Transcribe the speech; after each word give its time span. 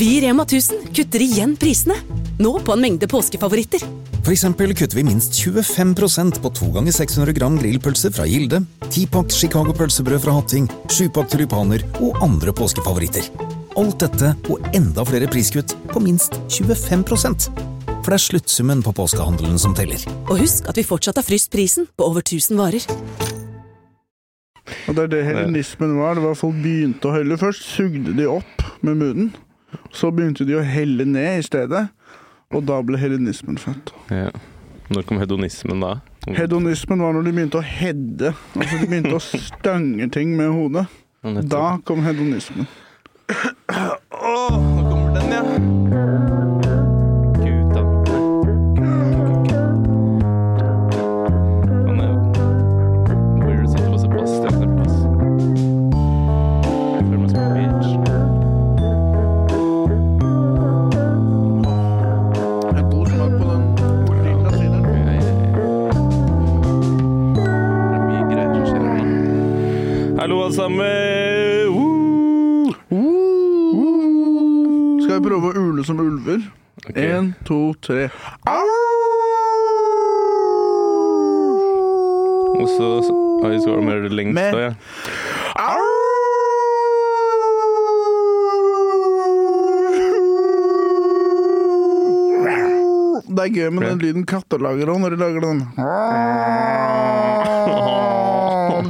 Vi 0.00 0.16
i 0.16 0.20
Rema 0.20 0.42
1000 0.42 0.78
kutter 0.96 1.20
igjen 1.20 1.50
prisene. 1.60 1.92
Nå 2.40 2.54
på 2.64 2.72
en 2.72 2.80
mengde 2.80 3.04
påskefavoritter. 3.04 3.82
For 4.24 4.32
eksempel 4.32 4.70
kutter 4.72 4.96
vi 4.96 5.02
minst 5.04 5.34
25% 5.36 6.38
på 6.40 6.50
2 6.56 6.68
ganger 6.72 6.94
600 6.96 7.34
gram 7.36 7.58
grillpølse 7.60 8.08
fra 8.16 8.24
Gilde, 8.24 8.62
10-pakk 8.86 9.28
Chicago 9.36 9.74
pølsebrød 9.76 10.22
fra 10.24 10.38
Hatting, 10.38 10.70
7-pakk 10.88 11.28
tulipaner 11.34 11.84
og 11.98 12.16
andre 12.24 12.54
påskefavoritter. 12.56 13.28
Alt 13.76 13.98
dette 14.00 14.30
og 14.48 14.70
enda 14.72 15.04
flere 15.04 15.28
priskutt 15.28 15.76
på 15.92 16.00
minst 16.00 16.40
25 16.48 17.04
For 17.04 18.08
det 18.08 18.16
er 18.16 18.24
sluttsummen 18.24 18.80
på 18.80 18.96
påskehandelen 18.96 19.60
som 19.60 19.76
teller. 19.76 20.00
Og 20.30 20.40
husk 20.40 20.64
at 20.72 20.80
vi 20.80 20.86
fortsatt 20.94 21.20
har 21.20 21.28
fryst 21.28 21.52
prisen 21.52 21.84
på 21.92 22.08
over 22.08 22.24
1000 22.24 22.56
varer. 22.56 22.88
Og 24.88 24.96
det 24.96 25.04
er 25.04 25.12
det 25.12 25.22
helenismen 25.28 25.98
var. 26.00 26.16
Det 26.16 26.24
var 26.24 26.40
Folk 26.46 26.56
begynte 26.64 27.12
å 27.12 27.14
helle. 27.18 27.36
Først 27.36 27.68
sugde 27.76 28.16
de 28.16 28.32
opp 28.32 28.68
med 28.80 28.96
munnen. 29.04 29.32
Så 29.94 30.10
begynte 30.14 30.46
de 30.48 30.56
å 30.58 30.64
helle 30.66 31.06
ned 31.08 31.40
i 31.40 31.46
stedet. 31.46 31.88
Og 32.50 32.64
da 32.66 32.80
ble 32.82 32.98
helenismen 32.98 33.58
født. 33.60 33.92
Ja. 34.10 34.30
Når 34.90 35.04
kom 35.06 35.20
hedonismen 35.22 35.82
da? 35.84 35.96
Hedonismen 36.34 37.02
var 37.02 37.14
når 37.14 37.28
de 37.28 37.34
begynte 37.36 37.60
å 37.60 37.64
hedde. 37.66 38.32
Altså 38.58 38.80
de 38.80 38.88
begynte 38.90 39.14
å 39.18 39.22
stange 39.50 40.10
ting 40.14 40.34
med 40.38 40.50
hodet. 40.54 40.86
Da 41.52 41.76
kom 41.86 42.02
hedonismen. 42.06 42.66
Å, 43.30 44.32
nå 44.50 44.88
kommer 44.88 45.20
den, 45.20 45.36
ja. 45.36 45.79
To, 77.90 77.96
tre. 77.96 78.10
Og 82.60 82.68
så 82.76 82.88
så- 83.06 83.16
Oi, 83.44 83.56
så 83.60 83.70
var 83.70 83.76
det 83.80 83.84
mer 83.86 84.08
lengst 84.08 84.34
Med- 84.34 84.52
da, 84.52 84.58
ja. 84.60 84.74
Det 93.30 93.44
er 93.44 93.52
gøy 93.54 93.68
med 93.72 93.84
den 93.86 94.00
lyden 94.02 94.24
katter 94.28 94.58
lager 94.62 94.90
òg, 94.90 94.98
når 95.04 95.14
de 95.14 95.18
lager 95.20 95.44
den. 95.44 95.60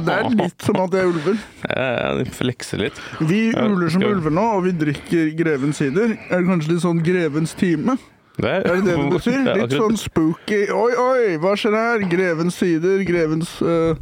Det 0.01 0.15
er 0.15 0.29
litt 0.33 0.65
som 0.65 0.79
at 0.81 0.93
de 0.93 0.97
er 1.01 1.09
ulver. 1.11 1.37
Ja, 1.69 2.13
de 2.17 2.25
flekser 2.33 2.81
litt. 2.81 2.97
Vi 3.29 3.41
uler 3.53 3.91
som 3.93 4.03
ulver 4.07 4.33
nå, 4.33 4.45
og 4.57 4.65
vi 4.65 4.73
drikker 4.81 5.29
Grevens 5.37 5.77
sider. 5.81 6.15
Er 6.31 6.41
det 6.41 6.47
kanskje 6.49 6.73
litt 6.73 6.83
sånn 6.85 7.03
Grevens 7.05 7.53
time? 7.59 7.97
Det 8.41 8.53
Er 8.57 8.63
det 8.65 8.77
det 8.85 8.95
det 8.97 9.09
betyr? 9.17 9.41
Ja, 9.45 9.57
Litt 9.59 9.75
sånn 9.77 9.99
spooky. 9.99 10.61
Oi, 10.73 10.93
oi, 10.97 11.35
hva 11.41 11.53
skjer 11.59 11.77
her? 11.77 12.07
Grevens 12.11 12.57
sider, 12.61 13.03
Grevens 13.07 13.53
uh... 13.61 13.93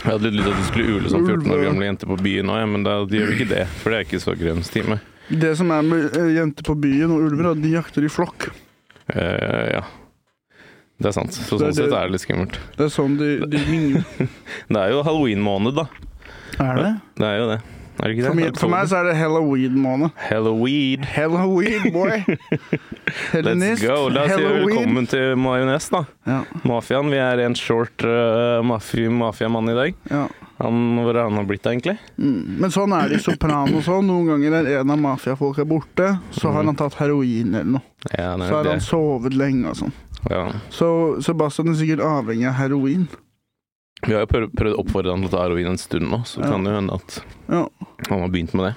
Jeg 0.00 0.14
hadde 0.14 0.30
litt 0.30 0.38
lyst 0.38 0.46
til 0.46 0.54
at 0.54 0.60
du 0.60 0.68
skulle 0.70 0.96
ule 0.96 1.10
som 1.12 1.24
14 1.28 1.52
år 1.52 1.62
gamle 1.66 1.84
jenter 1.84 2.08
på 2.08 2.16
byen 2.24 2.50
òg, 2.50 2.62
men 2.72 2.84
da 2.86 2.94
gjør 3.04 3.30
vi 3.30 3.34
ikke 3.36 3.50
det. 3.50 3.66
For 3.82 3.92
det 3.92 3.98
er 3.98 4.06
ikke 4.06 4.20
så 4.22 4.32
grønnstime. 4.40 4.96
Det 5.28 5.50
som 5.58 5.70
er 5.76 5.82
med 5.86 6.16
eh, 6.16 6.30
jenter 6.38 6.64
på 6.66 6.74
byen 6.80 7.12
og 7.12 7.26
ulver, 7.26 7.50
er 7.50 7.50
at 7.52 7.60
de 7.60 7.72
jakter 7.74 8.06
i 8.06 8.10
flokk. 8.10 8.48
Uh, 9.12 9.66
ja. 9.76 9.82
Det 11.00 11.10
er 11.10 11.16
sant. 11.16 11.36
Så 11.36 11.58
Det 11.60 11.68
er 11.68 11.74
sånn 11.74 11.76
sett 11.82 11.98
er 11.98 12.08
det 12.08 12.14
litt 12.16 12.24
skummelt. 12.24 12.56
Det 12.78 12.86
er 12.86 12.94
sånn 12.94 13.18
de, 13.20 13.28
de. 13.52 13.60
Det 14.72 14.80
er 14.80 14.94
jo 14.94 15.04
halloween-måned, 15.04 15.76
da. 15.76 15.86
Er 16.60 16.80
det? 16.80 16.90
Det 17.20 17.28
er 17.28 17.38
jo 17.40 17.46
det. 17.52 17.60
Er 17.98 18.08
det 18.08 18.14
ikke 18.16 18.26
For, 18.30 18.34
det? 18.36 18.44
meg- 18.44 18.58
for 18.62 18.68
meg 18.72 18.86
så 18.88 18.96
er 19.00 19.08
det 19.10 19.16
halloween-måned. 19.18 20.10
Halloween. 20.30 21.02
Halloween, 21.04 21.90
boy! 21.92 22.22
Let's 23.44 23.82
go. 23.82 24.08
La 24.08 24.22
oss 24.24 24.36
si 24.36 24.44
velkommen 24.46 25.08
til 25.10 25.34
Majones, 25.40 25.88
da. 25.92 26.04
Ja, 26.28 26.38
Mafiaen. 26.68 27.10
Vi 27.12 27.18
er 27.20 27.42
en 27.44 27.56
short 27.58 28.04
uh, 28.06 28.60
mafiamann 28.64 29.68
i 29.72 29.76
dag. 29.82 29.98
ja. 30.10 30.28
Han, 30.60 30.74
hvor 31.00 31.16
er 31.16 31.22
han 31.24 31.38
har 31.40 31.46
blitt, 31.48 31.64
egentlig? 31.64 31.94
Mm. 32.20 32.58
Men 32.60 32.68
sånn 32.74 32.92
er 32.92 33.06
det 33.08 33.16
i 33.16 33.24
Sopranos 33.24 33.86
òg. 33.88 34.02
Noen 34.04 34.26
ganger 34.28 34.58
er 34.58 34.66
en 34.82 34.90
av 34.92 34.98
mafiafolka 35.00 35.64
borte, 35.64 36.10
så 36.36 36.50
har 36.52 36.66
han 36.68 36.76
tatt 36.76 36.98
heroin 36.98 37.54
eller 37.54 37.78
noe. 37.78 37.84
Ja, 38.12 38.34
Så 38.36 38.58
har 38.58 38.68
han 38.68 38.82
sovet 38.84 39.32
lenge 39.40 39.70
og 39.72 39.78
sånn. 39.78 39.94
Ja. 40.28 40.42
Så 40.68 40.90
Sebastian 41.24 41.72
er 41.72 41.78
sikkert 41.80 42.04
avhengig 42.04 42.44
av 42.52 42.58
heroin. 42.60 43.08
Vi 44.06 44.14
har 44.16 44.22
jo 44.24 44.28
prøvd, 44.32 44.52
prøvd 44.56 44.74
å 44.76 44.80
oppfordre 44.84 45.12
han 45.12 45.20
til 45.24 45.28
å 45.28 45.32
ta 45.34 45.42
heroin 45.44 45.66
en 45.72 45.78
stund 45.80 46.08
nå, 46.08 46.22
så 46.24 46.40
Ja. 46.40 46.50
kan 46.50 46.64
det 46.64 46.72
hende 46.72 46.94
at 46.94 47.18
Ja. 47.50 47.68
han 48.08 48.20
har 48.20 48.28
begynt 48.28 48.54
med 48.54 48.70
det. 48.70 48.74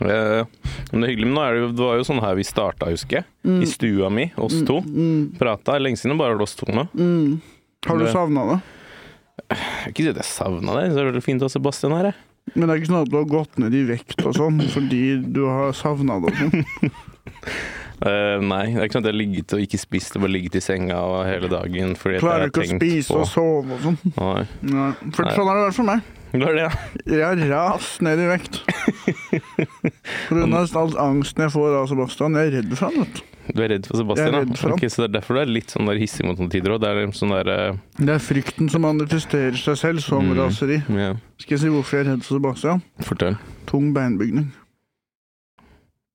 Eh, 0.00 0.44
Men 0.92 1.00
det 1.00 1.08
er 1.08 1.12
hyggelig, 1.16 1.26
men 1.26 1.34
nå 1.34 1.42
er 1.42 1.54
det, 1.54 1.76
det 1.76 1.84
var 1.84 1.96
jo 1.96 2.04
sånn 2.04 2.20
her 2.20 2.34
vi 2.36 2.44
starta, 2.44 2.86
husker 2.90 3.16
jeg. 3.22 3.24
I 3.62 3.66
stua 3.66 4.10
mi, 4.12 4.30
oss 4.36 4.62
to. 4.62 4.80
Mm, 4.82 5.36
Prata. 5.38 5.78
Lenge 5.80 5.96
siden 5.98 6.18
bare 6.18 6.38
oss 6.40 6.54
to 6.54 6.66
nå. 6.66 6.88
mm. 6.94 7.40
Har 7.86 7.98
du 7.98 8.06
savna 8.12 8.44
det? 8.52 8.60
Jeg 9.48 9.58
vil 9.58 9.92
ikke 9.94 10.04
si 10.04 10.08
at 10.10 10.16
jeg 10.16 10.24
savna 10.24 10.74
det, 10.80 10.92
så 10.92 10.98
er 11.08 11.12
det 11.12 11.22
fint 11.24 11.40
å 11.40 11.48
ha 11.48 11.48
Sebastian 11.48 11.92
her. 11.96 12.04
jeg. 12.04 12.14
Men 12.54 12.68
det 12.68 12.74
er 12.76 12.80
ikke 12.82 12.92
sånn 12.92 13.02
at 13.02 13.10
du 13.10 13.16
har 13.16 13.24
gått 13.24 13.58
ned 13.58 13.74
i 13.74 13.84
vekt 13.86 14.24
og 14.26 14.34
sånn 14.34 14.60
fordi 14.72 15.32
du 15.32 15.46
har 15.46 15.72
savna 15.72 16.20
det 16.20 16.32
og 16.32 16.36
sånn? 16.36 16.64
Eh, 17.98 18.38
nei, 18.46 18.66
det 18.74 18.78
er 18.78 18.86
ikke 18.86 18.94
sånn 18.98 19.02
at 19.02 19.08
jeg 19.10 19.14
har 19.14 19.18
ligget 19.18 19.52
og 19.56 19.62
ikke 19.64 19.78
spist 19.82 20.14
og 20.16 20.22
bare 20.22 20.30
ligget 20.36 20.58
i 20.60 20.62
senga 20.62 20.98
hele 21.26 21.48
dagen 21.50 21.96
fordi 21.98 22.20
Klarer 22.22 22.46
ikke 22.52 22.62
å 22.62 22.68
spise 22.76 23.10
på 23.10 23.22
og 23.24 23.26
sove 23.26 23.74
og 23.74 23.80
sånn. 23.88 23.98
Nei. 24.14 24.44
Nei. 24.70 24.92
For 25.16 25.26
Nei. 25.26 25.34
sånn 25.34 25.50
har 25.50 25.58
det 25.58 25.64
vært 25.66 25.78
for 25.80 25.88
meg. 25.88 26.14
Det 26.28 26.44
det, 26.44 26.60
ja. 26.60 26.70
Jeg 27.08 27.24
har 27.24 27.40
rast 27.50 28.02
ned 28.04 28.20
i 28.20 28.28
vekt. 28.28 28.60
Pga. 30.28 30.60
all 30.76 30.94
angsten 31.00 31.46
jeg 31.46 31.54
får 31.54 31.76
av 31.80 31.88
Sebastian. 31.90 32.36
Jeg 32.38 32.50
er 32.52 32.56
redd 32.58 32.74
for 32.76 32.90
han, 32.90 33.02
vet 33.02 33.18
du. 33.18 33.24
Du 33.48 33.62
er 33.64 33.70
redd 33.72 33.86
for 33.88 33.96
Sebastian, 33.96 34.26
Jeg 34.28 34.34
er 34.34 34.44
redd 34.44 34.58
for 34.60 34.68
han. 34.74 34.76
Ok, 34.76 34.90
så 34.92 35.00
det 35.02 35.06
er 35.08 35.14
derfor 35.16 35.38
du 35.38 35.40
er 35.40 35.52
litt 35.56 35.72
sånn 35.72 35.88
der 35.88 35.96
hissig 36.02 36.26
mot 36.28 36.36
noen 36.36 36.50
tider 36.52 36.74
òg? 36.74 36.82
Det 36.84 36.90
liksom 36.98 37.16
sånn 37.22 37.32
eh, 37.40 37.78
Det 37.96 38.12
er 38.14 38.20
frykten 38.20 38.68
som 38.72 38.84
manifesterer 38.84 39.56
seg 39.56 39.78
selv 39.80 40.04
som 40.04 40.28
Mm. 40.28 40.36
raseri. 40.36 40.82
Yeah. 40.92 41.16
Skal 41.40 41.56
jeg 41.56 41.60
si 41.64 41.68
hvorfor 41.72 41.96
jeg 41.96 42.06
er 42.06 42.10
redd 42.12 42.24
for 42.28 42.36
Sebastian? 42.36 42.82
fortell. 43.00 43.38
Tung 43.66 43.94
beinbygning. 43.96 44.52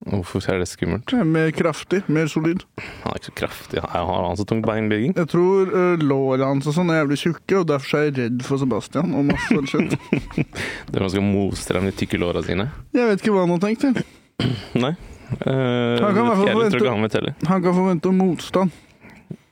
Hvorfor 0.03 0.43
er 0.51 0.59
det 0.59 0.67
skummelt? 0.67 1.05
Det 1.09 1.19
er 1.21 1.27
Mer 1.27 1.51
kraftig, 1.55 2.01
mer 2.11 2.27
solid. 2.31 2.65
Han 2.77 3.13
er 3.13 3.19
ikke 3.21 3.29
så 3.29 3.35
kraftig. 3.39 3.79
Jeg 3.79 4.03
har 4.09 4.25
han 4.27 4.37
så 4.39 4.45
tung 4.49 4.61
beinbygging? 4.65 5.15
Jeg 5.17 5.29
tror 5.31 5.71
uh, 5.71 6.03
låra 6.03 6.49
hans 6.51 6.67
og 6.67 6.75
sånn 6.75 6.91
er 6.91 7.01
jævlig 7.01 7.19
tjukke, 7.23 7.61
og 7.61 7.69
derfor 7.71 7.99
er 8.01 8.09
jeg 8.09 8.17
redd 8.19 8.43
for 8.47 8.61
Sebastian 8.61 9.15
og 9.15 9.29
masse 9.31 9.49
sånn 9.53 9.69
shit. 9.71 9.97
han 10.97 11.09
skal 11.13 11.25
mose 11.25 11.79
de 11.79 11.95
tykke 12.03 12.19
låra 12.21 12.43
sine? 12.45 12.69
Jeg 12.95 13.09
vet 13.13 13.23
ikke 13.23 13.35
hva 13.37 13.45
han 13.47 13.55
har 13.55 13.63
tenkt. 13.63 13.87
til. 13.87 14.03
Nei. 14.83 14.93
Uh, 15.33 15.97
Han 16.03 16.13
kan 16.13 16.27
jeg 16.27 16.71
tror 16.73 16.81
ikke 16.83 16.91
han 16.91 17.05
vet 17.07 17.15
heller. 17.17 17.37
Han 17.49 17.63
kan 17.63 17.77
forvente 17.79 18.11
motstand. 18.13 18.75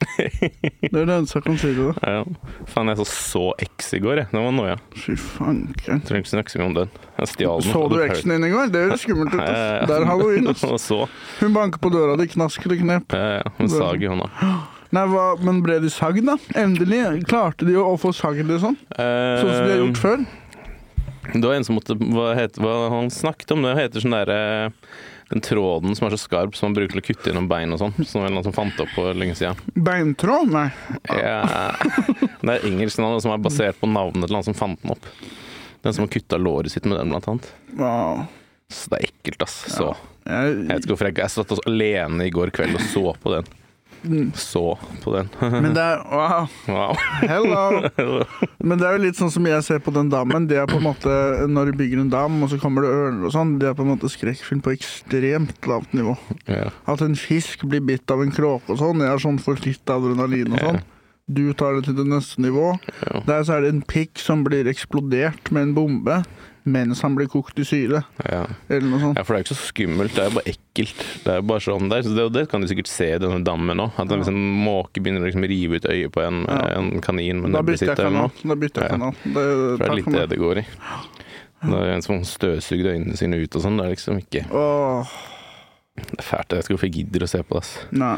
Det 0.01 0.89
er 0.97 1.05
det 1.05 1.13
eneste 1.15 1.37
jeg 1.37 1.45
kan 1.45 1.57
si 1.61 1.69
til 1.71 1.91
det. 1.91 1.93
Ja. 2.01 2.23
Faen, 2.71 2.89
jeg 2.91 2.99
så 3.01 3.05
så 3.11 3.43
X 3.63 3.91
i 3.97 4.01
går, 4.03 4.21
jeg. 4.23 4.29
Det 4.31 4.41
var 4.43 4.55
noia. 4.55 4.75
Fy 4.97 5.15
fanken. 5.19 6.01
Trenger 6.07 6.23
ikke 6.23 6.31
snakke 6.33 6.53
så 6.53 6.61
mye 6.61 6.69
om 6.71 6.75
den. 6.79 6.91
Jeg 7.19 7.31
stjal 7.35 7.61
den. 7.63 7.73
Så 7.75 7.83
du 7.91 7.97
X-en 8.07 8.33
din 8.35 8.47
i 8.47 8.51
går? 8.53 8.73
Det 8.73 8.83
høres 8.87 9.05
skummelt 9.05 9.35
ut. 9.35 9.39
Ja, 9.39 9.47
ja, 9.47 9.53
ass. 9.53 9.79
ja. 9.81 9.87
Det 9.91 9.97
er 9.99 10.07
halloween. 10.09 10.49
ass. 10.53 10.65
Så 10.89 10.99
Hun 11.39 11.55
banker 11.57 11.81
på 11.83 11.93
døra 11.93 12.17
di, 12.19 12.27
knask 12.33 12.65
eller 12.65 12.81
knep. 12.81 13.15
ja, 13.17 13.31
ja, 13.39 13.55
Med 13.59 13.73
sag 13.73 14.03
i 14.03 14.11
hånda. 14.11 14.29
Nei, 14.91 15.05
hva, 15.07 15.25
Men 15.39 15.61
ble 15.63 15.77
de 15.85 15.89
sagd, 15.93 16.25
da? 16.27 16.35
Endelig 16.59 17.03
klarte 17.29 17.63
de 17.69 17.77
å, 17.79 17.85
å 17.93 17.97
få 18.01 18.11
sagd, 18.15 18.43
det 18.49 18.57
Sånn 18.59 18.75
Sånn 18.91 19.47
som 19.47 19.61
de 19.63 19.71
har 19.71 19.79
gjort 19.85 20.01
før? 20.01 20.25
Eh, 20.25 21.37
Det 21.37 21.45
var 21.47 21.55
en 21.55 21.63
som 21.63 21.77
måtte 21.77 21.95
Hva, 21.95 22.33
het 22.35 22.57
hva 22.59 22.73
han 22.91 23.07
snakket 23.13 23.53
om? 23.55 23.63
Det 23.63 23.77
heter 23.77 24.03
sånn 24.03 24.17
derre 24.17 24.41
Den 25.31 25.43
tråden 25.45 25.95
som 25.95 26.07
er 26.07 26.15
så 26.15 26.19
skarp 26.25 26.57
som 26.59 26.69
man 26.69 26.75
bruker 26.75 26.97
til 26.97 27.01
å 27.01 27.05
kutte 27.07 27.31
gjennom 27.31 27.47
bein 27.47 27.71
og 27.71 27.79
sånn. 27.79 27.93
Som 28.03 28.25
noen 28.25 28.43
som 28.43 28.55
fant 28.55 28.79
opp 28.83 28.91
for 28.91 29.15
lenge 29.15 29.37
siden. 29.39 29.55
Beintråd? 29.79 30.51
Nei. 30.51 30.67
Ja, 31.07 31.71
det 32.41 32.57
er 32.57 32.67
engelsk 32.67 32.99
navn 32.99 33.23
som 33.23 33.31
er 33.31 33.39
basert 33.43 33.79
på 33.79 33.87
navnet 33.87 34.27
til 34.27 34.37
han 34.37 34.47
som 34.49 34.57
fant 34.57 34.81
den 34.83 34.91
opp. 34.97 35.07
Den 35.81 35.95
som 35.95 36.03
har 36.05 36.11
kutta 36.13 36.37
låret 36.37 36.73
sitt 36.73 36.85
med 36.85 36.99
den, 36.99 37.13
blant 37.13 37.29
annet. 37.31 37.47
Wow. 37.79 38.25
Så 38.71 38.91
det 38.91 38.99
er 38.99 39.07
ekkelt, 39.07 39.47
ass. 39.47 39.55
Så. 39.71 39.87
Jeg 40.27 40.59
vet 40.67 40.83
ikke 40.83 40.93
hvorfor 40.93 41.09
jeg 41.09 41.17
Jeg 41.23 41.33
satt 41.33 41.55
alene 41.65 42.27
i 42.27 42.33
går 42.33 42.51
kveld 42.53 42.77
og 42.77 42.83
så 42.91 43.15
på 43.23 43.33
den. 43.33 43.47
Så 44.33 44.77
på 45.03 45.13
den. 45.13 45.29
men 45.39 45.73
det 45.75 45.81
er 45.83 46.01
Wow. 46.11 46.47
Wow. 46.67 46.95
Hello! 47.21 48.23
Men 48.59 48.79
det 48.81 48.87
er 48.87 48.95
jo 48.97 49.03
litt 49.03 49.19
sånn 49.19 49.31
som 49.33 49.45
jeg 49.45 49.63
ser 49.65 49.81
på 49.83 49.93
den 49.93 50.09
dammen. 50.11 50.47
Det 50.49 50.57
er 50.57 50.69
på 50.69 50.79
en 50.79 50.87
måte 50.87 51.11
Når 51.49 51.71
du 51.71 51.77
bygger 51.83 52.01
en 52.01 52.09
dam, 52.13 52.39
og 52.43 52.49
så 52.51 52.59
kommer 52.61 52.85
det 52.85 52.93
ørner 52.95 53.27
og 53.29 53.35
sånn, 53.35 53.55
det 53.61 53.69
er 53.69 53.75
på 53.77 53.85
en 53.85 53.91
måte 53.93 54.09
skrekkfilm 54.11 54.63
på 54.65 54.73
ekstremt 54.73 55.69
lavt 55.69 55.93
nivå. 55.97 56.15
Ja. 56.49 56.71
At 56.89 57.03
en 57.05 57.15
fisk 57.19 57.65
blir 57.69 57.83
bitt 57.85 58.09
av 58.11 58.23
en 58.23 58.33
kråke 58.33 58.73
og 58.73 58.81
sånn, 58.81 59.03
jeg 59.05 59.13
har 59.13 59.21
sånn 59.21 59.39
for 59.43 59.59
litt 59.65 59.93
adrenalin 59.93 60.55
og 60.57 60.65
sånn. 60.65 60.81
Du 61.31 61.45
tar 61.55 61.77
det 61.77 61.85
til 61.87 61.95
det 61.95 62.07
neste 62.09 62.41
nivå. 62.43 62.73
Ja. 63.05 63.21
Der 63.27 63.43
så 63.47 63.55
er 63.55 63.63
det 63.63 63.69
en 63.75 63.83
pikk 63.87 64.19
som 64.19 64.41
blir 64.43 64.67
eksplodert 64.67 65.51
med 65.53 65.69
en 65.69 65.75
bombe. 65.77 66.17
Mens 66.65 67.01
han 67.01 67.15
blir 67.15 67.27
kokt 67.27 67.57
i 67.59 67.63
syre, 67.65 68.03
Ja. 68.29 68.45
eller 68.69 68.87
noe 68.89 68.99
sånt. 68.99 69.17
ja, 69.17 69.23
for 69.23 69.33
det 69.33 69.39
er 69.39 69.43
jo 69.43 69.47
ikke 69.47 69.57
så 69.57 69.69
skummelt, 69.71 70.13
det 70.15 70.19
er 70.23 70.29
jo 70.29 70.35
bare 70.37 70.51
ekkelt. 70.53 70.99
Det 71.23 71.27
er 71.33 71.35
jo 71.41 71.47
bare 71.49 71.59
sånn 71.65 71.89
der, 71.89 72.01
så 72.03 72.15
det, 72.15 72.25
det 72.33 72.49
kan 72.51 72.61
du 72.61 72.67
sikkert 72.67 72.87
se 72.87 73.07
i 73.15 73.17
denne 73.17 73.43
dammen 73.43 73.77
òg. 73.79 73.91
At 73.97 74.11
en 74.11 74.19
liksom, 74.21 74.37
måke 74.65 75.01
begynner 75.01 75.21
å 75.21 75.29
liksom 75.31 75.47
rive 75.49 75.75
ut 75.81 75.83
øyet 75.89 76.11
på 76.11 76.21
en, 76.25 76.45
Ja. 76.45 76.77
en 76.77 77.01
kanin 77.01 77.41
men 77.41 77.51
Da 77.51 77.61
bytter 77.61 77.87
jeg 77.87 77.97
kanal. 77.97 78.31
Da 78.43 78.55
bytter 78.55 78.81
jeg 78.81 78.91
Ja. 78.91 78.97
kanal. 78.97 79.11
Det, 79.23 79.33
For 79.33 79.77
det 79.77 79.89
er 79.89 79.95
litt 79.95 80.05
det 80.11 80.29
det 80.29 80.39
går 80.39 80.57
i. 80.59 80.65
Det 81.63 81.73
er 81.77 81.91
en 81.93 82.01
som 82.01 82.21
støvsuger 82.23 82.93
øynene 82.95 83.17
sine 83.17 83.35
ut 83.41 83.55
og 83.55 83.61
sånn. 83.61 83.77
Det 83.77 83.85
er 83.85 83.95
liksom 83.95 84.17
ikke 84.17 84.45
Åh, 84.51 85.05
Det 85.95 86.19
er 86.19 86.23
fælt. 86.23 86.49
Jeg 86.49 86.63
skal 86.63 86.75
hvorfor 86.77 86.87
jeg 86.89 86.93
gidder 87.05 87.19
å 87.25 87.29
se 87.29 87.43
på 87.43 87.49
det. 87.53 87.57
ass. 87.57 87.85
nei. 87.91 88.17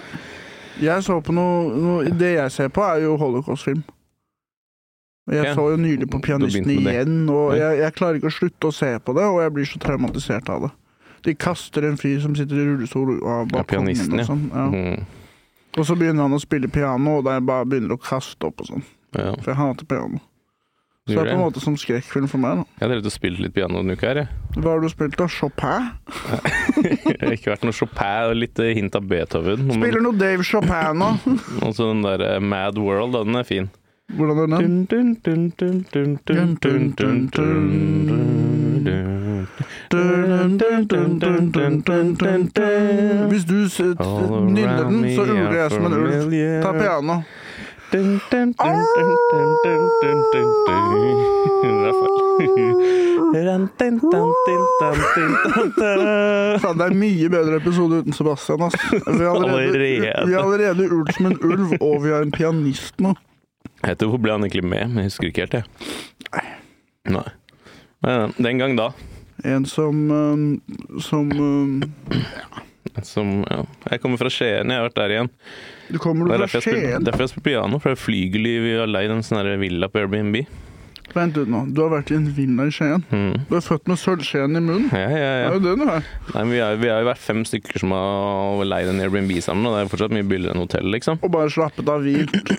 Jeg 0.81 1.04
så 1.04 1.22
på 1.22 1.34
noe, 1.34 1.75
noe 1.75 2.04
Det 2.10 2.36
jeg 2.38 2.51
ser 2.51 2.69
på, 2.69 2.81
er 2.81 3.01
jo 3.01 3.18
holocaust-film. 3.18 3.84
Jeg 5.31 5.45
Ja. 5.45 5.53
så 5.55 5.69
jo 5.71 5.77
nylig 5.79 6.09
på 6.11 6.19
Pianisten 6.21 6.67
igjen, 6.67 7.29
og 7.31 7.53
jeg, 7.55 7.77
jeg 7.79 7.93
klarer 7.95 8.17
ikke 8.19 8.27
å 8.27 8.37
slutte 8.39 8.67
å 8.67 8.73
se 8.75 8.89
på 8.99 9.13
det, 9.15 9.23
og 9.23 9.39
jeg 9.39 9.53
blir 9.55 9.65
så 9.69 9.79
traumatisert 9.79 10.49
av 10.51 10.65
det. 10.67 10.71
De 11.23 11.33
kaster 11.39 11.85
en 11.87 11.95
fyr 11.95 12.19
som 12.19 12.35
sitter 12.35 12.59
i 12.59 12.65
rullestol 12.67 13.13
av 13.23 13.47
Ja, 13.55 13.63
pianisten, 13.63 14.19
og 14.19 14.27
sånn. 14.27 14.43
Ja. 14.51 14.65
Mm. 14.67 15.05
Og 15.79 15.85
så 15.87 15.95
begynner 15.95 16.27
han 16.27 16.35
å 16.35 16.41
spille 16.43 16.67
piano, 16.67 17.19
og 17.21 17.23
der 17.29 17.39
bare 17.39 17.65
begynner 17.65 17.95
å 17.95 18.01
kaste 18.03 18.49
opp 18.49 18.59
og 18.61 18.67
sånn. 18.67 18.83
Ja. 19.15 19.31
For 19.39 19.53
jeg 19.53 19.61
hater 19.61 19.85
piano. 19.87 20.19
Så 21.07 21.15
det 21.15 21.23
er 21.23 21.31
på 21.33 21.35
en 21.35 21.41
måte 21.51 21.59
som 21.63 21.75
skrekkfilm 21.75 22.29
for 22.31 22.39
meg. 22.39 22.59
da. 22.61 22.63
Jeg 22.79 22.83
har 22.85 22.91
drevet 22.93 23.07
og 23.09 23.11
spilt 23.15 23.39
litt 23.43 23.53
piano 23.55 23.79
denne 23.81 23.95
uka 23.97 24.07
her, 24.07 24.19
jeg. 24.21 24.27
Hva 24.59 24.71
har 24.75 24.79
du 24.83 24.87
spilt 24.91 25.17
da? 25.19 25.25
Chopin? 25.27 25.89
Jeg 26.83 27.17
har 27.23 27.33
ikke 27.35 27.51
vært 27.51 27.63
noe 27.67 27.75
Chopin 27.75 28.29
og 28.29 28.35
litt 28.39 28.59
eh, 28.63 28.71
hint 28.77 28.95
av 28.95 29.07
Beethoven. 29.07 29.65
Spiller 29.71 30.03
noe 30.03 30.15
Dave 30.19 30.43
Chopin 30.47 30.99
nå? 30.99 31.09
og 31.63 31.73
så 31.75 31.89
den 31.91 32.03
der 32.05 32.23
eh, 32.35 32.39
Mad 32.43 32.77
World, 32.79 33.15
den 33.19 33.35
er 33.39 33.47
fin. 33.47 33.67
Hvordan 34.11 34.35
var 34.38 34.45
den? 34.47 34.88
Hvis 43.29 43.45
du 43.45 43.53
nyller 44.50 44.83
den, 44.89 45.15
så 45.15 45.21
uler 45.21 45.55
jeg 45.55 45.71
som 45.71 45.85
en 45.85 45.94
ulv. 45.94 46.31
Ta 46.63 46.71
piano. 46.71 47.21
Faen, 56.61 56.77
det 56.77 56.85
er 56.85 56.95
mye 56.97 57.29
bedre 57.29 57.56
episode 57.61 58.01
uten 58.01 58.13
Sebastian, 58.13 58.61
ass. 58.61 58.75
Vi 58.91 59.23
har 59.23 59.35
allerede, 59.35 59.71
vi 60.27 60.33
allerede 60.33 60.89
ult 60.91 61.13
som 61.15 61.25
en 61.31 61.38
ulv, 61.41 61.77
og 61.81 62.03
vi 62.03 62.09
har 62.13 62.21
en 62.25 62.31
pianist 62.33 62.99
nå. 63.01 63.13
Ikke 63.83 64.07
Hvorfor 64.07 64.21
ble 64.24 64.35
han 64.35 64.45
egentlig 64.45 64.63
med? 64.63 64.91
Men 64.91 65.03
jeg 65.03 65.12
husker 65.12 65.30
ikke 65.30 65.45
helt, 65.45 65.57
jeg. 65.59 65.65
Nei. 67.12 67.25
Men 68.03 68.35
den 68.39 68.62
gang 68.62 68.77
da, 68.80 68.91
En 69.44 69.65
som 69.68 69.97
um, 70.12 70.45
Som 71.03 71.31
um, 71.35 71.81
som 73.01 73.30
ja. 73.50 73.63
Jeg 73.91 74.01
kommer 74.03 74.19
fra 74.21 74.30
Skien, 74.31 74.69
jeg 74.69 74.80
har 74.80 74.85
vært 74.85 75.00
der 75.00 75.13
igjen. 75.15 75.30
Du 75.89 75.97
kommer 76.01 76.30
du 76.30 76.45
fra 76.45 76.62
Skien? 76.62 77.03
derfor 77.03 77.25
jeg 77.25 77.31
spiller 77.33 77.47
piano, 77.47 77.80
for 77.80 77.91
det 77.91 77.97
er 77.97 78.03
flygel 78.03 78.50
i 78.50 78.59
Vi 78.62 78.75
har 78.77 78.91
leid 78.91 79.13
en 79.13 79.24
sånn 79.25 79.50
villa 79.62 79.89
på 79.89 80.03
Airbnb. 80.03 80.44
Vent 81.13 81.38
ut 81.38 81.50
nå. 81.50 81.63
Du 81.74 81.83
har 81.83 81.91
vært 81.94 82.09
i 82.13 82.18
en 82.18 82.25
villa 82.33 82.68
i 82.69 82.74
Skien. 82.74 83.03
Mm. 83.13 83.45
Du 83.50 83.56
er 83.57 83.65
født 83.65 83.89
med 83.91 84.00
sølvskjeen 84.01 84.57
i 84.57 84.63
munnen. 84.63 84.89
Ja, 84.94 85.09
ja, 85.09 85.31
ja. 85.44 85.50
Det 85.50 85.50
er 85.50 85.57
jo 85.57 85.63
det 85.65 85.74
du 85.80 85.91
er. 85.95 86.12
Nei, 86.33 86.44
vi, 86.50 86.62
vi 86.83 86.91
har 86.94 87.03
jo 87.03 87.09
vært 87.12 87.24
fem 87.24 87.44
stykker 87.50 87.83
som 87.83 87.94
har 87.95 88.63
leid 88.65 88.91
en 88.91 89.01
Airbnb 89.03 89.33
sammen, 89.45 89.68
og 89.69 89.77
det 89.77 89.83
er 89.83 89.94
fortsatt 89.94 90.15
mye 90.15 90.27
billigere 90.27 90.57
enn 90.57 90.63
hotell, 90.65 90.89
liksom. 90.95 91.21
Og 91.21 91.33
bare 91.33 91.53
slappet 91.53 91.94
av 91.94 92.06
hvilt. 92.06 92.56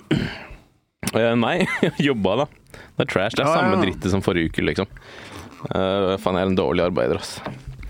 Eh, 1.15 1.35
nei, 1.39 1.57
jobba 2.09 2.35
da. 2.43 2.47
Det 2.95 3.05
er 3.07 3.11
trash. 3.11 3.35
Det 3.37 3.43
er 3.43 3.47
Ja, 3.47 3.53
ja, 3.53 3.61
samme 3.61 3.77
ja. 3.79 3.83
drittet 3.85 4.11
som 4.11 4.23
forrige 4.25 4.51
uke, 4.51 4.65
liksom. 4.67 4.89
Uh, 5.65 6.15
faen, 6.21 6.37
jeg 6.37 6.45
er 6.45 6.51
en 6.51 6.59
dårlig 6.59 6.83
arbeider, 6.85 7.17
ass. 7.23 7.37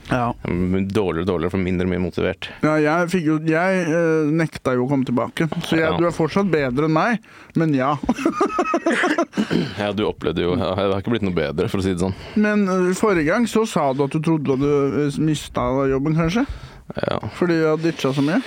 Ja. 0.06 0.28
Er 0.46 0.84
Dårligere 0.94 1.24
og 1.26 1.30
dårligere, 1.32 1.50
for 1.56 1.62
mindre 1.66 1.88
og 1.88 1.90
mer 1.90 2.02
motivert. 2.04 2.48
Ja, 2.62 2.76
jeg 2.78 3.24
jo 3.26 3.40
Jeg 3.50 3.88
uh, 3.90 4.30
nekta 4.38 4.76
jo 4.78 4.86
å 4.86 4.90
komme 4.92 5.08
tilbake. 5.08 5.48
Så 5.66 5.80
jeg, 5.80 5.88
Ja. 5.90 5.96
du 5.98 6.06
er 6.06 6.14
fortsatt 6.14 6.52
bedre 6.54 6.86
enn 6.86 6.94
meg, 6.94 7.26
men 7.58 7.74
ja. 7.74 7.96
Ja, 9.82 9.92
du 9.96 10.06
opplevde 10.08 10.46
jo 10.46 10.54
Det 10.56 10.68
har 10.78 10.94
ikke 11.00 11.14
blitt 11.16 11.26
noe 11.26 11.36
bedre, 11.36 11.68
for 11.72 11.82
å 11.82 11.86
si 11.86 11.94
det 11.96 12.04
sånn. 12.04 12.16
Men 12.38 12.68
uh, 12.70 12.92
forrige 12.98 13.32
gang 13.34 13.50
så 13.50 13.66
sa 13.70 13.90
du 13.98 14.06
at 14.06 14.14
du 14.16 14.22
trodde 14.22 14.46
du 14.46 14.54
hadde 14.56 15.10
uh, 15.10 15.20
mista 15.26 15.66
jobben, 15.90 16.16
kanskje? 16.22 16.46
Ja. 16.94 17.18
Fordi 17.34 17.56
du 17.60 17.66
har 17.66 17.78
ditcha 17.82 18.12
så 18.14 18.22
mye? 18.22 18.42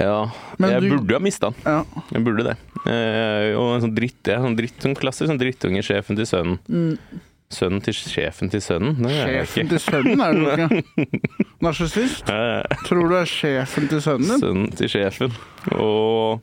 ja. 0.00 0.30
Men 0.58 0.70
jeg 0.74 0.82
du- 0.82 0.96
burde 0.96 1.14
ha 1.14 1.20
mista 1.22 1.50
den. 1.50 1.60
Ja. 1.64 1.84
Jeg 2.10 2.24
burde 2.24 2.44
det. 2.48 2.56
Eh, 2.90 3.54
og 3.56 3.76
en 3.76 3.84
sånn 3.86 3.94
dritt, 3.94 4.18
jeg 4.26 4.40
sånn 4.42 4.56
dritt, 4.58 4.80
sånn 4.82 4.96
klassisk 4.98 5.30
sånn 5.30 5.38
drittunge, 5.40 5.80
sjefen 5.86 6.16
til 6.18 6.26
sønnen. 6.26 6.58
Mm. 6.68 6.98
Sønnen 7.52 7.82
til 7.84 7.94
sjefen 7.94 8.48
til 8.50 8.62
sønnen? 8.64 8.96
Det 9.04 9.10
er 9.12 9.44
Sjefen 9.44 9.68
til 9.70 9.80
sønnen 9.82 10.22
er 10.24 10.32
du 10.34 10.46
ikke. 10.48 11.08
Narsissist? 11.62 12.24
Tror 12.86 13.10
du 13.10 13.16
er 13.18 13.28
sjefen 13.28 13.86
til 13.90 14.00
sønnen 14.02 14.30
din? 14.32 14.40
Sønnen 14.42 14.70
til 14.78 14.90
sjefen. 14.90 15.34
Og, 15.76 16.40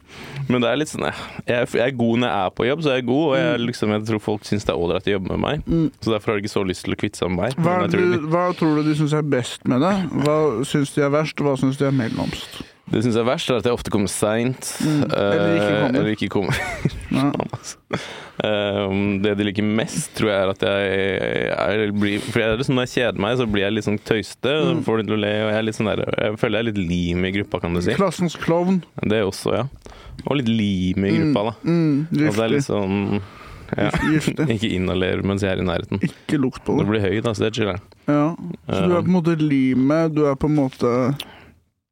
men 0.48 0.64
det 0.64 0.70
er 0.70 0.80
litt 0.80 0.90
sånn 0.90 1.04
Jeg, 1.06 1.68
jeg 1.76 1.84
er 1.84 1.94
god 1.98 2.22
når 2.24 2.32
jeg 2.32 2.46
er 2.46 2.56
på 2.58 2.68
jobb, 2.70 2.84
så 2.86 2.96
jeg 2.96 3.04
er 3.04 3.08
god. 3.10 3.24
Og 3.26 3.36
jeg, 3.42 3.62
liksom, 3.68 3.96
jeg 3.98 4.08
tror 4.12 4.24
folk 4.30 4.48
syns 4.48 4.68
det 4.68 4.74
er 4.74 4.84
ålreit 4.86 5.10
å 5.10 5.16
jobbe 5.18 5.34
med 5.34 5.44
meg. 5.46 5.68
Mm. 5.68 5.88
Så 6.00 6.14
derfor 6.14 6.32
har 6.32 6.40
de 6.40 6.46
ikke 6.46 6.56
så 6.56 6.66
lyst 6.72 6.88
til 6.88 6.96
å 6.96 7.00
kvitte 7.04 7.22
seg 7.22 7.34
med 7.34 7.44
meg. 7.44 7.58
Hva, 7.60 7.78
det 7.84 7.96
tror 7.96 8.14
du, 8.14 8.30
hva 8.32 8.46
tror 8.62 8.78
du 8.80 8.92
de 8.92 8.98
syns 9.02 9.18
er 9.18 9.32
best 9.36 9.68
med 9.68 9.84
det? 9.84 9.96
Hva 10.24 10.38
syns 10.70 10.94
de 10.96 11.06
er 11.06 11.14
verst, 11.14 11.42
og 11.42 11.50
hva 11.50 11.58
syns 11.60 11.82
de 11.82 11.90
er 11.90 11.98
mellomst? 11.98 12.62
Det 12.92 13.02
syns 13.06 13.16
jeg 13.16 13.22
er 13.24 13.28
verst, 13.30 13.50
er 13.52 13.60
at 13.62 13.68
jeg 13.70 13.76
ofte 13.78 13.92
kommer 13.94 14.12
seint. 14.12 14.68
Mm. 14.84 15.04
Eller 15.16 15.54
ikke 15.56 15.70
kommer. 15.72 16.00
Eller 16.02 16.12
ikke 16.18 16.32
kommer. 16.38 16.64
Ja. 17.12 17.28
Um, 18.42 19.18
det 19.22 19.34
de 19.36 19.44
liker 19.44 19.66
mest, 19.68 20.14
tror 20.16 20.30
jeg 20.32 20.44
er 20.46 20.52
at 20.54 20.62
jeg, 20.64 21.02
jeg 21.52 21.90
blir 22.00 22.22
For 22.24 22.40
jeg 22.40 22.54
er 22.54 22.62
liksom, 22.62 22.78
når 22.78 22.88
jeg 22.88 22.94
kjeder 22.94 23.20
meg, 23.26 23.36
så 23.38 23.48
blir 23.52 23.66
jeg 23.66 23.76
litt 23.76 23.86
sånn 23.86 24.00
tøyste. 24.08 24.54
Mm. 24.72 24.80
Får 24.88 25.02
de 25.02 25.06
til 25.10 25.18
å 25.18 25.20
le, 25.20 25.32
og 25.44 25.50
jeg, 25.52 25.58
er 25.60 25.66
litt 25.68 25.78
sånn 25.78 25.90
der, 25.92 26.02
jeg 26.08 26.40
føler 26.40 26.58
jeg 26.58 26.64
er 26.64 26.70
litt 26.72 26.80
lim 26.94 27.28
i 27.28 27.34
gruppa, 27.36 27.60
kan 27.66 27.76
du 27.76 27.82
si. 27.84 27.98
Klassens 28.00 28.38
klovn. 28.40 28.80
Det 29.04 29.20
også, 29.28 29.54
ja. 29.60 29.66
Og 30.24 30.40
litt 30.40 30.50
lim 30.50 31.06
i 31.06 31.14
gruppa, 31.18 31.44
da. 31.52 31.54
Mm, 31.68 31.94
Og 32.16 32.32
det 32.40 32.46
er 32.48 32.54
litt 32.56 32.68
sånn 32.70 32.98
ja. 33.76 33.92
Ikke 34.56 34.68
inhaler 34.76 35.22
mens 35.28 35.44
jeg 35.46 35.54
er 35.54 35.62
i 35.62 35.68
nærheten. 35.68 36.02
Ikke 36.04 36.40
lukt 36.42 36.64
på 36.68 36.80
Du 36.80 36.82
det. 36.86 36.90
blir 36.94 37.06
høy, 37.06 37.20
da, 37.24 37.36
så 37.36 37.46
det 37.46 37.54
chiller'n. 37.60 37.84
Ja. 38.08 38.24
Så 38.72 38.82
du 38.88 38.96
er 38.98 39.04
på 39.04 39.12
en 39.12 39.16
måte 39.20 39.36
limet, 39.40 40.16
du 40.16 40.26
er 40.32 40.40
på 40.40 40.50
en 40.52 40.58
måte 40.64 40.96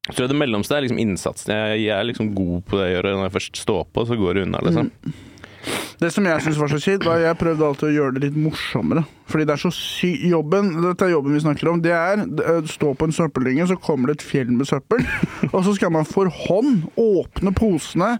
Jeg 0.10 0.18
tror 0.18 0.30
det 0.32 0.38
mellomste 0.42 0.74
er 0.76 0.86
liksom 0.86 1.02
innsatsen. 1.02 1.54
Jeg, 1.54 1.82
jeg 1.86 1.96
er 1.96 2.08
liksom 2.10 2.34
god 2.34 2.64
på 2.66 2.80
det 2.80 2.90
jeg 2.90 2.98
gjør. 2.98 3.10
Når 3.14 3.28
jeg 3.28 3.36
først 3.38 3.64
står 3.66 3.84
på, 3.94 4.06
så 4.10 4.18
går 4.18 4.38
det 4.40 4.48
unna, 4.48 4.62
liksom. 4.66 4.90
Det 6.00 6.08
som 6.16 6.24
jeg 6.24 6.42
syns 6.42 6.58
var 6.62 6.72
så 6.72 6.78
kjipt, 6.80 7.04
var 7.04 7.20
jeg 7.20 7.38
prøvde 7.38 7.66
alltid 7.68 7.90
å 7.90 7.92
gjøre 7.92 8.16
det 8.16 8.22
litt 8.30 8.38
morsommere. 8.40 9.04
Fordi 9.30 9.46
det 9.46 9.56
er 9.56 9.62
så 9.62 9.72
sy... 9.76 10.14
Jobben, 10.32 10.72
dette 10.86 11.06
er 11.06 11.12
jobben 11.12 11.36
vi 11.36 11.42
snakker 11.44 11.70
om, 11.72 11.82
det 11.84 11.92
er 11.92 12.24
stå 12.72 12.94
på 12.96 13.10
en 13.10 13.16
søppeldynge, 13.16 13.68
så 13.68 13.76
kommer 13.84 14.10
det 14.10 14.20
et 14.20 14.26
fjell 14.30 14.54
med 14.56 14.70
søppel, 14.70 15.04
og 15.54 15.60
så 15.68 15.76
skal 15.76 15.92
man 15.94 16.08
for 16.08 16.32
hånd 16.48 16.88
åpne 17.00 17.54
posene, 17.58 18.14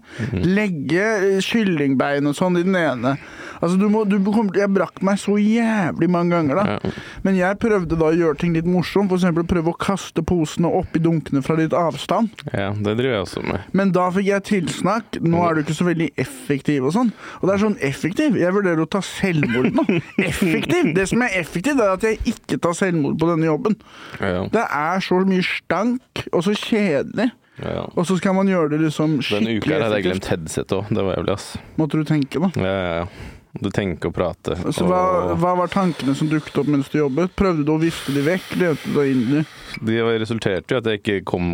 legge 0.44 1.00
eh, 1.00 1.40
kyllingbein 1.44 2.28
og 2.28 2.36
sånn 2.36 2.60
i 2.60 2.66
den 2.66 2.76
ene. 2.78 3.16
Altså, 3.60 3.76
du 3.76 3.86
må, 3.92 4.04
du 4.08 4.16
jeg 4.56 4.72
brakk 4.72 5.02
meg 5.04 5.18
så 5.20 5.36
jævlig 5.40 6.08
mange 6.10 6.34
ganger, 6.34 6.60
da. 6.60 6.92
Men 7.26 7.36
jeg 7.36 7.58
prøvde 7.60 7.98
da 8.00 8.08
å 8.10 8.16
gjøre 8.16 8.38
ting 8.40 8.54
litt 8.56 8.68
morsomt, 8.68 9.12
f.eks. 9.12 9.26
prøve 9.50 9.72
å 9.72 9.76
kaste 9.80 10.24
posene 10.26 10.70
oppi 10.80 11.02
dunkene 11.02 11.42
fra 11.44 11.56
litt 11.58 11.74
avstand. 11.76 12.30
ja, 12.52 12.70
det 12.72 12.96
driver 12.98 13.18
jeg 13.18 13.26
også 13.26 13.44
med. 13.46 13.66
Men 13.76 13.92
da 13.96 14.08
fikk 14.14 14.30
jeg 14.30 14.46
tilsnakk. 14.50 15.20
Nå 15.20 15.42
er 15.46 15.54
du 15.58 15.62
ikke 15.64 15.76
så 15.76 15.88
veldig 15.88 16.10
effektiv 16.20 16.88
og 16.88 16.94
sånn. 16.96 17.12
Og 17.40 17.48
det 17.48 17.54
er 17.54 17.64
sånn 17.64 17.78
effektiv. 17.90 18.38
Jeg 18.40 18.56
vurderer 18.56 18.84
å 18.84 18.88
ta 18.90 19.02
selvmord 19.04 19.70
nå. 19.76 19.84
Effektiv! 20.30 20.92
Det 20.96 21.06
som 21.10 21.22
er 21.24 21.36
effektivt, 21.40 21.80
er 21.80 21.92
at 21.94 22.04
jeg 22.06 22.20
ikke 22.32 22.58
tar 22.62 22.76
selvmord 22.76 23.18
på 23.20 23.28
denne 23.30 23.48
jobben. 23.48 23.76
Ja, 24.20 24.46
Det 24.52 24.64
er 24.64 25.04
så 25.04 25.20
mye 25.26 25.44
stank, 25.46 26.24
og 26.32 26.44
så 26.46 26.54
kjedelig. 26.56 27.30
ja. 27.60 27.84
Og 27.94 28.06
så 28.08 28.16
skal 28.20 28.36
man 28.36 28.48
gjøre 28.48 28.72
det 28.74 28.80
liksom 28.86 29.18
Denne 29.18 29.26
skikkelig 29.26 29.58
uka 29.60 29.82
hadde 29.84 29.98
jeg 30.00 30.06
glemt 30.08 30.30
headset 30.32 30.74
òg. 30.76 30.88
Det 30.94 31.04
var 31.04 31.18
jævlig, 31.18 31.36
ass. 31.36 31.50
Måtte 31.80 32.00
du 32.00 32.08
tenke, 32.08 32.40
da. 32.46 32.50
Ja, 32.56 32.72
ja, 32.72 32.96
ja. 33.02 33.36
Du 33.58 33.66
tenker 33.74 34.12
og 34.12 34.14
prater. 34.14 34.60
Så 34.70 34.84
hva, 34.86 35.00
og 35.32 35.40
hva 35.42 35.56
var 35.58 35.70
tankene 35.72 36.14
som 36.14 36.28
dukket 36.30 36.60
opp 36.62 36.68
mens 36.70 36.90
du 36.92 37.00
jobbet? 37.00 37.32
Prøvde 37.34 37.64
du 37.66 37.72
å 37.74 37.80
vifte 37.82 38.14
de 38.14 38.22
vekk? 38.22 38.52
Lente 38.60 38.86
du 38.92 39.00
deg 39.00 39.10
inn 39.10 39.40
i 39.40 39.44
de 39.86 40.00
resulterte 40.18 40.74
jo 40.74 40.80
at 40.80 40.88
jeg 40.90 40.98
ikke 41.00 41.16
kom 41.30 41.44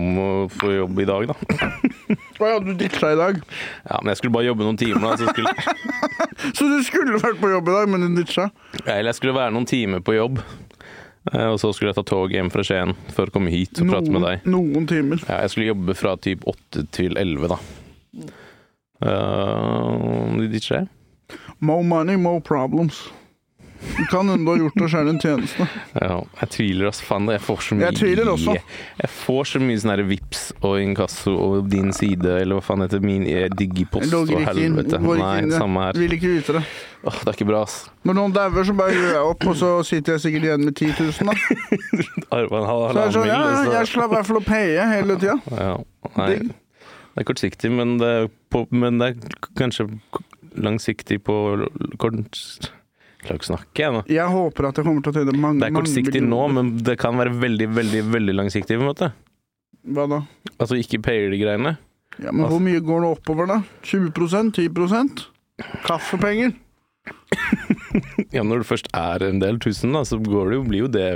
på 0.57 0.71
jobb 0.73 1.00
i 1.03 1.07
dag, 1.09 1.26
da. 1.31 1.35
Å 2.41 2.49
ja, 2.49 2.59
du 2.65 2.71
ditcha 2.79 3.11
i 3.12 3.19
dag. 3.19 3.41
Ja, 3.85 3.99
Men 4.00 4.12
jeg 4.12 4.21
skulle 4.21 4.37
bare 4.37 4.49
jobbe 4.49 4.65
noen 4.65 4.79
timer, 4.81 5.03
da. 5.05 5.17
Så 5.21 5.33
skulle, 5.33 5.53
Så 6.57 6.69
du 6.71 6.79
skulle 6.87 7.21
vært 7.21 7.41
på 7.43 7.50
jobb 7.53 7.69
i 7.69 7.76
dag, 7.76 7.91
men 7.93 8.07
du 8.07 8.23
ditcha? 8.23 8.49
eller 8.87 9.11
jeg 9.11 9.19
skulle 9.21 9.37
være 9.37 9.53
noen 9.57 9.69
timer 9.69 10.05
på 10.05 10.17
jobb. 10.17 10.41
Eh, 11.33 11.49
Og 11.50 11.59
så 11.61 11.73
skulle 11.76 11.93
jeg 11.93 11.99
ta 12.00 12.07
tog 12.09 12.33
hjem 12.33 12.50
fra 12.55 12.65
Skien 12.67 12.97
for 13.17 13.29
å 13.29 13.35
komme 13.37 13.53
hit 13.53 13.81
og 13.83 13.93
prate 13.93 14.12
med 14.12 14.25
deg. 14.25 14.49
noen 14.49 14.88
timer. 14.88 15.21
Ja, 15.29 15.43
jeg 15.45 15.53
skulle 15.55 15.71
jobbe 15.75 15.97
fra 15.99 16.17
typ 16.17 16.45
8 16.49 16.87
til 16.97 17.17
11, 17.21 17.53
da. 17.53 17.61
Uh, 18.97 20.33
de 20.41 20.47
ditcha 20.49 20.79
jeg. 20.81 20.88
More 21.59 21.85
money, 21.85 22.17
more 22.17 22.41
problems. 22.41 23.07
Du 23.97 24.05
kan 24.11 24.27
du 24.27 24.53
gjort 24.59 24.77
deg 24.77 24.89
sjøl 24.91 25.09
en 25.11 25.19
tjeneste. 25.21 25.67
Ja, 25.97 26.19
jeg 26.41 26.49
tviler, 26.53 26.89
ass. 26.91 27.01
Faen, 27.05 27.29
jeg 27.31 27.43
får 27.45 27.63
så 27.65 27.77
mye 27.77 27.87
Jeg 27.87 27.99
tviler 28.01 28.31
også. 28.33 28.55
Jeg 29.01 29.11
får 29.13 29.49
så 29.53 29.61
mye 29.63 29.81
sånn 29.83 30.03
vips 30.09 30.43
og 30.65 30.79
inkasso 30.81 31.35
og 31.37 31.69
din 31.73 31.93
side, 31.97 32.33
eller 32.43 32.59
hva 32.59 32.65
faen 32.65 32.85
heter 32.85 33.05
min 33.05 33.27
Digipost 33.57 34.13
og 34.17 34.33
helvete. 34.33 34.99
inn. 34.99 35.09
Nei, 35.21 35.33
inn. 35.45 35.55
samme 35.55 35.87
her. 35.87 36.01
Vil 36.01 36.17
ikke 36.19 36.33
vite 36.35 36.59
det. 36.59 36.65
Åh, 37.07 37.21
det 37.23 37.33
er 37.33 37.39
ikke 37.39 37.49
bra, 37.53 37.63
ass. 37.69 37.79
Når 38.09 38.19
noen 38.19 38.37
dauer, 38.37 38.67
så 38.67 38.77
bare 38.77 38.97
gjør 38.97 39.11
jeg 39.13 39.33
opp, 39.33 39.49
og 39.53 39.59
så 39.61 39.73
sitter 39.87 40.17
jeg 40.17 40.25
sikkert 40.27 40.49
igjen 40.49 40.67
med 40.67 40.77
10 40.77 40.95
000, 41.01 41.33
da. 41.33 41.37
Arva 42.37 42.63
en 42.63 42.71
halv 42.73 42.87
Så 42.91 43.03
er 43.05 43.17
sånn, 43.19 43.29
ja, 43.31 43.41
ja, 43.45 43.67
jeg 43.79 43.93
slapp 43.93 44.13
i 44.13 44.17
hvert 44.19 44.31
fall 44.31 44.41
å 44.41 44.47
paye 44.47 44.89
hele 44.97 45.19
tida. 45.23 45.37
Ja, 45.53 45.75
nei, 46.17 46.31
Digg. 46.33 46.49
det 47.13 47.23
er 47.23 47.29
kortsiktig, 47.31 47.73
men 47.77 47.99
det 48.03 48.15
er, 48.23 48.33
på, 48.53 48.67
men 48.75 48.99
det 49.03 49.13
er 49.13 49.39
kanskje 49.61 49.89
langsiktig 50.57 51.21
på 51.27 51.37
kort 52.01 52.21
klarer 53.27 53.41
ikke 53.41 53.49
å 53.49 53.53
snakke, 53.53 53.83
jeg 53.83 53.95
nå. 53.95 54.03
Jeg 54.13 54.33
håper 54.33 54.69
at 54.69 54.79
jeg 54.79 54.87
kommer 54.87 55.05
til 55.05 55.13
å 55.13 55.21
tjene 55.21 55.41
mange 55.41 55.63
Det 55.63 55.69
er 55.71 55.77
kortsiktig 55.77 56.23
nå, 56.25 56.43
men 56.53 56.75
det 56.87 56.97
kan 57.01 57.17
være 57.19 57.33
veldig, 57.35 57.69
veldig 57.77 58.03
veldig 58.13 58.37
langsiktig. 58.39 58.79
på 58.79 58.85
en 58.85 58.91
måte. 58.93 59.11
Hva 59.87 60.07
da? 60.11 60.21
Altså 60.57 60.79
ikke 60.81 61.03
payer 61.05 61.31
de 61.33 61.41
greiene. 61.41 61.77
Ja, 62.23 62.33
men 62.33 62.49
hvor 62.49 62.63
mye 62.63 62.81
går 62.81 63.03
det 63.05 63.11
oppover, 63.19 63.49
da? 63.51 63.59
20% 63.85 64.55
10% 64.57 65.27
Kaffepenger? 65.85 66.55
Ja, 68.35 68.43
Når 68.43 68.63
det 68.63 68.69
først 68.69 68.89
er 68.97 69.23
en 69.25 69.41
del 69.41 69.61
tusen, 69.63 69.95
da, 69.97 70.03
så 70.05 70.19
går 70.21 70.51
det 70.51 70.57
jo, 70.59 70.65
blir 70.67 70.83
jo 70.85 70.89
det 70.91 71.09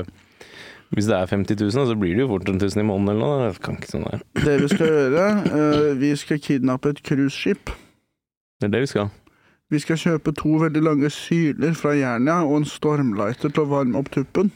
Hvis 0.95 1.09
det 1.11 1.17
er 1.17 1.31
50 1.31 1.59
000, 1.61 1.89
så 1.91 1.97
blir 1.99 2.15
det 2.17 2.25
jo 2.25 2.31
fort 2.33 2.49
en 2.51 2.61
tusen 2.61 2.83
i 2.83 2.87
måneden 2.87 3.17
eller 3.17 3.27
noe. 3.27 3.49
Jeg 3.51 3.63
kan 3.65 3.79
ikke 3.79 3.93
sånn 3.93 4.07
der. 4.09 4.23
Det 4.43 4.57
vi 4.63 4.71
skal 4.73 4.91
gjøre, 4.91 5.27
uh, 5.47 5.91
vi 6.01 6.11
skal 6.19 6.41
kidnappe 6.43 6.95
et 6.95 7.03
cruiseskip. 7.07 7.71
Det 8.61 8.69
er 8.69 8.75
det 8.75 8.85
vi 8.87 8.91
skal. 8.91 9.13
Vi 9.71 9.79
skal 9.79 10.00
kjøpe 10.00 10.33
to 10.35 10.57
veldig 10.65 10.83
lange 10.83 11.11
syler 11.15 11.77
fra 11.79 11.93
Jernia 11.95 12.41
og 12.43 12.57
en 12.61 12.67
stormlighter 12.67 13.53
til 13.53 13.62
å 13.62 13.71
varme 13.71 14.00
opp 14.00 14.11
tuppen. 14.11 14.50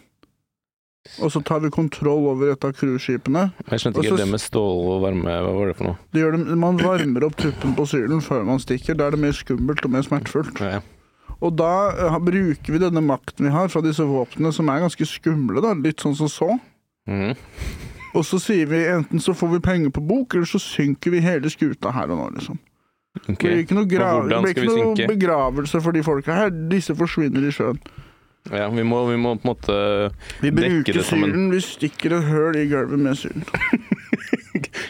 Og 1.21 1.29
så 1.31 1.43
tar 1.45 1.61
vi 1.61 1.69
kontroll 1.71 2.25
over 2.31 2.51
et 2.55 2.65
av 2.65 2.73
cruiseskipene. 2.73 3.51
Jeg 3.69 3.81
skjønte 3.83 4.01
ikke 4.01 4.15
så- 4.15 4.17
det 4.17 4.29
med 4.29 4.41
stål 4.41 4.87
og 4.95 5.03
varme. 5.03 5.29
Hva 5.29 5.53
var 5.55 5.67
det 5.69 5.77
for 5.77 5.85
noe? 5.85 5.99
Det 6.13 6.33
det, 6.33 6.57
man 6.57 6.79
varmer 6.79 7.25
opp 7.25 7.37
tuppen 7.37 7.77
på 7.77 7.87
sylen 7.87 8.23
før 8.23 8.45
man 8.45 8.59
stikker. 8.59 8.97
Da 8.97 9.07
er 9.07 9.11
det 9.11 9.21
mer 9.21 9.33
skummelt 9.33 9.85
og 9.85 9.91
mer 9.91 10.03
smertefullt. 10.03 10.59
Ja, 10.61 10.81
Og 11.43 11.57
da 11.57 11.91
eh, 11.91 12.19
bruker 12.19 12.73
vi 12.73 12.79
denne 12.79 13.05
makten 13.05 13.45
vi 13.45 13.51
har 13.51 13.69
fra 13.69 13.83
disse 13.83 14.01
våpnene, 14.01 14.53
som 14.53 14.69
er 14.69 14.81
ganske 14.81 15.05
skumle, 15.05 15.61
da, 15.61 15.75
litt 15.75 15.99
sånn 15.99 16.17
som 16.17 16.27
så. 16.27 16.61
Mm. 17.07 17.37
Og 18.15 18.23
så 18.25 18.39
sier 18.41 18.67
vi 18.67 18.85
enten 18.87 19.21
så 19.21 19.35
får 19.35 19.51
vi 19.53 19.59
penger 19.59 19.91
på 19.91 20.07
bok, 20.07 20.35
eller 20.35 20.47
så 20.47 20.59
synker 20.59 21.11
vi 21.11 21.21
hele 21.21 21.51
skuta 21.51 21.93
her 21.93 22.11
og 22.11 22.19
nå, 22.19 22.31
liksom. 22.39 22.59
Ok. 23.15 23.39
Det 23.39 23.39
blir 23.39 23.61
ikke 23.63 23.77
noe, 23.79 23.87
det 23.87 24.41
blir 24.43 24.51
ikke 24.55 24.65
noe 24.69 25.07
begravelse 25.09 25.81
for 25.85 25.93
de 25.97 26.03
folka 26.03 26.35
her. 26.35 26.51
Disse 26.71 26.97
forsvinner 26.99 27.47
i 27.47 27.53
sjøen. 27.55 27.79
Ja, 28.53 28.67
vi 28.69 28.83
må, 28.85 28.99
vi 29.09 29.17
må 29.17 29.37
på 29.41 29.47
en 29.47 29.51
måte 29.55 29.77
Vi 30.43 30.51
Dekke 30.53 30.83
det 30.91 30.95
det 30.99 31.05
som 31.09 31.23
en- 31.25 31.31
sylen, 31.33 31.47
vi 31.55 31.61
stikker 31.65 32.13
et 32.19 32.27
høl 32.29 32.59
i 32.61 32.67
gulvet 32.69 32.99
med 33.01 33.17
sylen. 33.17 33.45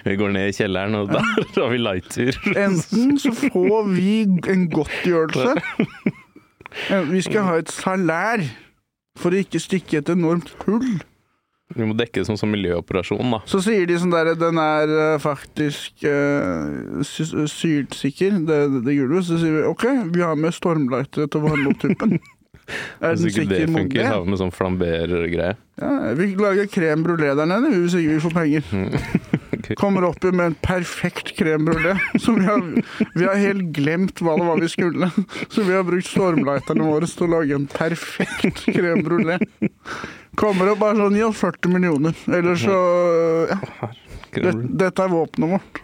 Vi 0.04 0.16
går 0.20 0.32
ned 0.34 0.48
i 0.50 0.52
kjelleren, 0.52 0.94
og 0.98 1.08
der 1.08 1.22
har 1.56 1.70
vi 1.72 1.78
lighter. 1.80 2.36
Enten 2.60 3.14
så 3.20 3.30
får 3.32 3.86
vi 3.94 4.22
en 4.52 4.66
godtgjørelse 4.72 5.54
Eh, 6.90 7.04
Vi 7.06 7.20
skal 7.22 7.44
ha 7.46 7.54
et 7.62 7.70
salær 7.70 8.42
for 9.16 9.30
å 9.30 9.38
ikke 9.38 9.60
stikke 9.62 10.00
et 10.00 10.08
enormt 10.10 10.50
hull. 10.66 10.82
Vi 11.74 11.86
må 11.88 11.96
dekke 11.98 12.20
det 12.20 12.28
som, 12.28 12.38
som 12.38 12.52
miljøoperasjon, 12.54 13.34
da. 13.34 13.40
Så 13.50 13.60
sier 13.64 13.88
de 13.88 13.96
sånn 13.98 14.14
der 14.14 14.32
Den 14.38 14.60
er 14.62 14.92
eh, 14.94 15.16
faktisk 15.22 16.04
uh, 16.06 17.02
sylsikker, 17.02 18.38
det, 18.46 18.60
det 18.86 18.96
gulvet. 19.00 19.26
Så 19.26 19.40
sier 19.42 19.58
vi 19.58 19.66
OK, 19.66 19.84
vi 20.14 20.22
har 20.22 20.38
med 20.38 20.54
stormlighter 20.54 21.26
til 21.26 21.42
å 21.42 21.48
varme 21.48 21.74
opp 21.74 21.82
tuppen. 21.82 22.18
Er 22.64 23.12
den 23.12 23.26
ikke 23.28 23.42
det 23.44 23.58
sikker 23.58 23.68
mot 23.68 23.80
funker, 23.82 23.98
det? 23.98 24.04
har 24.08 24.22
med 24.24 24.38
sånn 24.40 24.52
flamberer-greie. 24.54 25.56
Ja, 25.82 25.90
vi 26.16 26.30
lager 26.38 26.68
krem 26.72 27.02
brulé 27.04 27.34
der 27.36 27.48
nede 27.50 27.68
hvis 27.74 27.96
ikke 27.98 28.14
vi 28.14 28.22
får 28.24 28.36
penger. 28.38 28.70
Kommer 29.80 30.04
opp 30.04 30.22
med 30.22 30.46
en 30.46 30.56
perfekt 30.60 31.32
crème 31.38 31.64
brulé. 31.64 31.94
Som 32.20 32.38
vi 32.40 32.46
har, 32.46 32.60
vi 33.14 33.24
har 33.24 33.40
helt 33.40 33.70
glemt 33.76 34.20
hva 34.20 34.36
det 34.38 34.46
var 34.48 34.60
vi 34.60 34.68
skulle. 34.68 35.10
Så 35.48 35.64
vi 35.64 35.74
har 35.74 35.86
brukt 35.86 36.08
stormlighterne 36.10 36.84
våre 36.86 37.08
til 37.08 37.26
å 37.26 37.32
lage 37.38 37.56
en 37.56 37.68
perfekt 37.70 38.66
crème 38.68 39.04
brulé. 39.06 39.38
Kommer 40.36 40.72
opp 40.72 40.82
bare 40.82 40.98
sånn 40.98 41.16
40 41.16 41.72
millioner. 41.72 42.16
Eller 42.28 42.58
så 42.60 42.78
Ja, 43.50 43.90
det, 44.34 44.54
dette 44.80 45.04
er 45.04 45.12
våpenet 45.12 45.56
vårt. 45.56 45.82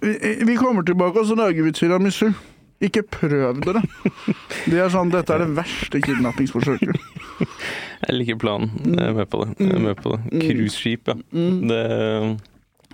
Vi, 0.00 0.34
vi 0.44 0.56
kommer 0.60 0.84
tilbake, 0.86 1.22
og 1.22 1.26
så 1.26 1.36
lager 1.38 1.64
vi 1.64 1.72
tiramisu. 1.72 2.30
Ikke 2.80 3.02
prøv 3.04 3.58
dere. 3.60 3.82
De 4.64 4.78
er 4.80 4.92
sånn, 4.92 5.10
Dette 5.12 5.34
er 5.34 5.44
det 5.44 5.50
verste 5.58 6.00
kidnappingsforsøket. 6.00 6.96
Jeg 8.06 8.16
liker 8.16 8.38
planen. 8.40 8.70
Jeg 8.86 9.10
er 9.10 9.18
med 9.18 9.28
på 9.28 9.42
det. 9.42 9.50
Jeg 9.60 9.74
er 9.76 9.82
med 9.84 9.98
på 10.00 10.14
det. 10.14 10.20
Cruiseskip, 10.46 11.10
ja. 11.10 11.16
Det, 11.70 11.82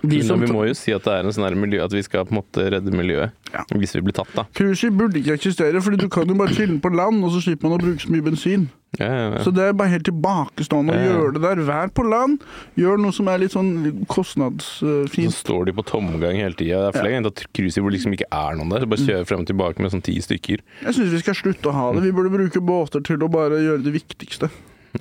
De 0.03 0.19
som 0.27 0.43
vi 0.43 0.49
må 0.51 0.65
jo 0.67 0.75
si 0.77 0.91
at 0.93 1.07
det 1.07 1.13
er 1.15 1.25
en 1.25 1.33
sånn 1.33 1.55
miljø 1.57 1.79
At 1.85 1.95
vi 1.95 2.03
skal 2.05 2.27
på 2.27 2.35
en 2.35 2.39
måte 2.41 2.67
redde 2.75 2.91
miljøet. 2.93 3.31
Ja. 3.53 3.63
Hvis 3.79 3.95
vi 3.95 4.03
blir 4.09 4.17
tatt, 4.19 4.33
da. 4.35 4.43
Cruiseskip 4.59 4.99
burde 4.99 5.21
ikke 5.21 5.37
eksistere, 5.39 5.81
fordi 5.83 6.03
du 6.03 6.09
kan 6.11 6.27
jo 6.27 6.35
bare 6.37 6.55
chille 6.57 6.81
på 6.83 6.91
land, 6.91 7.23
og 7.23 7.31
så 7.35 7.45
slipper 7.47 7.71
man 7.71 7.79
å 7.79 7.85
bruke 7.85 8.03
så 8.03 8.11
mye 8.11 8.27
bensin. 8.27 8.67
Ja, 8.97 9.07
ja, 9.11 9.23
ja. 9.35 9.39
Så 9.43 9.51
det 9.53 9.65
er 9.67 9.73
bare 9.77 9.91
helt 9.91 10.05
tilbakestående 10.07 10.95
å 10.95 11.01
gjøre 11.03 11.33
det 11.35 11.41
der. 11.43 11.59
Vær 11.67 11.89
på 11.93 12.05
land, 12.07 12.39
gjør 12.79 12.97
noe 13.03 13.13
som 13.13 13.27
er 13.29 13.41
litt 13.43 13.51
sånn 13.53 13.73
kostnadsfint. 14.09 15.33
Så 15.35 15.43
står 15.43 15.67
de 15.67 15.73
på 15.75 15.83
tomgang 15.85 16.39
hele 16.39 16.55
tida. 16.57 16.79
Det 16.87 16.93
er 16.95 16.99
flere 17.01 17.11
ganger 17.17 17.33
at 17.33 17.43
cruiser 17.53 17.83
hvor 17.83 17.93
liksom 17.93 18.15
ikke 18.15 18.29
er 18.31 18.55
noen 18.57 18.71
der. 18.71 18.85
Så 18.85 18.89
bare 18.89 19.01
Mm. 19.03 19.07
kjører 19.11 19.27
frem 19.27 19.43
og 19.43 19.49
tilbake 19.51 19.79
med 19.83 19.91
sånn 19.91 20.03
ti 20.07 20.15
stykker. 20.23 20.63
Jeg 20.87 20.93
syns 20.95 21.11
vi 21.11 21.19
skal 21.19 21.35
slutte 21.35 21.69
å 21.69 21.75
ha 21.75 21.91
det. 21.93 22.01
Vi 22.07 22.11
burde 22.15 22.31
bruke 22.31 22.63
båter 22.63 23.03
til 23.03 23.17
å 23.17 23.29
bare 23.29 23.59
gjøre 23.59 23.83
det 23.83 23.93
viktigste. 23.93 24.49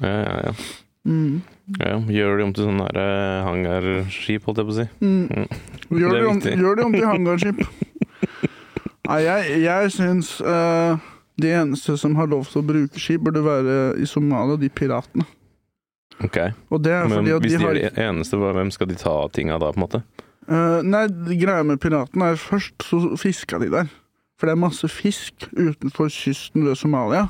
Ja, 0.02 0.16
ja, 0.26 0.40
ja. 0.50 0.52
Mm. 1.06 1.42
ja 1.78 1.96
gjør 2.10 2.38
de 2.38 2.42
om 2.44 2.52
til 2.52 2.64
sånn 2.66 2.80
her 2.82 2.96
eh, 2.98 3.44
hangarskip, 3.46 4.42
holdt 4.44 4.58
jeg 4.58 4.66
på 4.66 4.74
å 4.74 4.78
si. 4.82 4.88
Mm. 5.00 5.28
Mm. 5.30 5.48
Gjør, 5.94 6.10
Det 6.10 6.18
er 6.18 6.26
om, 6.26 6.40
gjør 6.42 6.74
de 6.76 6.82
om 6.84 6.92
til 6.92 7.06
hangarskip. 7.06 7.66
Nei, 9.08 9.20
jeg, 9.22 9.60
jeg 9.62 9.90
syns 9.94 10.40
eh, 10.42 10.96
de 11.40 11.52
eneste 11.52 11.96
som 12.00 12.16
har 12.16 12.30
lov 12.32 12.46
til 12.48 12.62
å 12.62 12.66
bruke 12.66 13.00
skip, 13.00 13.24
burde 13.26 13.42
være 13.44 13.96
i 14.00 14.08
Somalia, 14.08 14.56
de 14.60 14.70
piratene. 14.72 15.26
Ok, 16.24 16.38
Og 16.72 16.80
det 16.80 16.92
er 16.96 17.08
Men 17.08 17.18
fordi 17.18 17.32
at 17.34 17.42
hvis 17.44 17.52
de 17.52 17.58
de 17.58 17.64
har 17.64 17.74
er 17.76 17.90
de 17.90 18.04
eneste, 18.06 18.36
hvem 18.40 18.70
skal 18.72 18.88
de 18.88 18.94
ta 18.96 19.16
tinga 19.28 19.58
da, 19.60 19.68
på 19.72 19.76
en 19.76 19.84
måte? 19.84 20.02
Uh, 20.48 20.80
nei, 20.86 21.04
greia 21.36 21.64
med 21.66 21.80
piratene 21.82 22.32
er 22.32 22.40
først 22.40 22.86
så 22.86 23.00
fiska 23.20 23.58
de 23.60 23.68
der. 23.74 23.90
For 24.40 24.48
det 24.48 24.54
er 24.54 24.62
masse 24.62 24.88
fisk 24.88 25.48
utenfor 25.52 26.08
kysten 26.12 26.64
ved 26.64 26.78
Somalia. 26.80 27.26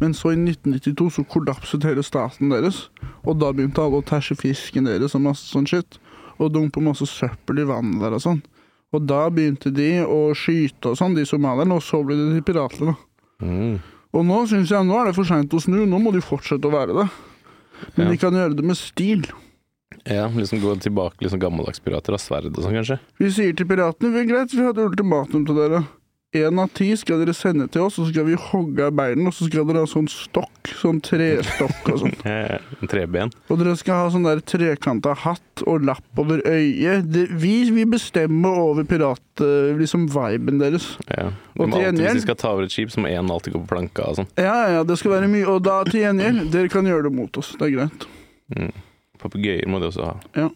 Men 0.00 0.14
så 0.16 0.32
i 0.32 0.38
1992 0.38 1.10
så 1.14 1.24
kollapset 1.28 1.84
hele 1.84 2.02
staten 2.02 2.50
deres. 2.52 2.86
Og 3.24 3.38
da 3.40 3.52
begynte 3.52 3.84
alle 3.84 4.00
å 4.00 4.06
tæsje 4.06 4.36
fisken 4.40 4.88
deres 4.88 5.14
og 5.14 5.24
masse 5.28 5.46
sånn 5.48 5.68
shit. 5.68 6.00
Og 6.40 6.52
dumpe 6.54 6.80
masse 6.82 7.06
søppel 7.06 7.62
i 7.62 7.68
vannet 7.68 8.00
der 8.02 8.16
og 8.16 8.24
sånn. 8.24 8.42
Og 8.92 9.04
da 9.08 9.26
begynte 9.32 9.72
de 9.72 10.02
å 10.04 10.32
skyte 10.36 10.92
og 10.92 10.98
sånn, 11.00 11.14
de 11.16 11.24
somalierne, 11.28 11.76
og 11.76 11.84
så 11.84 12.02
ble 12.04 12.16
det 12.18 12.32
de 12.34 12.44
piratene. 12.44 12.92
da. 12.92 13.11
Mm. 13.42 13.78
Og 14.12 14.26
nå 14.28 14.40
syns 14.50 14.70
jeg 14.70 14.86
nå 14.86 14.98
er 15.00 15.08
det 15.10 15.16
for 15.16 15.28
seint 15.28 15.52
å 15.56 15.60
snu, 15.62 15.82
nå 15.88 15.98
må 16.02 16.12
de 16.14 16.20
fortsette 16.24 16.68
å 16.68 16.72
være 16.72 16.94
det. 17.00 17.08
Men 17.96 18.06
Ja. 18.06 18.10
de 18.12 18.18
kan 18.18 18.32
gjøre 18.36 18.56
det 18.56 18.64
med 18.64 18.76
stil. 18.78 19.24
Ja, 20.06 20.28
liksom 20.28 20.60
gå 20.62 20.74
tilbake 20.80 21.20
liksom 21.20 21.40
gammeldags 21.40 21.80
pirater 21.82 22.14
av 22.14 22.20
sverd 22.22 22.46
og 22.56 22.62
sånn, 22.64 22.74
kanskje? 22.78 22.98
Vi 23.18 23.30
sier 23.30 23.56
til 23.56 23.66
piratene 23.66 24.12
vi 24.12 24.20
er 24.22 24.28
greit, 24.30 24.54
vi 24.54 24.62
et 24.66 24.76
ultimatum 24.76 25.46
til 25.46 25.54
dere. 25.54 25.84
Én 26.32 26.56
av 26.56 26.70
ti 26.72 26.86
skal 26.96 27.18
dere 27.20 27.34
sende 27.36 27.66
til 27.68 27.82
oss, 27.84 27.98
og 28.00 28.06
så 28.06 28.12
skal 28.14 28.24
vi 28.24 28.36
hogge 28.40 28.86
av 28.86 28.94
beina, 28.96 29.26
og 29.28 29.34
så 29.36 29.44
skal 29.50 29.66
dere 29.68 29.82
ha 29.82 29.88
sånn 29.90 30.06
stokk, 30.08 30.70
sånn 30.80 31.02
trestokk 31.04 31.90
og 31.92 31.98
sånn. 32.00 32.14
Treben. 32.92 33.34
Og 33.52 33.60
dere 33.60 33.74
skal 33.76 33.98
ha 34.00 34.06
sånn 34.14 34.24
der 34.24 34.40
trekanta 34.48 35.12
hatt 35.26 35.64
og 35.68 35.84
lapp 35.84 36.22
over 36.22 36.40
øyet. 36.48 37.04
Det, 37.12 37.26
vi, 37.42 37.52
vi 37.76 37.84
bestemmer 37.84 38.62
over 38.62 38.88
pirat... 38.88 39.20
eh, 39.44 39.74
liksom 39.76 40.06
viben 40.12 40.62
deres. 40.62 40.94
Ja. 41.12 41.28
Og 41.58 41.66
De 41.66 41.74
til 41.74 41.84
gjengjeld 41.84 42.08
hvis 42.08 42.22
de 42.22 42.24
skal 42.24 42.40
ta 42.40 42.54
over 42.56 42.64
et 42.64 42.72
skip, 42.72 42.94
så 42.94 43.04
må 43.04 43.12
én 43.12 43.28
alltid 43.28 43.52
gå 43.52 43.60
på 43.66 43.74
planka 43.74 44.08
og 44.08 44.22
sånn. 44.22 44.32
Ja, 44.40 44.56
ja, 44.72 44.88
det 44.88 44.96
skal 45.02 45.18
være 45.18 45.28
mye. 45.32 45.44
Og 45.52 45.60
da 45.68 45.82
til 45.88 46.00
gjengjeld, 46.06 46.48
dere 46.56 46.72
kan 46.72 46.88
gjøre 46.88 47.10
det 47.10 47.14
mot 47.20 47.42
oss. 47.44 47.52
Det 47.60 47.68
er 47.68 47.76
greit. 47.76 48.08
Mm. 48.56 48.72
Papegøyer 49.20 49.68
må 49.68 49.84
de 49.84 49.92
også 49.92 50.08
ha. 50.08 50.16
Ja. 50.46 50.48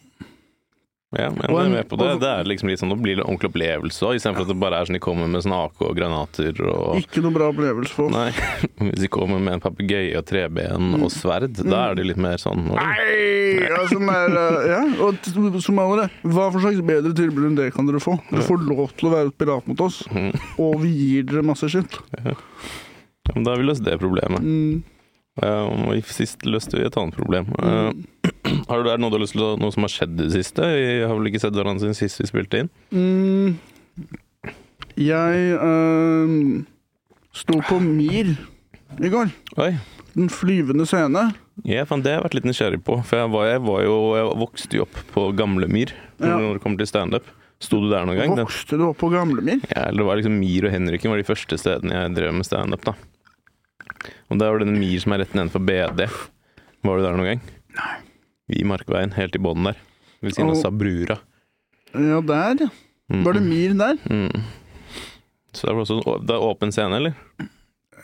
Ja, 1.16 1.30
men 1.32 1.46
Og 1.49 1.56
jeg 1.62 1.73
er 1.80 1.85
på 1.88 1.96
det. 1.96 2.06
og- 2.12 2.20
Det 2.20 2.28
er 2.28 2.44
liksom 2.44 2.68
litt 2.68 2.80
sånn, 2.80 2.90
Nå 2.92 2.96
blir 3.00 3.16
det 3.16 3.25
ordentlig 3.25 3.49
opplevelse 3.52 4.02
òg, 4.04 4.16
istedenfor 4.18 4.42
at 4.42 4.49
det 4.49 4.56
bare 4.61 4.80
er 4.80 4.85
sånn 4.88 4.99
de 4.99 5.00
kommer 5.00 5.28
med 5.28 5.42
sånn 5.42 5.54
AK 5.56 5.80
og 5.87 5.96
granater 5.96 6.61
og 6.66 6.96
Ikke 7.00 7.23
noe 7.25 7.32
bra 7.32 7.49
opplevelse 7.52 7.88
for 7.94 8.06
oss. 8.06 8.12
Nei, 8.12 8.30
hvis 8.90 9.00
de 9.00 9.08
kommer 9.08 9.40
med 9.40 9.54
en 9.54 9.61
papegøye 9.64 10.16
og 10.18 10.26
treben 10.28 10.94
og 11.02 11.08
sverd, 11.14 11.56
da 11.64 11.90
er 11.90 11.94
det 11.96 12.06
litt 12.11 12.20
mer 12.20 12.37
sånn 12.42 12.66
oi. 12.70 12.76
Nei! 12.76 13.66
Ja, 13.66 13.80
sånn 13.88 14.06
der, 14.06 14.37
eh, 14.37 14.68
ja. 14.75 14.82
Og 15.06 15.16
t- 15.23 15.61
somaliere, 15.64 16.11
hva 16.23 16.50
for 16.52 16.61
slags 16.61 16.82
bedre 16.85 17.14
tilbud 17.16 17.46
enn 17.49 17.56
det 17.56 17.73
kan 17.75 17.87
dere 17.87 18.00
få? 18.02 18.18
Dere 18.30 18.42
får 18.44 18.66
lov 18.68 18.92
til 18.96 19.08
å 19.08 19.14
være 19.14 19.32
et 19.32 19.38
pirat 19.38 19.66
mot 19.66 19.80
oss, 19.87 20.02
mm. 20.12 20.32
og 20.58 20.80
vi 20.82 20.92
gir 20.92 21.23
dere 21.30 21.42
masse 21.42 21.64
skitt. 21.73 21.96
Ja, 22.25 22.35
men 23.35 23.42
Da 23.44 23.52
har 23.54 23.58
vi 23.62 23.64
løst 23.70 23.82
det 23.85 23.96
problemet. 23.99 24.40
Mm. 24.44 24.82
Ja, 25.43 25.66
og 25.69 26.09
sist 26.09 26.47
løste 26.49 26.78
vi 26.78 26.87
et 26.87 26.97
annet 26.97 27.16
problem. 27.16 27.50
Uh, 27.61 27.93
har 28.71 28.81
du, 28.81 28.88
er 28.88 28.97
det 28.97 29.02
noe 29.02 29.12
du 29.12 29.19
har 29.19 29.25
lyst 29.25 29.37
til 29.37 29.45
å, 29.45 29.55
noe 29.61 29.75
som 29.75 29.85
har 29.85 29.93
skjedd 29.93 30.14
i 30.16 30.23
det 30.25 30.33
siste? 30.33 30.64
Vi 30.64 31.00
har 31.05 31.12
vel 31.12 31.28
ikke 31.28 31.43
sett 31.43 31.57
hverandre 31.57 31.85
siden 31.85 31.99
sist 31.99 32.23
vi 32.23 32.31
spilte 32.31 32.62
inn? 32.64 32.71
Mm. 32.95 33.59
Jeg 34.97 35.59
uh, 35.61 36.62
sto 37.37 37.61
på 37.69 37.81
Mir 37.85 38.33
i 38.97 39.12
går. 39.12 39.33
Oi. 39.61 39.75
Den 40.16 40.31
flyvende 40.33 40.87
scene. 40.88 41.26
Ja, 41.69 41.85
fan, 41.88 42.00
det 42.05 42.14
har 42.14 42.23
jeg 42.23 42.28
vært 42.31 42.37
litt 42.38 42.49
nysgjerrig 42.49 42.81
på. 42.87 42.97
For 43.05 43.21
jeg 43.21 43.33
var, 43.33 43.49
jeg 43.50 43.61
var 43.64 43.83
jo 43.85 43.97
Jeg 44.16 44.38
vokste 44.40 44.78
jo 44.78 44.87
opp 44.87 45.02
på 45.12 45.26
Gamlemyr 45.37 45.93
Ja. 46.21 46.38
når 46.38 46.57
det 46.57 46.62
kommer 46.64 46.81
til 46.81 46.88
standup. 46.88 47.28
Sto 47.61 47.81
du 47.81 47.90
der 47.90 48.05
noen 48.09 48.19
gang? 48.21 48.33
Vokste 48.40 48.76
du 48.81 48.87
opp 48.88 48.99
på 49.00 49.09
Gamlemyr? 49.12 49.61
ja, 49.69 49.87
eller 49.88 50.02
det 50.02 50.09
var 50.09 50.19
liksom 50.21 50.40
Mir 50.40 50.66
og 50.69 50.73
Henriken 50.73 51.12
var 51.12 51.21
de 51.21 51.28
første 51.28 51.61
stedene 51.61 51.97
jeg 51.97 52.16
drev 52.16 52.35
med 52.37 52.49
standup. 52.49 52.88
Og 54.30 54.40
der 54.40 54.52
var 54.52 54.62
det 54.62 54.68
en 54.68 54.78
Mir 54.80 55.02
som 55.02 55.14
er 55.14 55.22
rett 55.25 55.34
nedenfor 55.36 55.62
BD. 55.66 56.06
Var 56.86 56.98
du 56.98 57.04
der 57.04 57.16
noen 57.18 57.30
gang? 57.32 57.42
Nei. 57.76 57.94
I 58.56 58.62
Markveien, 58.68 59.14
helt 59.16 59.34
i 59.34 59.42
bånn 59.42 59.66
der. 59.66 59.80
Ved 60.22 60.36
siden 60.36 60.52
av 60.52 60.60
Sabrura. 60.60 61.18
Ja, 61.92 62.20
der, 62.22 62.66
ja. 62.66 62.70
Mm, 63.12 63.22
Var 63.22 63.36
det 63.36 63.42
Mir 63.42 63.75
der? 63.78 63.98
mm. 64.10 64.46
Så 65.54 65.66
det 65.66 65.75
var 65.75 65.84
også 65.84 66.16
det 66.26 66.34
er 66.34 66.42
åpen 66.44 66.72
scene, 66.75 66.98
eller? 66.98 67.14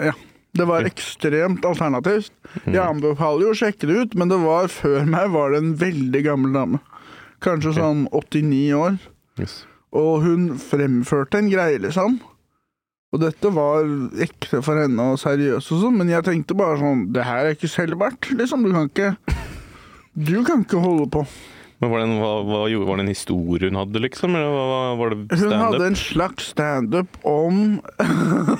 Ja. 0.00 0.14
Det 0.52 0.66
var 0.68 0.84
ekstremt 0.84 1.64
alternativt. 1.64 2.32
Mm. 2.66 2.74
Jeg 2.74 2.82
anbefaler 2.84 3.46
jo 3.46 3.52
å 3.54 3.56
sjekke 3.56 3.88
det 3.88 3.94
ut, 3.96 4.16
men 4.20 4.28
det 4.28 4.36
var 4.42 4.68
før 4.68 5.06
meg 5.08 5.30
var 5.32 5.54
det 5.54 5.62
en 5.62 5.70
veldig 5.80 6.22
gammel 6.26 6.52
dame. 6.52 6.80
Kanskje 7.42 7.72
okay. 7.72 7.80
sånn 7.80 8.02
89 8.12 8.74
år. 8.76 8.98
Yes. 9.40 9.62
Og 9.96 10.26
hun 10.26 10.50
fremførte 10.60 11.40
en 11.40 11.48
greie, 11.52 11.80
liksom. 11.80 12.20
Og 13.12 13.20
dette 13.20 13.50
var 13.52 13.88
ekte 14.24 14.62
for 14.64 14.80
henne 14.80 15.08
og 15.12 15.18
seriøst 15.20 15.74
og 15.74 15.82
sånn, 15.84 15.98
men 16.00 16.12
jeg 16.12 16.24
tenkte 16.24 16.56
bare 16.56 16.78
sånn 16.80 17.08
Det 17.12 17.26
her 17.28 17.48
er 17.48 17.56
ikke 17.56 17.68
selvverdt, 17.68 18.30
liksom. 18.38 18.64
Du 18.64 18.72
kan 18.72 18.88
ikke 18.88 19.10
Du 20.12 20.38
kan 20.46 20.64
ikke 20.64 20.80
holde 20.80 21.08
på. 21.12 21.26
Men 21.82 21.90
var 21.90 21.98
det, 21.98 22.06
en, 22.06 22.18
hva, 22.22 22.32
hva, 22.46 22.58
var 22.86 23.00
det 23.00 23.04
en 23.04 23.10
historie 23.10 23.68
hun 23.68 23.80
hadde, 23.80 24.00
liksom? 24.04 24.36
Eller 24.38 24.52
hva, 24.54 24.82
var 25.00 25.12
det 25.12 25.40
Hun 25.40 25.56
hadde 25.58 25.88
en 25.90 25.98
slags 25.98 26.52
standup 26.54 27.18
om 27.26 27.80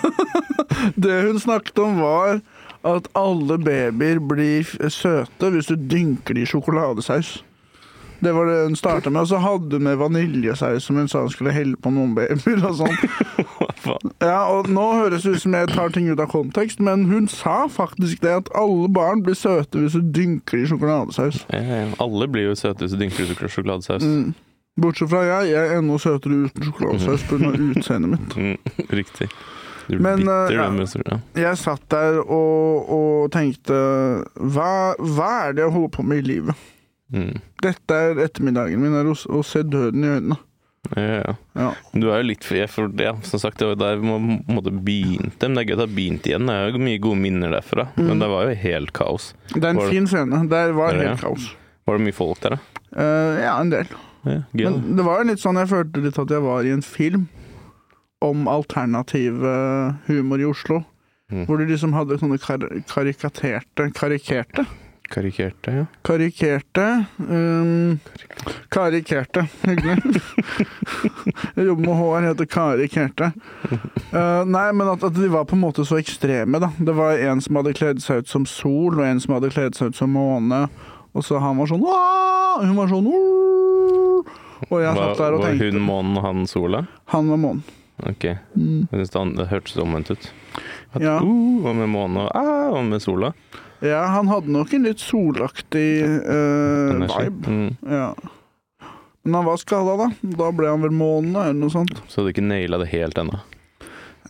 Det 1.05 1.19
hun 1.29 1.39
snakket 1.41 1.79
om, 1.85 2.01
var 2.03 2.43
at 2.83 3.07
alle 3.15 3.61
babyer 3.63 4.19
blir 4.19 4.67
søte 4.91 5.53
hvis 5.55 5.71
du 5.71 5.77
dynker 5.79 6.35
dem 6.35 6.43
i 6.43 6.49
sjokoladesaus. 6.51 7.37
Det 8.23 8.31
var 8.37 8.47
det 8.47 8.59
hun 8.69 8.77
starta 8.79 9.11
med. 9.11 9.25
Og 9.25 9.29
så 9.33 9.39
hadde 9.43 9.77
hun 9.81 9.83
med 9.89 9.97
vaniljesaus 9.99 10.85
som 10.87 10.97
hun 11.01 11.09
sa 11.11 11.25
hun 11.25 11.33
skulle 11.35 11.51
helle 11.55 11.75
på 11.83 11.91
noen 11.91 12.13
babyer. 12.15 12.63
og 12.69 12.77
sånn. 12.79 12.97
Ja, 14.23 14.45
og 14.47 14.69
Nå 14.71 14.83
høres 14.95 15.25
det 15.27 15.33
ut 15.35 15.43
som 15.43 15.55
jeg 15.59 15.67
tar 15.73 15.91
ting 15.91 16.07
ut 16.07 16.21
av 16.23 16.29
kontekst, 16.31 16.79
men 16.79 17.05
hun 17.11 17.25
sa 17.31 17.65
faktisk 17.71 18.21
det 18.23 18.31
at 18.45 18.51
alle 18.59 18.87
barn 18.95 19.25
blir 19.27 19.35
søte 19.35 19.81
hvis 19.83 19.97
du 19.99 20.05
dynker 20.15 20.61
i 20.63 20.69
sjokoladesaus. 20.71 21.41
Ja. 21.51 21.89
Alle 22.03 22.29
blir 22.31 22.47
jo 22.53 22.55
søte 22.59 22.85
hvis 22.87 22.95
du 22.95 23.01
dynker 23.03 23.25
i 23.27 23.51
sjokoladesaus. 23.51 24.07
Mm. 24.07 24.35
Bortsett 24.83 25.11
fra 25.11 25.25
jeg, 25.27 25.51
jeg 25.51 25.67
er 25.73 25.81
enda 25.83 25.99
søtere 26.01 26.45
uten 26.47 26.69
sjokoladesaus 26.69 27.27
pga. 27.29 27.51
utseendet 27.75 28.15
mitt. 28.15 28.37
Mm, 28.43 28.57
riktig. 28.95 29.29
Du 29.89 29.97
blir 29.97 30.05
Men, 30.07 30.21
bitter, 30.23 30.47
eh, 30.47 30.55
ja. 30.55 30.71
men- 30.71 31.07
ja. 31.11 31.19
Jeg 31.51 31.59
satt 31.59 31.83
der 31.91 32.21
og, 32.23 32.89
og 32.89 33.33
tenkte 33.35 33.75
hva, 34.39 34.95
hva 35.03 35.33
er 35.49 35.57
det 35.59 35.65
jeg 35.67 35.75
holder 35.75 35.93
på 35.99 36.07
med 36.07 36.23
i 36.23 36.29
livet? 36.37 36.55
Mm. 37.13 37.37
Dette 37.63 37.99
er 38.09 38.21
ettermiddagen 38.25 38.81
min, 38.83 38.95
er 38.97 39.11
å, 39.13 39.43
se 39.45 39.63
døden 39.63 40.05
i 40.05 40.13
øynene. 40.17 40.39
Ja, 40.97 41.03
ja. 41.23 41.35
Ja. 41.55 41.69
Du 41.95 42.09
er 42.11 42.23
jo 42.23 42.29
litt 42.33 42.45
fri 42.45 42.63
for 42.67 42.91
det, 42.91 43.13
som 43.29 43.39
sagt. 43.39 43.61
Det 43.61 43.69
var 43.71 43.77
der 43.79 44.01
vi 44.01 44.09
må- 44.09 44.41
på 44.49 44.67
en 44.67 44.81
begynte. 44.85 45.47
Men 45.49 45.55
det 45.55 45.63
er 45.63 45.69
gøy 45.69 45.77
at 45.77 45.83
det 45.83 45.89
har 45.89 45.97
begynt 45.97 46.27
igjen. 46.27 46.47
Det 46.47 46.55
er 46.57 46.73
jo 46.73 46.79
mye 46.83 46.99
gode 47.01 47.21
minner 47.23 47.51
derfra. 47.55 47.87
Mm. 47.97 48.07
Men 48.09 48.19
det 48.25 48.29
var 48.33 48.49
jo 48.49 48.55
helt 48.65 48.93
kaos. 48.93 49.35
Det 49.55 49.63
er 49.65 49.69
en 49.71 49.77
Var 49.77 49.91
fin 49.91 50.07
scene. 50.07 50.49
Der 50.49 50.73
var 50.73 50.93
det, 50.93 51.07
helt 51.07 51.21
ja? 51.23 51.29
kaos. 51.29 51.55
Var 51.87 51.99
det 51.99 52.07
mye 52.07 52.17
folk 52.17 52.41
der, 52.41 52.57
da? 52.57 52.59
Uh, 52.93 53.41
ja, 53.41 53.61
en 53.61 53.71
del. 53.71 53.87
Ja, 54.25 54.41
Men 54.55 54.97
det 54.97 55.05
var 55.05 55.23
jo 55.23 55.31
litt 55.33 55.41
sånn 55.43 55.57
jeg 55.59 55.69
følte 55.69 56.03
litt 56.03 56.19
at 56.19 56.31
jeg 56.31 56.43
var 56.43 56.63
i 56.63 56.71
en 56.71 56.83
film 56.83 57.29
om 58.23 58.47
alternativ 58.47 59.43
eh, 59.43 59.95
humor 60.07 60.39
i 60.39 60.47
Oslo. 60.47 60.85
Mm. 61.33 61.47
Hvor 61.49 61.59
de 61.59 61.67
liksom 61.67 61.95
hadde 61.97 62.19
sånne 62.21 62.39
kar 62.39 62.63
karikaterte 62.87 63.89
Karikerte? 63.97 64.67
Karikerte, 65.13 65.73
ja. 65.77 65.85
Karikerte 66.03 67.05
um, 67.19 67.99
Karikerte. 68.73 69.45
Hyggelig. 69.63 69.99
Jeg 71.57 71.67
jobber 71.67 71.85
med 71.85 71.99
HR, 71.99 72.27
heter 72.31 72.49
Karikerte. 72.49 73.29
Uh, 74.13 74.43
nei, 74.49 74.71
men 74.73 74.89
at, 74.95 75.05
at 75.05 75.17
de 75.17 75.29
var 75.33 75.45
på 75.51 75.59
en 75.59 75.65
måte 75.67 75.85
så 75.89 75.99
ekstreme, 76.01 76.61
da. 76.63 76.71
Det 76.81 76.95
var 76.97 77.21
en 77.21 77.43
som 77.45 77.61
hadde 77.61 77.75
kledd 77.77 78.01
seg 78.05 78.23
ut 78.25 78.33
som 78.33 78.47
sol, 78.49 78.97
og 78.97 79.05
en 79.05 79.21
som 79.21 79.37
hadde 79.37 79.53
kledd 79.53 79.77
seg 79.77 79.93
ut 79.93 80.01
som 80.01 80.15
måne. 80.17 80.65
Og 81.13 81.27
så 81.27 81.41
han 81.45 81.59
var 81.61 81.69
sånn 81.69 81.85
Aah! 81.85 82.63
Hun 82.65 82.77
var 82.79 82.89
sånn 82.89 83.11
Aah! 83.13 84.39
Og 84.71 84.79
jeg 84.81 84.95
satt 84.97 85.19
der 85.21 85.37
og 85.37 85.43
tenkte 85.45 85.67
var 85.67 85.75
hun 85.77 85.85
månen 85.85 86.17
og 86.21 86.25
han 86.25 86.47
sola? 86.49 86.85
Han 87.13 87.29
var 87.33 87.41
månen. 87.43 87.65
Ok. 88.09 88.25
Mm. 88.57 88.87
Jeg 88.89 89.03
synes 89.03 89.13
det, 89.13 89.25
det 89.43 89.49
hørtes 89.51 89.77
omvendt 89.83 90.15
ut. 90.15 90.31
At 90.95 91.03
Ja. 91.05 91.19
uh, 91.21 91.61
hva 91.65 91.75
med 91.77 91.91
månen 91.93 92.23
og 92.25 92.31
ah, 92.39 92.71
hva 92.73 92.81
med 92.87 93.03
sola? 93.05 93.33
Ja, 93.83 94.05
han 94.15 94.31
hadde 94.31 94.53
nok 94.55 94.73
en 94.77 94.87
litt 94.87 95.03
solaktig 95.03 96.05
uh, 96.07 97.03
vibe. 97.03 97.51
Mm. 97.51 97.73
Ja. 97.83 98.13
Men 99.23 99.35
han 99.35 99.49
var 99.49 99.59
skada, 99.59 99.97
da. 99.99 100.09
Da 100.39 100.51
ble 100.55 100.71
han 100.71 100.85
vel 100.85 100.95
måne, 100.95 101.49
eller 101.49 101.59
noe 101.59 101.75
sånt. 101.75 101.99
Så 102.11 102.23
du 102.23 102.31
ikke 102.31 102.45
naila 102.47 102.79
det 102.83 102.93
helt 102.93 103.19
ennå? 103.19 103.41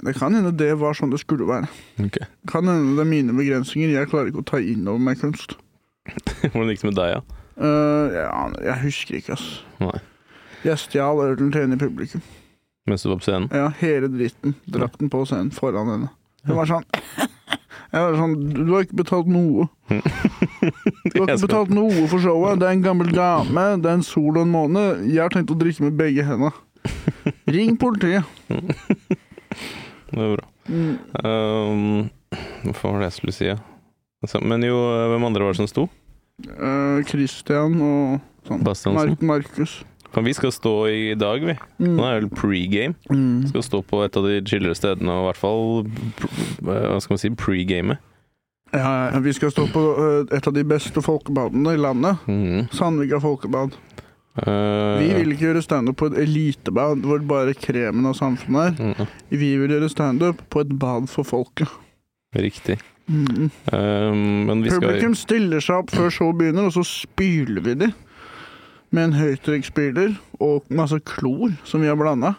Det 0.02 0.14
kan 0.16 0.34
hende 0.34 0.50
det 0.56 0.72
var 0.80 0.96
sånn 0.98 1.12
det 1.12 1.20
skulle 1.22 1.46
være. 1.46 1.68
Okay. 2.02 2.26
Kan 2.50 2.68
hende 2.68 2.96
det 2.96 3.04
er 3.04 3.10
mine 3.12 3.36
begrensninger. 3.36 3.92
Jeg 3.92 4.10
klarer 4.10 4.32
ikke 4.32 4.42
å 4.42 4.48
ta 4.54 4.60
inn 4.60 4.88
over 4.88 5.04
meg 5.04 5.20
kunst. 5.20 5.54
Hvordan 6.50 6.72
gikk 6.72 6.82
det 6.82 6.90
med 6.90 6.98
deg, 6.98 7.12
ja? 7.14 7.40
Uh, 7.52 8.16
ja, 8.16 8.26
jeg 8.64 8.78
husker 8.86 9.20
ikke, 9.20 9.36
ass. 9.36 9.46
Nei. 9.84 9.98
Jeg 10.64 10.80
stjal 10.80 11.20
ølen 11.22 11.52
til 11.52 11.66
henne 11.66 11.76
i 11.76 11.82
publikum. 11.82 12.24
Mens 12.88 13.04
du 13.04 13.12
var 13.12 13.20
på 13.20 13.28
scenen? 13.28 13.48
Ja, 13.54 13.68
hele 13.78 14.08
dritten. 14.10 14.56
Drakk 14.66 14.96
den 14.98 15.10
på 15.12 15.22
scenen 15.28 15.52
foran 15.54 15.90
henne. 15.92 16.10
Hun 16.48 16.58
var 16.58 16.70
sånn 16.70 16.88
Jeg 17.92 18.04
var 18.06 18.14
sånn 18.16 18.36
Du 18.54 18.70
har 18.72 18.86
ikke 18.86 19.00
betalt 19.02 19.28
noe. 19.28 19.68
Du 21.12 21.18
har 21.18 21.32
ikke 21.34 21.42
betalt 21.44 21.72
noe 21.74 22.06
for 22.08 22.22
showet. 22.22 22.60
Det 22.62 22.68
er 22.68 22.76
en 22.76 22.84
gammel 22.84 23.10
dame, 23.12 23.64
det 23.82 23.90
er 23.90 23.98
en 23.98 24.06
sol 24.06 24.36
og 24.36 24.44
en 24.46 24.52
måne. 24.52 24.84
Jeg 25.04 25.20
har 25.20 25.34
tenkt 25.34 25.52
å 25.52 25.58
drikke 25.58 25.84
med 25.84 25.98
begge 25.98 26.24
hendene. 26.26 26.52
Ring 27.54 27.76
politiet. 27.78 28.24
Det 30.12 30.20
er 30.20 30.34
bra. 30.34 30.48
Mm. 30.68 30.96
Um, 31.24 32.32
hva 32.68 32.90
var 32.92 32.98
det 33.00 33.06
jeg 33.06 33.14
skulle 33.16 33.32
si? 33.32 33.46
Altså, 34.22 34.40
men 34.44 34.64
jo, 34.66 34.76
hvem 35.08 35.24
andre 35.24 35.46
var 35.46 35.54
det 35.54 35.62
som 35.62 35.70
sto? 35.70 35.86
Kristian 36.42 37.06
Christian 37.08 37.78
og 37.80 38.20
sånn. 38.48 39.16
Markus. 39.24 39.78
Fan, 40.12 40.24
vi 40.28 40.34
skal 40.36 40.52
stå 40.52 40.72
i 40.92 41.14
dag, 41.16 41.40
vi. 41.40 41.54
Mm. 41.80 41.92
Nå 41.96 42.04
er 42.04 42.14
det 42.14 42.22
vel 42.26 42.32
pregame. 42.36 42.96
Mm. 43.08 43.46
Skal 43.48 43.64
stå 43.64 43.82
på 43.88 44.02
et 44.04 44.16
av 44.20 44.26
de 44.28 44.40
chillere 44.44 44.76
stedene, 44.76 45.12
og 45.12 45.24
i 45.24 45.28
hvert 45.30 45.40
fall 45.40 45.62
hva 46.66 46.98
skal 47.00 47.14
man 47.14 47.22
si, 47.22 47.30
pregame. 47.40 47.96
Ja, 48.72 49.12
vi 49.20 49.32
skal 49.36 49.52
stå 49.52 49.66
på 49.72 49.80
eh, 50.00 50.36
et 50.36 50.46
av 50.48 50.54
de 50.56 50.64
beste 50.64 51.02
folkebadene 51.04 51.74
i 51.76 51.80
landet. 51.80 52.20
Mm. 52.28 52.68
Sandvika 52.72 53.20
folkebad. 53.20 53.74
Uh, 54.32 54.96
Vi 54.96 55.10
vil 55.12 55.34
ikke 55.34 55.50
gjøre 55.50 55.60
standup 55.64 55.98
på 56.00 56.06
et 56.08 56.14
elitebad 56.22 57.02
hvor 57.04 57.20
bare 57.28 57.52
kremen 57.52 58.06
av 58.08 58.14
samfunnet 58.16 58.78
er. 58.80 58.94
mm, 58.96 59.10
Vi 59.28 59.50
vil 59.60 59.74
gjøre 59.74 59.90
standup 59.92 60.40
på 60.48 60.62
et 60.64 60.72
bad 60.80 61.10
for 61.12 61.28
folket. 61.28 61.68
Riktig. 62.32 62.78
Mm. 63.12 63.50
Um, 63.72 64.46
men 64.48 64.62
vi 64.64 64.70
skal 64.72 64.86
Publikum 64.86 65.16
stiller 65.18 65.60
seg 65.60 65.82
opp 65.82 65.92
før 65.92 66.08
showet 66.08 66.38
begynner, 66.40 66.70
og 66.70 66.72
så 66.78 66.84
spyler 66.86 67.60
vi 67.66 67.74
de 67.82 67.90
med 68.92 69.08
en 69.08 69.16
høytrykksspyler 69.16 70.16
og 70.44 70.68
masse 70.72 70.98
klor 71.08 71.54
som 71.68 71.82
vi 71.82 71.90
har 71.90 71.98
blanda. 71.98 72.34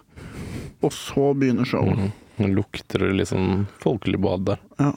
Og 0.84 0.94
så 0.94 1.32
begynner 1.38 1.68
showet. 1.68 2.12
mm, 2.38 2.54
lukter 2.54 3.08
det 3.18 3.28
sånn 3.30 3.66
folkelig 3.82 4.20
bad 4.22 4.48
der. 4.52 4.64
Ja. 4.82 4.94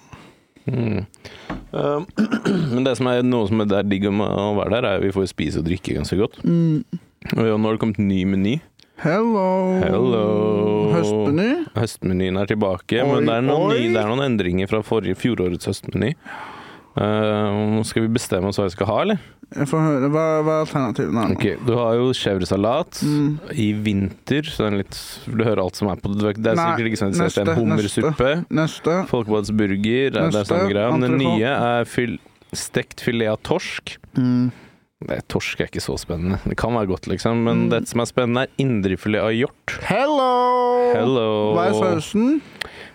Mm. 0.66 1.04
Uh, 1.70 2.02
men 2.74 2.86
det 2.86 2.96
som 2.98 3.08
er 3.10 3.22
noe 3.22 3.46
som 3.48 3.62
er 3.62 3.86
digg 3.86 4.08
med 4.10 4.26
å 4.26 4.56
være 4.58 4.76
der, 4.76 4.88
er 4.88 4.98
at 4.98 5.04
vi 5.06 5.14
får 5.14 5.28
spise 5.30 5.62
og 5.62 5.68
drikke 5.68 5.94
ganske 5.96 6.18
godt. 6.18 6.40
Mm. 6.42 6.82
Og 7.36 7.44
nå 7.46 7.68
har 7.68 7.76
det 7.76 7.82
kommet 7.82 8.02
ny 8.02 8.24
meny. 8.28 8.56
Hello. 8.96 9.76
Hello. 9.82 10.26
Høstmeny. 10.94 11.48
Høstmenyen 11.76 12.40
er 12.40 12.48
tilbake, 12.48 13.02
Oi, 13.02 13.08
men 13.10 13.28
det 13.28 13.34
er, 13.34 13.44
noen 13.44 13.74
det 13.92 14.00
er 14.00 14.08
noen 14.08 14.24
endringer 14.24 14.70
fra 14.70 14.80
forrige, 14.86 15.18
fjorårets 15.20 15.68
høstmeny. 15.68 16.14
Uh, 16.96 17.82
skal 17.84 18.06
vi 18.06 18.12
bestemme 18.16 18.48
oss 18.48 18.56
hva 18.60 18.64
vi 18.70 18.72
skal 18.76 18.88
ha, 18.88 18.98
eller? 19.04 19.18
Jeg 19.54 19.68
får 19.70 19.82
høre. 19.84 20.08
Hva, 20.10 20.22
hva 20.42 20.54
er 20.56 20.62
alternativene 20.64 21.22
her 21.22 21.28
nå? 21.30 21.36
Ok, 21.36 21.66
Du 21.68 21.72
har 21.78 21.94
jo 22.00 22.06
chèvresalat. 22.18 22.98
Mm. 23.06 23.28
I 23.54 23.66
vinter 23.84 24.48
så 24.50 24.66
den 24.66 24.80
litt 24.80 24.96
Du 25.28 25.44
hører 25.44 25.60
alt 25.62 25.78
som 25.78 25.90
er 25.92 26.00
på 26.02 26.10
det. 26.16 26.32
Det 26.40 26.50
er 26.50 26.58
Nei, 26.58 26.64
sikkert 26.72 26.90
ikke 26.90 27.00
sånn 27.02 27.14
at 27.14 27.20
det 27.36 27.42
er 27.44 27.52
en 27.52 27.60
hummersuppe. 27.60 28.30
Neste. 28.58 28.96
Folkebadsburger. 29.12 30.16
Det 30.16 30.24
er 30.26 30.48
samme 30.50 30.70
greia. 30.72 30.90
Den 31.06 31.18
nye 31.20 31.52
er 31.70 31.86
fyll, 31.90 32.16
stekt 32.56 33.04
filet 33.06 33.30
av 33.36 33.38
torsk. 33.46 33.98
Mm. 34.18 34.48
Det, 35.06 35.20
torsk 35.28 35.60
er 35.60 35.68
ikke 35.68 35.84
så 35.84 35.94
spennende. 36.00 36.38
Det 36.48 36.56
kan 36.58 36.72
være 36.74 36.88
godt, 36.88 37.06
liksom. 37.12 37.44
Men 37.44 37.66
Mm. 37.66 37.70
det 37.70 37.82
som 37.88 38.00
er 38.00 38.06
spennende, 38.08 38.46
er 38.48 38.62
indrefilet 38.64 39.20
av 39.22 39.30
hjort. 39.36 39.74
Hello! 39.84 40.92
Hello! 40.96 41.28
Hva 41.54 41.66
er 41.68 41.76
sausen? 41.76 42.40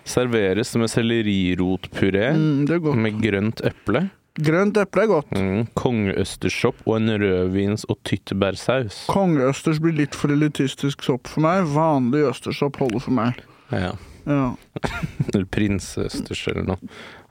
Serveres 0.04 0.74
med 0.76 0.90
sellerirotpuré 0.90 2.32
Mm, 2.34 2.96
med 3.02 3.20
grønt 3.22 3.60
eple. 3.64 4.10
Grønt 4.40 4.76
eple 4.80 5.02
er 5.04 5.10
godt. 5.10 5.30
Mm, 5.36 5.66
Kongeøstersopp 5.76 6.80
og 6.88 6.96
en 6.96 7.08
rødvins- 7.20 7.84
og 7.88 7.98
tyttebærsaus. 8.08 9.02
Kongeøsters 9.12 9.78
blir 9.82 9.92
litt 9.92 10.14
for 10.16 10.32
elitistisk 10.32 11.02
sopp 11.04 11.28
for 11.28 11.44
meg. 11.44 11.66
Vanlig 11.68 12.24
østersopp 12.30 12.80
holder 12.80 13.04
for 13.04 13.12
meg. 13.12 13.42
Ja. 13.70 13.92
Ja. 14.26 14.54
Eller 15.34 15.46
prinsøsters 15.50 16.44
eller 16.48 16.62
noe. 16.62 16.78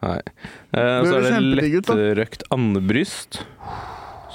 Nei. 0.04 0.18
Eh, 0.76 1.06
så 1.08 1.16
er 1.18 1.28
det 1.28 1.62
lettrøkt 1.62 2.44
andebryst. 2.52 3.42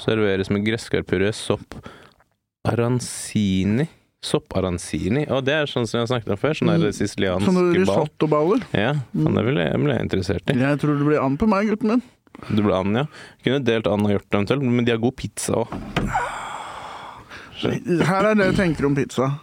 Serveres 0.01 0.49
med 0.53 0.65
gresskarpuré, 0.65 1.29
sopp 1.35 1.77
arancini. 2.67 3.87
Sopp 4.25 4.55
arancini? 4.57 5.27
Og 5.29 5.43
det 5.45 5.53
er 5.53 5.69
sånn 5.69 5.85
som 5.87 5.99
jeg 5.99 6.07
har 6.07 6.11
snakket 6.15 6.31
om 6.33 6.37
før. 6.41 6.55
Sånn 6.57 6.71
Mm. 6.73 6.91
siciliansk 6.91 7.45
Sånne 7.45 7.63
ball. 7.63 7.77
risottoballer. 7.77 8.63
Ja, 8.73 8.93
faen, 9.13 9.35
det 9.35 9.43
ble 9.45 9.63
jeg, 9.63 10.01
interessert 10.01 10.49
i. 10.49 10.57
Jeg 10.57 10.79
tror 10.79 10.97
det 10.97 11.05
blir 11.05 11.21
an 11.23 11.37
på 11.37 11.47
meg, 11.47 11.67
gutten 11.69 11.87
min. 11.87 12.01
Du 12.55 12.61
ble 12.63 12.73
and, 12.73 12.95
ja. 12.95 13.05
Kunne 13.43 13.63
delt 13.63 13.87
and 13.87 14.05
og 14.05 14.11
gjort 14.11 14.29
det 14.29 14.37
eventuelt, 14.39 14.61
men 14.63 14.85
de 14.85 14.91
har 14.91 14.99
god 14.99 15.15
pizza 15.15 15.53
òg. 15.53 15.67
Her 18.05 18.25
er 18.31 18.35
det 18.37 18.45
jeg 18.51 18.55
tenker 18.59 18.85
om 18.85 18.95
pizza. 18.97 19.39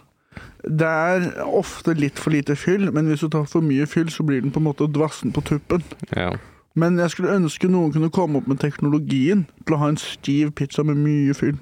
Det 0.64 0.86
er 0.88 1.26
ofte 1.44 1.94
litt 1.98 2.18
for 2.18 2.30
lite 2.32 2.56
fyll, 2.56 2.90
men 2.94 3.06
hvis 3.10 3.20
du 3.20 3.28
tar 3.28 3.44
for 3.50 3.60
mye 3.60 3.86
fyll, 3.90 4.06
så 4.08 4.24
blir 4.24 4.40
den 4.42 4.50
på 4.54 4.62
en 4.62 4.68
måte 4.70 4.86
dvassen 4.90 5.32
på 5.34 5.42
tuppen. 5.44 5.82
Ja. 6.16 6.30
Men 6.74 6.96
jeg 6.98 7.10
skulle 7.10 7.34
ønske 7.36 7.68
noen 7.70 7.92
kunne 7.92 8.10
komme 8.10 8.36
opp 8.40 8.48
med 8.50 8.58
teknologien 8.62 9.44
til 9.66 9.76
å 9.76 9.78
ha 9.82 9.88
en 9.92 9.96
stiv 10.00 10.54
pizza 10.58 10.82
med 10.86 10.96
mye 10.96 11.34
fyll. 11.36 11.58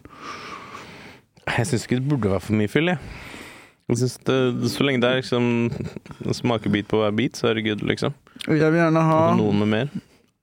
Jeg 1.47 1.69
syns 1.69 1.87
ikke 1.87 1.99
det 2.01 2.09
burde 2.09 2.31
være 2.33 2.45
for 2.45 2.59
mye 2.59 2.71
fyll, 2.71 2.93
jeg. 2.93 2.99
jeg 3.91 3.99
synes 4.03 4.17
det, 4.29 4.71
så 4.71 4.87
lenge 4.87 5.03
det 5.03 5.11
er 5.11 5.21
liksom 5.21 5.49
en 6.27 6.39
smakebit 6.39 6.89
på 6.91 7.01
hver 7.03 7.17
bit, 7.19 7.37
så 7.37 7.51
er 7.51 7.59
det 7.59 7.67
good, 7.67 7.83
liksom. 7.89 8.15
Jeg 8.47 8.63
vil 8.63 8.81
gjerne 8.81 9.03
ha 9.09 9.19
Og 9.33 9.41
noen 9.41 9.59
med 9.65 9.73
mer. 9.75 9.91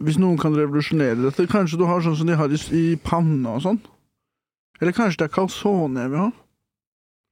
Hvis 0.03 0.19
noen 0.19 0.37
kan 0.39 0.55
revolusjonere 0.55 1.19
dette, 1.25 1.47
kanskje 1.51 1.79
du 1.79 1.85
har 1.87 2.03
sånn 2.03 2.15
som 2.19 2.29
de 2.29 2.37
har 2.39 2.51
i, 2.51 2.59
i 2.75 2.83
panna 3.03 3.57
og 3.57 3.63
sånn? 3.65 3.79
Eller 4.79 4.95
kanskje 4.95 5.23
det 5.23 5.27
er 5.27 5.33
calzone 5.35 6.05
jeg 6.05 6.13
vil 6.13 6.23
ha? 6.23 6.29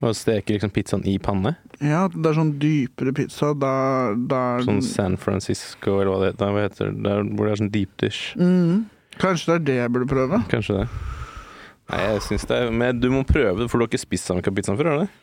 Og 0.05 0.13
steker 0.13 0.53
liksom 0.57 0.69
pizzaen 0.75 1.05
i 1.09 1.15
panne. 1.17 1.55
Ja, 1.81 2.03
det 2.11 2.27
er 2.29 2.35
sånn 2.37 2.51
dypere 2.61 3.15
pizza. 3.17 3.53
Der, 3.57 4.17
da 4.29 4.41
er 4.59 4.67
Sånn 4.67 4.83
San 4.85 5.15
Francisco, 5.17 5.95
eller 5.97 6.11
hva 6.11 6.19
det 6.21 6.33
heter. 6.33 6.51
Hva 6.53 6.65
heter 6.67 6.91
det? 6.91 6.99
Der 7.07 7.23
hvor 7.31 7.47
det 7.47 7.55
er 7.55 7.61
sånn 7.63 7.71
deep 7.73 7.95
dish. 8.03 8.35
mm. 8.37 8.85
Kanskje 9.17 9.49
det 9.49 9.55
er 9.55 9.63
det 9.65 9.77
jeg 9.79 9.93
burde 9.95 10.09
prøve? 10.11 10.37
Kanskje 10.51 10.75
det. 10.83 10.83
Nei, 11.87 12.01
jeg 12.03 12.25
syns 12.25 12.43
det 12.49 12.57
er 12.57 12.73
Men 12.75 12.99
du 12.99 13.07
må 13.13 13.23
prøve 13.27 13.61
det, 13.61 13.69
for 13.71 13.79
du 13.79 13.85
har 13.85 13.91
ikke 13.91 14.01
spist 14.03 14.27
Sanka-pizzaen 14.27 14.79
før, 14.79 14.91
har 14.91 14.99
du 14.99 15.05
det? 15.05 15.13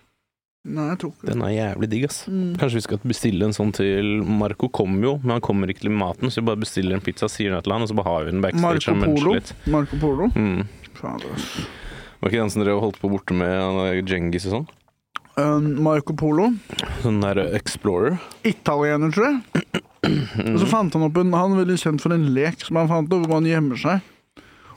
Nei, 0.64 0.86
jeg 0.94 1.00
tror 1.02 1.10
ikke 1.12 1.28
Den 1.28 1.42
er 1.44 1.52
jævlig 1.52 1.88
digg, 1.92 2.04
ass. 2.08 2.22
Mm. 2.24 2.54
Kanskje 2.60 2.78
vi 2.78 2.84
skal 2.86 3.00
bestille 3.04 3.44
en 3.44 3.56
sånn 3.56 3.72
til 3.76 4.14
Marco 4.24 4.70
kommer 4.72 5.08
jo, 5.10 5.14
men 5.20 5.36
han 5.36 5.44
kommer 5.44 5.68
ikke 5.68 5.84
til 5.84 5.92
maten, 5.92 6.32
så 6.32 6.40
vi 6.40 6.48
bare 6.48 6.62
bestiller 6.62 6.96
en 6.96 7.04
pizza, 7.04 7.28
sier 7.28 7.52
noe 7.52 7.60
til 7.64 7.74
han, 7.74 7.84
og 7.84 7.90
så 7.90 7.96
bare 7.98 8.08
har 8.08 8.24
vi 8.24 8.32
den 8.32 8.44
backstage 8.44 8.64
Marco 8.64 8.94
og 8.94 9.02
muncher 9.02 9.26
Polo. 9.26 9.34
litt. 9.36 9.52
Marco 9.74 9.98
Polo. 10.00 10.30
Mm. 10.32 10.62
Fader, 10.96 11.34
ass. 11.36 11.50
Var 12.22 12.32
ikke 12.32 12.40
den 12.40 12.54
som 12.54 12.64
drev 12.64 12.78
og 12.78 12.86
holdt 12.86 13.02
på 13.02 13.10
borte 13.12 13.36
med 13.36 13.52
han 13.52 13.82
der 13.82 14.00
Djengis 14.00 14.48
og 14.48 14.56
sånn? 14.56 14.66
Um, 15.36 15.68
Marco 15.84 16.14
Polo. 16.16 16.48
Sånn 17.02 17.20
der 17.20 17.42
Explorer. 17.58 18.16
Italiener, 18.48 19.12
tror 19.12 19.28
jeg. 19.28 19.82
Og 20.54 20.58
så 20.60 20.66
fant 20.68 20.92
han 20.94 21.06
opp 21.06 21.16
en 21.16 21.30
Han 21.32 21.54
er 21.54 21.62
veldig 21.62 21.78
kjent 21.80 22.02
for 22.04 22.12
en 22.12 22.26
lek 22.36 22.60
som 22.60 22.76
han 22.76 22.90
fant 22.90 23.12
opp, 23.16 23.22
hvor 23.24 23.38
han 23.38 23.48
gjemmer 23.48 23.80
seg. 23.80 24.04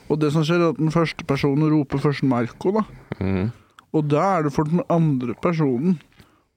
Og 0.08 0.20
det 0.20 0.32
som 0.34 0.44
skjer, 0.46 0.62
er 0.62 0.74
at 0.74 0.80
den 0.80 0.92
første 0.94 1.24
personen 1.28 1.68
roper 1.72 2.00
først 2.02 2.24
Marco, 2.26 2.72
da. 2.78 2.84
Mm. 3.20 3.50
Og 3.96 4.08
da 4.08 4.24
er 4.38 4.46
det 4.46 4.54
for 4.54 4.68
den 4.68 4.82
andre 4.92 5.36
personen 5.42 5.98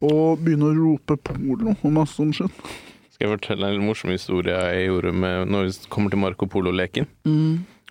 å 0.02 0.36
begynne 0.40 0.72
å 0.72 0.78
rope 0.78 1.18
polo 1.22 1.76
og 1.76 1.92
masse 1.94 2.18
sånn 2.18 2.34
shit. 2.36 2.64
Skal 3.14 3.28
jeg 3.28 3.36
fortelle 3.36 3.70
en 3.70 3.86
morsom 3.86 4.12
historie 4.14 4.56
jeg 4.56 4.88
gjorde 4.88 5.14
med 5.14 5.52
når 5.52 5.70
vi 5.70 5.92
kommer 5.94 6.14
til 6.14 6.22
Marco 6.24 6.48
Polo-leken? 6.50 7.08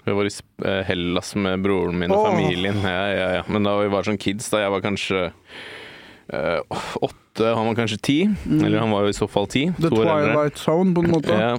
Jeg 0.01 0.17
var 0.17 0.27
i 0.27 0.33
eh, 0.33 0.81
Hellas 0.89 1.35
med 1.39 1.63
broren 1.63 2.01
min 2.01 2.13
og 2.15 2.25
familien. 2.33 2.81
Ja, 2.83 3.05
ja, 3.15 3.29
ja. 3.39 3.43
Men 3.47 3.69
da 3.69 3.77
vi 3.79 3.93
var 3.93 4.09
sånn 4.09 4.19
kids, 4.21 4.49
da 4.51 4.65
jeg 4.65 4.73
var 4.75 4.83
kanskje 4.83 5.27
eh, 5.29 6.81
åtte, 7.05 7.47
han 7.47 7.69
var 7.69 7.79
kanskje 7.79 8.01
ti. 8.03 8.19
Eller 8.59 8.81
han 8.83 8.91
var 8.91 9.07
jo 9.07 9.13
i 9.13 9.19
så 9.21 9.29
fall 9.31 9.47
ti. 9.53 9.69
The. 9.79 9.93
Twilight 9.93 10.59
Zone, 10.59 10.97
på 10.97 11.05
en 11.05 11.15
måte. 11.15 11.37
Ja. 11.37 11.55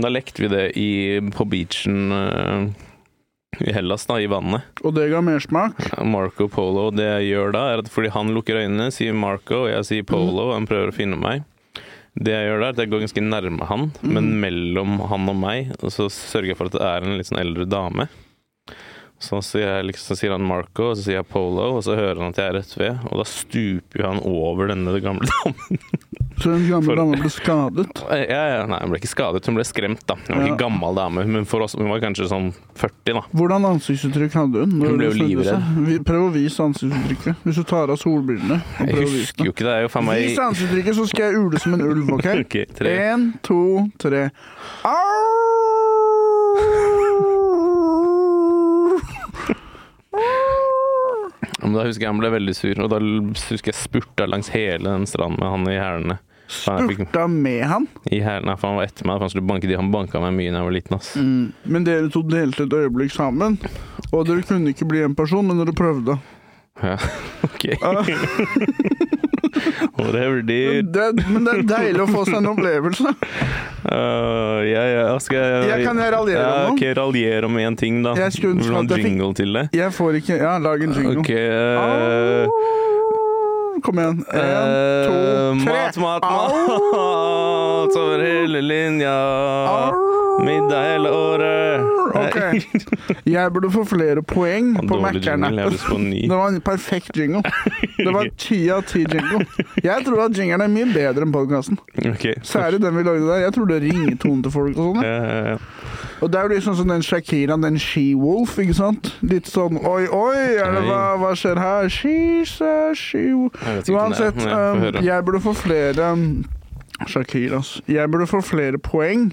Da 0.00 0.10
lekte 0.10 0.44
vi 0.44 0.48
det 0.52 0.64
i, 0.80 0.90
på 1.34 1.44
beachen 1.50 2.14
uh, 2.14 2.68
i 3.60 3.72
Hellas, 3.74 4.06
da, 4.08 4.16
i 4.20 4.28
vannet. 4.30 4.64
Og 4.84 4.94
det 4.96 5.08
ga 5.12 5.20
mersmak. 5.24 5.78
Marco 6.06 6.48
Polo. 6.48 6.88
Det 6.94 7.06
jeg 7.06 7.32
gjør 7.34 7.54
da, 7.56 7.64
er 7.72 7.82
at 7.82 7.90
fordi 7.92 8.12
han 8.14 8.32
lukker 8.34 8.62
øynene, 8.62 8.90
sier 8.94 9.16
Marco, 9.16 9.64
og 9.64 9.72
jeg 9.72 9.88
sier 9.88 10.06
Polo, 10.08 10.50
og 10.50 10.56
han 10.56 10.68
prøver 10.70 10.92
å 10.92 10.96
finne 10.96 11.18
meg. 11.20 11.44
Det 12.20 12.32
jeg 12.34 12.48
gjør 12.48 12.62
da, 12.62 12.70
er 12.70 12.74
at 12.74 12.82
jeg 12.82 12.90
går 12.90 13.04
ganske 13.04 13.22
nærme 13.26 13.68
han, 13.68 13.90
men 14.02 14.32
mellom 14.42 14.98
han 15.12 15.30
og 15.30 15.38
meg, 15.38 15.70
og 15.78 15.92
så 15.94 16.08
sørger 16.10 16.52
jeg 16.52 16.58
for 16.58 16.70
at 16.70 16.78
det 16.78 16.82
er 16.86 17.06
en 17.06 17.18
litt 17.20 17.28
sånn 17.30 17.42
eldre 17.42 17.68
dame. 17.70 18.08
Så 19.20 19.36
sier, 19.44 19.82
liksom, 19.84 20.14
så 20.14 20.16
sier 20.16 20.32
han 20.32 20.44
Marco, 20.48 20.86
og 20.90 20.94
så 20.96 21.02
sier 21.04 21.18
jeg 21.18 21.26
Polo, 21.28 21.66
og 21.76 21.82
så 21.84 21.92
hører 21.92 22.16
han 22.22 22.32
at 22.32 22.38
jeg 22.40 22.48
er 22.48 22.54
rett 22.56 22.70
ved, 22.80 23.02
og 23.10 23.18
da 23.20 23.24
stuper 23.28 24.00
jo 24.00 24.06
han 24.08 24.20
over 24.24 24.70
denne 24.72 24.94
gamle 25.04 25.28
damen. 25.28 25.80
Så 26.40 26.54
den 26.54 26.64
gamle 26.70 26.94
damen 26.96 27.12
dama 27.12 27.20
ble 27.20 27.28
skadet. 27.34 28.00
Ja, 28.08 28.38
ja, 28.54 28.62
nei, 28.70 28.78
hun 28.80 28.94
ble 28.94 29.00
ikke 29.02 29.10
skadet, 29.12 29.44
hun 29.44 29.58
ble 29.58 29.66
skremt, 29.68 30.06
da. 30.08 30.16
Hun 30.24 30.38
var 30.38 30.46
Ja. 30.46 30.54
ikke 30.54 30.62
gammel 30.62 30.96
dame, 30.96 31.26
men 31.28 31.44
for 31.44 31.66
oss, 31.66 31.76
hun 31.76 31.90
var 31.92 32.00
kanskje 32.00 32.30
sånn 32.32 32.48
40, 32.80 33.12
da. 33.18 33.22
Hvordan 33.36 33.68
ansiktsuttrykk 33.74 34.38
hadde 34.40 34.64
hun? 34.64 34.72
Hun 34.80 34.96
ble 34.96 35.10
jo 35.10 35.18
livredd. 35.20 36.00
Prøv 36.08 36.24
å 36.30 36.32
vise 36.32 36.64
ansiktsuttrykket. 36.64 37.44
Hvis 37.44 37.60
du 37.60 37.64
tar 37.68 37.92
av 37.92 38.00
solbrillene. 38.00 38.56
Jeg 38.88 39.04
husker 39.04 39.50
jo 39.50 39.52
ikke 39.52 39.68
det, 39.68 39.74
er 39.76 39.84
jo 39.84 39.92
faen 39.92 40.08
meg 40.08 40.24
Vis 40.24 40.40
ansiktsuttrykket, 40.46 40.96
så 40.96 41.04
skal 41.12 41.28
jeg 41.28 41.44
ule 41.44 41.60
som 41.60 41.76
en 41.76 41.84
ulv, 41.90 42.08
OK? 42.16 42.30
okay. 42.46 42.64
En, 42.88 43.34
to, 43.44 43.60
tre. 44.00 44.30
Au! 44.88 45.28
Men 51.60 51.74
da 51.76 51.84
husker 51.86 52.06
jeg 52.06 52.10
han 52.10 52.20
ble 52.22 52.30
veldig 52.32 52.54
sur, 52.56 52.78
og 52.82 52.90
da 52.92 52.98
husker 53.02 53.70
jeg 53.72 53.78
spurta 53.78 54.26
langs 54.28 54.48
hele 54.54 54.84
den 54.88 55.06
stranden 55.08 55.38
med 55.40 55.50
han 55.52 55.68
i 55.70 55.76
hælene. 55.78 56.16
Spurta 56.50 57.26
med 57.30 57.62
han. 57.70 57.86
I 58.10 58.18
hælene, 58.24 58.56
for 58.58 58.72
han 58.72 58.80
var 58.80 58.88
etter 58.88 59.06
meg. 59.06 59.18
for 59.20 59.26
Han, 59.28 59.30
skulle 59.30 59.46
banke 59.46 59.68
de. 59.70 59.76
han 59.78 59.92
banka 59.94 60.18
meg 60.24 60.34
mye 60.34 60.50
da 60.50 60.58
jeg 60.62 60.66
var 60.66 60.74
liten. 60.74 60.96
ass. 60.98 61.12
Men 61.70 61.86
dere 61.86 62.10
to 62.10 62.24
delte 62.26 62.66
et 62.66 62.74
øyeblikk 62.80 63.12
sammen. 63.14 63.58
Og 64.10 64.26
dere 64.26 64.42
kunne 64.42 64.72
ikke 64.74 64.88
bli 64.90 65.04
en 65.06 65.14
person, 65.14 65.46
men 65.46 65.60
dere 65.62 65.76
prøvde. 65.76 66.18
Ja, 66.82 66.96
ok. 67.46 67.68
Whatever, 69.98 70.42
dude. 70.42 70.90
Det, 70.92 71.26
men 71.28 71.46
det 71.46 71.54
er 71.54 71.64
deilig 71.70 72.04
å 72.04 72.08
få 72.10 72.24
seg 72.28 72.40
en 72.40 72.50
opplevelse. 72.52 73.14
Uh, 73.80 74.60
ja, 74.68 74.84
ja, 74.92 75.04
skal 75.22 75.40
jeg, 75.40 75.70
Jeg 75.70 75.86
kan 75.88 76.02
jeg 76.02 76.12
raljere 76.14 76.44
om 76.44 76.52
ja, 76.52 76.66
noe? 76.68 76.74
ok, 76.76 76.84
raljere 77.00 77.48
om 77.48 77.58
én 77.62 77.78
ting, 77.80 78.02
da. 78.04 78.14
Jeg 78.18 78.36
skulle 78.36 78.58
ønske 78.58 78.76
ha 78.76 78.84
at 78.84 78.94
jeg 78.96 79.06
fikk-? 79.08 79.80
Jeg 79.80 79.96
får 79.96 80.20
ikke 80.20 80.38
Ja, 80.40 80.54
lag 80.62 80.84
en 80.84 80.96
jingle. 80.96 81.18
Ok 81.22 81.32
uh, 81.36 82.99
Kom 83.82 83.98
igjen. 83.98 84.24
En, 84.32 84.40
eh, 84.40 85.06
to, 85.06 85.64
tre. 85.64 85.72
Mat, 85.72 85.96
mat, 85.96 86.22
mat 86.22 87.96
over 88.02 88.18
hele 88.24 88.60
linja. 88.60 89.16
Middag 90.40 90.82
hele 90.82 91.10
året. 91.10 91.80
Ok. 92.14 92.38
Jeg 93.34 93.52
burde 93.52 93.70
få 93.70 93.84
flere 93.84 94.22
poeng 94.22 94.74
på 94.88 95.00
ny. 95.98 96.22
Det 96.28 96.36
var 96.36 96.48
en 96.48 96.60
perfekt 96.64 97.16
jingle. 97.16 97.42
Det 97.96 98.12
var 98.14 98.30
ti 98.40 98.60
av 98.72 98.82
ti 98.88 99.04
jingle. 99.04 99.44
Jeg 99.84 100.06
tror 100.06 100.24
at 100.26 100.38
jingeren 100.38 100.64
er 100.64 100.72
mye 100.72 100.88
bedre 100.94 101.26
enn 101.26 101.34
podkasten. 101.34 101.80
Ok. 102.00 102.30
Særlig 102.46 102.80
den 102.82 102.96
vi 102.96 103.04
lagde 103.06 103.28
der. 103.28 103.44
Jeg 103.46 103.56
tror 103.56 103.68
det 103.70 103.82
ringer 103.84 104.06
ringetonen 104.06 104.42
til 104.46 104.54
folk 104.54 104.78
og 104.80 104.96
sånn. 104.96 105.04
Ja, 105.04 105.18
ja, 105.20 105.42
ja. 105.54 105.58
Og 106.20 106.28
det 106.28 106.38
er 106.38 106.46
jo 106.46 106.52
litt 106.52 106.64
sånn 106.66 106.76
som 106.76 106.90
den 106.92 107.04
Shakira, 107.04 107.56
den 107.60 107.78
She-Wolf, 107.80 108.58
ikke 108.60 108.76
sant? 108.76 109.10
Litt 109.24 109.48
sånn 109.48 109.78
oi, 109.80 110.04
oi, 110.04 110.40
det, 110.58 110.82
hva, 110.84 111.00
hva 111.20 111.32
skjer 111.38 111.60
her? 111.60 111.88
She's 111.92 112.58
a 112.60 112.92
er, 112.92 113.80
Uansett, 113.94 114.40
jeg 114.44 114.52
um, 114.52 115.00
jeg 115.00 115.24
burde 115.24 115.40
få 115.44 115.54
flere 115.56 116.12
um, 116.12 116.26
Shakiras. 117.08 117.78
Jeg 117.88 118.12
burde 118.12 118.28
få 118.28 118.42
flere 118.44 118.78
poeng 118.78 119.30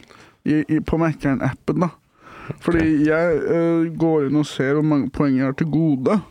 i, 0.48 0.64
i, 0.64 0.80
på 0.80 1.00
Mækkern-appen, 1.02 1.84
da. 1.84 1.92
Fordi 2.64 2.86
jeg 3.10 3.42
uh, 3.44 3.84
går 4.00 4.30
inn 4.30 4.40
og 4.40 4.48
ser 4.48 4.78
hvor 4.78 4.88
mange 4.88 5.12
poeng 5.12 5.36
jeg 5.36 5.50
har 5.50 5.58
til 5.60 5.68
gode. 5.74 6.22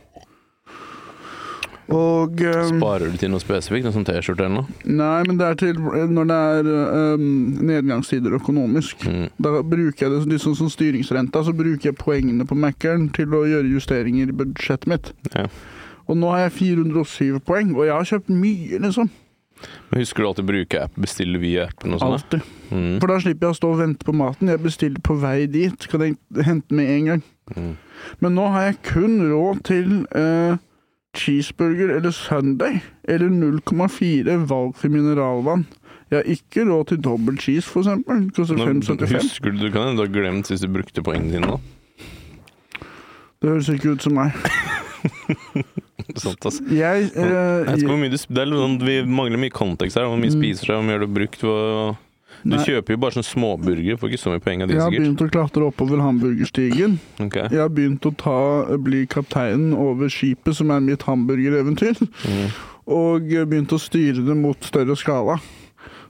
Og 1.93 2.41
um, 2.43 2.79
Sparer 2.81 3.13
du 3.13 3.19
til 3.21 3.31
noe 3.31 3.43
spesifikt? 3.43 3.87
En 3.87 3.95
sånn 3.95 4.07
T-skjorte 4.09 4.47
eller 4.47 4.63
noe? 4.65 4.79
Nei, 4.89 5.21
men 5.29 5.39
det 5.39 5.51
er 5.53 5.59
til 5.61 5.79
når 6.11 6.31
det 6.31 6.39
er 6.57 6.71
um, 7.15 7.29
nedgangstider 7.69 8.35
økonomisk. 8.41 9.07
Mm. 9.07 9.29
Da 9.39 9.53
bruker 9.63 10.07
jeg 10.07 10.15
det 10.15 10.33
litt 10.33 10.43
sånn 10.43 10.59
som 10.59 10.73
styringsrenta, 10.73 11.45
så 11.47 11.55
bruker 11.57 11.93
jeg 11.93 11.99
poengene 12.01 12.49
på 12.49 12.59
Mækkern 12.59 13.07
til 13.15 13.37
å 13.39 13.45
gjøre 13.47 13.71
justeringer 13.71 14.33
i 14.33 14.39
budsjettet 14.43 14.91
mitt. 14.91 15.13
Ja. 15.37 15.47
Og 16.07 16.19
nå 16.19 16.33
har 16.35 16.47
jeg 16.47 16.57
407 16.59 17.39
poeng, 17.47 17.73
og 17.77 17.87
jeg 17.87 17.95
har 17.95 18.11
kjøpt 18.11 18.35
mye, 18.35 18.83
liksom. 18.83 19.11
Men 19.89 20.03
husker 20.03 20.23
du 20.23 20.29
alltid 20.29 20.45
å 20.45 20.51
bruke 20.51 20.83
app? 20.85 20.99
Bestille 21.01 21.41
via 21.41 21.67
appen 21.71 21.97
og 21.97 22.03
sånn? 22.03 22.17
Alltid. 22.19 22.53
Mm. 22.69 22.99
For 23.01 23.11
da 23.11 23.17
slipper 23.23 23.49
jeg 23.49 23.55
å 23.55 23.59
stå 23.61 23.73
og 23.73 23.81
vente 23.81 24.07
på 24.07 24.15
maten. 24.17 24.51
Jeg 24.53 24.63
bestiller 24.63 25.03
på 25.07 25.17
vei 25.23 25.47
dit. 25.51 25.89
Kan 25.91 26.05
jeg 26.05 26.47
hente 26.47 26.77
med 26.77 26.93
en 26.93 27.11
gang. 27.11 27.25
Mm. 27.55 27.73
Men 28.21 28.37
nå 28.37 28.47
har 28.53 28.69
jeg 28.69 28.81
kun 28.91 29.17
råd 29.31 29.63
til 29.67 29.93
eh, 30.19 30.59
cheeseburger 31.17 31.97
eller 31.97 32.13
Sunday. 32.15 32.79
Eller 33.09 33.29
0,4 33.33 34.37
valgfri 34.51 34.91
mineralvann. 34.93 35.67
Jeg 36.11 36.21
har 36.21 36.29
ikke 36.37 36.63
råd 36.69 36.85
til 36.93 37.01
dobbel 37.03 37.39
cheese, 37.43 37.67
for 37.67 37.83
eksempel. 37.83 38.29
Koster 38.37 38.55
Nå, 38.61 38.67
5,75. 38.69 39.17
husker 39.25 39.51
du, 39.51 39.65
du 39.65 39.71
kan 39.75 39.89
hende 39.89 39.99
du 39.99 40.05
har 40.07 40.13
glemt 40.15 40.51
hvis 40.53 40.63
du 40.63 40.69
brukte 40.71 41.03
poengene 41.03 41.33
dine 41.35 41.49
nå. 41.51 41.59
Det 43.43 43.51
høres 43.51 43.69
ikke 43.75 43.97
ut 43.97 44.05
som 44.07 44.15
meg. 44.17 44.37
sånt. 46.17 46.47
Altså. 46.47 46.63
Jeg, 46.71 47.11
Jeg 47.11 47.27
vet 47.27 47.77
ikke 47.77 47.85
eh, 47.85 47.91
hvor 47.91 47.99
mye 48.01 48.13
du, 48.15 48.17
det 48.17 48.43
er 48.45 48.53
sånn, 48.55 48.77
vi 48.87 48.97
mangler 49.07 49.41
mye 49.43 49.55
kontekst 49.55 49.99
her. 49.99 50.07
Hvor 50.09 50.21
mye 50.21 50.31
Mm. 50.33 50.39
spiser 50.41 50.71
du, 50.71 50.73
hvor 50.77 50.87
mye 50.87 50.97
har 50.99 51.05
du 51.05 51.11
brukt? 51.19 51.43
Hvor, 51.43 51.97
du 52.53 52.57
kjøper 52.63 52.95
jo 52.95 53.01
bare 53.03 53.17
sånne 53.17 53.29
småburger, 53.29 53.99
får 54.01 54.13
ikke 54.13 54.23
så 54.23 54.33
mye 54.33 54.43
poeng 54.45 54.63
av 54.65 54.71
de, 54.71 54.77
jeg 54.77 54.83
har 54.83 54.93
sikkert. 54.93 55.05
begynt 55.05 55.25
å 55.25 55.29
klatre 55.35 55.67
oppover 55.67 56.03
hamburgerstigen. 56.05 56.97
Okay. 57.27 57.51
Jeg 57.51 57.63
har 57.63 57.73
begynt 57.75 58.07
å 58.09 58.13
ta, 58.21 58.39
bli 58.87 59.05
kapteinen 59.11 59.75
over 59.75 60.13
skipet, 60.13 60.55
som 60.59 60.73
er 60.75 60.85
mitt 60.85 61.07
hamburgereventyr. 61.09 62.01
Mm. 62.29 62.49
Og 62.97 63.29
begynt 63.51 63.75
å 63.75 63.81
styre 63.83 64.23
det 64.27 64.37
mot 64.39 64.69
større 64.69 64.97
skala. 64.99 65.41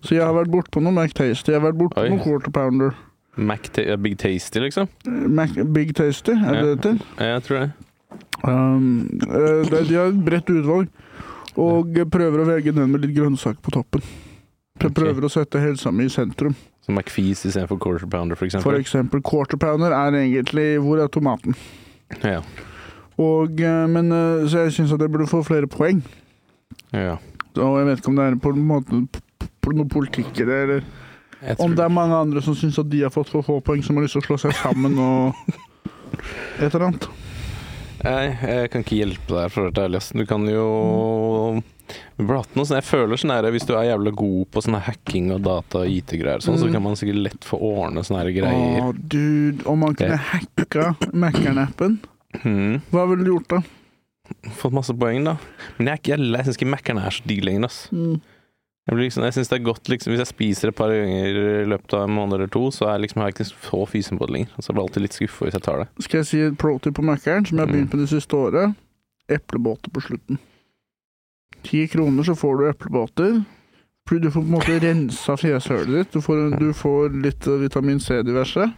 Så 0.05 0.15
jeg 0.15 0.23
har 0.23 0.37
vært 0.37 0.53
bortpå 0.53 0.83
noe 0.85 0.93
McTasty. 0.95 1.55
Jeg 1.55 1.61
har 1.61 1.67
vært 1.71 1.81
bortpå 1.81 2.05
noe 2.11 2.23
Quarter 2.23 2.53
Pounder. 2.55 2.95
Mac 3.37 3.69
Big 4.01 4.17
Tasty, 4.19 4.61
liksom? 4.61 4.89
Mac, 5.05 5.53
Big 5.73 5.95
Tasty, 5.97 6.33
er 6.33 6.55
det 6.55 6.63
det 6.63 6.77
heter? 6.77 7.03
Ja, 7.19 7.33
Jeg 7.35 7.43
tror 7.49 7.59
det. 7.59 7.73
Um, 8.47 9.09
eh, 9.27 9.83
de 9.89 9.97
har 9.97 10.09
et 10.09 10.23
bredt 10.25 10.53
utvalg, 10.53 10.89
og 11.57 11.99
prøver 12.13 12.43
å 12.43 12.47
velge 12.49 12.73
den 12.73 12.93
med 12.93 13.05
litt 13.05 13.17
grønnsaker 13.17 13.61
på 13.65 13.75
toppen. 13.77 14.05
Prø- 14.77 14.91
prøver 14.93 15.15
Prøver 15.15 15.27
å 15.29 15.33
sette 15.33 15.61
helsa 15.63 15.91
mi 15.93 16.05
i 16.05 16.13
sentrum. 16.13 16.55
Så 16.85 16.93
McFees 16.95 17.45
istedenfor 17.49 17.79
Quarter 17.83 18.07
Pounder, 18.07 18.37
for 18.37 18.49
For 18.63 18.79
eksempel. 18.79 19.23
Quarter 19.23 19.57
Pounder 19.59 19.91
er 19.93 20.13
egentlig 20.21 20.79
Hvor 20.85 21.03
er 21.03 21.09
tomaten? 21.09 21.57
Ja. 22.23 22.43
Og, 23.19 23.59
eh, 23.61 23.87
men, 23.89 24.13
eh, 24.13 24.47
så 24.47 24.67
jeg 24.67 24.73
syns 24.77 24.93
at 24.93 25.01
jeg 25.01 25.11
burde 25.11 25.27
få 25.27 25.43
flere 25.45 25.67
poeng. 25.67 26.03
ja. 26.93 27.17
Og 27.57 27.79
jeg 27.79 27.87
vet 27.87 27.99
ikke 28.03 28.09
om 28.13 28.17
det 28.17 28.25
er 28.27 28.35
på 28.37 28.51
en 28.53 28.67
måte 28.69 28.99
noe 29.73 29.89
politikk 29.89 30.41
i 30.43 30.45
det, 30.45 30.57
eller 30.69 30.83
Jeg 31.43 31.57
om 31.59 31.71
det 31.75 31.83
er 31.85 31.89
mange 31.89 32.13
andre 32.15 32.43
som 32.43 32.55
syns 32.55 32.79
at 32.79 32.89
de 32.91 33.01
har 33.01 33.09
fått 33.11 33.31
for 33.33 33.43
få 33.43 33.63
poeng, 33.65 33.83
som 33.83 33.97
har 33.97 34.05
lyst 34.05 34.13
til 34.13 34.21
å 34.21 34.27
slå 34.27 34.37
seg 34.39 34.53
sammen 34.61 34.99
og 34.99 35.35
et 36.61 36.75
eller 36.75 36.85
annet. 36.91 37.09
Nei, 38.05 38.37
jeg 38.43 38.71
kan 38.71 38.85
ikke 38.85 38.99
hjelpe 39.01 39.27
deg, 39.41 39.51
for 39.51 39.63
å 39.65 39.71
være 39.73 39.89
ærlig. 39.89 40.03
Du 40.13 40.27
kan 40.29 40.45
jo 40.47 41.63
Vi 42.19 42.25
burde 42.25 42.41
hatt 42.43 42.57
noe 42.59 42.65
sånn 42.67 42.81
Jeg 42.81 42.87
føler 42.89 43.21
sånn 43.21 43.31
her 43.35 43.47
Hvis 43.55 43.67
du 43.69 43.73
er 43.77 43.85
jævla 43.91 44.13
god 44.17 44.51
på 44.51 44.63
sånn 44.65 44.79
hacking 44.87 45.31
og 45.37 45.43
data 45.47 45.83
og 45.85 45.91
IT-greier, 45.93 46.43
sånn, 46.45 46.59
så 46.59 46.67
Mm. 46.67 46.73
kan 46.73 46.83
man 46.83 46.97
sikkert 46.99 47.23
lett 47.23 47.45
få 47.47 47.59
ordne 47.63 48.03
sånne 48.07 48.23
her 48.25 48.33
greier. 48.35 48.83
Å, 48.83 48.93
dude, 48.97 49.67
om 49.67 49.79
man 49.85 49.95
kunne 49.95 50.17
hacka 50.19 50.97
Mækkern-appen, 51.13 51.99
mm. 52.43 52.81
hva 52.91 53.07
ville 53.11 53.25
du 53.25 53.31
gjort 53.35 53.49
da? 53.55 53.61
Fått 54.59 54.73
masse 54.75 54.95
poeng, 54.99 55.23
da. 55.25 55.37
Men 55.79 55.93
jeg, 55.95 56.03
jeg, 56.11 56.19
jeg 56.35 56.45
syns 56.49 56.57
ikke 56.59 56.71
Mac-eren 56.73 56.99
er 57.05 57.15
så 57.15 57.23
digg 57.31 57.45
lenger. 57.47 57.69
ass. 57.71 57.85
Mm. 57.95 58.17
Jeg, 58.87 58.99
liksom, 58.99 59.23
jeg 59.27 59.35
synes 59.35 59.49
det 59.51 59.57
er 59.57 59.65
godt 59.67 59.89
liksom, 59.91 60.13
Hvis 60.15 60.21
jeg 60.23 60.31
spiser 60.31 60.69
et 60.71 60.77
par 60.79 60.93
ganger 60.95 61.39
i 61.63 61.65
løpet 61.67 61.95
av 61.99 62.05
en 62.07 62.15
måned 62.15 62.35
eller 62.39 62.51
to, 62.51 62.69
så 62.75 62.87
er 62.91 63.01
liksom, 63.03 63.23
jeg 63.23 63.35
ikke 63.35 63.47
så 63.51 63.81
fysen 63.91 64.19
på 64.19 64.27
det 64.27 64.35
lenger. 64.37 64.51
Så 64.59 64.71
jeg 64.71 64.77
blir 64.77 64.85
alltid 64.87 65.03
litt 65.07 65.17
skuffa 65.19 65.47
hvis 65.47 65.57
jeg 65.59 65.63
tar 65.67 65.79
det. 65.83 65.87
Skal 66.07 66.19
jeg 66.23 66.27
si 66.31 66.41
et 66.47 66.59
pro 66.59 66.77
tip 66.83 66.95
på 66.99 67.03
Mækkern, 67.07 67.47
som 67.47 67.59
jeg 67.59 67.67
har 67.67 67.73
begynt 67.73 67.95
med 67.95 68.03
det 68.05 68.11
siste 68.11 68.35
året? 68.39 68.75
Eplebåter 69.31 69.91
på 69.95 70.03
slutten. 70.03 70.39
Ti 71.67 71.81
kroner, 71.91 72.23
så 72.27 72.35
får 72.39 72.55
du 72.61 72.65
eplebåter. 72.71 73.33
Du 74.07 74.29
får 74.31 74.39
på 74.41 74.47
en 74.47 74.53
måte 74.55 74.77
rensa 74.83 75.35
fjeshølet 75.41 75.91
ditt. 75.97 76.13
Du 76.15 76.21
får, 76.23 76.37
du 76.61 76.69
får 76.79 77.11
litt 77.25 77.43
eh, 77.51 77.59
vitamin 77.65 77.99
C 78.01 78.21
diverse. 78.23 78.69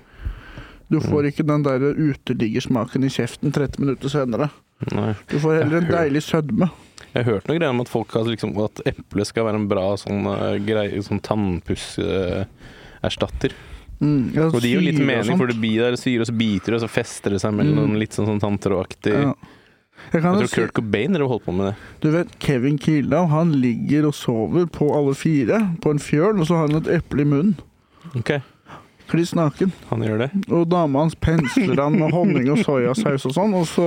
Du 0.89 0.97
får 1.05 1.27
ikke 1.29 1.45
den 1.45 1.63
der 1.67 1.81
uteliggersmaken 1.93 3.05
i 3.05 3.11
kjeften 3.13 3.53
30 3.53 3.81
minutter 3.85 4.09
senere. 4.09 4.49
Nei. 4.97 5.11
Du 5.29 5.37
får 5.43 5.59
heller 5.61 5.77
en 5.83 5.91
deilig 5.91 6.23
sødme. 6.25 6.71
Jeg 7.13 7.25
har 7.25 7.29
hørt 7.35 7.47
noe 7.49 7.59
greier 7.59 7.75
om 7.75 7.81
at 7.85 7.91
folk 7.93 8.11
har 8.17 8.25
liksom, 8.29 8.51
at 8.65 8.81
eple 8.89 9.25
skal 9.29 9.45
være 9.49 9.59
en 9.61 9.69
bra 9.69 9.87
sånn 10.01 10.23
uh, 10.29 10.57
greie, 10.65 11.03
sånn 11.05 11.21
tannpusserstatter. 11.25 13.53
Mm, 13.99 14.31
ja, 14.37 14.45
og 14.47 14.61
det 14.63 14.69
gir 14.71 14.79
jo 14.79 14.85
litt 14.87 15.01
mening, 15.03 15.35
for 15.41 15.47
det 15.51 15.57
blir 15.59 15.81
der 15.83 15.97
syre, 15.99 16.23
og 16.23 16.29
så 16.31 16.37
biter 16.39 16.69
det, 16.73 16.77
og 16.79 16.85
så 16.87 16.91
fester 16.93 17.31
det 17.35 17.41
seg 17.43 17.51
mellom 17.59 17.89
Mm. 17.91 17.97
litt 17.99 18.15
sånn, 18.15 18.29
sånn 18.31 18.39
tanntrådaktig 18.45 19.15
Ja. 19.17 19.33
Jeg 20.13 20.23
Jeg 20.23 20.23
tror 20.23 20.53
Kurt 20.55 20.75
Cobain 20.79 21.15
har 21.15 21.27
holdt 21.29 21.45
på 21.45 21.53
med 21.53 21.67
det. 21.71 21.75
du 22.03 22.11
vet, 22.11 22.29
Kevin 22.41 22.79
Kildahl 22.79 23.29
han 23.29 23.53
ligger 23.61 24.07
og 24.09 24.15
sover 24.15 24.67
på 24.67 24.89
alle 24.97 25.15
fire 25.15 25.59
på 25.83 25.91
en 25.91 25.99
fjøl, 25.99 26.41
og 26.41 26.47
så 26.47 26.57
har 26.57 26.69
han 26.69 26.81
et 26.83 26.89
eple 26.99 27.23
i 27.23 27.29
munnen. 27.29 27.59
Ok, 28.17 28.39
Kliss 29.09 29.35
naken. 29.35 29.73
han 29.89 30.03
gjør 30.05 30.19
det. 30.19 30.31
Og 30.53 30.67
dama 30.69 31.01
hans 31.01 31.15
pensler 31.17 31.81
han 31.81 31.97
med 31.97 32.13
honning 32.13 32.51
og 32.53 32.59
soyasaus 32.61 33.25
og 33.31 33.33
sånn, 33.37 33.55
og 33.57 33.65
så, 33.67 33.87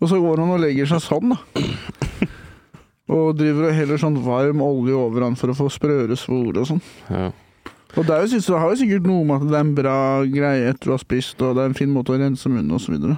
og 0.00 0.08
så 0.08 0.20
går 0.20 0.40
han 0.40 0.54
og 0.56 0.62
legger 0.62 0.88
seg 0.88 1.02
sånn, 1.04 1.34
da. 1.34 2.28
Og 3.08 3.36
driver 3.38 3.70
og 3.70 3.76
heller 3.76 4.00
sånn 4.00 4.16
varm 4.20 4.60
olje 4.64 4.96
over 4.96 5.24
han 5.24 5.36
for 5.36 5.52
å 5.52 5.56
få 5.56 5.68
sprøere 5.72 6.16
svor 6.16 6.58
og 6.60 6.66
sånn. 6.68 6.82
Ja. 7.08 7.30
Og 7.96 8.04
det, 8.04 8.12
er 8.14 8.24
jo, 8.26 8.36
det 8.36 8.58
har 8.60 8.68
jo 8.72 8.80
sikkert 8.82 9.06
noe 9.08 9.24
med 9.24 9.36
at 9.40 9.48
det 9.48 9.56
er 9.56 9.64
en 9.64 9.76
bra 9.78 9.98
greie 10.28 10.66
etter 10.68 10.90
du 10.90 10.92
har 10.92 11.00
spist, 11.00 11.40
og 11.40 11.56
det 11.56 11.62
er 11.64 11.70
en 11.70 11.78
fin 11.78 11.92
måte 11.92 12.12
å 12.12 12.18
rense 12.20 12.50
munnen 12.52 12.74
og 12.76 12.82
så 12.84 12.92
videre. 12.92 13.16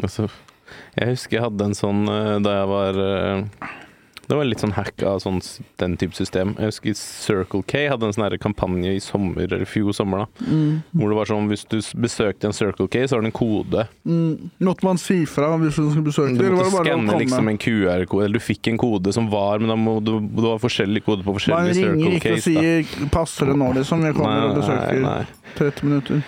Altså, 0.00 0.28
jeg 0.96 1.14
husker 1.14 1.38
jeg 1.38 1.46
hadde 1.46 1.70
en 1.70 1.76
sånn 1.76 2.08
eh, 2.10 2.38
da 2.44 2.56
jeg 2.60 2.70
var 2.70 2.98
eh, 3.04 3.68
Det 4.30 4.36
var 4.38 4.46
litt 4.46 4.62
sånn 4.62 4.74
hack 4.76 5.02
av 5.06 5.18
sånn, 5.24 5.40
den 5.82 5.96
type 5.98 6.14
system. 6.14 6.52
Jeg 6.54 6.70
husker 6.70 6.94
Circle 6.94 7.64
K 7.66 7.80
hadde 7.90 8.06
en 8.06 8.14
sånn 8.14 8.36
kampanje 8.38 8.92
i 8.94 9.00
sommer, 9.02 9.48
eller 9.48 9.66
fjor 9.66 9.90
sommer, 9.96 10.22
da. 10.22 10.44
Mm. 10.46 10.76
Hvor 10.94 11.10
det 11.10 11.16
var 11.18 11.30
sånn 11.32 11.48
hvis 11.50 11.64
du 11.66 11.80
besøkte 11.98 12.46
en 12.46 12.54
Circle 12.54 12.86
K, 12.86 13.02
så 13.10 13.18
har 13.18 13.24
det 13.26 13.32
en 13.32 13.34
kode. 13.34 13.88
Mm. 14.06 14.52
Måtte 14.68 14.86
man 14.86 15.02
si 15.02 15.24
fra 15.26 15.48
hvis 15.58 15.80
du 15.80 15.88
skulle 15.88 16.06
besøke 16.06 16.36
Du 16.36 16.44
det, 16.44 16.46
eller 16.46 16.60
var 16.60 16.70
måtte 16.70 16.84
skanne 16.86 17.18
liksom 17.24 17.50
en 17.50 17.58
QR-kode, 17.66 18.28
eller 18.28 18.38
du 18.38 18.46
fikk 18.46 18.70
en 18.70 18.78
kode 18.84 19.16
som 19.18 19.26
var, 19.34 19.58
men 19.58 19.72
da 19.72 19.78
må 19.80 19.96
du, 19.98 20.14
kode 20.20 21.26
på 21.26 21.34
forskjellige 21.34 21.40
Circle 21.40 21.42
K 21.42 21.56
Man 21.56 21.72
ringer 21.74 22.20
ikke 22.20 22.36
og 22.36 22.46
sier 22.46 23.10
'passer 23.10 23.50
det 23.50 23.58
nå', 23.58 23.72
liksom. 23.80 24.06
Jeg 24.06 24.14
kommer 24.14 24.46
og 24.52 24.62
besøker 24.62 25.02
nei. 25.08 25.24
30 25.58 25.90
minutter. 25.90 26.22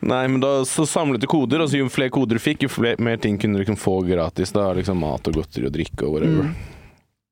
Nei, 0.00 0.28
men 0.30 0.40
da 0.40 0.64
så 0.64 0.84
samlet 0.86 1.20
du 1.20 1.26
koder, 1.26 1.60
og 1.64 1.68
så 1.72 1.80
jo 1.80 1.88
flere 1.90 2.12
koder 2.14 2.38
du 2.38 2.42
fikk, 2.42 2.62
jo 2.62 2.70
flere, 2.70 3.00
mer 3.02 3.16
ting 3.18 3.38
kunne 3.38 3.58
du 3.58 3.64
liksom 3.64 3.76
få 3.80 3.96
gratis. 4.06 4.52
Da 4.54 4.68
liksom 4.76 5.00
mat 5.02 5.26
og 5.26 5.34
godteri 5.40 5.66
og 5.66 5.72
drikke 5.74 6.06
og 6.06 6.12
whatever. 6.18 6.50
Mm. 6.52 6.74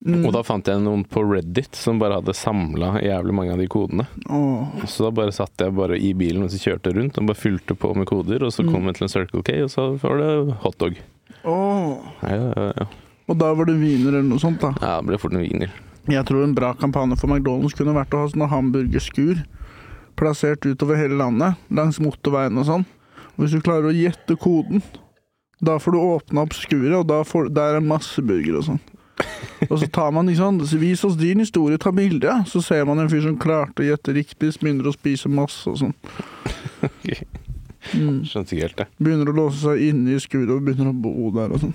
Mm. 0.07 0.27
Og 0.29 0.33
da 0.35 0.43
fant 0.45 0.67
jeg 0.69 0.79
noen 0.85 1.05
på 1.09 1.23
Reddit 1.25 1.75
som 1.75 1.99
bare 1.99 2.19
hadde 2.19 2.35
samla 2.37 2.99
jævlig 3.03 3.33
mange 3.35 3.55
av 3.55 3.59
de 3.63 3.67
kodene. 3.71 4.05
Oh. 4.29 4.67
Så 4.87 5.07
da 5.07 5.11
bare 5.15 5.33
satt 5.35 5.63
jeg 5.65 5.73
bare 5.75 5.97
i 5.99 6.11
bilen 6.15 6.45
og 6.45 6.53
jeg 6.53 6.63
kjørte 6.67 6.93
rundt 6.95 7.17
og 7.19 7.31
bare 7.31 7.41
fylte 7.41 7.75
på 7.75 7.95
med 7.97 8.07
koder, 8.07 8.45
og 8.45 8.53
så 8.53 8.63
Mm. 8.67 8.73
kom 8.75 8.87
jeg 8.91 8.95
til 8.99 9.07
en 9.07 9.15
Circle 9.15 9.43
K, 9.43 9.57
og 9.65 9.71
så 9.73 9.87
var 10.03 10.19
det 10.21 10.57
hotdog. 10.63 11.01
Oh. 11.45 11.97
Ja, 12.23 12.37
ja, 12.37 12.73
ja. 12.77 12.87
Og 13.27 13.39
da 13.41 13.53
var 13.55 13.67
det 13.67 13.79
wiener 13.81 14.13
eller 14.13 14.29
noe 14.29 14.39
sånt, 14.39 14.61
da. 14.61 14.75
ja, 14.83 15.01
det 15.01 15.09
ble 15.09 15.19
fort 15.19 15.33
en 15.33 15.43
wiener. 15.43 15.71
Jeg 16.07 16.25
tror 16.29 16.45
en 16.45 16.55
bra 16.55 16.75
kampanje 16.79 17.17
for 17.19 17.27
McDonald's 17.33 17.75
kunne 17.75 17.95
vært 17.97 18.13
å 18.15 18.21
ha 18.23 18.29
sånne 18.31 18.51
hamburgerskur 18.53 19.41
plassert 20.19 20.67
utover 20.67 20.99
hele 21.01 21.19
landet, 21.21 21.61
langs 21.69 22.01
motorveien 22.03 22.59
og 22.61 22.69
sånn. 22.69 22.87
Og 23.37 23.45
Hvis 23.45 23.57
du 23.57 23.65
klarer 23.65 23.91
å 23.91 23.97
gjette 23.97 24.39
koden, 24.41 24.83
da 25.61 25.79
får 25.81 25.97
du 25.97 26.03
åpna 26.03 26.45
opp 26.45 26.57
skuret, 26.57 26.99
og 26.99 27.09
da 27.09 27.23
får, 27.25 27.51
der 27.55 27.79
er 27.79 27.85
masse 27.85 28.23
burger 28.25 28.61
og 28.61 28.69
sånn. 28.71 28.83
Og 29.71 29.79
så 29.81 29.87
tar 29.89 30.11
man 30.13 30.29
liksom 30.29 30.59
Vis 30.81 31.05
oss 31.09 31.17
din 31.17 31.41
historie, 31.41 31.79
ta 31.81 31.93
bilde. 31.93 32.33
Så 32.47 32.61
ser 32.65 32.85
man 32.85 33.01
en 33.01 33.09
fyr 33.09 33.25
som 33.25 33.39
klarte 33.41 33.81
å 33.81 33.87
gjette 33.87 34.13
riktig, 34.17 34.53
begynner 34.61 34.91
å 34.91 34.97
spise 34.97 35.33
masse 35.33 35.65
og 35.71 35.81
sånn. 35.81 35.97
Mm. 37.95 38.25
Skjønte 38.27 38.57
ikke 38.57 38.65
helt 38.65 38.81
det. 38.81 38.85
Begynner 38.99 39.29
å 39.31 39.37
låse 39.37 39.61
seg 39.63 39.83
inne 39.93 40.17
i 40.17 40.23
skuret 40.23 40.51
og 40.51 40.65
begynner 40.67 40.91
å 40.91 41.01
bo 41.05 41.31
der 41.37 41.53
og 41.55 41.61
sånn. 41.63 41.75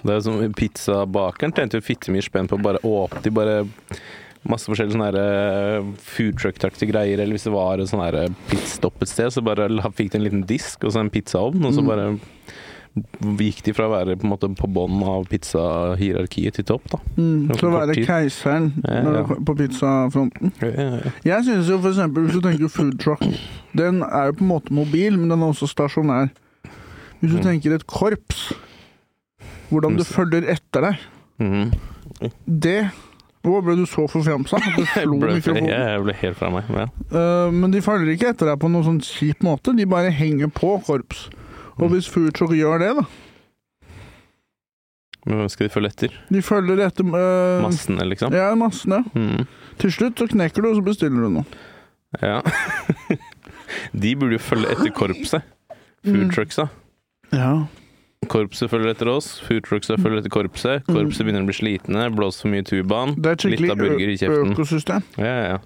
Det 0.00 0.14
er 0.14 0.22
som 0.24 0.38
Pizzabakeren 0.56 1.52
tjente 1.56 1.76
jo 1.76 1.84
fitte 1.84 2.12
mye 2.14 2.24
spenn 2.24 2.48
på 2.48 2.58
å 2.58 2.62
bare 2.62 2.80
åpne 2.84 3.22
De 3.24 3.32
bare 3.34 3.58
Masse 4.48 4.68
forskjellige 4.70 4.94
sånne 4.94 5.10
eh, 5.18 5.88
food 6.06 6.36
truck-taktige 6.38 6.92
greier, 6.92 7.18
eller 7.18 7.34
hvis 7.34 7.46
det 7.48 7.52
var 7.54 7.80
et 7.82 7.90
sånn 7.90 8.04
eh, 8.06 8.28
pitstop 8.50 9.00
et 9.02 9.10
sted, 9.10 9.32
så 9.34 9.42
bare 9.42 9.66
fikk 9.96 10.12
de 10.12 10.18
en 10.20 10.26
liten 10.28 10.46
disk 10.46 10.84
og 10.86 10.92
så 10.94 11.00
en 11.02 11.10
pizzaovn, 11.10 11.64
og 11.66 11.74
så 11.74 11.82
Mm. 11.82 11.88
bare 11.90 12.06
gikk 13.36 13.58
de 13.66 13.72
fra 13.76 13.84
å 13.88 13.92
være 13.92 14.14
på 14.16 14.24
en 14.24 14.30
måte 14.32 14.48
på 14.56 14.68
bånn 14.72 15.02
av 15.04 15.26
pizzahierarkiet 15.28 16.54
til 16.56 16.64
topp, 16.64 16.86
da. 16.94 16.98
Mm. 17.18 17.50
Til 17.52 17.68
å 17.68 17.72
være 17.74 17.96
keiseren 18.06 18.70
Ja, 18.86 19.02
ja. 19.18 19.24
på 19.26 19.54
pizzafronten. 19.58 20.52
Ja. 20.62 21.10
Jeg 21.26 21.44
synes 21.44 21.68
jo 21.68 21.76
for 21.82 21.90
eksempel, 21.92 22.24
hvis 22.24 22.38
du 22.38 22.40
tenker 22.46 22.72
food 22.72 22.96
truck, 23.02 23.20
den 23.76 24.00
er 24.06 24.30
jo 24.30 24.38
på 24.38 24.46
en 24.46 24.52
måte 24.54 24.72
mobil, 24.72 25.18
men 25.18 25.28
den 25.28 25.42
er 25.44 25.52
også 25.52 25.68
stasjonær. 25.68 26.30
Hvis 27.20 27.32
du 27.34 27.38
Mm. 27.38 27.44
tenker 27.44 27.74
et 27.74 27.86
korps, 27.86 28.52
hvordan 29.70 29.96
du 29.98 30.04
følger 30.04 30.48
etter 30.48 30.80
deg, 30.80 30.96
mm. 31.40 31.72
det 32.46 32.90
Å, 33.46 33.60
ble 33.62 33.76
du 33.78 33.84
så 33.86 34.06
forfjamsa 34.10 34.58
Jeg 34.66 35.66
jeg 35.70 36.00
ble 36.02 36.14
helt 36.18 36.38
fra 36.38 36.48
meg. 36.50 36.66
Ja. 36.74 36.86
Uh, 37.12 37.52
men 37.54 37.70
de 37.74 37.82
følger 37.84 38.10
ikke 38.16 38.32
etter 38.32 38.50
deg 38.50 38.58
på 38.62 38.70
noen 38.72 38.86
sånn 38.88 39.02
kjip 39.06 39.44
måte, 39.46 39.74
de 39.76 39.86
bare 39.86 40.10
henger 40.14 40.50
på 40.54 40.76
korps. 40.86 41.28
Og 41.76 41.86
Mm. 41.86 41.92
hvis 41.92 42.06
foodtruck 42.08 42.54
gjør 42.56 42.80
det, 42.80 42.90
da 42.96 43.02
Men 45.26 45.40
hvem 45.42 45.48
skal 45.52 45.66
de 45.66 45.72
følge 45.74 45.90
etter? 45.92 46.12
De 46.32 46.40
følger 46.42 46.80
etter 46.86 47.04
uh, 47.04 47.62
Massene, 47.64 48.06
liksom? 48.08 48.32
Ja, 48.32 48.52
massene. 48.58 49.02
Mm. 49.12 49.42
Til 49.82 49.92
slutt 49.92 50.22
så 50.22 50.28
knekker 50.30 50.62
du, 50.64 50.70
og 50.70 50.78
så 50.78 50.84
bestiller 50.86 51.26
du 51.26 51.34
noe. 51.40 51.44
Ja. 52.22 52.40
De 54.02 54.14
burde 54.16 54.38
jo 54.38 54.42
følge 54.42 54.70
etter 54.72 54.92
korpset. 54.94 55.42
Foodtrucks 56.06 56.56
da. 56.60 56.66
trucksa. 56.66 56.68
Ja. 57.34 57.50
Korpset 58.28 58.70
følger 58.72 58.90
etter 58.94 59.08
oss, 59.12 59.28
foodtrucksa 59.46 59.96
følger 60.00 60.20
etter 60.22 60.32
korpset. 60.34 60.84
Korpset 60.88 61.26
begynner 61.26 61.44
å 61.44 61.48
bli 61.48 61.56
slitne, 61.56 62.06
blåser 62.14 62.42
for 62.46 62.52
mye 62.52 62.64
tubaen. 62.66 63.14
Det 63.16 63.32
er 63.32 63.38
et 63.38 63.60
Litt 63.60 63.70
av 63.70 63.78
burger 63.80 64.08
i 64.10 64.16
skikkelig 64.16 64.18
kjeften. 64.22 64.52
økosystem. 64.56 65.02
Ja, 65.18 65.24
ja, 65.24 65.44
ja. 65.56 65.58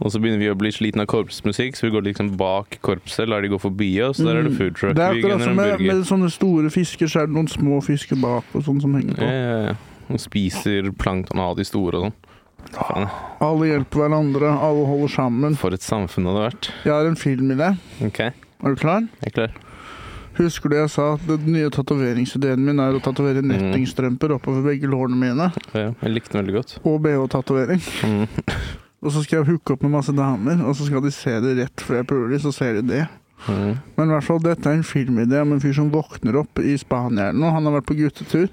Og 0.00 0.12
så 0.14 0.20
begynner 0.22 0.38
vi 0.42 0.48
å 0.52 0.56
bli 0.58 0.70
slitne 0.72 1.02
av 1.04 1.10
korpsmusikk, 1.10 1.76
så 1.76 1.88
vi 1.88 1.92
går 1.96 2.06
liksom 2.08 2.32
bak 2.40 2.78
korpset, 2.86 3.28
lar 3.28 3.42
de 3.42 3.48
gå 3.52 3.58
forbi 3.60 3.90
oss. 4.06 4.18
Der 4.22 4.36
er 4.36 4.42
det. 4.46 4.52
Mm. 4.54 4.94
Det 4.94 5.04
er 5.04 5.14
Vi 5.14 5.20
akkurat 5.20 5.22
gunner 5.22 5.44
som 5.44 5.50
en 5.50 5.56
med, 5.56 5.72
burger. 5.78 5.92
med 5.94 6.06
sånne 6.06 6.30
store 6.32 6.70
fisker, 6.70 7.06
så 7.10 7.20
er 7.22 7.26
det 7.26 7.34
noen 7.36 7.48
små 7.50 7.80
fisker 7.84 8.16
bak 8.22 8.44
og 8.54 8.64
sånn 8.64 8.80
som 8.80 8.94
henger 8.94 9.14
på. 9.18 9.22
Ja, 9.22 9.30
ja, 9.30 9.60
ja. 9.72 9.74
Og 10.08 10.20
spiser 10.22 10.90
plankton 10.96 11.38
av 11.44 11.56
de 11.58 11.64
store 11.68 11.98
og 12.00 12.08
sånn. 12.08 12.16
Faen, 12.74 13.06
Alle 13.40 13.68
hjelper 13.70 14.02
hverandre, 14.02 14.48
alle 14.50 14.84
holder 14.88 15.08
sammen. 15.08 15.54
for 15.56 15.72
et 15.72 15.80
samfunn 15.84 16.24
det 16.26 16.32
hadde 16.34 16.46
vært. 16.50 16.70
Jeg 16.84 16.92
har 16.92 17.06
en 17.06 17.16
film 17.16 17.50
i 17.52 17.54
det. 17.54 17.70
Ok, 18.04 18.18
jeg 18.18 18.32
Er 18.64 18.74
du 18.74 18.76
klar? 18.76 19.08
er 19.22 19.30
klar. 19.30 19.52
Husker 20.38 20.70
du 20.70 20.76
jeg 20.78 20.90
sa 20.94 21.12
at 21.16 21.24
den 21.26 21.48
nye 21.52 21.68
tatoveringsideen 21.74 22.62
min 22.62 22.78
er 22.82 22.94
å 22.94 23.00
tatovere 23.02 23.42
Mm. 23.42 23.50
nettingstrømper 23.52 24.36
oppover 24.36 24.62
begge 24.70 24.86
lårene 24.90 25.18
mine? 25.18 25.48
Ja, 25.74 25.90
jeg 26.02 26.12
likte 26.14 26.36
den 26.36 26.44
veldig 26.46 26.54
godt. 26.60 26.76
Og 26.86 27.00
bh-tatovering. 27.02 27.82
Mm. 28.06 28.28
Og 29.02 29.12
så 29.14 29.22
skal 29.22 29.40
jeg 29.40 29.46
hooke 29.52 29.74
opp 29.76 29.82
med 29.86 29.92
masse 29.94 30.10
damer, 30.10 30.58
og 30.66 30.74
så 30.74 30.88
skal 30.88 31.02
de 31.04 31.10
se 31.14 31.30
det 31.38 31.52
rett 31.60 31.82
før 31.86 32.00
jeg 32.00 32.06
puler 32.10 32.40
så 32.42 32.50
ser 32.50 32.80
de 32.80 32.82
det. 32.88 33.04
Mm. 33.46 33.76
Men 33.94 34.08
i 34.08 34.10
hvert 34.10 34.26
fall, 34.26 34.40
dette 34.42 34.66
er 34.66 34.74
en 34.74 34.82
filmidé 34.82 35.38
om 35.44 35.52
en 35.54 35.60
fyr 35.62 35.76
som 35.76 35.90
våkner 35.92 36.34
opp 36.40 36.58
i 36.58 36.74
Spania 36.80 37.28
eller 37.30 37.38
noe. 37.38 37.52
Han 37.54 37.68
har 37.68 37.76
vært 37.76 37.86
på 37.86 37.94
guttetur. 37.94 38.48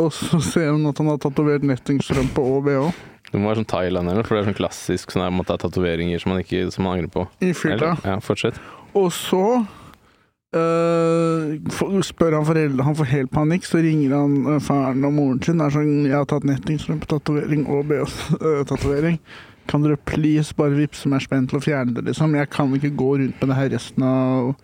Og 0.00 0.08
så 0.16 0.40
ser 0.40 0.70
han 0.70 0.86
at 0.88 0.96
han 1.02 1.10
har 1.12 1.20
tatovert 1.20 1.66
nettingstrømpe 1.68 2.40
og 2.40 2.64
bh. 2.64 2.88
Det 3.28 3.40
må 3.40 3.50
være 3.50 3.60
sånn 3.60 3.68
Thailand 3.68 4.08
eller 4.12 4.24
for 4.24 4.36
det 4.36 4.42
er 4.42 4.48
sånn 4.50 4.56
klassisk 4.56 5.12
sånn 5.12 5.24
her, 5.24 5.44
tatoveringer 5.60 6.20
som 6.20 6.32
man 6.32 6.40
ikke 6.40 6.64
som 6.72 6.84
man 6.88 6.96
angrer 6.96 7.12
på. 7.12 7.26
I 7.44 7.52
fylla. 7.56 7.92
Ja, 8.08 8.16
fortsett. 8.24 8.56
Og 8.96 9.12
så 9.12 9.44
for- 10.52 12.02
spør 12.04 12.34
han 12.36 12.44
foreldre 12.44 12.84
Han 12.84 12.96
får 12.98 13.08
helt 13.08 13.30
panikk, 13.32 13.64
så 13.64 13.80
ringer 13.80 14.12
han 14.16 14.34
uh, 14.46 14.58
faren 14.60 15.04
og 15.04 15.14
moren 15.16 15.42
sin. 15.42 15.60
Er 15.60 15.70
sånn, 15.72 16.04
'Jeg 16.04 16.16
har 16.16 16.26
tatt 16.28 16.44
nettingstrømpetatovering 16.44 17.66
og 17.68 17.86
BH-tatovering. 17.88 19.18
Kan 19.70 19.82
dere 19.82 19.96
please 19.96 20.54
bare 20.58 20.74
vippse 20.74 21.08
meg 21.08 21.22
spent 21.22 21.50
til 21.50 21.60
å 21.60 21.62
fjerne 21.62 21.94
det, 21.94 22.04
liksom? 22.04 22.34
Jeg 22.34 22.50
kan 22.50 22.72
ikke 22.74 22.96
gå 22.98 23.18
rundt 23.20 23.40
med 23.40 23.48
det 23.48 23.56
her 23.56 23.70
resten 23.70 24.02
av, 24.02 24.54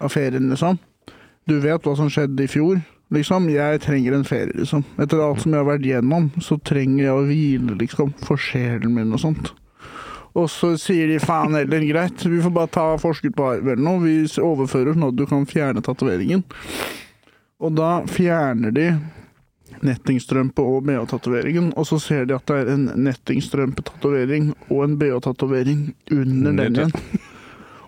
av 0.00 0.10
ferien, 0.10 0.50
liksom. 0.50 0.80
Du 1.46 1.60
vet 1.62 1.80
hva 1.86 1.94
som 1.96 2.10
skjedde 2.10 2.42
i 2.42 2.50
fjor. 2.50 2.80
Liksom, 3.14 3.46
jeg 3.54 3.80
trenger 3.84 4.16
en 4.16 4.26
ferie, 4.26 4.50
liksom. 4.52 4.82
Etter 4.98 5.22
alt 5.22 5.40
som 5.44 5.54
jeg 5.54 5.62
har 5.62 5.68
vært 5.70 5.86
gjennom, 5.86 6.26
så 6.42 6.58
trenger 6.58 7.04
jeg 7.04 7.14
å 7.14 7.22
hvile, 7.28 7.76
liksom. 7.78 8.10
For 8.26 8.36
sjelen 8.36 8.92
min 8.98 9.14
og 9.14 9.22
sånt. 9.22 9.52
Og 10.36 10.50
så 10.52 10.74
sier 10.80 11.08
de 11.08 11.20
faen 11.22 11.56
heller, 11.56 11.84
greit, 11.88 12.24
vi 12.28 12.42
får 12.44 12.52
bare 12.52 12.72
ta 12.72 12.86
forskudd 13.00 13.36
på 13.36 13.50
arv 13.54 13.68
eller 13.70 13.82
noe. 13.82 14.02
Vi 14.04 14.16
overfører 14.42 14.92
sånn 14.92 15.08
at 15.08 15.16
du 15.16 15.24
kan 15.28 15.46
fjerne 15.48 15.84
tatoveringen. 15.84 16.42
Og 17.56 17.72
da 17.78 18.02
fjerner 18.10 18.74
de 18.76 18.90
nettingstrømpe 19.86 20.64
og 20.64 20.84
BH-tatoveringen, 20.88 21.70
og 21.76 21.88
så 21.88 21.98
ser 22.00 22.28
de 22.28 22.36
at 22.36 22.46
det 22.48 22.58
er 22.62 22.70
en 22.72 22.86
nettingstrømpe-tatovering 23.06 24.52
og 24.68 24.84
en 24.84 24.98
BH-tatovering 25.00 25.82
under 26.12 26.52
Under 26.52 26.62
den 26.62 26.78
igjen. 26.80 27.24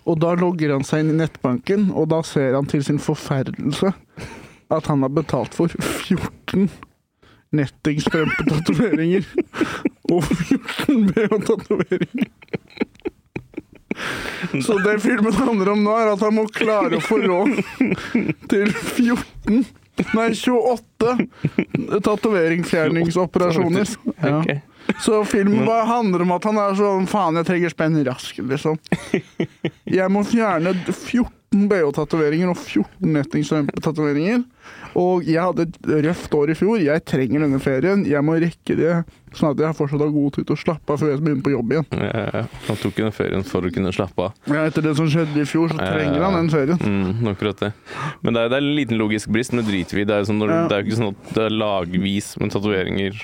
Og 0.09 0.17
da 0.21 0.33
logger 0.33 0.73
han 0.73 0.85
seg 0.87 1.03
inn 1.03 1.13
i 1.13 1.19
nettbanken, 1.19 1.89
og 1.93 2.09
da 2.09 2.23
ser 2.25 2.55
han 2.57 2.69
til 2.69 2.81
sin 2.85 3.01
forferdelse 3.01 3.93
at 4.69 4.89
han 4.89 5.05
har 5.05 5.13
betalt 5.13 5.53
for 5.57 5.69
14 5.69 6.69
nettingstrømpetatoveringer 7.57 9.25
og 10.13 10.23
14 10.25 11.05
BH-tatoveringer. 11.09 12.29
Så 14.63 14.77
det 14.85 14.99
filmen 15.03 15.33
handler 15.35 15.73
om 15.73 15.83
nå, 15.83 15.95
er 15.99 16.13
at 16.13 16.23
han 16.23 16.35
må 16.37 16.45
klare 16.53 16.97
å 16.99 17.03
få 17.03 17.19
råd 17.25 17.59
til 18.51 18.71
14 18.71 19.65
Nei, 20.15 20.29
28 20.31 21.99
tatoveringsfjerningsoperasjoner. 22.05 23.89
Ja. 24.23 24.43
Så 25.03 25.25
filmen 25.27 25.65
bare 25.67 25.85
handler 25.89 26.23
om 26.23 26.31
at 26.37 26.47
han 26.47 26.57
er 26.61 26.77
sånn 26.79 27.09
Faen, 27.09 27.35
jeg 27.41 27.49
trenger 27.49 27.73
spenn 27.73 27.99
raskt, 28.07 28.39
liksom. 28.39 28.79
Jeg 29.83 30.07
må 30.13 30.23
fjerne 30.27 30.71
14 30.85 31.27
BH-tatoveringer 31.49 32.51
og 32.51 32.57
14 32.59 33.13
nettingstrømpetatoveringer. 33.15 34.43
Og 34.99 35.25
jeg 35.25 35.41
hadde 35.41 35.65
et 35.65 35.89
røft 36.05 36.35
år 36.37 36.51
i 36.53 36.57
fjor. 36.57 36.77
Jeg 36.81 37.03
trenger 37.07 37.45
denne 37.45 37.59
ferien. 37.61 38.03
Jeg 38.09 38.25
må 38.25 38.35
rekke 38.41 38.75
det, 38.77 38.93
sånn 39.37 39.53
at 39.53 39.63
jeg 39.63 39.77
fortsatt 39.77 40.03
har 40.03 40.13
god 40.13 40.35
tid 40.35 40.47
til 40.49 40.57
å 40.57 40.61
slappe 40.63 40.93
av 40.93 41.01
før 41.01 41.11
jeg 41.13 41.23
begynner 41.23 41.45
på 41.45 41.53
jobb 41.53 41.73
igjen. 41.73 41.87
Ja. 42.05 42.43
Han 42.67 42.79
tok 42.83 43.01
den 43.01 43.15
ferien 43.15 43.45
for 43.47 43.65
å 43.65 43.73
kunne 43.73 43.93
slappe 43.95 44.27
av. 44.27 44.37
Ja, 44.49 44.67
etter 44.69 44.85
det 44.85 44.95
som 44.99 45.09
skjedde 45.09 45.41
i 45.41 45.47
fjor, 45.49 45.73
så 45.73 45.79
trenger 45.79 46.25
han 46.25 46.37
den 46.37 46.53
ferien. 46.53 46.85
Mm, 46.85 47.33
akkurat 47.33 47.65
det. 47.65 47.73
Men 48.21 48.37
det 48.37 48.45
er, 48.45 48.53
det 48.53 48.59
er 48.59 48.65
en 48.65 48.77
liten 48.77 49.01
logisk 49.01 49.33
brist, 49.33 49.53
men 49.53 49.63
det 49.63 49.71
driter 49.71 49.99
vi 49.99 50.05
i. 50.05 50.09
Det 50.09 50.17
er 50.17 50.23
jo 50.23 50.31
sånn 50.31 50.45
det 50.45 50.53
er 50.75 50.85
ikke 50.85 51.01
sånn 51.01 51.13
at 51.15 51.35
det 51.35 51.45
er 51.47 51.59
lagvis 51.59 52.33
med 52.41 52.53
tatoveringer, 52.53 53.21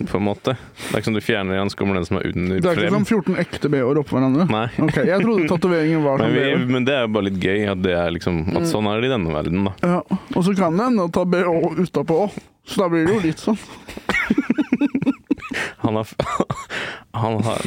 på 0.00 0.16
en 0.16 0.24
måte. 0.24 0.54
Det 0.56 0.90
er 0.94 1.00
ikke 1.02 1.08
som 1.10 1.16
du 1.16 1.20
fjerner 1.24 1.56
igjen, 1.58 1.70
så 1.72 1.76
kommer 1.80 1.98
den 2.00 2.06
som 2.08 2.16
er 2.20 2.28
under 2.30 2.60
Det 2.60 2.70
er 2.70 2.78
ikke 2.78 2.86
frem. 2.88 2.96
som 2.96 3.06
14 3.36 3.40
ekte 3.42 3.70
BH-er 3.72 4.00
oppå 4.00 4.16
hverandre. 4.16 4.46
Nei. 4.50 4.64
Okay, 4.86 5.04
Jeg 5.10 5.24
trodde 5.24 5.48
tatoveringen 5.52 6.04
var 6.06 6.18
Men, 6.24 6.32
sånn 6.34 6.64
BH. 6.64 6.72
men 6.76 6.88
det 6.88 6.94
er 6.96 7.02
jo 7.06 7.12
bare 7.16 7.28
litt 7.28 7.40
gøy 7.44 7.66
at, 7.74 7.82
det 7.84 7.96
er 7.98 8.14
liksom, 8.16 8.40
at 8.56 8.68
sånn 8.70 8.88
er 8.90 9.00
det 9.04 9.10
i 9.10 9.14
denne 9.16 9.34
verden, 9.34 9.68
da. 9.68 9.74
Ja, 9.84 10.00
og 10.34 10.40
så 10.46 10.56
kan 10.56 10.78
det 10.80 10.88
hende 10.90 11.06
å 11.08 11.12
ta 11.12 11.26
BH 11.28 11.84
utapå 11.84 12.22
òg. 12.26 12.40
Så 12.70 12.82
da 12.82 12.90
blir 12.92 13.06
det 13.08 13.14
jo 13.16 13.20
litt 13.24 13.40
sånn. 13.40 13.56
Han 15.80 15.96
har, 15.96 16.08
han 17.22 17.38
har, 17.42 17.62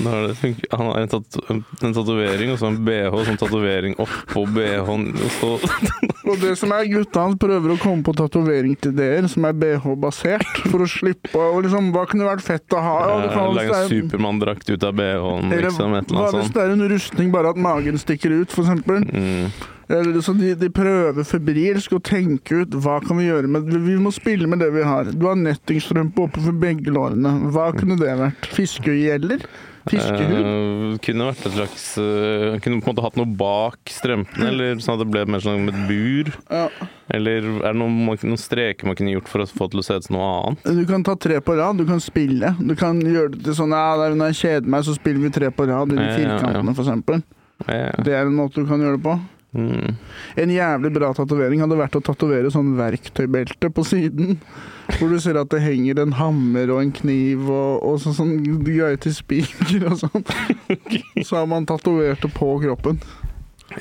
han 0.72 0.86
har 0.88 1.00
en, 1.02 1.10
tat, 1.10 1.38
en 1.50 1.94
tatovering 1.96 2.52
og 2.54 2.60
så 2.62 2.70
en 2.70 2.78
BH 2.86 3.16
som 3.26 3.40
tatovering 3.42 3.96
oppå 3.98 4.46
BH-en. 4.54 5.08
og 5.48 5.66
Og 6.30 6.38
det 6.40 6.54
som 6.56 6.72
er 6.72 6.88
gutta 6.88 7.26
hans 7.26 7.36
prøver 7.42 7.74
å 7.74 7.80
komme 7.82 8.06
på 8.06 8.14
tatovering 8.16 8.78
til 8.80 8.94
dere, 8.96 9.28
som 9.28 9.44
er 9.50 9.58
BH-basert, 9.60 10.46
for 10.70 10.86
å 10.86 10.88
slippe 10.88 11.36
å 11.36 11.60
liksom 11.66 11.90
Hva 11.92 12.06
kunne 12.10 12.30
vært 12.30 12.46
fett 12.46 12.78
å 12.78 12.80
ha? 12.80 12.96
Lage 13.20 13.66
en 13.68 13.74
er- 13.74 13.90
Supermann-drakt 13.92 14.70
ut 14.72 14.88
av 14.88 14.96
BH-en, 14.96 15.52
liksom. 15.52 15.98
Et 16.00 16.14
eller 16.14 16.24
hva 16.24 16.32
hvis 16.40 16.54
det 16.56 16.64
er 16.64 16.76
en 16.78 16.88
rustning, 16.94 17.34
bare 17.34 17.52
at 17.52 17.60
magen 17.60 18.00
stikker 18.00 18.38
ut, 18.40 18.54
for 18.56 18.64
eksempel? 18.64 19.04
Mm. 19.04 19.52
Eller, 19.90 20.22
så 20.24 20.34
de, 20.38 20.54
de 20.56 20.70
prøver 20.74 21.26
febrilsk 21.28 21.98
å 21.98 22.02
tenke 22.04 22.64
ut 22.64 22.78
hva 22.84 23.00
kan 23.04 23.20
vi 23.20 23.28
gjøre 23.28 23.50
med 23.52 23.68
Vi 23.84 23.98
må 24.00 24.14
spille 24.16 24.48
med 24.48 24.64
det 24.64 24.72
vi 24.76 24.86
har. 24.88 25.12
Du 25.12 25.28
har 25.28 25.36
nettingstrømpe 25.40 26.28
oppe 26.30 26.44
for 26.46 26.56
begge 26.56 26.94
lårene. 26.94 27.36
Hva 27.54 27.72
kunne 27.76 28.00
det 28.00 28.16
vært? 28.22 28.48
Fiskegjeller? 28.56 29.44
Fiskehud? 29.84 30.46
Uh, 30.48 30.94
kunne 31.04 31.26
vært 31.28 31.42
et 31.44 31.56
slags 31.58 31.86
uh, 32.00 32.54
Kunne 32.64 32.80
på 32.80 32.88
en 32.88 32.94
måte 32.94 33.04
hatt 33.04 33.18
noe 33.20 33.28
bak 33.36 33.92
strømpene, 33.92 34.46
eller 34.48 34.80
sånn 34.80 34.96
at 34.96 35.02
det 35.04 35.10
ble 35.12 35.24
mer 35.28 35.44
sånn 35.44 35.66
med 35.66 35.76
et 35.76 35.90
bur. 35.90 36.30
Ja. 36.48 36.70
Eller 37.12 37.50
er 37.52 37.66
det 37.74 37.74
noen, 37.82 37.98
man- 38.08 38.22
noen 38.24 38.40
streker 38.40 38.88
man 38.88 38.96
kunne 38.96 39.12
gjort 39.18 39.28
for 39.28 39.44
å 39.44 39.50
få 39.50 39.68
til 39.74 39.84
å 39.84 39.86
se 39.86 39.98
ut 40.00 40.08
som 40.08 40.16
noe 40.16 40.30
annet? 40.38 40.72
Du 40.80 40.86
kan 40.88 41.04
ta 41.04 41.18
tre 41.20 41.42
på 41.44 41.58
rad, 41.60 41.82
du 41.82 41.86
kan 41.90 42.00
spille. 42.04 42.54
Du 42.64 42.78
kan 42.80 43.02
gjøre 43.04 43.34
det 43.36 43.44
til 43.50 43.60
sånn 43.60 43.76
ja, 43.76 43.92
når 44.16 44.32
jeg 44.32 44.40
kjeder 44.46 44.72
meg, 44.78 44.88
så 44.88 44.96
spiller 44.96 45.26
vi 45.28 45.34
tre 45.36 45.52
på 45.52 45.68
rad 45.68 45.92
i 45.92 46.00
de 46.00 46.02
Ja, 46.02 46.08
ja, 46.08 46.16
ja. 46.16 46.22
firkantene, 46.22 46.76
for 46.80 46.88
eksempel. 46.88 47.24
Ja, 47.68 47.76
ja. 47.84 48.04
Det 48.08 48.16
er 48.16 48.24
en 48.32 48.40
måte 48.40 48.64
du 48.64 48.70
kan 48.72 48.80
gjøre 48.80 49.02
det 49.02 49.04
på. 49.04 49.20
Mm. 49.54 49.98
En 50.42 50.50
jævlig 50.50 50.90
bra 50.96 51.12
tatovering 51.14 51.62
hadde 51.62 51.78
vært 51.78 51.98
å 52.00 52.02
tatovere 52.02 52.50
sånn 52.54 52.74
verktøybelte 52.80 53.70
på 53.70 53.86
siden. 53.86 54.40
Hvor 54.98 55.14
du 55.14 55.20
ser 55.22 55.38
at 55.40 55.52
det 55.54 55.62
henger 55.64 56.02
en 56.02 56.16
hammer 56.18 56.74
og 56.74 56.82
en 56.82 56.94
kniv 56.96 57.46
og, 57.46 57.84
og 57.86 58.00
så, 58.02 58.16
sånn 58.18 58.40
greier 58.66 58.98
til 59.02 59.14
spiker 59.16 59.86
og 59.92 60.00
sånn. 60.02 60.26
Så 61.28 61.38
har 61.38 61.46
man 61.50 61.70
tatovert 61.70 62.26
det 62.26 62.34
på 62.34 62.50
kroppen. 62.66 63.00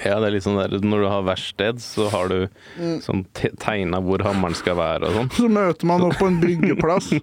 Ja, 0.01 0.17
det 0.23 0.29
er 0.29 0.35
litt 0.37 0.45
sånn 0.47 0.57
der 0.61 0.73
når 0.83 1.03
du 1.05 1.09
har 1.13 1.25
verksted, 1.27 1.81
så 1.85 2.09
har 2.13 2.31
du 2.33 2.39
sånn 3.05 3.25
te- 3.37 3.53
tegna 3.61 4.01
hvor 4.05 4.23
hammeren 4.27 4.57
skal 4.57 4.79
være 4.79 5.11
og 5.11 5.19
sånn. 5.19 5.31
Så 5.43 5.51
møter 5.53 5.89
man 5.91 6.07
opp 6.09 6.17
på 6.21 6.29
en 6.31 6.39
byggeplass. 6.43 7.11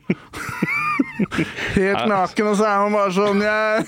Helt 1.76 2.06
naken, 2.12 2.48
og 2.52 2.56
så 2.60 2.66
er 2.68 2.78
man 2.84 2.96
bare 2.96 3.12
sånn 3.16 3.42
Jeg, 3.44 3.84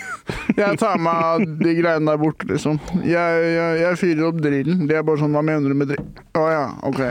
jeg 0.58 0.78
tar 0.80 1.00
meg 1.00 1.26
av 1.28 1.44
de 1.64 1.74
greiene 1.78 2.08
der 2.12 2.20
borte, 2.20 2.48
liksom. 2.50 2.80
Jeg, 3.08 3.46
jeg, 3.56 3.80
jeg 3.82 4.00
fyrer 4.00 4.28
opp 4.30 4.40
drillen. 4.44 4.86
Det 4.90 4.98
er 5.00 5.06
bare 5.08 5.20
sånn 5.22 5.36
Hva 5.36 5.44
mener 5.48 5.72
du 5.72 5.78
med 5.80 5.92
drill? 5.92 6.08
Å 6.40 6.46
ja, 6.52 6.64
OK. 6.88 7.02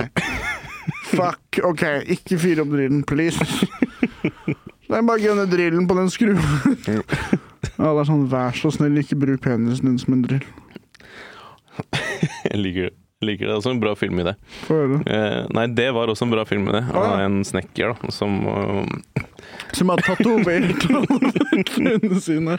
Fuck. 1.10 1.60
OK, 1.66 1.84
ikke 2.16 2.38
fyr 2.40 2.62
opp 2.64 2.72
drillen, 2.72 3.02
please. 3.08 3.44
Det 4.20 4.96
er 4.98 5.04
bare 5.06 5.18
å 5.20 5.22
gunne 5.22 5.46
drillen 5.50 5.88
på 5.90 5.96
den 5.98 6.08
skruen. 6.12 6.40
Alle 7.80 8.00
er 8.02 8.08
sånn 8.08 8.24
Vær 8.30 8.56
så 8.56 8.72
snill, 8.74 8.96
ikke 9.02 9.18
bruk 9.20 9.44
penisen 9.44 9.88
din 9.90 10.00
som 10.00 10.16
en 10.16 10.24
drill. 10.26 10.44
Jeg 12.50 12.58
liker. 12.60 12.90
Liker 13.20 13.50
det. 13.50 13.54
Også 13.58 13.70
en 13.74 13.80
bra 13.80 13.92
film 13.96 14.20
i 14.22 14.24
det. 14.24 14.34
Eh, 14.72 15.40
nei, 15.52 15.66
det 15.76 15.90
var 15.92 16.08
også 16.08 16.24
en 16.24 16.32
bra 16.32 16.44
film 16.48 16.70
i 16.70 16.76
det. 16.78 16.84
Av 16.96 17.04
ja. 17.04 17.26
en 17.26 17.42
snekker 17.44 17.92
da, 17.92 18.12
som 18.16 18.38
uh, 18.48 19.26
Som 19.76 19.92
har 19.92 20.00
tatovert 20.06 20.86
alle 20.88 21.32
vennene 21.76 22.20
sine. 22.24 22.56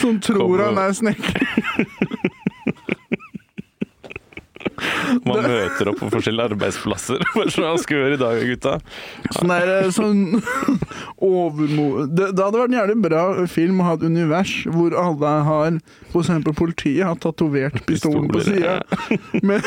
Som 0.00 0.16
tror 0.24 0.64
han 0.64 0.80
er 0.80 0.96
snekker. 0.96 1.44
man 5.28 5.42
møter 5.44 5.90
opp 5.92 6.00
på 6.02 6.10
forskjellige 6.12 6.52
arbeidsplasser. 6.52 7.22
Hva 7.34 7.46
skal 7.50 7.80
skal 7.82 8.00
gjøre 8.00 8.16
i 8.16 8.20
dag, 8.20 8.42
gutta? 8.52 8.74
Sånn 9.36 9.52
der, 9.52 9.72
sånn 9.94 10.22
overmo... 11.32 12.06
Det, 12.06 12.32
det 12.36 12.44
hadde 12.44 12.62
vært 12.62 12.72
en 12.72 12.78
jævlig 12.80 12.98
bra 13.06 13.24
film 13.50 13.82
å 13.82 13.88
ha 13.90 13.96
et 13.98 14.06
univers 14.06 14.54
hvor 14.72 14.96
alle 14.98 15.34
har 15.48 15.78
F.eks. 16.12 16.32
politiet 16.58 17.06
har 17.06 17.16
tatovert 17.22 17.78
pistolen 17.88 18.28
på 18.30 18.42
Pistoler, 18.42 18.82
sida. 18.82 19.40
Men 19.42 19.62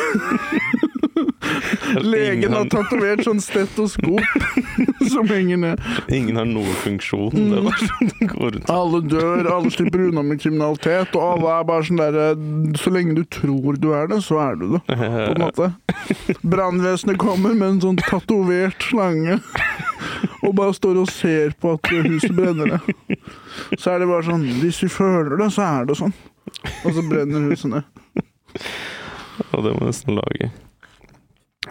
Legen 2.02 2.54
har 2.56 2.68
tatovert 2.72 3.24
sånn 3.26 3.42
stetoskop 3.44 4.22
som 5.14 5.28
henger 5.30 5.60
ned. 5.62 5.84
ingen 6.14 6.40
har 6.40 6.48
noen 6.50 6.76
funksjon. 6.84 7.34
Det 7.36 7.62
var 7.66 7.80
sånn 7.82 8.12
det 8.20 8.30
går 8.32 8.56
rundt. 8.58 8.70
Alle 8.74 9.02
dør, 9.06 9.50
alle 9.56 9.72
slipper 9.74 10.06
unna 10.10 10.24
med 10.26 10.42
kriminalitet, 10.44 11.16
og 11.16 11.26
alle 11.36 11.56
er 11.60 11.68
bare 11.70 11.88
sånn 11.88 12.02
derre 12.02 12.28
Så 12.82 12.94
lenge 12.94 13.16
du 13.18 13.24
tror 13.32 13.80
du 13.82 13.92
er 13.96 14.10
det, 14.12 14.22
så 14.26 14.40
er 14.44 14.60
du 14.60 14.68
det, 14.76 14.84
på 14.90 15.34
en 15.36 15.44
måte. 15.46 15.72
Brannvesenet 16.56 17.20
kommer 17.22 17.56
med 17.56 17.76
en 17.76 17.82
sånn 17.88 18.02
tatovert 18.06 18.84
slange 18.90 19.40
og 20.46 20.54
bare 20.58 20.76
står 20.78 21.00
og 21.02 21.10
ser 21.10 21.56
på 21.62 21.74
at 21.76 21.90
huset 22.06 22.34
brenner 22.38 22.76
ned. 22.76 23.18
Så 23.82 23.96
er 23.96 24.02
det 24.04 24.08
bare 24.10 24.26
sånn 24.28 24.44
Hvis 24.62 24.82
vi 24.84 24.90
føler 24.94 25.38
det, 25.42 25.50
så 25.56 25.66
er 25.66 25.88
det 25.90 25.98
sånn. 25.98 26.14
Og 26.86 26.94
så 26.94 27.04
brenner 27.08 27.48
huset 27.50 27.72
ned. 27.74 28.22
Og 29.52 29.66
det 29.66 29.74
må 29.74 29.82
jeg 29.82 29.90
nesten 29.90 30.16
lage. 30.20 30.52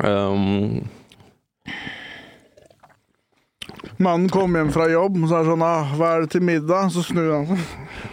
Um, 0.03 0.89
Mannen 3.97 4.29
kommer 4.29 4.59
hjem 4.59 4.73
fra 4.73 4.89
jobb, 4.91 5.17
og 5.23 5.29
så 5.29 5.37
er 5.39 5.45
det 5.45 5.53
sånn 5.53 5.63
ah, 5.63 5.93
'Hva 5.95 6.09
er 6.15 6.25
det 6.25 6.31
til 6.35 6.43
middag?' 6.43 6.91
Så 6.91 7.05
snur 7.07 7.31
han 7.31 7.47
seg. 7.47 7.61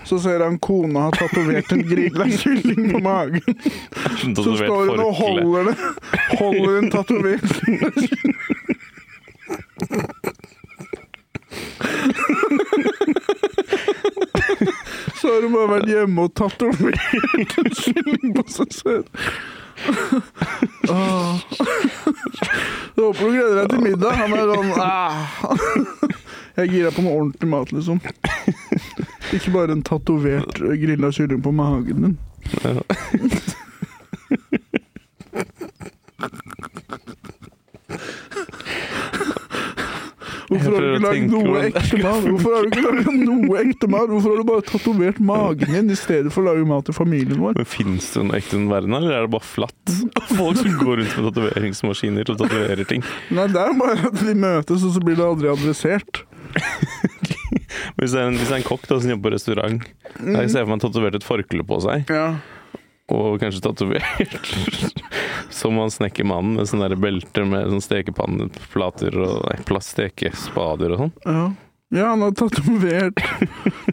Så 0.06 0.20
ser 0.22 0.44
han 0.44 0.60
kona 0.62 1.08
har 1.08 1.18
tatovert 1.18 1.72
en 1.74 1.82
grilla 1.88 2.28
kylling 2.42 2.92
på 2.92 3.02
magen. 3.02 3.58
Så 4.38 4.56
står 4.60 4.92
hun 4.92 5.02
og 5.02 5.14
holder 5.18 5.72
det. 5.72 5.76
Holder 6.40 6.78
en 6.78 6.92
tatovert. 6.94 7.50
Så 15.18 15.28
har 15.28 15.42
hun 15.42 15.54
bare 15.54 15.72
vært 15.76 15.90
hjemme 15.90 16.28
og 16.28 16.36
tatovert 16.38 17.02
en 17.58 17.74
kylling 17.82 18.38
på 18.38 18.46
seg 18.54 18.78
selv. 18.78 19.26
Jeg 22.92 23.04
håper 23.06 23.24
du 23.24 23.32
gleder 23.32 23.56
deg 23.62 23.68
til 23.72 23.82
middag. 23.86 24.12
Han 24.20 24.34
er 24.36 24.46
sånn 24.52 24.72
ah. 24.82 25.16
Jeg 26.56 26.64
er 26.66 26.72
gira 26.74 26.92
på 26.92 27.02
noe 27.06 27.16
ordentlig 27.18 27.50
mat, 27.50 27.70
liksom. 27.72 27.98
Ikke 29.32 29.54
bare 29.56 29.72
en 29.78 29.86
tatovert 29.88 30.60
eh, 30.60 30.76
grilla 30.82 31.12
kylling 31.16 31.42
på 31.46 31.52
magen 31.56 31.98
din. 32.06 32.16
Hvorfor 40.52 40.74
har 40.76 40.84
du 40.84 40.88
ikke 40.92 41.00
å 41.00 41.12
lagd 41.12 41.30
noe 41.32 41.60
ekte 41.70 42.00
mat? 42.04 42.26
Hvorfor 42.28 42.56
har 42.58 42.66
du 42.66 42.74
ikke 42.74 42.82
lagd 42.84 43.22
noe 43.24 43.60
ekte 43.62 43.88
mat? 43.92 44.10
Hvorfor 44.12 44.34
har 44.34 44.42
du 44.42 44.48
bare 44.50 44.66
tatovert 44.68 45.22
magen 45.24 45.72
din 45.78 45.94
i 45.94 45.98
stedet 46.00 46.34
for 46.36 46.44
å 46.44 46.50
lage 46.52 46.66
mat 46.68 46.90
til 46.90 46.98
familien 46.98 47.40
vår? 47.40 47.56
Men 47.62 47.70
Fins 47.72 48.10
det 48.16 48.26
noe 48.28 48.40
ekte 48.42 48.58
i 48.58 48.60
den 48.60 48.68
verden, 48.72 48.98
eller 49.00 49.16
er 49.16 49.28
det 49.28 49.32
bare 49.38 49.48
flatt? 49.48 49.96
Folk 50.42 50.60
som 50.60 50.76
går 50.82 51.02
rundt 51.02 51.16
med 51.16 51.30
tatoveringsmaskiner 51.30 52.34
og 52.36 52.42
tatoverer 52.44 52.90
ting. 52.92 53.06
Nei, 53.32 53.48
det 53.56 53.64
er 53.64 53.78
bare 53.80 54.12
at 54.12 54.20
de 54.20 54.36
møtes, 54.44 54.84
og 54.88 54.96
så 54.98 55.04
blir 55.08 55.20
det 55.22 55.28
aldri 55.30 55.52
adressert. 55.54 56.24
Hvis 57.98 58.14
det 58.14 58.22
en, 58.24 58.36
hvis 58.40 58.48
det 58.50 58.56
er 58.56 58.60
en 58.62 58.66
kokk 58.66 58.84
da, 58.88 58.98
som 59.02 59.12
jobber 59.12 59.30
på 59.30 59.36
restaurant, 59.36 59.84
jeg 60.20 60.50
ser 60.52 60.64
for 60.66 60.72
meg 60.72 60.82
tatovert 60.84 61.18
et 61.18 61.26
forkle 61.28 61.64
på 61.68 61.78
seg, 61.84 62.12
Ja. 62.12 62.26
Og 63.12 63.42
kanskje 63.42 63.64
tatovert 63.66 64.54
som 65.62 65.80
han 65.82 65.92
snekkermannen 65.94 66.60
med 66.60 66.70
sånne 66.70 66.96
belter 67.02 67.48
med 67.48 67.70
sånn 67.74 67.84
stekepanneplater 67.84 69.18
og 69.20 69.44
nei, 69.50 69.58
plaststekespader 69.68 70.96
og 70.96 71.06
sånn. 71.06 71.14
Ja. 71.26 71.44
Ja, 71.92 72.06
han 72.14 72.22
har 72.24 72.32
tatovert 72.32 73.20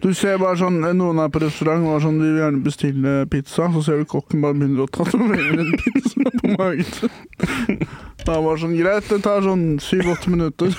Du 0.04 0.12
ser 0.14 0.36
bare 0.38 0.54
sånn 0.60 0.76
Noen 0.78 1.18
er 1.18 1.32
på 1.34 1.40
restaurant 1.42 1.82
og 1.90 2.04
sånn, 2.04 2.20
de 2.22 2.28
vil 2.28 2.38
gjerne 2.44 2.62
bestille 2.62 3.14
pizza. 3.32 3.66
Så 3.74 3.82
ser 3.82 3.98
du 3.98 4.06
kokken 4.06 4.44
bare 4.44 4.54
begynner 4.54 4.84
å 4.84 4.92
tatovere 4.94 5.64
en 5.64 5.72
pizza 5.82 6.30
på 6.38 6.52
magen. 6.52 7.82
Da 8.22 8.38
var 8.38 8.54
det 8.54 8.62
sånn 8.62 8.78
Greit, 8.78 9.10
det 9.10 9.18
tar 9.26 9.42
sånn 9.42 9.66
syv-åtte 9.82 10.30
minutter. 10.30 10.70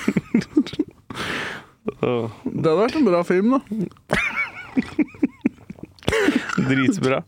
Det 2.00 2.06
hadde 2.06 2.76
vært 2.76 2.96
en 2.96 3.06
bra 3.08 3.20
film, 3.26 3.56
da. 3.56 3.60
Dritbra. 6.68 7.22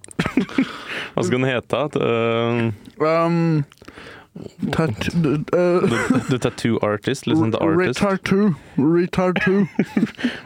Hva 1.15 1.25
skal 1.27 1.39
den 1.39 1.49
hete? 1.49 1.83
Uh, 1.97 2.73
Um, 3.03 3.65
tat, 4.73 5.09
uh, 5.13 5.41
the, 5.53 6.21
the 6.31 6.39
Tattoo 6.39 6.79
Artist? 6.87 7.27
Liksom 7.27 7.51
The 7.53 7.59
Artist? 7.65 8.01
Retard 8.79 9.41
2. 9.45 9.67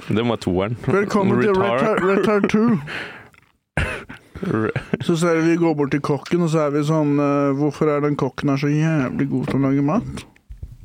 Det 0.09 0.25
må 0.25 0.33
være 0.35 0.43
toeren. 0.47 0.77
Velkommen 0.87 1.43
til 1.43 1.53
2. 1.55 2.65
Re- 4.47 4.73
Så 5.05 5.17
ser 5.17 5.39
vi 5.41 5.51
vi 5.51 5.57
går 5.61 5.75
bort 5.79 5.91
til 5.95 6.01
kokken, 6.05 6.43
og 6.45 6.51
så 6.53 6.67
er 6.67 6.73
vi 6.75 6.83
sånn 6.85 7.15
uh, 7.21 7.53
Hvorfor 7.57 7.89
er 7.89 8.03
den 8.05 8.17
kokken 8.21 8.51
her 8.53 8.61
så 8.61 8.69
jævlig 8.73 9.29
god 9.33 9.47
til 9.51 9.59
å 9.61 9.65
lage 9.69 9.85
mat? 9.87 10.25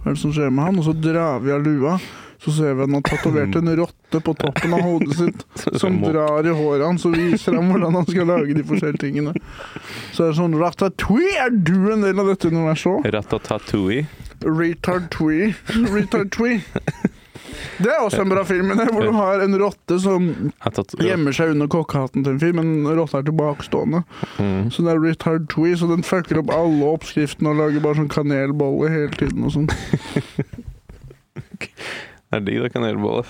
Hva 0.02 0.12
er 0.12 0.16
det 0.16 0.22
som 0.24 0.32
skjer 0.36 0.52
med 0.56 0.64
han? 0.70 0.80
Og 0.82 0.88
så 0.88 0.94
drar 0.98 1.42
vi 1.44 1.52
av 1.56 1.64
lua. 1.66 1.98
Så 2.42 2.52
ser 2.56 2.74
vi 2.74 2.82
at 2.82 2.90
han 2.90 2.98
har 2.98 3.04
tatovert 3.06 3.58
en 3.60 3.70
rotte 3.78 4.22
på 4.26 4.34
toppen 4.40 4.74
av 4.74 4.82
hodet 4.82 5.18
sitt. 5.20 5.44
Som 5.82 6.00
drar 6.02 6.48
i 6.48 6.56
håret 6.58 6.88
hans 6.88 7.06
og 7.06 7.14
viser 7.14 7.58
ham 7.58 7.70
hvordan 7.70 8.00
han 8.00 8.08
skal 8.10 8.32
lage 8.32 8.56
de 8.58 8.66
forskjellige 8.66 9.04
tingene. 9.04 9.36
Så 10.16 10.26
er 10.26 10.32
det 10.32 10.40
sånn 10.40 10.58
Ratatouille, 10.58 11.38
er 11.38 11.54
du 11.54 11.92
en 11.94 12.08
del 12.08 12.24
av 12.24 12.34
dette 12.34 12.50
universet 12.50 12.96
òg? 12.96 13.10
Ratatatouille. 13.14 14.08
Retardtouille. 14.42 15.54
Retardtouille. 15.94 16.82
Det 17.82 17.90
er 17.90 18.02
også 18.02 18.22
en 18.24 18.32
bra 18.32 18.44
film, 18.48 18.72
men 18.72 18.90
hvor 18.94 19.06
du 19.06 19.12
har 19.14 19.42
en 19.44 19.56
rotte 19.60 19.98
som 20.02 20.30
Er 20.66 21.06
gjemmer 21.06 21.36
seg 21.36 21.54
under 21.54 21.70
kokkehatten 21.72 22.26
til 22.26 22.34
en 22.34 22.42
fyr, 22.42 22.56
men 22.58 22.88
rotta 22.88 23.22
er 23.22 23.28
tilbakestående. 23.28 24.02
Mm. 24.40 24.72
Så 24.74 24.86
det 24.86 24.96
er 24.96 25.04
retard 25.04 25.48
twee, 25.52 25.76
så 25.78 25.90
den 25.92 26.06
fucker 26.06 26.42
opp 26.42 26.54
alle 26.56 26.94
oppskriftene 26.96 27.54
og 27.54 27.62
lager 27.62 27.86
bare 27.86 28.02
sånn 28.02 28.14
kanelbolle 28.14 28.90
hele 28.94 29.14
tiden 29.18 29.46
og 29.46 29.52
sånn. 29.58 29.70
Det 32.32 32.38
er 32.40 32.44
digg, 32.48 32.56
gjøre 32.62 32.70
kanelbolle. 32.72 33.24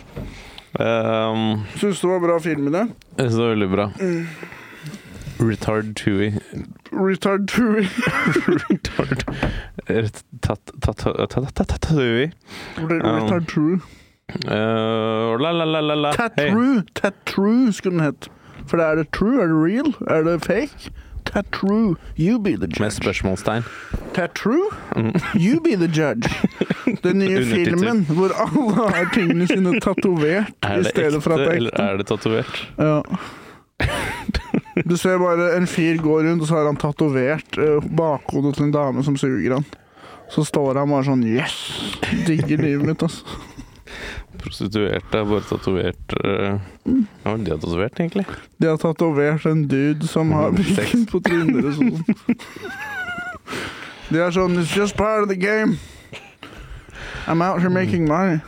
Um, 0.78 1.64
Syns 1.76 1.99
det 2.04 2.10
var 2.12 2.20
bra 2.22 2.36
filmidé. 2.39 2.84
det 3.18 3.26
er 3.26 3.32
så 3.34 3.47
veldig 3.49 3.70
bra. 3.72 3.88
Retard 5.41 5.95
Tui. 5.97 6.28
Retard 6.93 7.47
Tui. 7.49 7.82
Retard 8.62 9.24
Tatui. 11.66 12.30
Retard 12.78 13.47
true. 13.47 13.80
La, 14.45 15.52
la, 15.52 15.66
la, 15.66 15.82
la, 15.82 15.95
la. 15.95 16.12
Hei. 16.14 16.30
Tatrue. 16.30 16.84
Tatrue 16.93 17.74
skulle 17.74 17.97
den 17.97 18.06
hett. 18.06 18.30
For 18.68 18.78
det 18.78 18.86
er 18.86 18.95
det 19.02 19.10
true? 19.18 19.41
Er 19.41 19.47
det 19.49 19.58
real? 19.66 19.95
Er 20.08 20.24
det 20.30 20.38
fake? 20.45 20.93
Tatrue. 21.26 21.95
You 22.19 22.39
be 22.39 22.51
the 22.57 22.67
Med 22.67 22.78
judge. 22.80 22.91
spørsmålstegn. 23.01 23.63
Tatrue? 24.13 24.69
Mm. 24.95 25.13
You 25.36 25.59
be 25.63 25.76
the 25.78 25.88
judge. 25.88 26.30
Den 27.03 27.19
nye 27.19 27.45
filmen 27.45 28.05
hvor 28.09 28.34
alle 28.36 28.89
har 28.95 29.09
tingene 29.13 29.47
sine 29.47 29.80
tatovert 29.80 30.51
Er 30.63 30.74
i 30.80 30.84
det 30.84 30.91
stedet 30.95 31.24
for 31.24 31.34
at 31.38 31.39
det 31.39 31.47
er 31.47 31.61
ekte. 31.69 31.84
er 31.84 31.97
det 32.01 32.07
tatovert? 32.07 32.63
Ja. 32.78 33.01
Du 34.88 34.95
ser 34.97 35.17
bare 35.19 35.55
en 35.57 35.67
fyr 35.67 35.97
gå 36.01 36.19
rundt, 36.24 36.41
og 36.41 36.47
så 36.47 36.55
har 36.55 36.65
han 36.69 36.78
tatovert 36.80 37.57
eh, 37.59 37.82
bakhodet 37.97 38.55
til 38.57 38.67
en 38.69 38.74
dame 38.74 39.03
som 39.03 39.17
suger 39.19 39.53
han. 39.57 39.65
Så 40.32 40.45
står 40.47 40.80
han 40.80 40.89
bare 40.93 41.03
sånn 41.05 41.24
Yes! 41.28 41.55
Digger 42.28 42.61
livet 42.63 42.86
mitt, 42.88 43.03
altså. 43.03 43.26
Prostituerte 44.42 45.20
er 45.22 45.26
bare 45.30 45.46
tatovert 45.48 46.16
var 47.24 47.38
det 47.38 47.46
de 47.46 47.52
har 47.54 47.60
tatovert, 47.62 48.00
egentlig? 48.02 48.26
De 48.60 48.68
har 48.68 48.78
tatovert 48.82 49.46
en 49.46 49.66
dude 49.70 50.08
som 50.10 50.32
har 50.36 50.50
Mm, 50.52 51.06
på 51.12 51.20
trynet 51.24 51.66
og 51.66 51.74
sånn. 51.78 52.06
De 54.12 54.20
er 54.20 54.32
sånn 54.36 54.58
It's 54.60 54.74
just 54.76 54.98
part 54.98 55.24
of 55.24 55.30
the 55.30 55.38
game. 55.39 55.78
I'm 57.28 57.42
out 57.42 57.62
here 57.62 57.70
making 57.70 58.08
money. 58.10 58.39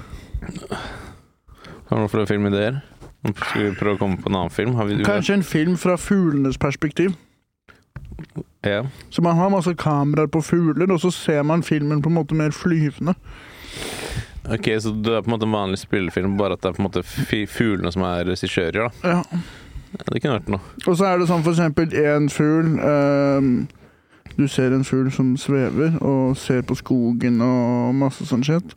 Har 1.88 1.98
du 1.98 2.02
noen 2.02 2.10
flere 2.12 2.28
filmideer? 2.28 2.82
Skal 3.24 3.70
vi 3.70 3.76
prøve 3.80 3.96
å 3.96 4.02
komme 4.02 4.18
på 4.20 4.28
en 4.32 4.36
annen 4.42 4.52
film? 4.52 4.74
Har 4.76 4.90
vi 4.90 4.98
Kanskje 5.06 5.38
en 5.38 5.46
film 5.48 5.78
fra 5.80 5.96
fuglenes 5.96 6.58
perspektiv. 6.60 7.14
Ja. 8.64 8.84
Så 9.10 9.22
man 9.24 9.38
har 9.38 9.50
masse 9.52 9.74
kameraer 9.80 10.28
på 10.32 10.42
fugler, 10.44 10.92
og 10.92 11.00
så 11.04 11.12
ser 11.12 11.44
man 11.44 11.64
filmen 11.64 12.02
på 12.02 12.12
en 12.12 12.18
måte 12.18 12.36
mer 12.36 12.52
flyvende. 12.56 13.16
Ok, 14.52 14.68
så 14.84 14.92
det 14.92 15.14
er 15.14 15.22
på 15.24 15.30
en 15.32 15.36
måte 15.38 15.48
en 15.48 15.56
vanlig 15.56 15.80
spillefilm, 15.80 16.34
bare 16.40 16.58
at 16.58 16.64
det 16.64 16.72
er 16.72 16.76
på 16.78 16.84
en 16.84 16.88
måte 16.90 17.04
fuglene 17.48 17.92
som 17.96 18.04
er 18.08 18.26
regissører, 18.28 18.90
da. 18.90 19.14
Ja. 19.16 19.44
Ja, 19.94 20.06
det 20.10 20.24
kunne 20.24 20.40
vært 20.40 20.50
noe. 20.50 20.74
Og 20.88 20.98
så 20.98 21.06
er 21.06 21.20
det 21.22 21.28
sånn 21.30 21.44
for 21.46 21.54
eksempel 21.54 21.92
en 22.02 22.26
fugl 22.34 22.80
um, 22.82 23.52
Du 24.34 24.48
ser 24.50 24.74
en 24.74 24.82
fugl 24.88 25.12
som 25.14 25.36
svever 25.38 26.00
og 26.02 26.34
ser 26.42 26.64
på 26.66 26.74
skogen 26.80 27.38
og 27.46 27.94
masse 28.00 28.26
sånn 28.26 28.42
shit. 28.44 28.74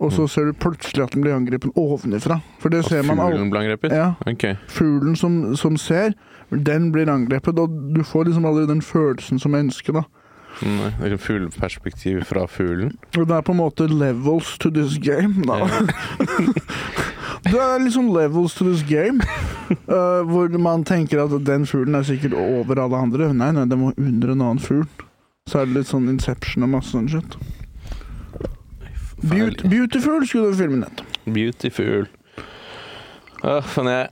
Og 0.00 0.12
så 0.12 0.26
ser 0.32 0.48
du 0.48 0.56
plutselig 0.56 1.02
at 1.04 1.12
den 1.12 1.24
blir 1.24 1.34
angrepet 1.36 1.76
ovenifra. 1.76 2.38
For 2.60 2.72
det 2.72 2.86
ser 2.86 3.02
man. 3.04 3.18
Fuglen 3.20 3.50
blir 3.52 3.60
angrepet? 3.64 3.92
Ja, 3.92 4.14
Ok. 4.28 4.46
Fuglen 4.72 5.16
som, 5.16 5.56
som 5.60 5.76
ser, 5.80 6.14
den 6.52 6.88
blir 6.92 7.08
angrepet. 7.12 7.58
Og 7.60 7.72
du 7.96 8.00
får 8.04 8.28
liksom 8.30 8.46
aldri 8.48 8.64
den 8.68 8.80
følelsen 8.84 9.40
som 9.40 9.52
menneske, 9.52 9.92
da. 9.96 10.04
Nei, 10.60 10.90
det 10.98 11.08
er 11.08 11.14
et 11.16 11.22
fugleperspektiv 11.24 12.20
fra 12.28 12.44
fuglen. 12.50 12.92
Det 13.14 13.24
er 13.24 13.44
på 13.46 13.54
en 13.54 13.60
måte 13.62 13.86
levels 13.88 14.58
to 14.60 14.70
this 14.70 14.98
game. 15.00 15.40
Da. 15.48 15.64
det 17.46 17.56
er 17.56 17.80
liksom 17.80 18.10
levels 18.12 18.54
to 18.58 18.66
this 18.68 18.82
game. 18.84 19.24
uh, 19.88 20.20
hvor 20.30 20.52
man 20.58 20.84
tenker 20.84 21.24
at 21.24 21.32
den 21.46 21.64
fuglen 21.66 21.96
er 21.96 22.04
sikkert 22.04 22.36
over 22.36 22.82
alle 22.84 23.00
andre. 23.00 23.30
Nei, 23.32 23.52
nei, 23.56 23.64
den 23.70 23.80
må 23.80 23.94
under 23.96 24.34
en 24.34 24.44
annen 24.50 24.60
fugl. 24.60 24.84
Så 25.48 25.62
er 25.62 25.70
det 25.70 25.80
litt 25.80 25.88
sånn 25.88 26.10
Inception 26.12 26.66
og 26.66 26.74
masse 26.76 26.92
sånn 26.92 27.08
shit. 27.08 27.38
Beaut 29.20 29.64
Beautiful 29.68 30.26
skulle 30.28 30.52
du 30.52 30.60
filmen 30.60 30.84
hett. 30.84 31.00
Beautiful. 31.24 32.06
Uh, 33.40 33.64
men 33.80 33.90
jeg 33.94 34.10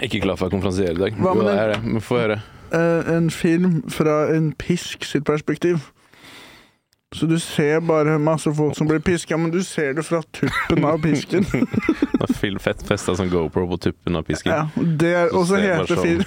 er 0.00 0.08
ikke 0.08 0.24
klar 0.24 0.40
for 0.40 0.48
å 0.48 0.56
konferansiere 0.56 0.96
i 0.96 1.04
dag. 1.04 1.20
Hva 1.20 1.36
med 1.36 1.52
er 1.52 1.74
det, 1.74 1.80
men 1.84 2.04
Få 2.04 2.22
høre. 2.22 2.40
Eh, 2.72 3.16
en 3.16 3.30
film 3.30 3.90
fra 3.90 4.34
en 4.34 4.52
pisk 4.52 5.04
sitt 5.04 5.24
perspektiv. 5.24 5.78
Så 7.12 7.26
du 7.26 7.38
ser 7.38 7.80
bare 7.80 8.18
masse 8.18 8.54
folk 8.56 8.76
som 8.76 8.88
blir 8.88 8.98
piska, 9.04 9.36
men 9.36 9.50
du 9.52 9.62
ser 9.62 9.92
det 9.92 10.04
fra 10.04 10.22
tuppen 10.32 10.84
av 10.84 11.02
pisken. 11.02 11.44
Film 12.40 12.58
fettfesta 12.58 12.64
Fett 12.64 12.82
festa 12.88 13.14
sånn 13.18 13.28
GoPro 13.28 13.66
på 13.68 13.76
tuppen 13.84 14.16
av 14.16 14.22
pisken. 14.24 14.52
Ja, 14.54 14.68
det 14.80 15.10
er, 15.12 15.34
og 15.36 15.44
så 15.50 15.60
heter 15.60 16.00
film, 16.00 16.22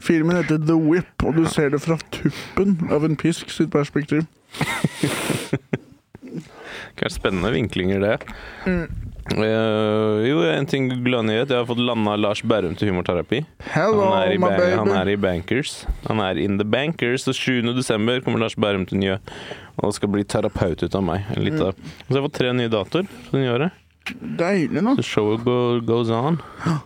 filmen 0.00 0.36
heter 0.38 0.56
The 0.62 0.76
Whip, 0.80 1.24
og 1.26 1.36
du 1.36 1.44
ser 1.52 1.68
det 1.74 1.82
fra 1.84 1.98
tuppen 2.14 2.78
av 2.88 3.04
en 3.04 3.16
pisk 3.20 3.52
sitt 3.52 3.68
perspektiv. 3.74 4.24
Kanskje 6.96 7.18
spennende 7.18 7.52
vinklinger, 7.52 8.00
det. 8.00 8.16
Mm. 8.64 8.88
Eh, 9.34 10.28
jo, 10.28 10.40
en 10.46 10.66
ting 10.70 10.86
gladnyhet. 11.04 11.50
Jeg 11.50 11.58
har 11.58 11.66
fått 11.66 11.80
landa 11.82 12.14
Lars 12.20 12.42
Berrum 12.46 12.76
til 12.78 12.92
humorterapi. 12.92 13.40
Hello, 13.72 14.04
Han 14.12 14.22
er, 14.22 14.32
i 14.34 14.38
my 14.38 14.50
baby. 14.54 14.76
han 14.78 14.92
er 14.94 15.08
i 15.12 15.16
Bankers. 15.16 15.84
Han 16.06 16.20
er 16.22 16.38
in 16.38 16.58
the 16.60 16.64
Bankers, 16.64 17.26
og 17.28 17.34
7. 17.34 17.62
desember 17.74 18.20
kommer 18.20 18.38
Lars 18.44 18.54
Berrum 18.54 18.86
til 18.86 18.98
Njø 19.02 19.16
og 19.82 19.92
skal 19.92 20.08
bli 20.08 20.22
terapeut 20.24 20.82
ut 20.86 20.94
av 20.94 21.02
meg. 21.04 21.24
En 21.36 21.42
liten, 21.44 21.58
Mm. 21.58 21.90
Så 22.06 22.14
jeg 22.14 22.16
har 22.22 22.28
fått 22.28 22.38
tre 22.38 22.52
nye 22.52 22.68
datoer 22.68 23.06
for 23.30 23.38
nyåret. 23.38 23.70
Deilig 24.38 24.82
nå. 24.82 24.94
The 24.96 25.02
show 25.02 25.36
go, 25.36 25.80
goes 25.80 26.08
on. 26.10 26.40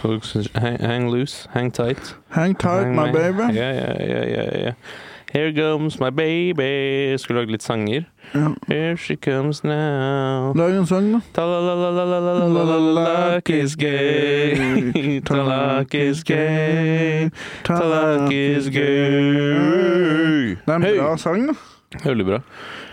Så 0.00 0.48
hang, 0.56 0.78
hang 0.80 1.10
loose, 1.12 1.46
hang 1.52 1.70
tight. 1.70 2.14
Hang 2.30 2.54
tight, 2.54 2.84
Hang 2.86 2.96
my 2.96 3.06
my 3.06 3.12
baby. 3.12 3.52
Yeah, 3.54 3.74
yeah, 3.76 4.08
ja, 4.08 4.22
ja, 4.24 4.44
ja. 4.68 4.72
Here 5.34 5.52
comes 5.52 5.98
my 5.98 6.10
baby. 6.10 7.16
Skulle 7.18 7.40
lage 7.40 7.50
litt 7.50 7.62
sanger. 7.62 8.04
Ja. 8.32 8.54
Here 8.68 8.96
she 8.96 9.16
comes 9.16 9.64
now. 9.64 10.52
Lag 10.54 10.70
en 10.70 10.86
sang, 10.86 11.12
da. 11.12 11.20
Talak 11.34 13.50
is 13.50 13.74
gay. 13.74 15.20
Talak 15.26 15.94
is 15.94 16.22
gay. 16.22 17.30
Talak 17.64 18.32
is 18.32 18.68
gay. 18.68 20.54
Det 20.54 20.68
er 20.68 20.74
en 20.74 20.82
bra 21.00 21.16
sang, 21.18 21.48
da. 21.50 21.54
Veldig 22.04 22.26
bra. 22.30 22.38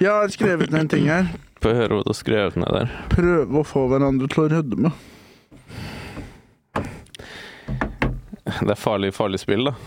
Jeg 0.01 0.09
har 0.09 0.27
skrevet 0.33 0.73
ned 0.73 0.81
en 0.81 0.89
ting 0.95 1.05
her. 1.13 1.29
Få 1.61 1.75
høre 1.77 1.93
hva 1.93 2.01
du 2.01 2.09
har 2.09 2.17
skrevet 2.23 2.57
ned 2.57 2.73
der. 2.73 2.89
Prøve 3.13 3.61
å 3.61 3.63
få 3.69 3.85
hverandre 3.93 4.25
til 4.33 4.47
å 4.47 4.49
rødme. 4.57 4.89
Det 8.49 8.73
er 8.73 8.81
farlig, 8.81 9.13
farlig 9.13 9.37
spill, 9.45 9.69
da. 9.69 9.77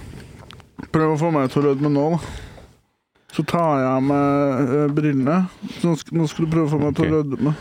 Prøv 0.94 1.16
å 1.16 1.18
få 1.18 1.34
meg 1.34 1.50
til 1.50 1.64
å 1.64 1.72
rødme 1.72 1.90
nå, 1.90 2.08
da. 2.14 2.43
Så 3.34 3.42
tar 3.50 3.80
jeg 3.82 3.88
av 3.90 4.02
meg 4.06 4.74
eh, 4.78 4.92
brillene. 4.94 5.38
Så 5.80 5.88
nå 5.90 5.96
skal, 5.98 6.18
nå 6.20 6.28
skal 6.30 6.46
du 6.46 6.52
prøve 6.54 6.68
å 6.68 6.72
få 6.76 6.78
meg 6.84 6.94
til 6.98 7.08
å 7.10 7.18
rødme. 7.18 7.54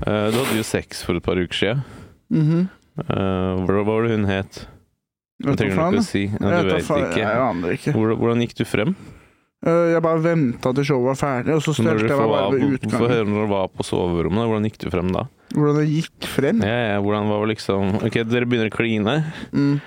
Uh, 0.00 0.26
Du 0.32 0.38
hadde 0.40 0.56
jo 0.58 0.66
sex 0.66 1.04
for 1.06 1.14
et 1.20 1.22
par 1.26 1.38
uker 1.38 1.54
siden. 1.60 1.84
Mhm. 2.34 2.68
Eh, 3.00 3.64
Hva 3.64 3.76
hva 3.78 3.84
var 3.86 4.02
det 4.08 4.16
hun 4.18 4.26
het? 4.28 4.64
Det 5.40 5.54
trenger 5.56 5.76
du 5.78 5.96
ikke 5.96 6.02
å 6.02 6.04
si. 6.04 6.24
Nei, 6.34 6.50
Jeg 6.50 6.66
Du 6.66 6.70
vet 6.74 6.84
faen, 6.84 7.04
ikke. 7.06 7.20
Jeg 7.22 7.40
aner 7.46 7.74
ikke. 7.78 7.92
Hvordan, 7.96 8.42
gikk 8.44 8.54
du 8.58 8.64
frem? 8.68 8.94
Eh, 9.64 9.86
Jeg 9.94 10.02
bare 10.04 10.20
venta 10.24 10.72
til 10.76 10.84
showet 10.84 11.06
var 11.12 11.20
ferdig, 11.20 11.54
og 11.54 11.62
så 11.64 11.72
stelte 11.78 12.08
jeg 12.10 12.18
meg 12.18 12.32
bare 12.34 12.50
ved 12.50 12.60
Få 12.60 12.72
utgangen. 12.76 13.10
høre 13.14 13.28
når 13.30 13.46
du 13.46 13.52
var 13.54 13.68
på 13.68 13.86
soverommet. 13.86 14.48
Hvordan 14.50 14.66
gikk 14.68 14.78
du 14.82 14.90
frem 14.90 15.12
da? 15.14 15.24
Hvordan 15.54 15.78
det 15.80 15.86
gikk 15.94 16.28
frem. 16.34 16.60
Ja, 16.66 16.76
ja, 16.94 17.00
hvordan 17.00 17.28
var 17.30 17.46
det 17.46 17.56
liksom 17.56 17.94
Ok, 18.04 18.18
dere 18.28 18.46
begynner 18.50 18.68
å 18.70 18.76
kline. 18.76 19.16
Mm. 19.54 19.80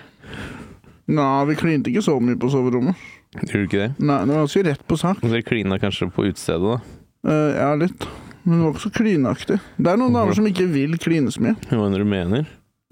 Nei, 1.14 1.46
vi 1.52 1.56
klinte 1.60 1.92
ikke 1.92 2.04
så 2.06 2.16
mye 2.24 2.40
på 2.40 2.50
soverommet. 2.50 2.96
Gjorde 3.40 3.62
du 3.62 3.68
ikke 3.68 3.82
det? 3.82 3.90
Nei, 4.00 4.20
det 4.24 4.36
var 4.36 4.44
ganske 4.46 4.66
rett 4.70 4.84
på 4.90 4.98
sak. 5.00 5.24
Dere 5.24 5.46
klina 5.46 5.80
kanskje 5.82 6.10
på 6.14 6.28
utestedet, 6.30 6.76
da? 6.76 7.00
Uh, 7.24 7.50
ja, 7.56 7.72
litt. 7.80 8.08
Men 8.44 8.60
det 8.60 8.66
var 8.66 8.74
ikke 8.74 8.84
så 8.84 8.94
klinaktig. 8.98 9.58
Det 9.80 9.92
er 9.94 10.00
noen 10.00 10.16
damer 10.18 10.38
som 10.38 10.48
ikke 10.50 10.68
vil 10.72 10.98
klines 11.02 11.40
mye. 11.42 11.56
Hva 11.70 11.86
er 11.88 11.96
det 11.96 12.04
du 12.04 12.10
mener? 12.12 12.48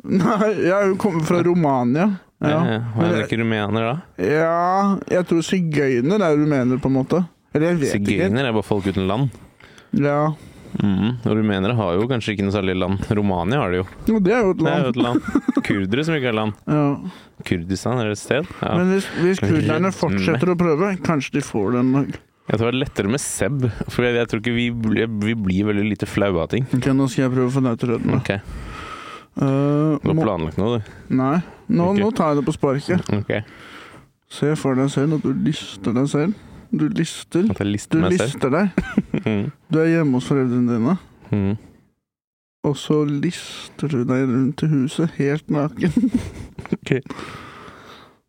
Nei, 0.08 0.52
jeg 0.64 0.74
er 0.74 0.88
jo 0.90 1.00
kommet 1.02 1.28
fra 1.28 1.42
Romania. 1.46 2.08
Ja. 2.42 2.62
Ja. 2.66 2.78
Hva 2.96 3.06
er 3.06 3.18
det 3.20 3.26
ikke 3.28 3.42
rumener, 3.44 3.84
da? 3.86 4.24
ja, 4.26 4.96
jeg 5.14 5.28
tror 5.30 5.44
sigøyner 5.46 6.24
er 6.26 6.40
rumener, 6.40 6.80
på 6.82 6.90
en 6.90 6.96
måte. 6.96 7.20
Eller 7.54 7.74
jeg 7.74 7.82
vet 7.84 7.98
ikke. 8.00 8.16
Sigøyner 8.16 8.48
er 8.48 8.56
bare 8.56 8.66
folk 8.66 8.88
uten 8.90 9.06
land. 9.12 9.36
Ja. 10.00 10.32
Mhm. 10.80 11.10
Og 11.28 11.36
rumenere 11.36 11.76
har 11.76 11.94
jo 12.00 12.08
kanskje 12.08 12.34
ikke 12.36 12.46
noe 12.48 12.56
særlig 12.56 12.78
land. 12.80 13.04
Romania 13.12 13.60
har 13.60 13.72
det 13.74 13.82
jo. 13.82 13.86
Og 14.16 14.24
det 14.24 14.34
er 14.34 14.42
jo 14.46 14.52
et 14.56 14.62
er 14.62 14.64
jo 14.64 14.66
land. 14.72 14.88
et 14.88 15.02
land. 15.04 15.22
Kurdere 15.68 16.06
som 16.08 16.16
ikke 16.16 16.30
har 16.32 16.38
land. 16.38 16.54
Ja. 16.68 16.86
Kurdistan 17.44 18.00
er 18.00 18.12
et 18.14 18.18
sted. 18.22 18.48
Ja. 18.62 18.74
Men 18.78 18.94
hvis, 18.96 19.08
hvis 19.22 19.40
kurderne 19.44 19.92
fortsetter 19.92 20.54
å 20.54 20.58
prøve, 20.58 20.94
kanskje 21.04 21.34
de 21.40 21.42
får 21.46 21.74
den 21.80 21.92
dag. 21.98 22.20
Jeg 22.52 22.60
tror 22.60 22.72
det 22.72 22.74
er 22.76 22.82
lettere 22.86 23.12
med 23.12 23.22
Seb, 23.24 23.68
for 23.94 24.04
jeg, 24.04 24.16
jeg 24.18 24.28
tror 24.28 24.40
ikke 24.42 24.56
vi, 24.56 24.70
vi 25.28 25.36
blir 25.40 25.68
veldig 25.70 25.86
lite 25.92 26.08
flaue 26.10 26.42
av 26.42 26.50
ting. 26.52 26.66
Ok, 26.76 26.88
nå 26.98 27.06
skal 27.12 27.28
jeg 27.28 27.34
prøve 27.36 27.48
å 27.52 27.54
få 27.54 27.62
deg 27.68 27.78
til 27.80 27.90
å 27.90 27.98
rødme. 27.98 28.22
Ok, 28.22 28.34
Uh, 29.32 29.96
Du 30.04 30.10
har 30.10 30.16
må- 30.18 30.24
planlagt 30.26 30.58
noe, 30.60 30.82
du? 30.82 30.90
Nei, 31.16 31.38
nå, 31.72 31.86
okay. 31.94 32.02
nå 32.04 32.10
tar 32.14 32.34
jeg 32.34 32.42
det 32.42 32.46
på 32.50 32.54
sparket. 32.58 33.12
Ok, 33.16 33.30
Se 34.28 34.50
for 34.60 34.76
deg 34.76 34.90
selv 34.92 35.14
at 35.16 35.24
du 35.24 35.32
lyster 35.48 35.94
deg 35.96 36.10
selv. 36.12 36.34
Du 36.72 36.88
lister. 36.88 37.46
At 37.52 37.60
jeg 37.60 37.90
Du 37.92 38.00
lister 38.08 38.28
selv? 38.28 38.52
deg. 38.52 38.70
Mhm. 39.22 39.52
Du 39.72 39.80
er 39.80 39.90
hjemme 39.92 40.14
hos 40.18 40.28
foreldrene 40.32 40.72
dine, 40.78 40.98
Mm. 41.32 41.58
og 42.68 42.76
så 42.76 43.02
lister 43.08 43.88
du 43.88 44.04
deg 44.04 44.28
rundt 44.30 44.64
i 44.64 44.68
huset 44.68 45.12
helt 45.18 45.48
naken. 45.52 45.92
Ok. 46.74 47.02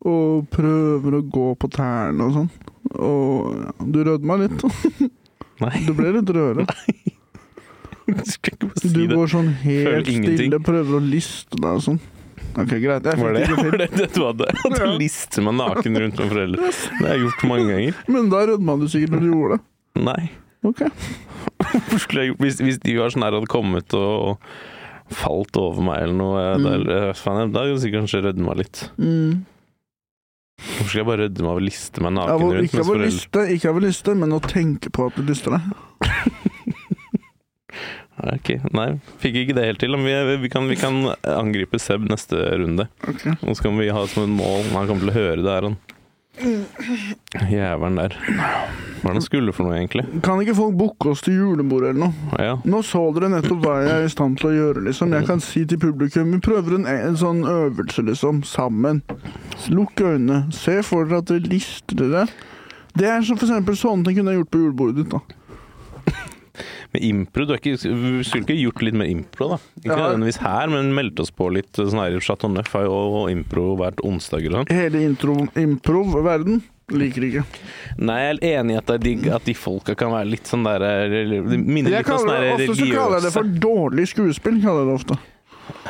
Og 0.05 0.47
prøver 0.51 1.15
å 1.19 1.21
gå 1.31 1.45
på 1.59 1.69
tærne 1.71 2.25
og 2.27 2.33
sånn. 2.35 2.49
Og 2.99 3.53
ja, 3.55 3.71
du 3.95 3.99
rødma 4.03 4.35
litt. 4.41 4.63
Nei, 5.63 5.85
Du 5.87 5.93
ble 5.95 6.11
litt 6.17 6.27
rødere. 6.35 6.65
du 8.07 8.23
skal 8.27 8.51
ikke 8.57 8.67
bare 8.67 8.81
Du 8.83 8.89
si 8.89 8.93
det. 9.07 9.15
går 9.15 9.27
sånn 9.31 9.51
helt 9.63 9.87
Føler 9.87 10.09
ingenting. 10.11 10.37
stille, 10.41 10.59
prøver 10.59 10.97
å 10.99 11.03
liste 11.07 11.55
deg 11.55 11.69
og 11.79 11.83
sånn. 11.85 11.99
Ok, 12.53 12.69
greit. 12.83 13.03
Jeg 13.07 13.17
Var 13.17 13.33
fikk 13.33 13.33
det 13.33 13.55
var 13.57 13.71
til. 13.71 13.77
det 13.81 13.87
det 13.97 14.07
du 14.13 14.21
hadde? 14.27 14.47
At 14.53 14.75
du 14.77 14.83
Ja. 14.83 14.89
lister 14.99 15.41
meg 15.47 15.55
naken 15.57 15.97
rundt 16.03 16.19
med 16.21 16.29
foreldre? 16.33 16.69
Det 16.69 17.07
har 17.07 17.15
jeg 17.17 17.23
gjort 17.25 17.43
mange 17.49 17.65
ganger. 17.71 18.01
Men 18.13 18.29
da 18.29 18.43
rødma 18.51 18.75
du 18.79 18.85
sikkert 18.93 19.15
når 19.15 19.23
du 19.25 19.29
gjorde 19.31 19.57
det. 19.57 20.03
Nei. 20.03 20.29
Ok. 20.63 20.83
Hvorfor 21.73 21.99
skulle 22.03 22.21
jeg 22.23 22.31
gjort 22.33 22.43
hvis, 22.45 22.59
hvis 22.61 22.77
de 22.83 22.97
var 22.99 23.09
sånn 23.13 23.25
her 23.25 23.35
hadde 23.39 23.49
kommet 23.51 23.93
og 23.97 24.37
falt 25.13 25.57
over 25.59 25.81
meg 25.85 26.03
eller 26.05 26.15
noe, 26.17 26.43
Mm. 26.57 26.67
eller, 26.73 27.13
faen, 27.17 27.51
da 27.53 27.59
hadde 27.65 27.73
jeg 27.75 27.81
sikkert 27.83 28.05
kanskje 28.05 28.21
rødma 28.27 28.55
litt. 28.57 28.83
Mm. 28.97 29.43
Hvorfor 30.63 30.87
skulle 30.87 31.01
jeg 31.01 31.09
bare 31.09 31.25
rødme 31.27 31.49
av 31.51 31.57
å 31.59 31.63
liste 31.65 32.01
meg 32.05 32.13
naken 32.15 32.45
rundt 32.45 32.63
ikke, 32.69 32.77
mens 32.77 32.79
av 32.79 32.85
å 32.85 32.93
foreldre 32.93 33.47
ikke 33.57 33.69
av 33.73 33.75
å 33.75 33.83
liste, 33.83 34.15
men 34.15 34.35
å 34.37 34.39
tenke 34.45 34.93
på 34.93 35.07
at 35.09 35.17
du 35.17 35.25
lister 35.27 35.57
deg. 35.57 35.61
Ok, 38.21 38.51
nei, 38.77 38.89
fikk 39.21 39.39
ikke 39.41 39.55
det 39.57 39.65
helt 39.65 39.81
til. 39.81 39.95
Men 39.97 40.05
vi, 40.05 40.35
vi, 40.45 40.51
kan, 40.53 40.67
vi 40.69 40.77
kan 40.77 40.99
angripe 41.25 41.79
Seb 41.81 42.05
neste 42.09 42.37
runde. 42.61 42.85
Okay. 43.01 43.33
Og 43.41 43.57
så 43.57 43.67
kan 43.67 43.79
vi 43.79 43.89
ha 43.89 44.05
som 44.09 44.27
et 44.27 44.35
mål 44.37 44.69
Han 44.75 44.85
kommer 44.89 45.07
til 45.07 45.13
å 45.13 45.17
høre 45.17 45.41
det 45.41 45.49
her, 45.49 45.69
han. 45.71 45.81
Jævelen 47.51 47.97
der. 47.97 48.15
Hva 49.03 49.11
er 49.11 49.17
det 49.17 49.19
han 49.19 49.25
skulle 49.25 49.53
for 49.53 49.67
noe, 49.67 49.75
egentlig? 49.77 50.05
Kan 50.25 50.39
ikke 50.41 50.55
folk 50.57 50.77
booke 50.79 51.11
oss 51.11 51.21
til 51.25 51.35
julebord 51.37 51.85
eller 51.89 52.07
noe? 52.07 52.39
Ja. 52.41 52.55
Nå 52.65 52.81
så 52.87 53.03
dere 53.13 53.29
nettopp 53.33 53.61
hva 53.65 53.75
jeg 53.83 53.91
er 53.97 54.07
i 54.07 54.13
stand 54.13 54.39
til 54.39 54.49
å 54.49 54.53
gjøre, 54.55 54.85
liksom. 54.87 55.13
Jeg 55.13 55.27
kan 55.29 55.43
si 55.43 55.65
til 55.69 55.81
publikum 55.81 56.31
Vi 56.33 56.41
prøver 56.43 56.77
en, 56.79 56.87
en 56.89 57.19
sånn 57.19 57.43
øvelse, 57.49 58.05
liksom. 58.07 58.41
Sammen. 58.47 59.03
Lukk 59.73 60.01
øynene. 60.01 60.45
Se 60.55 60.79
for 60.85 61.05
dere 61.09 61.21
at 61.21 61.29
dere 61.29 61.53
lister 61.53 62.01
dere. 62.01 62.25
Det 62.97 63.09
er 63.09 63.23
som 63.25 63.37
for 63.37 63.49
eksempel 63.49 63.77
sånne 63.77 64.05
ting 64.07 64.19
kunne 64.19 64.33
jeg 64.33 64.43
gjort 64.43 64.53
på 64.53 64.63
julebordet 64.63 65.01
ditt, 65.01 65.13
da. 65.13 65.42
Men 66.93 67.03
impro, 67.09 67.45
du, 67.49 67.53
ikke, 67.57 67.77
du 67.81 68.23
skulle 68.23 68.43
ikke 68.45 68.57
gjort 68.59 68.83
litt 68.85 68.97
mer 68.99 69.09
impro, 69.09 69.47
da? 69.55 69.57
Ikke 69.81 69.89
Ja. 69.89 69.95
nødvendigvis 70.03 70.37
her, 70.43 70.67
men 70.69 70.93
meldt 70.93 71.19
oss 71.19 71.31
på 71.33 71.47
litt 71.51 71.73
sånn 71.73 71.97
her 72.01 72.19
Chateau 72.21 72.51
Neuf 72.53 72.71
har 72.77 72.85
jo 72.85 73.25
impro 73.31 73.75
hvert 73.79 74.03
onsdag 74.05 74.45
eller 74.45 74.63
noe. 74.63 74.69
Hele 74.73 75.01
intro- 75.07 75.49
improv-verden 75.57 76.61
liker 76.93 77.25
ikke. 77.25 77.43
Nei, 77.97 78.19
jeg 78.21 78.37
er 78.43 78.59
enig 78.61 78.75
i 78.75 78.77
at, 78.77 78.89
er 78.93 79.35
at 79.39 79.45
de 79.47 79.53
folka 79.57 79.95
kan 79.97 80.11
være 80.13 80.29
litt 80.29 80.45
sånn 80.45 80.63
der 80.67 80.79
Det 81.09 81.57
minner 81.57 81.89
litt 81.97 82.09
om 82.09 82.19
sånn 82.19 82.33
det, 82.35 82.53
ofte 82.53 82.75
så 82.77 82.89
kaller 82.91 83.17
jeg 83.17 83.23
det 83.25 83.33
for 83.33 83.43
dårlig 83.65 84.07
skuespill. 84.11 84.61
kaller 84.61 84.83
jeg 84.83 84.91
det 84.91 84.97
ofte. 84.99 85.17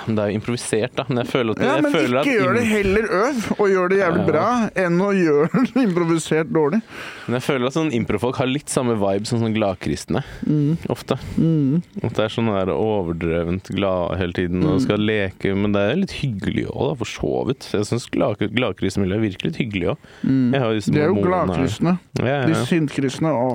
Det 0.03 0.19
er 0.19 0.31
jo 0.31 0.37
improvisert, 0.39 0.93
da. 0.97 1.05
Men 1.07 1.21
jeg 1.23 1.29
føler 1.31 1.53
at, 1.55 1.61
Ja, 1.63 1.73
jeg 1.77 1.83
Men 1.85 1.93
føler 1.93 2.19
ikke 2.21 2.33
gjør 2.37 2.57
det 2.57 2.63
heller 2.67 3.05
øv, 3.19 3.37
og 3.57 3.69
gjør 3.71 3.89
det 3.93 3.97
jævlig 3.99 4.21
Ja. 4.23 4.25
bra, 4.27 4.47
enn 4.83 4.97
å 5.01 5.09
gjøre 5.15 5.61
det 5.73 5.83
improvisert 5.83 6.49
dårlig. 6.53 6.81
Men 7.27 7.37
jeg 7.39 7.45
føler 7.47 7.67
at 7.69 7.77
sånn 7.77 7.91
improfolk 7.95 8.39
har 8.41 8.49
litt 8.49 8.69
samme 8.73 8.95
vibe 8.99 9.29
som 9.29 9.39
sånn 9.43 9.55
gladkristne. 9.55 10.23
Mm. 10.45 10.77
Ofte. 10.93 11.17
Mm. 11.37 11.81
At 12.03 12.17
det 12.19 12.25
er 12.25 12.33
sånn 12.35 12.51
der 12.51 12.73
overdrevent 12.75 13.71
glad 13.73 14.17
hele 14.19 14.33
tiden 14.37 14.65
og 14.67 14.81
skal 14.83 14.99
leke. 14.99 15.53
Men 15.55 15.71
det 15.77 15.85
er 15.87 16.01
litt 16.03 16.17
hyggelig 16.19 16.67
òg, 16.69 16.91
da, 16.91 16.99
for 17.03 17.13
så 17.13 17.33
vidt. 17.49 17.69
Jeg 17.73 17.87
syns 17.89 18.09
glad, 18.13 18.43
gladkristne 18.53 19.05
miljø 19.05 19.21
er 19.21 19.25
virkelig 19.29 19.53
litt 19.53 19.61
hyggelig 19.63 19.93
òg. 19.95 20.11
Mm. 20.27 20.51
De 20.53 20.99
er 20.99 21.09
jo 21.09 21.23
gladkristne. 21.23 21.97
Ja, 22.19 22.25
ja, 22.27 22.45
De 22.49 22.59
sintkristne, 22.67 23.31
å, 23.33 23.53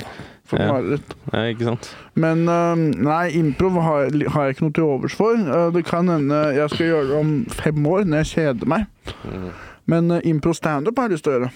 for 0.48 0.58
Ja. 0.60 0.68
mareritt. 0.72 1.14
ja, 1.32 1.42
ikke 1.52 1.66
sant. 1.68 1.90
Men 2.16 2.46
øhm, 2.48 2.84
nei, 3.04 3.24
improv 3.38 3.76
har, 3.84 4.06
jeg- 4.08 4.30
har 4.34 4.46
jeg 4.48 4.56
ikke 4.56 4.64
noe 4.66 4.76
til 4.78 4.84
overs 4.88 5.14
for. 5.18 5.36
Øh, 5.36 5.72
det 5.76 5.84
kan 5.86 6.08
hende 6.08 6.38
jeg 6.56 6.70
skal 6.72 6.86
gjøre 6.86 7.08
det 7.10 7.18
om 7.20 7.34
fem 7.52 7.86
år, 7.86 8.04
når 8.08 8.22
jeg 8.24 8.32
kjeder 8.34 8.66
meg. 8.66 8.86
Mm. 9.24 9.50
Men 9.88 10.10
uh, 10.12 10.20
impro 10.24 10.52
standup 10.52 10.98
har 10.98 11.08
jeg 11.08 11.16
lyst 11.16 11.24
til 11.24 11.32
å 11.32 11.36
gjøre. 11.38 11.50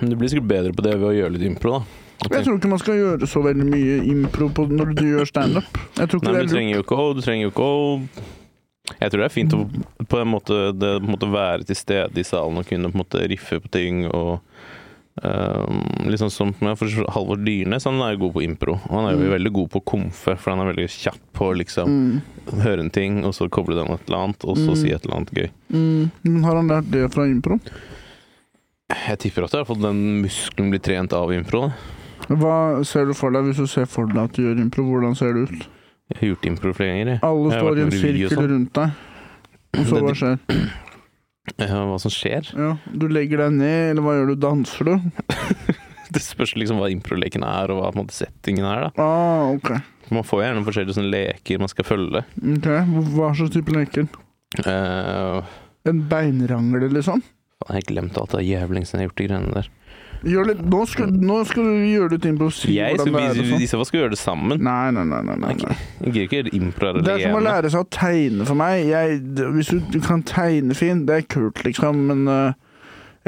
Men 0.00 0.10
du 0.10 0.16
blir 0.16 0.28
sikkert 0.28 0.48
bedre 0.50 0.72
på 0.76 0.82
det 0.84 0.96
ved 0.98 1.08
å 1.08 1.14
gjøre 1.14 1.32
litt 1.36 1.46
impro, 1.46 1.78
da. 1.78 2.00
Jeg 2.32 2.44
tror 2.46 2.56
ikke 2.58 2.68
man 2.72 2.80
skal 2.80 2.94
gjøre 2.98 3.26
så 3.28 3.40
veldig 3.44 3.64
mye 3.68 3.96
impro 4.08 4.48
på 4.56 4.64
når 4.70 4.94
du 4.96 5.02
gjør 5.04 5.26
standup. 5.28 5.66
Nei, 5.98 6.06
men 6.06 6.22
du 6.22 6.30
er 6.40 6.46
trenger 6.48 6.74
jo 6.78 6.82
ikke 6.84 6.96
å 7.00 7.06
Du 7.14 7.20
trenger 7.20 7.42
jo 7.46 7.50
ikke 7.52 7.66
å 7.68 8.08
Jeg 9.00 9.10
tror 9.10 9.20
det 9.22 9.26
er 9.26 9.32
fint 9.34 9.52
å 9.56 9.60
på 10.08 10.20
en 10.20 10.28
måte, 10.28 10.56
det, 10.76 10.90
på 11.00 11.08
en 11.08 11.12
måte 11.14 11.28
være 11.32 11.64
til 11.64 11.76
stede 11.76 12.20
i 12.20 12.24
salen 12.26 12.58
og 12.60 12.66
kunne 12.68 12.90
på 12.92 12.96
en 12.98 13.02
måte 13.02 13.22
riffe 13.32 13.56
på 13.64 13.70
ting 13.72 14.04
og 14.10 14.40
Liksom 15.22 16.30
som 16.30 16.52
Halvor 16.58 17.36
Dyrnes, 17.44 17.84
han 17.84 18.00
er 18.02 18.14
jo 18.16 18.24
god 18.26 18.32
på 18.34 18.42
impro. 18.44 18.74
Og 18.88 18.90
han 18.90 19.06
er 19.06 19.12
jo 19.16 19.18
Mm. 19.24 19.30
veldig 19.38 19.52
god 19.52 19.70
på 19.70 19.84
komfe, 19.84 20.36
for 20.38 20.50
han 20.50 20.60
er 20.66 20.72
veldig 20.72 20.88
kjapp 20.90 21.20
på 21.32 21.50
å 21.52 21.56
liksom 21.56 21.86
Mm. 21.88 22.22
høre 22.62 22.80
en 22.80 22.90
ting, 22.90 23.24
og 23.24 23.32
så 23.32 23.48
koble 23.48 23.74
den 23.76 23.86
med 23.88 24.00
et 24.00 24.08
eller 24.08 24.18
annet, 24.24 24.44
og 24.44 24.56
så 24.56 24.70
Mm. 24.70 24.76
si 24.76 24.90
et 24.92 25.04
eller 25.04 25.16
annet 25.16 25.30
gøy. 25.34 25.50
Mm. 25.72 26.10
Men 26.24 26.42
har 26.44 26.54
han 26.56 26.68
lært 26.68 26.90
det 26.90 27.12
fra 27.12 27.22
impro? 27.26 27.60
Jeg 28.90 29.18
tipper 29.18 29.44
at 29.44 29.50
jeg 29.52 29.64
har 29.64 29.74
fått 29.74 29.80
den 29.82 30.22
muskelen 30.22 30.70
blir 30.70 30.80
trent 30.82 31.12
av 31.12 31.30
impro. 31.32 31.72
Da. 32.28 32.34
Hva 32.34 32.84
ser 32.84 33.06
du 33.06 33.14
for 33.14 33.30
deg 33.30 33.44
hvis 33.44 33.56
du 33.56 33.66
ser 33.66 33.86
for 33.86 34.06
deg 34.06 34.16
at 34.16 34.32
du 34.32 34.42
gjør 34.42 34.60
impro? 34.60 34.82
Hvordan 34.84 35.16
ser 35.16 35.32
det 35.32 35.48
ut? 35.50 35.66
Jeg 36.10 36.18
har 36.20 36.28
gjort 36.36 36.46
impro 36.46 36.72
flere 36.74 36.92
ganger. 36.92 37.06
Jeg. 37.06 37.20
Alle 37.22 37.50
Jeg 37.50 37.60
står 37.62 37.78
i 37.78 37.80
en 37.80 37.90
sirkel 37.90 38.36
sånn. 38.36 38.48
rundt 38.50 38.72
deg. 38.72 38.90
Og 39.74 39.86
så 39.86 40.00
hva 40.02 40.14
skjer? 40.14 40.38
Hva 41.58 41.98
som 42.00 42.12
skjer? 42.12 42.46
Ja, 42.56 42.70
du 42.88 43.04
legger 43.12 43.42
deg 43.44 43.56
ned, 43.58 43.90
eller 43.92 44.04
hva 44.06 44.14
gjør 44.16 44.30
du? 44.32 44.36
Danser 44.40 44.88
du? 44.88 44.94
Det 46.14 46.20
spørs 46.22 46.52
liksom 46.54 46.78
hva 46.78 46.86
improleken 46.92 47.42
er, 47.42 47.72
og 47.74 47.80
hva 47.80 47.88
på 47.90 47.98
en 47.98 48.04
måte 48.04 48.14
settingen 48.14 48.66
er. 48.68 48.84
da. 48.86 49.02
Ah, 49.02 49.48
ok. 49.56 49.70
Man 50.14 50.26
får 50.26 50.42
gjerne 50.44 50.62
forskjellige 50.66 50.94
sånne 50.98 51.10
leker 51.10 51.58
man 51.62 51.70
skal 51.72 51.86
følge. 51.88 52.20
Ok, 52.54 52.68
Hva 53.16 53.30
slags 53.34 53.54
type 53.56 53.74
leker? 53.74 54.06
Uh, 54.62 55.40
En 55.88 56.04
beinrangle, 56.08 56.86
liksom? 56.92 57.24
jeg 57.64 57.78
har 57.80 57.86
glemt 57.88 58.18
alt 58.20 58.34
det 58.36 58.44
jævlingsen 58.44 58.98
jeg 59.00 59.02
har 59.02 59.08
gjort 59.08 59.20
de 59.22 59.26
greiene 59.30 59.54
der. 59.56 59.68
Litt, 60.24 60.60
nå, 60.64 60.80
skal, 60.88 61.10
nå 61.12 61.38
skal 61.44 61.66
du 61.68 61.84
gjøre 61.84 62.14
litt 62.16 62.26
impro. 62.28 62.48
Si 62.54 62.72
Jeg 62.78 62.96
sånn. 62.96 63.16
i 63.60 63.68
så 63.68 63.76
fall 63.76 63.88
skal 63.90 64.00
gjøre 64.00 64.14
det 64.14 64.20
sammen. 64.20 64.62
Nei, 64.64 64.88
nei, 64.96 65.04
nei. 65.04 65.20
nei, 65.28 65.36
nei. 65.42 65.76
Jeg 66.06 66.14
gidder 66.14 66.48
ikke 66.48 66.56
impro 66.56 66.92
Det 66.96 67.12
er 67.12 67.24
som 67.26 67.36
å 67.36 67.42
lære 67.44 67.72
seg 67.74 67.84
å 67.84 67.88
tegne 67.92 68.46
for 68.48 68.56
meg. 68.58 68.86
Jeg, 68.88 69.18
hvis 69.58 69.72
du, 69.74 69.82
du 69.92 69.98
kan 70.04 70.24
tegne 70.24 70.76
fint, 70.78 71.04
det 71.08 71.18
er 71.18 71.26
kult, 71.28 71.60
liksom, 71.66 72.06
men 72.08 72.24
øh, 72.30 72.56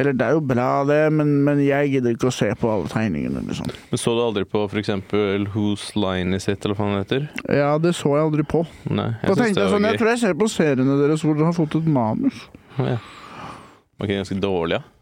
Eller 0.00 0.16
det 0.16 0.24
er 0.26 0.34
jo 0.36 0.40
bra, 0.44 0.70
det, 0.88 0.98
men, 1.12 1.36
men 1.44 1.60
jeg 1.64 1.92
gidder 1.94 2.16
ikke 2.16 2.28
å 2.28 2.34
se 2.38 2.50
på 2.60 2.72
alle 2.72 2.88
tegningene, 2.92 3.44
liksom. 3.48 3.70
Men 3.92 4.00
så 4.00 4.16
du 4.16 4.24
aldri 4.24 4.44
på 4.48 4.64
eksempel 4.76 5.46
Whose 5.54 5.96
Line 5.96 6.36
Is 6.36 6.48
It, 6.48 6.64
eller 6.64 6.76
hva 6.76 6.90
det 6.94 7.04
heter? 7.04 7.28
Ja, 7.60 7.70
det 7.80 7.94
så 7.96 8.16
jeg 8.16 8.26
aldri 8.30 8.44
på. 8.44 8.64
Nei, 8.88 9.12
jeg 9.20 9.30
da 9.30 9.38
tenkte 9.40 9.64
jeg 9.64 9.72
sånn, 9.76 9.88
jeg 9.88 10.00
tror 10.00 10.12
jeg 10.14 10.24
ser 10.24 10.36
på 10.36 10.48
seriene 10.52 10.98
deres 11.00 11.24
hvor 11.24 11.36
dere 11.36 11.48
har 11.52 11.56
fått 11.56 11.78
et 11.80 11.88
manus. 11.88 12.44
Ja. 12.76 12.98
Ok, 13.96 14.10
ganske 14.12 14.36
dårlig, 14.40 14.80
ja. 14.80 14.95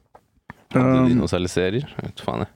Hadde 0.75 0.93
de 1.09 1.14
Um, 1.14 1.18
noen? 1.22 1.49
Jeg 1.64 2.05
vet 2.05 2.22
faen, 2.25 2.45
jeg. 2.45 2.53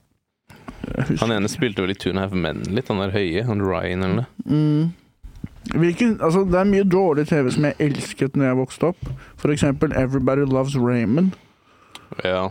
Han 1.19 1.31
ene 1.35 1.49
spilte 1.51 1.83
vel 1.83 1.93
i 1.93 1.97
Tune 1.99 2.21
Half 2.23 2.33
Men 2.35 2.63
litt, 2.73 2.87
han 2.91 3.01
der 3.03 3.13
høye. 3.13 3.43
Han 3.47 3.61
Ryan 3.63 4.05
eller 4.05 4.23
noe. 4.23 4.27
Mm. 4.45 4.89
Hvilken, 5.69 6.15
altså, 6.23 6.45
det 6.49 6.57
er 6.57 6.69
mye 6.69 6.85
dårlig 6.87 7.27
TV 7.29 7.51
som 7.53 7.67
jeg 7.67 7.77
elsket 7.83 8.37
når 8.39 8.49
jeg 8.49 8.59
vokste 8.61 8.89
opp. 8.93 9.11
For 9.37 9.53
eksempel 9.53 9.93
Everybody 9.97 10.47
Loves 10.49 10.77
Raymond. 10.79 11.35
Ja. 12.25 12.47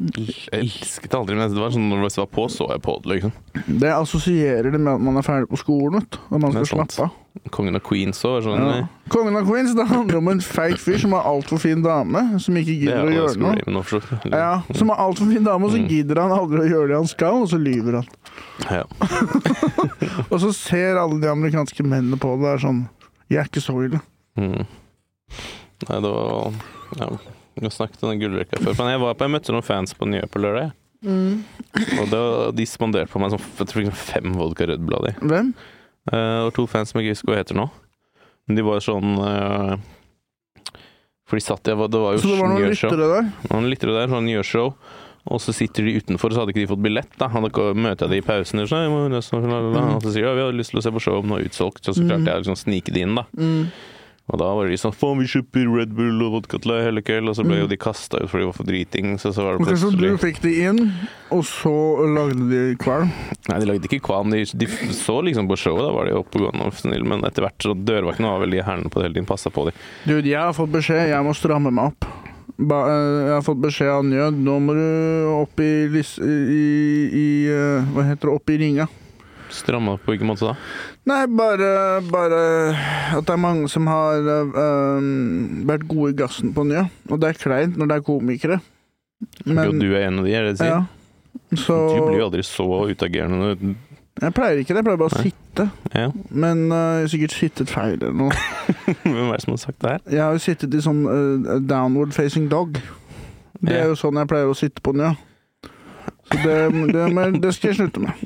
Jeg 0.00 0.56
elsket 0.56 1.14
aldri, 1.14 1.36
men 1.36 1.52
det 1.52 1.60
var 1.60 1.74
sånn 1.74 1.90
når 1.90 2.06
det 2.06 2.22
var 2.22 2.30
på, 2.32 2.46
så 2.50 2.70
jeg 2.72 2.82
på 2.82 2.96
det, 3.04 3.18
liksom. 3.18 3.34
Det 3.82 3.92
assosierer 3.92 4.72
det 4.72 4.80
med 4.80 4.94
at 4.96 5.04
man 5.04 5.20
er 5.20 5.26
ferdig 5.26 5.50
på 5.52 5.60
skolen, 5.60 6.00
vet. 6.00 6.18
Og 6.30 6.40
man 6.42 6.54
skal 6.56 6.70
slappe 6.72 7.06
av. 7.06 7.18
Kongen 7.52 7.76
av 7.78 7.80
Queens 7.84 8.18
òg, 8.28 8.42
sånn. 8.44 8.60
Ja. 8.60 8.86
Kongen 9.12 9.36
av 9.40 9.46
Queens, 9.48 9.72
det 9.76 9.86
handler 9.88 10.18
om 10.18 10.28
en 10.28 10.40
feig 10.44 10.74
fyr 10.80 10.98
som 11.00 11.14
har 11.16 11.24
altfor 11.30 11.58
fin 11.62 11.80
dame, 11.84 12.20
som 12.44 12.56
ikke 12.60 12.74
gidder 12.76 12.98
er 13.00 13.08
å 13.08 13.14
gjøre 13.16 13.40
noe. 13.40 13.54
Raven 13.56 14.32
Ja, 14.32 14.50
Som 14.76 14.92
har 14.92 15.00
altfor 15.00 15.30
fin 15.32 15.44
dame, 15.46 15.64
og 15.64 15.72
så 15.72 15.80
Mm. 15.80 15.88
gidder 15.88 16.20
han 16.20 16.30
aldri 16.36 16.60
å 16.60 16.68
gjøre 16.68 16.88
det 16.92 16.96
han 17.00 17.06
skal, 17.08 17.42
og 17.42 17.48
så 17.48 17.58
lyver 17.58 17.92
han. 18.02 18.08
Ja. 18.70 18.84
Og 20.30 20.38
så 20.40 20.52
ser 20.54 20.96
alle 21.00 21.20
de 21.20 21.28
amerikanske 21.28 21.82
mennene 21.84 22.18
på 22.20 22.34
det, 22.40 22.48
er 22.52 22.58
sånn 22.62 22.88
Jeg 23.30 23.38
er 23.40 23.48
ikke 23.48 23.64
så 23.64 23.74
ille. 23.84 24.00
Mm. 24.36 24.66
Nei, 25.88 25.98
det 26.04 26.10
var 26.12 26.52
ja, 27.00 27.08
Vi 27.56 27.64
har 27.66 27.70
snakket 27.74 28.02
om 28.04 28.10
den 28.12 28.20
gullrekka 28.20 28.60
før. 28.60 28.76
Men 28.78 28.92
jeg 28.92 29.00
var 29.00 29.14
på, 29.14 29.24
jeg 29.26 29.34
møtte 29.34 29.52
noen 29.56 29.66
fans 29.66 29.94
på 29.96 30.08
Nye 30.08 30.28
på 30.28 30.40
lørdag. 30.40 30.72
Mm. 31.02 31.42
Og 31.98 32.10
det, 32.12 32.22
de 32.60 32.66
spanderte 32.68 33.10
på 33.10 33.18
meg 33.18 33.32
sånn, 33.32 33.92
fem 33.92 34.32
vodka 34.38 34.68
rødblad 34.70 35.08
i. 35.10 35.14
Hvem? 35.24 35.54
Eh, 36.10 36.40
og 36.48 36.52
to 36.56 36.66
fans 36.66 36.90
som 36.90 36.98
jeg 36.98 37.06
ikke 37.10 37.16
husker 37.18 37.32
hva 37.32 37.40
heter 37.42 37.58
nå. 37.58 37.68
Men 38.48 38.58
de 38.58 38.64
var 38.66 38.82
sånn 38.82 39.12
uh, 39.22 39.76
For 41.30 41.38
de 41.38 41.44
satt 41.44 41.68
jeg 41.70 41.78
Det 41.78 42.00
var 42.02 42.16
jo 42.16 42.18
Så 42.18 42.32
det 42.32 42.40
var 42.40 42.50
noen 42.50 42.72
lyttere 42.72 43.06
der? 43.12 43.28
Noen 43.52 43.68
lyttere 43.70 43.94
der, 43.94 44.10
sånn 44.10 44.26
gjørshow. 44.32 44.72
Og 45.30 45.38
så 45.38 45.54
sitter 45.54 45.86
de 45.86 46.00
utenfor, 46.02 46.34
så 46.34 46.42
hadde 46.42 46.50
ikke 46.50 46.64
de 46.64 46.70
fått 46.72 46.82
billett. 46.82 47.12
da 47.20 47.28
Han 47.30 47.46
hadde 47.46 47.68
møter 47.78 48.08
jeg 48.08 48.10
de 48.10 48.18
i 48.18 48.26
pausen, 48.26 48.58
og 48.64 48.66
så, 48.66 48.80
«Jeg 48.82 48.90
må 48.90 49.04
nesten- 49.12 49.46
Mm. 49.46 49.94
og 49.94 50.02
så 50.02 50.10
sier 50.10 50.26
de 50.26 50.28
ja, 50.28 50.34
vi 50.34 50.42
hadde 50.42 50.58
lyst 50.58 50.70
til 50.74 50.80
å 50.80 50.82
se 50.82 50.90
på 50.90 51.00
show 51.00 51.18
om 51.20 51.28
noe 51.30 51.38
er 51.38 51.46
utsolgt. 51.46 51.84
Så, 51.86 51.94
så 51.94 52.02
klarte 52.02 52.26
jeg 52.26 52.34
å 52.34 52.42
liksom 52.42 52.58
snike 52.58 52.90
det 52.92 53.02
inn, 53.06 53.14
da. 53.14 53.22
Mm. 53.38 53.70
Og 54.30 54.38
da 54.38 54.48
var 54.54 54.68
de 54.70 54.76
sånn 54.78 54.94
Faen, 54.94 55.18
vi 55.18 55.26
kjøper 55.28 55.66
Red 55.66 55.94
Bull 55.98 56.22
og 56.22 56.36
vodka 56.36 56.60
til 56.62 56.72
deg 56.72 56.84
hele 56.86 57.02
kveld. 57.04 57.30
Og 57.32 57.36
så 57.36 57.44
ble 57.46 57.58
jo 57.58 57.68
de 57.70 57.78
kasta 57.80 58.20
ut 58.22 58.30
fordi 58.30 58.44
de 58.44 58.48
var 58.48 58.56
for 58.56 58.68
driting. 58.68 59.10
Så, 59.20 59.32
så 59.34 59.44
var 59.44 59.58
det 59.58 59.66
plutselig 59.66 59.90
Ok, 59.90 59.98
så 59.98 60.14
du 60.14 60.22
fikk 60.22 60.40
de 60.44 60.52
inn, 60.68 60.80
og 61.34 61.42
så 61.48 61.74
lagde 62.16 62.46
de 62.52 62.62
kvalm? 62.80 63.10
Nei, 63.50 63.58
de 63.58 63.68
lagde 63.68 63.90
ikke 63.90 64.02
kvalm. 64.06 64.32
De, 64.32 64.44
de 64.46 64.70
så 64.96 65.18
liksom 65.26 65.50
på 65.50 65.58
showet, 65.58 65.84
da 65.84 65.92
var 65.96 66.08
de 66.08 66.16
oppegående 66.20 66.70
og 66.70 66.78
snille. 66.78 67.08
Men 67.08 67.26
etter 67.28 67.48
hvert 67.48 67.66
så 67.66 67.74
dørvaktene 67.74 68.30
var 68.30 68.44
veldig 68.46 68.64
hælene 68.68 68.94
på 68.94 69.02
det 69.02 69.08
hele 69.08 69.18
tiden. 69.18 69.30
Passa 69.32 69.52
på 69.52 69.66
dem. 69.68 69.84
Dude, 70.06 70.28
jeg 70.30 70.40
har 70.40 70.56
fått 70.56 70.72
beskjed, 70.78 71.10
jeg 71.10 71.26
må 71.26 71.34
stramme 71.36 71.74
meg 71.74 71.92
opp. 71.92 72.08
Ba, 72.62 72.82
eh, 72.86 73.20
jeg 73.26 73.34
har 73.34 73.44
fått 73.46 73.62
beskjed 73.62 73.90
av 73.90 74.02
Njød, 74.06 74.40
nå 74.46 74.56
må 74.62 74.74
du 74.76 74.82
opp 75.34 75.62
i, 75.62 75.70
i, 75.90 76.64
i 77.10 77.28
eh, 77.50 77.92
Hva 77.94 78.04
heter 78.06 78.28
det? 78.28 78.34
Opp 78.36 78.52
i 78.52 78.58
ringa. 78.60 78.86
Stramme 79.52 79.96
opp 79.96 80.04
på 80.06 80.14
hvilken 80.14 80.30
måte 80.30 80.48
da? 80.48 80.54
Nei, 81.10 81.22
bare, 81.34 81.68
bare 82.06 82.40
at 83.16 83.24
det 83.26 83.32
er 83.34 83.40
mange 83.42 83.66
som 83.70 83.88
har 83.90 84.22
eh, 84.22 85.06
vært 85.66 85.86
gode 85.90 86.12
i 86.12 86.18
gassen 86.20 86.52
på 86.54 86.62
nye. 86.68 86.84
Og 87.10 87.18
det 87.22 87.32
er 87.32 87.40
kleint 87.40 87.78
når 87.80 87.90
det 87.90 87.96
er 87.98 88.04
komikere. 88.06 88.60
jo, 89.46 89.72
du 89.74 89.88
er 89.96 90.06
en 90.08 90.20
av 90.22 90.28
de, 90.28 90.34
er 90.34 90.46
det 90.46 90.52
det 90.52 90.58
du 90.60 90.62
sier? 90.64 90.76
ja. 90.76 90.82
Så 91.56 91.74
Du 91.96 92.06
blir 92.06 92.18
jo 92.20 92.26
aldri 92.28 92.42
så 92.44 92.64
utagerende. 92.92 93.74
Jeg 94.20 94.34
pleier 94.36 94.58
ikke 94.60 94.74
det, 94.76 94.82
jeg 94.82 94.86
pleier 94.86 95.00
bare 95.00 95.10
å 95.10 95.16
Nei. 95.16 95.24
sitte. 95.26 95.66
Ja. 95.96 96.06
Men 96.30 96.62
eh, 96.70 96.76
jeg 97.00 97.06
har 97.06 97.12
sikkert 97.16 97.34
sittet 97.36 97.72
feil 97.72 97.96
eller 97.98 98.14
noe. 98.22 98.36
Hvem 99.02 99.18
er 99.26 99.34
det 99.34 99.42
som 99.46 99.54
har 99.56 99.60
sagt 99.64 99.80
det 99.82 99.94
her? 99.94 100.02
Jeg 100.12 100.22
har 100.22 100.36
jo 100.36 100.42
sittet 100.44 100.76
i 100.76 100.82
sånn 100.84 101.02
eh, 101.08 101.58
downward 101.66 102.14
facing 102.16 102.46
dog. 102.52 102.78
Det 103.62 103.74
er 103.78 103.90
jo 103.90 103.98
sånn 103.98 104.20
jeg 104.20 104.30
pleier 104.30 104.50
å 104.52 104.56
sitte 104.58 104.84
på 104.84 104.94
nye. 104.98 105.12
Så 106.30 106.38
det, 106.44 106.56
det, 106.94 107.26
det 107.42 107.52
skal 107.56 107.72
jeg 107.72 107.80
slutte 107.80 108.04
med. 108.04 108.24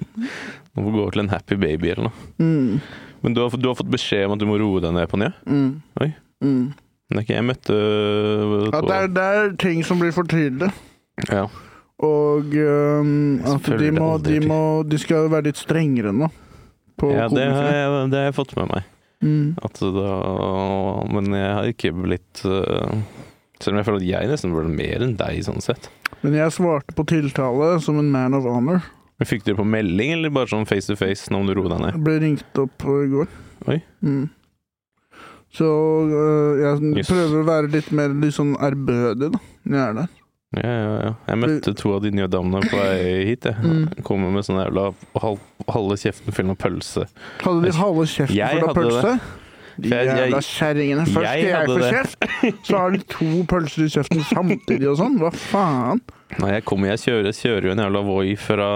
Nå 0.77 0.85
får 0.85 0.93
du 0.93 0.99
gå 1.01 1.11
til 1.15 1.23
en 1.25 1.31
happy 1.33 1.57
baby 1.61 1.93
eller 1.95 2.11
noe. 2.11 2.27
Mm, 2.39 2.81
Men 3.25 3.35
du 3.35 3.41
har, 3.43 3.55
du 3.57 3.69
har 3.71 3.77
fått 3.79 3.91
beskjed 3.91 4.27
om 4.29 4.35
at 4.37 4.43
du 4.43 4.47
må 4.49 4.59
roe 4.61 4.83
deg 4.85 4.93
ned 4.95 5.09
på 5.11 5.19
nye? 5.23 5.33
mm, 5.49 5.71
Oi. 6.05 6.11
mm. 6.45 6.67
Men 7.07 7.15
det 7.15 7.21
er 7.21 7.25
ikke 7.27 7.37
jeg 7.37 7.47
møtte 7.47 7.75
øh, 7.77 8.55
Ja, 8.73 8.81
det, 8.83 8.95
er, 8.97 9.09
det 9.15 9.25
er 9.39 9.53
ting 9.63 9.85
som 9.87 10.01
blir 10.03 10.13
for 10.15 10.29
tidlig. 10.29 10.73
ja. 11.31 11.47
Og 12.05 12.53
um, 12.53 13.39
at 13.41 13.69
de 13.81 13.87
må, 13.97 14.09
de 14.21 14.35
må 14.45 14.59
De 14.85 14.99
skal 15.01 15.31
være 15.33 15.47
litt 15.49 15.57
strengere 15.57 16.11
nå. 16.13 16.27
På 17.01 17.09
ja, 17.09 17.25
det 17.33 17.47
har, 17.49 17.71
jeg, 17.73 18.11
det 18.13 18.19
har 18.21 18.27
jeg 18.27 18.35
fått 18.37 18.53
med 18.59 18.69
meg. 18.69 18.91
Mm. 19.25 19.55
At 19.65 19.81
da, 19.81 20.11
men 21.09 21.31
jeg 21.33 21.55
har 21.57 21.71
ikke 21.71 21.95
blitt 21.97 22.43
uh, 22.45 22.93
Selv 23.63 23.73
om 23.73 23.81
jeg 23.81 23.87
føler 23.89 24.03
at 24.03 24.09
jeg 24.11 24.29
nesten 24.29 24.53
ble 24.53 24.67
mer 24.69 25.07
enn 25.07 25.15
deg, 25.17 25.41
sånn 25.47 25.65
sett. 25.65 25.89
Men 26.21 26.37
jeg 26.37 26.53
svarte 26.53 26.93
på 26.97 27.07
tiltale 27.09 27.71
som 27.81 27.97
en 28.03 28.11
man 28.13 28.37
of 28.37 28.45
honor. 28.45 28.83
Men 29.19 29.27
Fikk 29.31 29.45
dere 29.47 29.57
på 29.57 29.65
melding, 29.65 30.13
eller 30.13 30.31
bare 30.35 30.51
sånn 30.51 30.67
face 30.69 30.87
to 30.91 30.97
face 31.01 31.31
nå 31.33 31.39
om 31.41 31.47
du 31.49 31.55
roer 31.57 31.73
deg 31.73 31.81
ned? 31.87 31.95
Jeg 31.97 32.05
ble 32.05 32.17
ringt 32.21 32.59
opp 32.61 32.85
i 32.93 33.07
går. 33.15 33.31
Oi. 33.73 33.79
Mm. 34.05 34.27
Så 35.57 35.65
øh, 35.65 36.59
jeg 36.61 36.97
Yes. 37.01 37.09
prøver 37.09 37.41
å 37.41 37.47
være 37.49 37.71
litt 37.73 37.91
mer 37.97 38.13
litt 38.13 38.35
sånn 38.37 38.55
ærbødig, 38.61 39.31
da. 39.33 39.41
Når 39.65 39.79
jeg 39.79 39.89
er 39.89 39.95
der. 40.03 40.09
Ja, 40.57 40.73
ja, 40.73 40.93
ja. 41.03 41.13
Jeg 41.27 41.39
møtte 41.43 41.73
to 41.77 41.95
av 41.97 42.03
de 42.05 42.11
nye 42.15 42.29
damene 42.31 42.61
på 42.71 42.77
vei 42.79 43.25
hit. 43.33 43.45
Jeg 43.49 43.57
Mm. 43.65 43.89
Kommer 44.05 44.31
med 44.33 44.45
sånn 44.47 44.61
jævla 44.61 44.91
halv, 45.21 45.41
halve 45.69 45.97
kjeften 45.99 46.33
full 46.37 46.51
av 46.53 46.57
pølse. 46.61 47.07
Hadde 47.43 47.63
de 47.65 47.73
halve 47.77 48.05
kjeften 48.07 48.37
Jeg 48.37 48.61
full 48.61 48.69
av 48.69 48.77
hadde 48.77 48.85
pølse? 48.85 49.21
De 49.79 49.91
jævla 49.93 50.41
kjerringene. 50.41 51.05
Først 51.11 51.27
jeg 51.27 51.43
jeg 51.47 51.57
hadde 51.57 51.77
få 51.77 51.91
kjeft, 51.93 52.29
så 52.67 52.79
har 52.81 52.95
de 52.97 53.01
to 53.13 53.31
pølser 53.51 53.85
i 53.87 53.91
kjeften 53.93 54.23
samtidig 54.31 54.89
og 54.93 54.97
sånn. 55.01 55.19
Hva 55.21 55.31
faen? 55.37 56.01
Nei, 56.41 56.49
jeg 56.57 56.65
kommer, 56.67 56.89
jeg 56.91 57.03
kjører, 57.05 57.29
jeg 57.31 57.37
kjører 57.39 57.69
jo 57.69 57.73
en 57.77 57.83
jævla 57.85 58.01
Voi 58.09 58.33
fra 58.41 58.67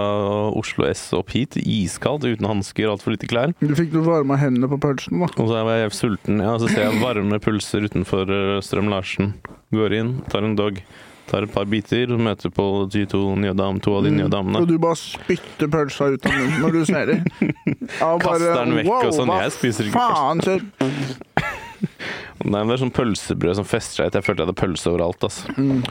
Oslo 0.55 0.85
S 0.87 1.01
opp 1.17 1.33
hit, 1.35 1.57
iskaldt, 1.59 2.23
uten 2.29 2.47
hansker, 2.47 2.87
altfor 2.93 3.11
lite 3.17 3.27
klær. 3.27 3.51
Du 3.59 3.73
fikk 3.75 3.91
du 3.91 3.99
varma 4.05 4.37
hendene 4.39 4.69
på 4.71 4.79
pølsen, 4.81 5.19
da. 5.19 5.27
Og 5.35 5.49
så 5.51 5.59
er 5.65 5.81
jeg 5.83 5.91
sulten, 5.97 6.39
ja, 6.39 6.53
så 6.61 6.69
ser 6.71 6.85
jeg 6.87 7.01
varme 7.03 7.41
pulser 7.43 7.83
utenfor 7.89 8.31
eh, 8.31 8.57
Strøm 8.63 8.87
Larsen. 8.93 9.33
Går 9.75 9.97
inn, 9.99 10.13
tar 10.31 10.47
en 10.47 10.55
dog, 10.55 10.79
tar 11.27 11.43
et 11.47 11.51
par 11.53 11.67
biter, 11.71 12.15
møter 12.19 12.51
på 12.55 12.65
de 12.91 13.03
to 13.11 13.19
nye 13.39 13.51
dam, 13.55 13.77
to 13.83 13.97
av 13.99 14.07
de 14.07 14.15
nye 14.15 14.29
Mm. 14.29 14.33
damene. 14.33 14.61
Og 14.63 14.67
du 14.71 14.77
bare 14.79 14.95
spytter 14.99 15.67
pølsa 15.71 16.07
ut 16.15 16.25
av 16.27 16.31
munnen 16.39 16.63
når 16.63 16.71
du 16.79 16.81
ser 16.87 17.11
dem. 17.11 17.27
Ja, 17.99 18.13
Kaster 18.21 18.55
den 18.61 18.77
vekk 18.79 18.93
og 18.95 19.13
sånn. 19.15 19.33
Jeg 19.41 19.53
spiser 19.57 19.89
ikke 19.89 20.05
faen, 20.15 20.43
så 20.45 20.59
Nei, 22.41 22.61
men 22.63 22.71
det 22.71 22.75
er 22.77 22.81
sånn 22.81 22.93
pølsebrød 22.95 23.59
som 23.59 23.67
fester 23.67 24.01
seg. 24.01 24.15
Jeg 24.17 24.25
følte 24.25 24.41
jeg 24.41 24.49
hadde 24.49 24.57
pølse 24.57 24.89
overalt, 24.89 25.27
altså. 25.27 25.53
mm. 25.57 25.83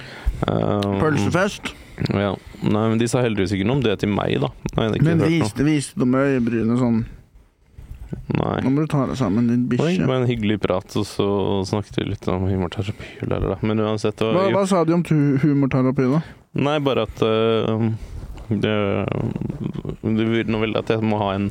Um, 0.50 0.98
Pølsefest. 0.98 1.72
Ja. 2.08 2.32
Nei, 2.64 2.84
men 2.88 2.98
de 3.00 3.06
sa 3.10 3.22
heldigvis 3.22 3.52
ikke 3.54 3.66
noe 3.68 3.78
om 3.78 3.84
det 3.84 3.98
til 4.02 4.10
meg, 4.12 4.38
da. 4.42 4.50
Nei, 4.78 4.88
Men 5.04 5.22
viste, 5.22 5.66
viste 5.66 6.00
de 6.00 6.08
øyebrynene 6.08 6.78
sånn 6.80 7.02
Nei. 8.10 8.56
Nå 8.64 8.70
må 8.74 8.82
du 8.82 8.90
ta 8.90 9.04
deg 9.06 9.18
sammen, 9.18 9.46
din 9.46 9.66
Det 9.70 10.06
var 10.08 10.16
en 10.16 10.26
hyggelig 10.26 10.56
prat, 10.64 10.96
og 10.98 11.06
så 11.06 11.26
snakket 11.68 12.00
vi 12.00 12.06
litt 12.08 12.26
om 12.30 12.46
humorterapi. 12.48 13.20
Men 13.62 13.82
uansett 13.84 14.22
Hva, 14.22 14.32
var, 14.34 14.54
hva 14.54 14.64
sa 14.66 14.82
de 14.86 14.96
om 14.96 15.04
humorterapi, 15.44 16.08
da? 16.16 16.22
Nei, 16.58 16.78
bare 16.82 17.04
at 17.06 17.22
øh, 17.22 17.84
det, 18.50 19.06
det 20.02 20.26
vil 20.26 20.76
at 20.80 20.90
jeg 20.90 21.06
må 21.06 21.20
ha 21.20 21.30
en 21.36 21.48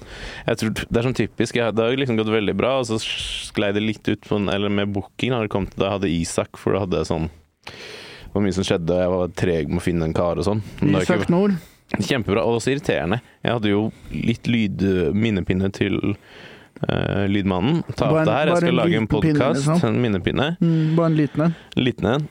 jeg 0.48 0.60
tror 0.60 0.74
Det 0.76 1.00
er 1.00 1.08
sånn 1.08 1.18
typisk. 1.18 1.56
Jeg, 1.60 1.76
det 1.76 1.86
har 1.86 1.96
liksom 2.00 2.20
gått 2.20 2.32
veldig 2.34 2.56
bra, 2.60 2.76
og 2.82 2.90
så 2.90 3.00
sklei 3.00 3.72
det 3.76 3.84
litt 3.86 4.08
ut 4.10 4.28
på 4.28 4.40
Eller 4.52 4.72
med 4.74 4.92
booking 4.96 5.36
har 5.36 5.46
det 5.46 5.54
kommet 5.54 5.76
da 5.78 5.88
jeg 5.88 5.98
hadde 5.98 6.14
Isak, 6.14 6.60
for 6.60 6.76
da 6.76 6.84
hadde 6.84 7.02
jeg 7.02 7.12
sånn 7.12 7.30
Det 7.30 8.34
var 8.36 8.46
mye 8.46 8.58
som 8.58 8.68
skjedde, 8.68 8.96
og 8.96 9.04
jeg 9.04 9.16
var 9.16 9.36
treg 9.44 9.72
med 9.72 9.82
å 9.82 9.86
finne 9.88 10.10
en 10.10 10.16
kar 10.16 10.40
og 10.40 10.48
sånn. 10.48 10.64
Det 10.82 11.04
Isak 11.06 11.26
ikke- 11.26 11.34
Nord? 11.34 11.58
Kjempebra, 11.98 12.44
og 12.46 12.60
også 12.60 12.76
irriterende. 12.76 13.18
Jeg 13.42 13.56
hadde 13.56 13.72
jo 13.72 13.80
litt 14.14 14.46
lyd 14.46 14.84
minnepinne 15.18 15.72
til 15.74 15.96
uh, 16.14 17.26
Lydmannen. 17.26 17.80
Ta 17.98 18.12
opp 18.12 18.28
det 18.28 18.36
her, 18.36 18.52
jeg 18.52 18.62
skal 18.62 18.78
lage 18.78 19.00
en 19.00 19.08
podkast. 19.10 19.66
liksom? 19.66 19.82
En 19.90 19.98
minnepinne. 20.04 20.52
Mm, 20.62 20.94
bare 21.00 21.10
en 21.10 21.18
liten 21.18 21.46
en. 21.48 21.56
Liten 21.82 22.12
en. 22.12 22.28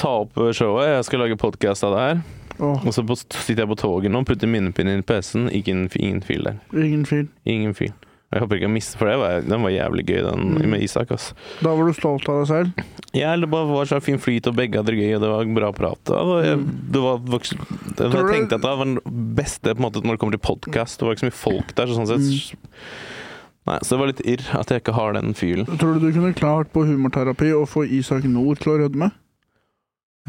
Ta 0.00 0.14
opp 0.22 0.40
showet, 0.56 0.88
jeg 0.88 1.04
skal 1.10 1.20
lage 1.26 1.36
podkast 1.36 1.84
av 1.84 1.92
det 1.92 2.06
her. 2.06 2.24
Åh, 2.60 2.86
Og 2.86 2.92
så 2.94 3.02
på, 3.06 3.16
sitter 3.18 3.64
jeg 3.64 3.68
på 3.72 3.76
toget 3.80 4.10
nå, 4.14 4.24
putter 4.24 4.46
minnepinnen 4.50 4.94
inn 4.94 5.02
i 5.04 5.06
PC-en. 5.08 5.48
Ingen, 5.50 5.88
ingen 5.98 6.20
fil 6.22 6.42
der. 6.44 6.60
ingen 6.72 7.04
fil. 7.04 7.28
Ingen 7.44 7.74
fil. 7.74 7.92
Jeg 8.34 8.40
håper 8.42 8.56
ikke 8.58 8.66
jeg 8.66 8.74
mister 8.74 8.98
for 8.98 9.06
det. 9.06 9.16
Var, 9.20 9.40
den 9.46 9.62
var 9.62 9.70
jævlig 9.70 10.04
gøy, 10.08 10.22
den 10.26 10.54
Mm. 10.58 10.70
med 10.70 10.82
Isak. 10.82 11.10
ass. 11.12 11.34
Da 11.62 11.74
var 11.74 11.86
du 11.86 11.92
stolt 11.94 12.28
av 12.28 12.40
deg 12.40 12.48
selv? 12.48 12.84
Ja, 13.14 13.36
det 13.36 13.48
bare 13.50 13.66
var 13.68 13.84
så 13.86 14.00
fin 14.02 14.18
flyt, 14.18 14.46
og 14.48 14.56
begge 14.56 14.74
hadde 14.80 14.90
det 14.90 14.98
gøy, 14.98 15.14
og 15.14 15.20
det 15.22 15.30
var 15.30 15.44
bra 15.54 15.70
prat. 15.72 16.00
Det 16.04 16.14
var, 16.18 16.42
jeg, 16.42 16.58
det 16.90 17.02
var, 17.04 17.18
Mm. 17.18 17.40
Jeg 17.94 18.30
tenkte 18.32 18.54
at 18.58 18.62
det 18.62 18.76
var 18.78 18.84
den 18.84 18.98
beste 19.36 19.74
på 19.74 19.80
måte, 19.84 20.02
når 20.02 20.16
det 20.16 20.20
kommer 20.20 20.34
til 20.38 20.42
podkast. 20.42 20.98
Det 20.98 21.06
var 21.06 21.14
ikke 21.14 21.26
så 21.26 21.30
mye 21.30 21.42
folk 21.44 21.74
der, 21.76 21.86
så 21.86 21.94
sånn 21.94 22.10
sett 22.10 22.54
Nei, 23.66 23.78
så 23.80 23.94
det 23.94 23.98
var 23.98 24.06
litt 24.10 24.20
irr 24.28 24.42
at 24.60 24.68
jeg 24.68 24.82
ikke 24.82 24.92
har 24.92 25.12
den 25.16 25.32
fylen. 25.32 25.64
Tror 25.80 25.94
du 25.94 26.00
du 26.00 26.12
kunne 26.12 26.34
klart 26.36 26.68
på 26.74 26.82
humorterapi 26.84 27.48
å 27.56 27.62
få 27.66 27.86
Isak 27.88 28.24
Nord 28.28 28.58
til 28.60 28.74
å 28.74 28.78
rødme? 28.82 29.08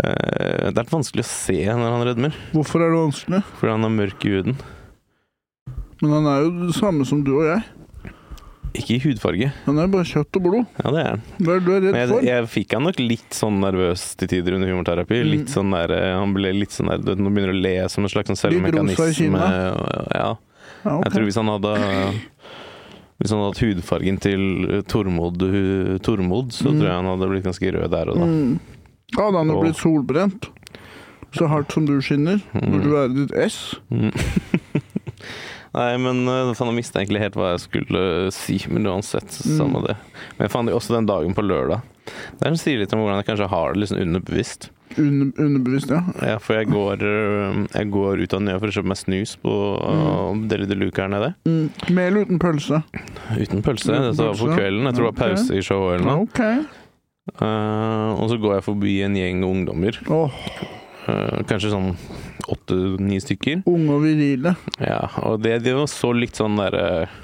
Eh, 0.04 0.72
Det 0.76 0.82
er 0.82 0.90
vanskelig 0.92 1.24
å 1.24 1.30
se 1.30 1.56
når 1.66 1.94
han 1.96 2.04
rødmer, 2.10 2.34
Hvorfor 2.52 2.82
er 2.84 2.92
det 2.92 3.00
vanskelig? 3.00 3.44
fordi 3.60 3.72
han 3.72 3.84
har 3.88 3.94
mørk 3.96 4.26
i 4.26 4.34
huden. 4.36 4.56
Men 6.02 6.12
han 6.12 6.26
er 6.28 6.42
jo 6.44 6.50
det 6.68 6.76
samme 6.76 7.06
som 7.08 7.24
du 7.24 7.32
og 7.40 7.46
jeg. 7.48 7.64
Ikke 8.76 8.98
i 8.98 9.00
hudfarge. 9.00 9.54
Han 9.66 9.78
er 9.80 9.88
bare 9.88 10.04
kjøtt 10.04 10.36
og 10.36 10.44
blod. 10.44 10.66
Ja, 10.84 10.92
det 10.92 11.00
er 11.00 11.10
han. 11.14 11.22
Hva 11.40 11.54
er 11.56 11.60
det 11.62 11.66
du 11.66 11.72
er 11.72 11.80
redd 11.86 11.94
redd 11.96 12.10
for? 12.12 12.20
jeg, 12.20 12.28
jeg 12.28 12.50
fikk 12.52 12.74
han 12.76 12.84
nok 12.84 13.00
litt 13.00 13.32
sånn 13.38 13.60
nervøs 13.64 14.04
til 14.20 14.28
tider 14.28 14.58
under 14.58 14.68
humorterapi. 14.68 15.22
Mm. 15.24 15.30
Litt 15.32 15.48
sånn 15.54 15.72
der, 15.72 15.94
eh, 15.96 16.20
Han 16.20 16.34
ble 16.36 16.52
litt 16.52 16.76
sånn 16.76 16.90
der 16.92 16.98
du 17.00 17.14
vet, 17.14 17.22
Nå 17.24 17.32
begynner 17.32 17.56
å 17.56 17.62
le 17.64 17.76
som 17.88 18.04
en 18.04 18.12
slags 18.12 18.36
selvmekanisme. 18.36 18.92
Litt 18.92 19.00
rosa 19.00 19.08
i 19.08 19.16
selvmekanisme. 19.16 20.12
Ja. 20.12 20.36
Ja, 20.84 20.98
okay. 20.98 21.04
Jeg 21.08 21.12
tror 21.16 21.24
hvis 21.30 21.40
han 21.40 21.48
hadde 21.56 21.74
Hvis 23.16 23.32
han 23.32 23.40
hadde 23.40 23.54
hatt 23.54 23.64
hudfargen 23.64 24.20
til 24.20 24.84
Tormod, 24.92 25.40
Tormod 26.04 26.52
så 26.52 26.68
Mm. 26.68 26.80
tror 26.82 26.88
jeg 26.92 27.00
han 27.00 27.06
hadde 27.16 27.30
blitt 27.32 27.46
ganske 27.48 27.72
rød 27.72 27.90
der 27.96 28.10
og 28.12 28.16
da. 28.20 28.26
Mm. 28.28 28.60
Da 29.16 29.26
hadde 29.30 29.38
han 29.42 29.52
jo 29.54 29.62
blitt 29.64 29.80
solbrent. 29.82 30.50
Så 31.36 31.50
hardt 31.52 31.74
som 31.76 31.84
du 31.88 31.98
skinner, 32.02 32.40
burde 32.54 32.80
du 32.80 32.88
Mm. 32.88 32.94
være 32.96 33.16
ditt 33.16 33.34
S. 33.36 33.76
Mm. 33.92 34.12
Nei, 35.76 35.90
men 36.00 36.22
uh, 36.30 36.54
faen, 36.56 36.70
jeg 36.72 36.78
mista 36.78 37.02
egentlig 37.02 37.20
helt 37.26 37.36
hva 37.36 37.50
jeg 37.52 37.66
skulle 37.66 38.04
eh, 38.28 38.30
si, 38.32 38.56
men 38.72 38.88
uansett, 38.88 39.28
Mm. 39.44 39.58
samme 39.60 39.82
det. 39.84 39.98
Men 40.38 40.46
jeg 40.48 40.54
fant 40.54 40.72
også 40.72 40.96
den 40.96 41.10
dagen 41.10 41.36
på 41.36 41.44
lørdag. 41.44 41.82
Det 42.06 42.46
er 42.48 42.54
som 42.54 42.62
sier 42.62 42.80
litt 42.80 42.94
om 42.96 43.02
hvordan 43.04 43.20
jeg 43.20 43.28
kanskje 43.28 43.50
har 43.52 43.74
det 43.76 43.82
liksom 43.84 44.00
underbevisst. 44.06 44.70
Under, 45.02 45.34
underbevisst, 45.44 45.92
ja. 45.92 46.00
Ja, 46.24 46.38
for 46.40 46.56
jeg 46.56 46.70
går, 46.72 47.04
øh, 47.04 47.60
jeg 47.74 47.90
går 47.92 48.22
ut 48.24 48.34
av 48.38 48.42
Njø 48.46 48.56
for 48.62 48.72
å 48.72 48.76
kjøpe 48.78 48.92
meg 48.94 49.00
snus 49.02 49.36
på 49.44 49.52
mm. 49.82 50.46
Deli 50.48 50.70
de 50.70 50.78
Luca 50.80 51.04
her 51.04 51.12
nede. 51.12 51.34
Mm. 51.50 51.66
Med 51.90 52.08
eller 52.08 52.30
uten 52.30 52.40
pølse? 52.40 52.80
Uten 53.36 53.66
pølse. 53.66 53.92
Uten 53.92 54.08
Dette 54.14 54.30
var 54.30 54.40
på 54.40 54.52
kvelden. 54.56 54.88
Jeg 54.88 54.96
tror 54.96 55.10
det 55.10 55.12
var 55.12 55.20
pause 55.26 55.60
i 55.60 55.66
showet 55.66 55.98
eller 56.00 56.08
noe. 56.08 56.30
Ok. 56.30 56.85
Eh, 57.34 58.10
og 58.22 58.30
så 58.30 58.38
går 58.42 58.60
jeg 58.60 58.66
forbi 58.68 58.96
en 59.06 59.16
gjeng 59.18 59.44
ungdommer. 59.48 59.98
Oh. 60.14 60.34
Eh, 61.10 61.42
kanskje 61.50 61.72
sånn 61.74 61.92
åtte-ni 62.54 63.18
stykker. 63.22 63.64
unge 63.70 63.94
og 63.96 64.04
virile. 64.06 64.56
Ja, 64.80 65.08
og 65.26 65.42
det, 65.42 65.60
var 65.66 65.88
så 65.90 66.12
litt 66.14 66.38
sånn 66.38 66.58
der 66.62 66.78
øh, 66.78 67.16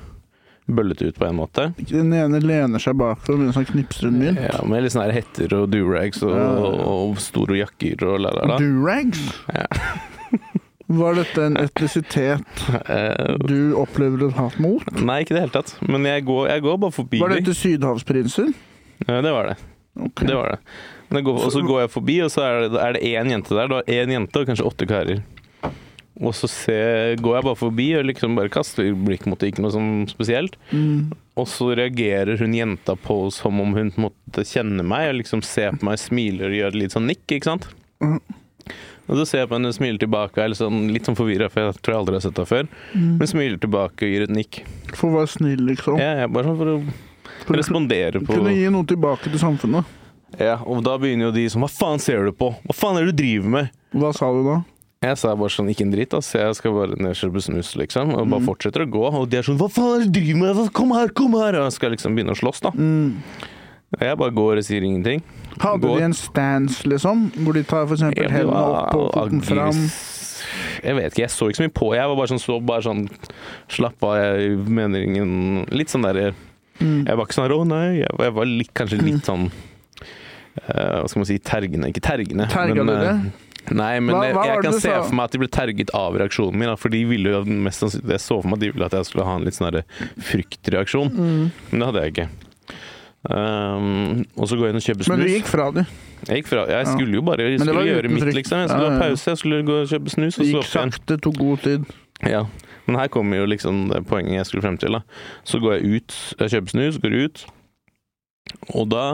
bøllete 0.72 1.12
ut 1.12 1.20
på 1.22 1.28
en 1.30 1.38
måte. 1.38 1.68
Den 1.78 2.14
ene 2.18 2.40
lener 2.42 2.82
seg 2.82 2.98
bakover 2.98 3.44
mens 3.44 3.58
han 3.60 3.68
knipser 3.70 4.10
en 4.10 4.18
mynt. 4.22 4.42
Ja, 4.42 4.64
Med 4.66 4.86
litt 4.86 4.96
sånne 4.96 5.14
hetter 5.14 5.54
og 5.60 5.70
durags 5.74 6.24
og, 6.26 6.34
Ja. 6.34 6.50
og 6.90 7.18
store 7.22 7.62
jakker 7.62 8.02
og 8.10 8.20
la, 8.26 8.34
la, 8.40 8.48
la. 8.56 8.58
Durags? 8.62 9.22
Ja. 9.54 9.68
Var 10.92 11.14
dette 11.22 11.46
en 11.48 11.56
etnisitet 11.62 12.64
Eh, 12.92 13.38
du 13.48 13.72
opplever 13.80 14.26
et 14.28 14.34
hat 14.36 14.58
mot? 14.60 14.84
nei, 15.00 15.22
ikke 15.24 15.32
i 15.32 15.38
det 15.38 15.44
hele 15.46 15.54
tatt. 15.56 15.76
Men 15.88 16.04
jeg 16.10 16.26
går, 16.28 16.50
jeg 16.52 16.64
går 16.66 16.82
bare 16.84 16.92
forbi 16.98 17.22
Var 17.22 17.36
dette 17.38 17.54
sydhavsprinser? 17.56 18.50
Ja, 19.08 19.22
det 19.24 19.32
var 19.32 19.54
det. 19.54 19.56
Ok. 20.00 20.24
Det 20.24 20.36
var 20.36 20.56
det. 20.56 20.60
Men 21.12 21.26
går, 21.28 21.44
og 21.44 21.52
så 21.52 21.62
går 21.66 21.84
jeg 21.84 21.92
forbi, 21.92 22.18
og 22.24 22.32
så 22.32 22.46
er 22.48 22.96
det, 22.96 23.04
én 23.04 23.32
jente 23.34 23.56
der. 23.56 23.72
Da 23.72 23.82
én 23.92 24.14
jente 24.14 24.42
og 24.42 24.48
kanskje 24.48 24.68
åtte 24.68 24.88
karer. 24.88 25.24
Og 26.22 26.36
så 26.38 26.48
ser, 26.52 27.16
går 27.24 27.38
jeg 27.38 27.46
bare 27.48 27.58
forbi 27.58 27.88
og 27.98 28.06
liksom 28.06 28.36
bare 28.38 28.52
kaster 28.54 28.92
blikk 28.94 29.26
mot 29.30 29.42
det, 29.42 29.52
ikke 29.52 29.64
noe 29.66 29.74
sånn 29.74 29.92
spesielt. 30.12 30.58
Mm. 30.70 31.10
Og 31.40 31.48
så 31.50 31.72
reagerer 31.80 32.40
hun 32.40 32.54
jenta 32.56 32.96
på 33.00 33.18
som 33.34 33.60
om 33.64 33.74
hun 33.76 33.90
måtte 34.00 34.46
kjenne 34.48 34.86
meg, 34.86 35.10
og 35.10 35.20
liksom 35.22 35.44
ser 35.46 35.76
på 35.76 35.88
meg, 35.88 36.00
smiler 36.00 36.52
og 36.52 36.60
gjør 36.60 36.78
litt 36.78 36.96
sånn 36.96 37.10
nikk, 37.10 37.26
ikke 37.26 37.50
sant? 37.50 37.68
Mm. 38.04 38.20
Og 39.12 39.18
så 39.18 39.26
ser 39.28 39.42
jeg 39.42 39.50
på 39.52 39.58
henne, 39.58 39.74
smiler 39.76 40.00
tilbake, 40.00 40.38
og 40.38 40.44
er 40.44 40.52
litt, 40.54 40.62
sånn, 40.62 40.82
litt 40.94 41.08
sånn 41.10 41.18
forvirra, 41.18 41.50
for 41.52 41.66
jeg 41.66 41.80
tror 41.82 41.96
jeg 41.96 42.04
aldri 42.04 42.20
har 42.20 42.26
sett 42.28 42.38
henne 42.38 42.52
før. 42.54 42.70
Mm. 42.94 43.14
Men 43.18 43.32
smiler 43.34 43.64
tilbake 43.66 44.08
og 44.08 44.14
gir 44.14 44.28
et 44.28 44.36
nikk. 44.36 44.62
For 44.94 45.10
å 45.10 45.16
være 45.18 45.32
snill, 45.34 45.64
liksom. 45.72 45.98
Ja, 46.00 46.14
jeg 46.22 46.32
bare 46.36 46.52
sånn 46.52 46.60
For 46.62 46.76
å 46.76 46.78
respondere 47.50 48.22
på 48.24 48.34
kunne 48.38 48.54
gi 48.56 48.70
noe 48.70 48.86
tilbake 48.86 49.30
til 49.32 49.40
samfunnet. 49.40 49.86
Ja, 50.40 50.60
og 50.64 50.84
da 50.84 50.98
begynner 50.98 51.28
jo 51.28 51.32
de 51.36 51.50
som 51.50 51.62
Hva 51.62 51.68
faen 51.70 52.00
ser 52.00 52.24
du 52.26 52.32
på? 52.32 52.54
Hva 52.64 52.74
faen 52.76 52.98
er 52.98 53.06
det 53.06 53.16
du 53.16 53.24
driver 53.24 53.50
med? 53.50 53.72
Hva 53.94 54.14
sa 54.16 54.30
du 54.32 54.44
da? 54.48 54.62
Jeg 55.02 55.18
sa 55.18 55.34
bare 55.36 55.50
sånn, 55.50 55.68
ikke 55.74 55.82
en 55.82 55.92
dritt, 55.92 56.14
ass. 56.14 56.30
Jeg 56.38 56.56
skal 56.56 56.72
bare 56.76 56.96
ned 56.96 57.10
og 57.10 57.18
kjøpe 57.18 57.42
snus, 57.42 57.76
liksom. 57.76 58.14
Og 58.14 58.30
bare 58.30 58.40
Mm. 58.40 58.46
fortsetter 58.46 58.86
å 58.86 58.90
gå. 58.92 59.02
Og 59.18 59.30
de 59.30 59.38
er 59.38 59.42
sånn 59.42 59.58
Hva 59.58 59.68
faen 59.68 59.96
er 59.96 60.06
det 60.06 60.12
du 60.14 60.20
driver 60.22 60.40
med? 60.56 60.74
Kom 60.74 60.92
her, 60.92 61.08
kom 61.10 61.32
her! 61.34 61.56
Og 61.58 61.64
jeg 61.66 61.72
skal 61.74 61.92
liksom 61.92 62.16
begynne 62.16 62.32
å 62.32 62.38
slåss, 62.38 62.62
da. 62.62 62.70
Mm. 62.70 63.18
Og 63.98 64.00
jeg 64.00 64.18
bare 64.18 64.32
går 64.32 64.58
og 64.58 64.64
sier 64.64 64.82
ingenting. 64.84 65.22
Hadde 65.60 65.82
Går. 65.82 65.98
de 65.98 66.04
en 66.06 66.14
stance, 66.14 66.84
liksom? 66.88 67.32
Hvor 67.44 67.54
de 67.54 67.64
tar 67.64 67.88
Jeg 67.88 68.30
hendene 68.30 68.54
opp 68.56 68.96
og 68.96 69.12
foten 69.12 69.42
fram? 69.44 69.92
Jeg 70.84 70.96
vet 70.96 71.12
ikke, 71.12 71.26
jeg 71.26 71.30
så 71.30 71.50
ikke 71.50 71.58
så 71.60 71.66
mye 71.68 71.74
på. 71.74 71.94
Jeg 71.96 72.08
var 72.08 72.16
bare 72.16 72.28
sånn, 72.32 72.40
så 72.40 72.66
bare 72.66 72.82
sånn 72.82 73.10
Slapp 73.70 74.02
av, 74.04 74.16
jeg 74.16 74.58
mener 74.70 75.04
ingen 75.04 75.66
Litt 75.72 75.90
sånn 75.90 76.04
derre 76.04 76.34
Mm. 76.80 77.06
Jeg 77.08 77.18
var 77.20 77.28
ikke 77.28 77.38
sånn 77.38 77.54
Å 77.54 77.62
nei. 77.68 77.86
Jeg 78.02 78.34
var, 78.38 78.50
litt, 78.50 78.74
kanskje 78.78 79.02
litt 79.04 79.28
sånn 79.28 79.48
uh, 79.52 81.02
Hva 81.02 81.08
skal 81.12 81.22
man 81.22 81.30
si 81.30 81.40
Tergende. 81.46 81.92
Ikke 81.92 82.04
tergende. 82.06 82.48
Terga 82.52 82.86
men, 82.86 82.94
dere? 82.96 83.16
eh, 83.18 83.50
Nei, 83.78 84.00
men 84.02 84.16
Hva- 84.16 84.32
hva 84.34 84.46
jeg, 84.48 84.56
jeg 84.56 84.64
kan 84.66 84.78
se 84.82 84.94
for 84.96 85.18
meg 85.20 85.28
at 85.30 85.36
de 85.36 85.42
ble 85.44 85.50
terget 85.54 85.92
av 85.94 86.16
reaksjonen 86.18 86.58
min. 86.58 86.72
da, 86.72 86.78
For 86.82 86.94
de 86.94 87.04
ville 87.06 87.36
jo 87.36 87.44
mest 87.46 87.84
sannsynlig 87.84 88.16
Jeg 88.18 88.24
så 88.24 88.40
for 88.42 88.50
meg 88.50 88.58
at 88.58 88.64
de 88.66 88.72
ville 88.72 88.88
at 88.88 88.96
jeg 88.98 89.10
skulle 89.12 89.28
ha 89.28 89.36
en 89.38 89.46
litt 89.46 89.58
sånn 89.58 89.82
fryktreaksjon. 90.32 91.12
Mm. 91.14 91.44
Men 91.70 91.84
det 91.84 91.92
hadde 91.92 92.06
jeg 92.06 92.16
ikke. 92.16 92.30
Um, 93.22 94.24
og 94.34 94.48
så 94.50 94.58
går 94.58 94.66
jeg 94.66 94.74
inn 94.74 94.80
og 94.80 94.86
kjøper 94.88 95.06
snus. 95.06 95.12
Men 95.14 95.22
du 95.22 95.30
gikk 95.30 95.50
fra 95.50 95.68
du. 95.76 95.84
Jeg 96.26 96.42
gikk 96.42 96.48
fra, 96.50 96.64
jeg 96.70 96.88
skulle 96.90 97.18
jo 97.20 97.22
bare 97.26 97.46
jeg 97.46 97.60
det 97.60 97.68
skulle 97.68 97.84
gjøre 97.86 98.10
mitt, 98.10 98.30
liksom. 98.38 98.64
Jeg 98.64 98.72
skulle 98.72 98.90
ha 98.90 99.02
pause, 99.02 99.28
jeg 99.30 99.42
skulle 99.42 99.60
gå 99.68 99.76
og 99.84 99.92
kjøpe 99.92 100.14
snus, 100.14 100.38
og 100.38 100.42
Det 100.42 100.50
så 100.50 100.58
gikk 100.58 100.70
sakte, 100.72 101.18
tok 101.22 101.38
god 101.38 101.64
tid. 101.66 101.86
Ja. 102.24 102.46
Men 102.88 102.98
her 103.00 103.08
kommer 103.14 103.38
jo 103.38 103.46
liksom 103.50 103.90
det 103.92 104.04
poenget 104.10 104.34
jeg 104.40 104.46
skulle 104.50 104.64
frem 104.66 104.78
til. 104.82 104.92
da. 104.98 105.02
Så 105.48 105.60
går 105.62 105.78
jeg 105.80 106.02
ut, 106.02 106.16
jeg 106.40 106.50
kjøper 106.56 106.74
snus, 106.74 106.98
går 107.02 107.18
ut, 107.26 107.46
og 108.76 108.90
da 108.90 109.06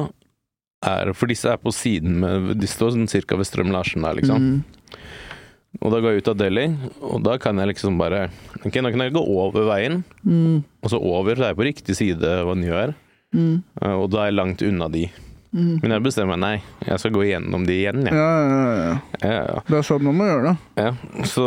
er 0.86 1.10
For 1.18 1.26
disse 1.28 1.49
er 1.49 1.58
på 1.58 1.72
siden 1.74 2.20
med 2.22 2.60
De 2.62 2.68
står 2.70 2.91
sånn 2.93 3.10
cirka 3.10 3.36
ved 3.36 3.47
Strøm 3.49 3.72
Larsen 3.74 4.03
der, 4.05 4.14
liksom. 4.20 4.38
Mm. 4.38 4.64
Og 5.82 5.91
da 5.91 5.99
går 5.99 6.14
jeg 6.14 6.22
ut 6.24 6.30
av 6.32 6.38
Delhi, 6.38 6.68
og 7.01 7.24
da 7.26 7.36
kan 7.41 7.58
jeg 7.60 7.68
liksom 7.74 7.97
bare 7.99 8.28
Ok, 8.64 8.78
nå 8.82 8.91
kan 8.93 9.01
jeg 9.03 9.14
gå 9.14 9.24
over 9.26 9.66
veien, 9.68 10.03
Mm. 10.24 10.64
og 10.84 10.89
så 10.89 10.99
over, 11.01 11.36
så 11.36 11.43
er 11.43 11.53
jeg 11.53 11.58
på 11.58 11.68
riktig 11.68 11.95
side 11.97 12.24
av 12.24 12.55
Njø 12.55 12.74
er, 12.88 12.95
Mm. 13.36 13.64
Eh, 13.82 13.91
Og 13.91 14.10
da 14.10 14.22
er 14.22 14.26
jeg 14.32 14.36
langt 14.39 14.62
unna 14.64 14.88
de. 14.89 15.10
Mm. 15.55 15.79
Men 15.81 15.91
jeg 15.95 16.03
bestemmer 16.03 16.35
meg, 16.37 16.41
nei, 16.43 16.87
jeg 16.89 16.99
skal 16.99 17.11
gå 17.15 17.21
gjennom 17.23 17.63
de 17.65 17.73
igjen, 17.79 18.01
Ja, 18.11 18.25
ja, 18.43 18.57
ja, 19.23 19.29
ja. 19.47 19.61
Det 19.69 19.77
er 19.79 19.85
sånn 19.87 20.03
man 20.03 20.17
må 20.19 20.25
gjøre 20.27 20.49
det. 20.51 20.83
Ja, 20.83 20.91
så 21.23 21.45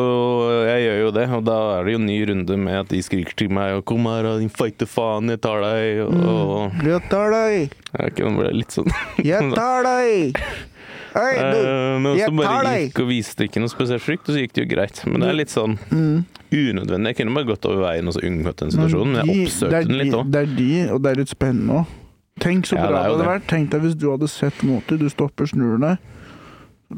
jeg 0.66 0.86
gjør 0.86 0.98
jo 1.02 1.10
det, 1.18 1.26
og 1.36 1.44
da 1.44 1.58
er 1.78 1.84
det 1.84 1.92
jo 1.92 2.00
ny 2.06 2.16
runde 2.30 2.56
med 2.58 2.78
at 2.80 2.88
de 2.88 3.02
skriker 3.04 3.36
til 3.36 3.50
meg 3.52 3.74
og 3.76 3.84
'Kom 3.84 4.06
her, 4.08 4.38
din 4.40 4.48
feite 4.48 4.86
faen, 4.88 5.28
jeg 5.28 5.40
tar 5.40 5.60
deg', 5.60 6.00
og, 6.08 6.72
Mm. 6.72 6.84
Jeg 6.86 7.02
tar 7.10 7.30
deg! 7.30 7.70
ja, 7.98 8.06
ok, 8.06 8.18
nå 8.24 8.36
ble 8.38 8.48
det 8.48 8.56
litt 8.56 8.72
sånn. 8.72 8.90
Jeg 9.22 9.52
tar 9.54 9.82
deg! 9.84 10.36
Hei, 11.12 11.34
du! 11.34 11.58
Eh, 11.58 11.98
Men 11.98 12.16
jeg 12.16 12.28
så 12.28 12.36
bare 12.38 12.74
gikk 12.86 13.00
og 13.02 13.08
viste 13.08 13.44
ikke 13.44 13.58
noe 13.60 13.68
spesielt 13.68 14.00
frykt, 14.02 14.28
og 14.28 14.34
så 14.36 14.40
gikk 14.46 14.52
det 14.54 14.62
jo 14.68 14.76
greit. 14.76 15.04
Men 15.06 15.20
det 15.20 15.28
er 15.28 15.32
litt 15.34 15.50
sånn 15.50 15.76
Mm. 15.90 16.24
unødvendig. 16.52 17.06
Jeg 17.06 17.16
kunne 17.16 17.34
bare 17.34 17.44
gått 17.50 17.66
over 17.66 17.82
veien 17.82 18.06
og 18.06 18.14
så 18.14 18.20
unngått 18.22 18.56
den 18.62 18.70
situasjonen, 18.70 19.12
men 19.12 19.26
jeg 19.26 19.46
oppsøkte 19.46 19.86
den 19.88 19.98
litt 19.98 20.14
òg. 20.14 20.30
Det 20.30 20.40
er 20.40 20.46
de, 20.56 20.90
og 20.94 21.02
det 21.02 21.10
er 21.10 21.16
litt 21.20 21.28
spennende 21.28 21.72
òg. 21.82 21.86
Tenk 22.40 22.66
så 22.66 22.76
Ja, 22.78 22.88
bra 22.88 22.90
det 22.90 22.98
er 22.98 23.04
det 23.04 23.14
hadde 23.14 23.30
vært. 23.30 23.48
Tenk 23.50 23.72
deg 23.72 23.84
hvis 23.84 23.96
du 24.00 24.10
hadde 24.10 24.28
sett 24.32 24.62
Moti. 24.66 24.96
Du 25.00 25.08
stopper, 25.12 25.48
snur 25.50 25.80
deg, 25.82 25.98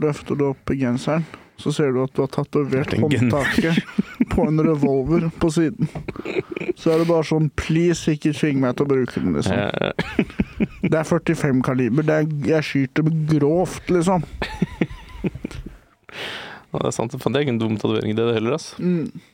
løfter 0.02 0.38
du 0.38 0.48
opp 0.52 0.74
genseren. 0.78 1.26
så 1.62 1.70
ser 1.70 1.92
du 1.94 2.00
at 2.02 2.10
du 2.16 2.22
har 2.24 2.30
tatovert 2.32 2.94
håndtaket 2.98 3.76
på 4.32 4.46
en 4.48 4.58
revolver 4.66 5.28
på 5.38 5.50
siden. 5.52 5.86
Så 6.74 6.90
er 6.90 7.02
det 7.02 7.06
bare 7.06 7.26
sånn 7.28 7.50
Please, 7.58 8.10
ikke 8.10 8.32
tving 8.34 8.58
meg 8.62 8.74
til 8.78 8.86
å 8.86 8.90
bruke 8.90 9.20
den, 9.20 9.36
liksom. 9.36 9.54
Det 10.82 10.98
er 10.98 11.06
45 11.06 11.62
kaliber. 11.62 12.06
Det 12.08 12.16
er, 12.16 12.32
jeg 12.56 12.66
skyter 12.66 13.06
grovt, 13.30 13.92
liksom. 13.94 14.24
ja, 16.72 16.80
det 16.80 16.88
er 16.88 16.96
sant. 16.96 17.14
Det 17.14 17.30
er 17.30 17.44
ikke 17.44 17.54
en 17.54 17.62
dum 17.62 17.76
tatovering, 17.78 18.16
det 18.18 18.26
det 18.26 18.38
heller, 18.40 18.58
altså. 18.58 18.82
Mm. 18.82 19.31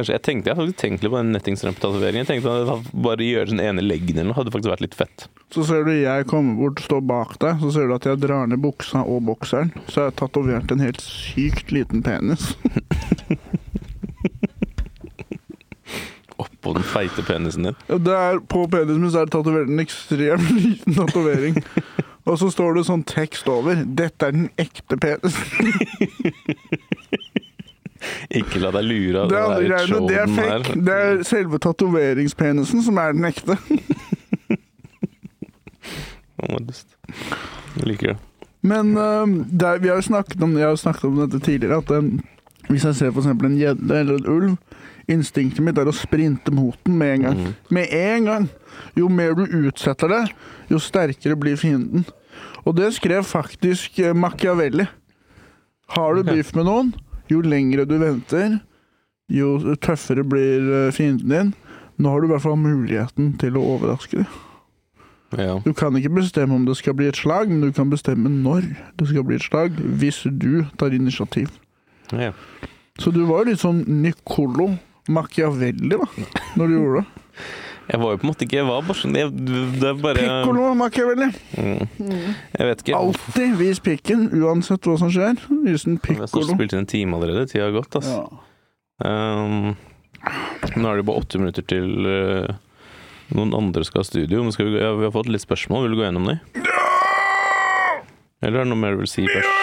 Kanskje, 0.00 0.14
jeg 0.16 0.24
tenkte 0.24 0.48
jeg 0.48 0.56
hadde 0.56 0.72
tenkt 0.80 1.02
litt 1.04 1.12
på 1.12 1.18
den 1.20 1.34
nettingstrømpe-tatoveringen. 1.34 2.22
Jeg 2.22 2.28
tenkte 2.30 2.52
at 2.72 2.86
bare 3.04 3.20
gjøre 3.26 3.50
den 3.50 3.60
ene 3.60 3.82
leggen 3.84 4.16
eller 4.16 4.30
noe 4.30 4.38
hadde 4.38 4.52
faktisk 4.54 4.72
vært 4.72 4.84
litt 4.86 4.96
fett. 4.96 5.26
Så 5.52 5.60
ser 5.68 5.84
du 5.84 5.90
jeg 5.92 6.24
kommer 6.30 6.56
bort 6.56 6.80
og 6.80 6.86
står 6.86 7.02
bak 7.04 7.34
deg, 7.42 7.60
så 7.60 7.68
ser 7.74 7.84
du 7.90 7.92
at 7.98 8.06
jeg 8.08 8.16
drar 8.22 8.48
ned 8.48 8.62
buksa 8.64 9.02
og 9.04 9.20
bokseren. 9.28 9.68
Så 9.90 10.00
har 10.00 10.06
jeg 10.08 10.16
tatovert 10.22 10.72
en 10.72 10.80
helt 10.80 11.04
sykt 11.04 11.68
liten 11.76 12.00
penis. 12.06 12.56
Oppå 16.40 16.72
den 16.78 16.86
feite 16.88 17.20
penisen 17.28 17.68
din. 17.68 17.76
Og 17.92 18.00
Der, 18.08 18.40
på 18.40 18.64
penisen 18.72 19.04
min 19.04 19.12
så 19.12 19.20
er 19.20 19.28
det 19.28 19.36
tatovert 19.36 19.68
en 19.68 19.84
ekstremt 19.84 20.48
liten 20.64 20.96
tatovering. 20.96 21.60
Og 22.24 22.40
så 22.40 22.48
står 22.56 22.78
det 22.78 22.88
sånn 22.88 23.04
tekst 23.04 23.44
over. 23.52 23.84
'Dette 23.84 24.32
er 24.32 24.32
den 24.38 24.48
ekte 24.56 24.96
penisen'. 24.96 25.68
Ikke 28.40 28.60
la 28.62 28.70
deg 28.76 28.84
lure 28.86 29.22
av 29.24 29.28
Det 29.30 29.36
det 29.36 29.46
der 29.50 29.68
greiene, 29.68 30.00
det 30.08 30.18
er 30.20 30.26
fake. 30.36 30.50
her. 30.50 30.82
Det 30.88 30.96
er 31.04 31.22
selve 31.28 31.58
tatoveringspenisen 31.58 32.82
som 32.86 32.98
er 33.02 33.12
den 33.16 33.24
ekte. 33.30 33.56
Jeg 36.40 37.86
liker 37.86 38.12
det. 38.12 38.16
Men 38.62 38.96
øhm, 38.96 39.34
der, 39.60 39.78
vi 39.78 39.88
har 39.88 39.94
jo 40.00 40.02
snakket 40.04 40.42
om, 40.42 40.56
jeg 40.58 40.68
har 40.68 40.76
snakket 40.76 41.04
om 41.04 41.16
dette 41.22 41.38
tidligere, 41.44 41.78
at 41.80 41.90
øhm, 41.90 42.20
hvis 42.68 42.84
jeg 42.84 42.94
ser 42.94 43.12
eksempel 43.16 43.46
en 43.48 43.58
gjedde 43.58 43.98
eller 43.98 44.18
en 44.18 44.26
ulv, 44.28 44.56
instinktet 45.10 45.64
mitt 45.64 45.78
er 45.80 45.88
å 45.90 45.94
sprinte 45.96 46.52
mot 46.54 46.76
den 46.86 46.98
med 47.00 47.14
en 47.14 47.24
gang. 47.26 47.38
Mm. 47.40 47.54
Med 47.70 47.94
en 47.96 48.28
gang! 48.28 48.48
Jo 48.96 49.08
mer 49.08 49.32
du 49.34 49.44
utsetter 49.66 50.08
det, 50.12 50.22
jo 50.70 50.78
sterkere 50.78 51.36
blir 51.40 51.56
fienden. 51.60 52.04
Og 52.64 52.76
det 52.76 52.92
skrev 52.94 53.24
faktisk 53.26 53.98
eh, 53.98 54.14
Machiavelli. 54.14 54.86
Har 55.96 56.14
du 56.14 56.22
beef 56.28 56.52
med 56.54 56.68
noen, 56.68 56.92
jo 57.30 57.40
lengre 57.44 57.86
du 57.88 57.96
venter, 58.00 58.58
jo 59.30 59.74
tøffere 59.82 60.24
blir 60.26 60.70
eh, 60.74 60.92
fienden 60.94 61.34
din. 61.34 61.52
Nå 62.00 62.12
har 62.12 62.20
du 62.22 62.28
i 62.28 62.32
hvert 62.32 62.44
fall 62.44 62.58
muligheten 62.60 63.34
til 63.40 63.58
å 63.58 63.64
overraske 63.76 64.22
dem. 64.22 64.38
Ja. 65.38 65.60
Du 65.62 65.70
kan 65.76 65.94
ikke 65.94 66.10
bestemme 66.10 66.56
om 66.56 66.64
det 66.66 66.74
skal 66.80 66.96
bli 66.98 67.06
et 67.06 67.18
slag, 67.20 67.52
men 67.52 67.62
du 67.62 67.70
kan 67.74 67.90
bestemme 67.90 68.30
når 68.32 68.64
det 68.98 69.06
skal 69.12 69.26
bli 69.28 69.36
et 69.38 69.46
slag, 69.46 69.76
hvis 70.00 70.24
du 70.26 70.64
tar 70.80 70.96
initiativ. 70.96 71.52
ja. 72.12 72.34
Så 73.00 73.08
du 73.14 73.22
var 73.24 73.46
litt 73.48 73.62
sånn 73.62 73.78
Niccolo 74.02 74.66
Machiavelli, 75.08 75.94
da, 75.94 76.08
når 76.58 76.68
du 76.68 76.74
gjorde 76.74 77.00
det. 77.00 77.06
Jeg 77.90 77.98
var 77.98 78.12
jo 78.14 78.20
på 78.20 78.26
en 78.26 78.30
måte 78.30 78.46
ikke 78.46 78.58
Jeg 78.60 78.66
var 78.68 78.84
bare 78.86 78.98
sånn 79.00 79.16
jeg, 79.18 79.30
Det 79.80 79.88
er 79.88 79.98
bare 79.98 80.22
Piccolo 80.22 80.68
Machiavelli. 80.78 81.28
mm. 81.58 81.80
Jeg 81.98 82.68
vet 82.68 82.84
ikke. 82.84 82.96
Alltid 83.00 83.56
vis 83.58 83.82
pikken, 83.82 84.28
uansett 84.38 84.86
hva 84.86 84.96
som 85.00 85.10
skjer. 85.10 85.40
Vis 85.64 85.86
den 85.88 85.98
Vi 86.06 86.18
har 86.20 86.30
spilt 86.30 86.74
inn 86.74 86.84
en 86.84 86.90
time 86.90 87.18
allerede. 87.18 87.48
Tida 87.50 87.66
har 87.66 87.74
gått, 87.74 87.98
altså. 87.98 88.28
Um, 89.00 89.72
nå 90.76 90.90
er 90.90 91.00
det 91.00 91.06
bare 91.08 91.22
åtte 91.22 91.40
minutter 91.40 91.64
til 91.64 91.88
uh, 92.04 92.50
noen 93.34 93.54
andre 93.56 93.82
skal 93.88 94.04
ha 94.04 94.08
studio. 94.08 94.44
Men 94.44 94.54
skal 94.54 94.70
vi, 94.70 94.78
ja, 94.78 94.92
vi 94.98 95.08
har 95.08 95.14
fått 95.14 95.30
litt 95.32 95.44
spørsmål. 95.46 95.88
Vil 95.88 95.96
du 95.96 96.02
gå 96.02 96.06
gjennom 96.06 96.28
dem? 96.30 96.42
Eller 98.40 98.62
er 98.62 98.64
det 98.64 98.70
noe 98.70 98.80
mer 98.80 98.94
du 98.96 99.02
vil 99.02 99.10
si 99.10 99.26
først? 99.28 99.56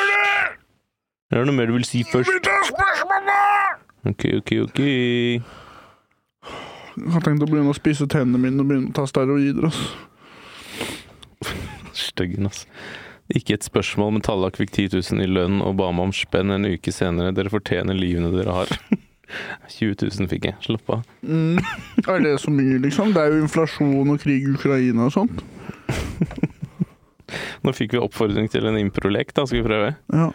Eller 1.32 1.42
er 1.42 1.46
det 1.46 1.50
noe 1.50 1.60
mer 1.60 1.72
du 1.72 1.78
vil 1.78 1.88
si 1.88 2.04
først? 2.08 2.52
Ok, 4.08 4.28
ok, 4.40 4.52
ok. 4.68 4.84
Jeg 6.98 7.14
har 7.14 7.26
tenkt 7.26 7.44
å 7.46 7.50
begynne 7.50 7.74
å 7.74 7.78
spise 7.78 8.08
tennene 8.10 8.42
mine 8.42 8.64
og 8.64 8.70
begynne 8.70 8.92
å 8.92 8.96
ta 8.98 9.06
steroider. 9.10 9.70
ass. 9.70 9.82
Styggen, 11.98 12.50
ass. 12.50 12.66
Ikke 13.36 13.58
et 13.58 13.66
spørsmål, 13.68 14.16
men 14.16 14.24
Tallak 14.24 14.58
fikk 14.60 14.72
10 14.72 14.96
000 14.96 15.26
i 15.26 15.28
lønn 15.30 15.60
og 15.62 15.76
ba 15.82 15.92
meg 15.92 16.10
om 16.10 16.16
spenn 16.16 16.54
en 16.56 16.70
uke 16.70 16.94
senere. 16.96 17.36
Dere 17.36 17.52
fortjener 17.54 17.98
livene 17.98 18.32
dere 18.34 18.56
har. 18.56 18.72
20 19.78 20.08
000 20.08 20.30
fikk 20.32 20.48
jeg. 20.48 20.58
Slapp 20.64 20.94
av. 20.96 21.02
Mm. 21.22 21.60
Er 22.08 22.24
det 22.24 22.38
så 22.42 22.54
mye, 22.54 22.80
liksom? 22.84 23.12
Det 23.16 23.24
er 23.24 23.36
jo 23.36 23.44
inflasjon 23.44 24.14
og 24.14 24.22
krig 24.24 24.48
i 24.48 24.54
Ukraina 24.56 25.10
og 25.10 25.16
sånt. 25.18 25.44
Nå 27.66 27.74
fikk 27.76 27.98
vi 27.98 28.02
oppfordring 28.02 28.48
til 28.52 28.70
en 28.70 28.80
improlek, 28.80 29.36
da. 29.36 29.44
Skal 29.46 29.62
vi 29.62 29.68
prøve? 29.68 29.92
Ja. 30.14 30.30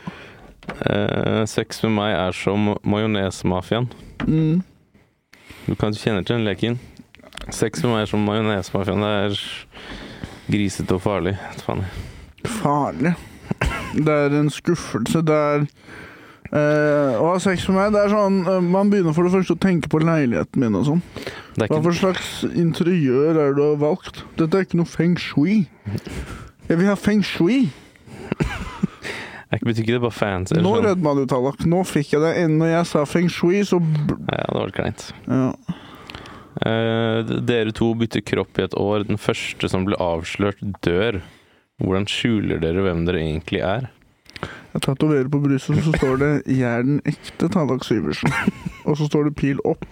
Eh, 0.86 1.42
sex 1.50 1.80
med 1.86 1.96
meg 1.96 2.12
er 2.18 2.36
som 2.36 2.74
majonesmafiaen. 2.84 3.88
Mm. 4.28 4.60
Du 5.66 5.74
kan 5.78 5.94
kjenne 5.94 6.24
til 6.24 6.38
den 6.38 6.46
leken. 6.48 6.78
Sex 7.50 7.82
med 7.82 7.92
meg 7.92 8.04
er 8.04 8.10
som 8.10 8.24
majonesmafiaen. 8.26 9.02
Det 9.02 9.12
er 9.26 9.42
grisete 10.52 10.96
og 10.96 11.04
farlig. 11.04 11.36
Fanny. 11.64 11.88
Farlig. 12.60 13.14
Det 13.92 14.14
er 14.26 14.38
en 14.40 14.50
skuffelse. 14.50 15.24
Det 15.26 15.36
er 15.36 15.68
Uh, 16.52 17.16
Å 17.16 17.28
ha 17.30 17.36
sex 17.40 17.62
med 17.70 17.78
meg, 17.78 17.94
det 17.94 18.00
er 18.02 18.10
sånn 18.12 18.42
uh, 18.44 18.58
Man 18.60 18.90
begynner 18.92 19.14
for 19.16 19.24
det 19.24 19.32
første 19.32 19.54
å 19.56 19.60
tenke 19.62 19.88
på 19.88 20.02
leiligheten 20.04 20.60
min 20.60 20.74
og 20.76 20.82
sånn. 20.84 20.98
Hva 21.56 21.78
for 21.78 21.96
slags 21.96 22.42
interiør 22.44 23.30
er 23.30 23.54
det 23.54 23.56
du 23.56 23.62
har 23.62 23.78
valgt? 23.80 24.20
Dette 24.36 24.58
er 24.58 24.66
ikke 24.66 24.82
noe 24.82 24.90
feng 24.92 25.14
shui. 25.16 25.62
Jeg 26.68 26.76
vil 26.76 26.90
ha 26.90 26.98
feng 27.00 27.24
shui. 27.24 27.70
Det 29.52 29.66
betyr 29.68 29.82
ikke 29.84 29.92
det 29.92 30.00
er 30.00 30.04
bare 30.06 30.16
fans. 30.16 30.52
Nå 30.56 30.74
sånn. 30.74 30.86
rødma 30.86 31.14
du, 31.18 31.26
Tallak. 31.28 31.64
Nå 31.68 31.82
fikk 31.84 32.14
jeg 32.14 32.22
det. 32.24 32.32
Når 32.56 32.70
jeg 32.72 32.86
sa 32.88 33.04
feng 33.04 33.28
shui, 33.28 33.60
så 33.68 33.80
Ja, 33.82 34.44
det 34.48 34.58
var 34.58 34.76
kleint. 34.76 35.10
ja. 35.28 35.52
Uh, 36.62 37.24
dere 37.48 37.72
to 37.74 37.94
bytter 37.96 38.20
kropp 38.20 38.58
i 38.60 38.62
et 38.66 38.74
år. 38.78 39.06
Den 39.08 39.18
første 39.18 39.68
som 39.72 39.86
ble 39.88 39.96
avslørt, 39.98 40.60
dør. 40.84 41.22
Hvordan 41.82 42.04
skjuler 42.06 42.60
dere 42.62 42.84
hvem 42.84 43.06
dere 43.08 43.22
egentlig 43.24 43.62
er? 43.66 43.88
Jeg 44.72 44.82
tatoverer 44.84 45.28
på 45.32 45.40
brystet, 45.42 45.82
så 45.84 45.92
står 45.96 46.18
det 46.20 46.30
'Jeg 46.46 46.78
er 46.78 46.82
den 46.82 47.00
ekte 47.04 47.48
Tallak 47.48 47.82
Syversen'. 47.84 48.32
Og 48.86 48.96
så 48.96 49.08
står 49.08 49.24
det 49.28 49.36
pil 49.36 49.58
opp. 49.64 49.84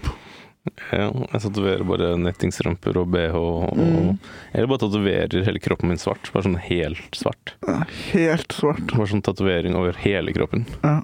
Ja, 0.92 1.06
jeg 1.08 1.40
tatoverer 1.40 1.86
bare 1.88 2.10
nettingsramper 2.20 2.98
og 3.00 3.08
bh. 3.14 3.36
Og, 3.38 3.78
Mm. 3.80 4.18
Eller 4.52 4.66
bare 4.68 4.82
tatoverer 4.82 5.44
hele 5.46 5.58
kroppen 5.62 5.88
min 5.88 5.98
svart. 5.98 6.28
Bare 6.34 6.44
sånn 6.44 6.58
helt 6.60 7.16
svart. 7.16 7.54
Ja, 7.66 7.78
Helt 8.12 8.52
svart. 8.52 8.92
Bare 8.92 9.08
sånn 9.08 9.22
tatovering 9.24 9.74
over 9.78 9.96
hele 10.02 10.34
kroppen. 10.36 10.66
Ja. 10.82 11.00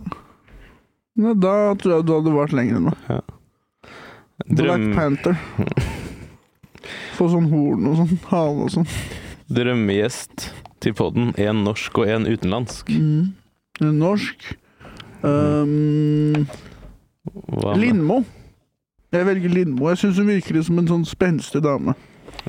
ja. 1.16 1.32
da 1.34 1.54
tror 1.80 1.96
jeg 1.96 2.06
du 2.06 2.12
hadde 2.18 2.34
vart 2.36 2.52
lenger 2.52 2.84
nå. 2.90 2.92
Ja. 3.08 3.20
Drøm... 4.44 4.92
Black 4.92 4.98
Panther. 4.98 5.36
Få 7.16 7.30
sånn 7.32 7.48
horn 7.50 7.88
og 7.88 7.96
sånn 8.02 8.18
hale 8.28 8.66
og 8.68 8.70
sånn. 8.76 8.88
drømmegjest 9.48 10.50
til 10.84 10.94
podden. 10.94 11.32
Én 11.40 11.64
norsk 11.64 11.96
og 12.02 12.12
én 12.12 12.28
utenlandsk. 12.28 12.92
Mm. 12.92 13.32
Norsk. 13.96 14.50
Um, 15.24 16.44
Lindmo. 17.80 18.20
Jeg 19.16 19.26
velger 19.28 19.52
Lindmo. 19.54 19.88
Jeg 19.92 20.02
syns 20.02 20.20
hun 20.20 20.28
virker 20.30 20.62
som 20.66 20.78
en 20.82 20.88
sånn 20.90 21.06
spenstig 21.08 21.62
dame. 21.64 21.94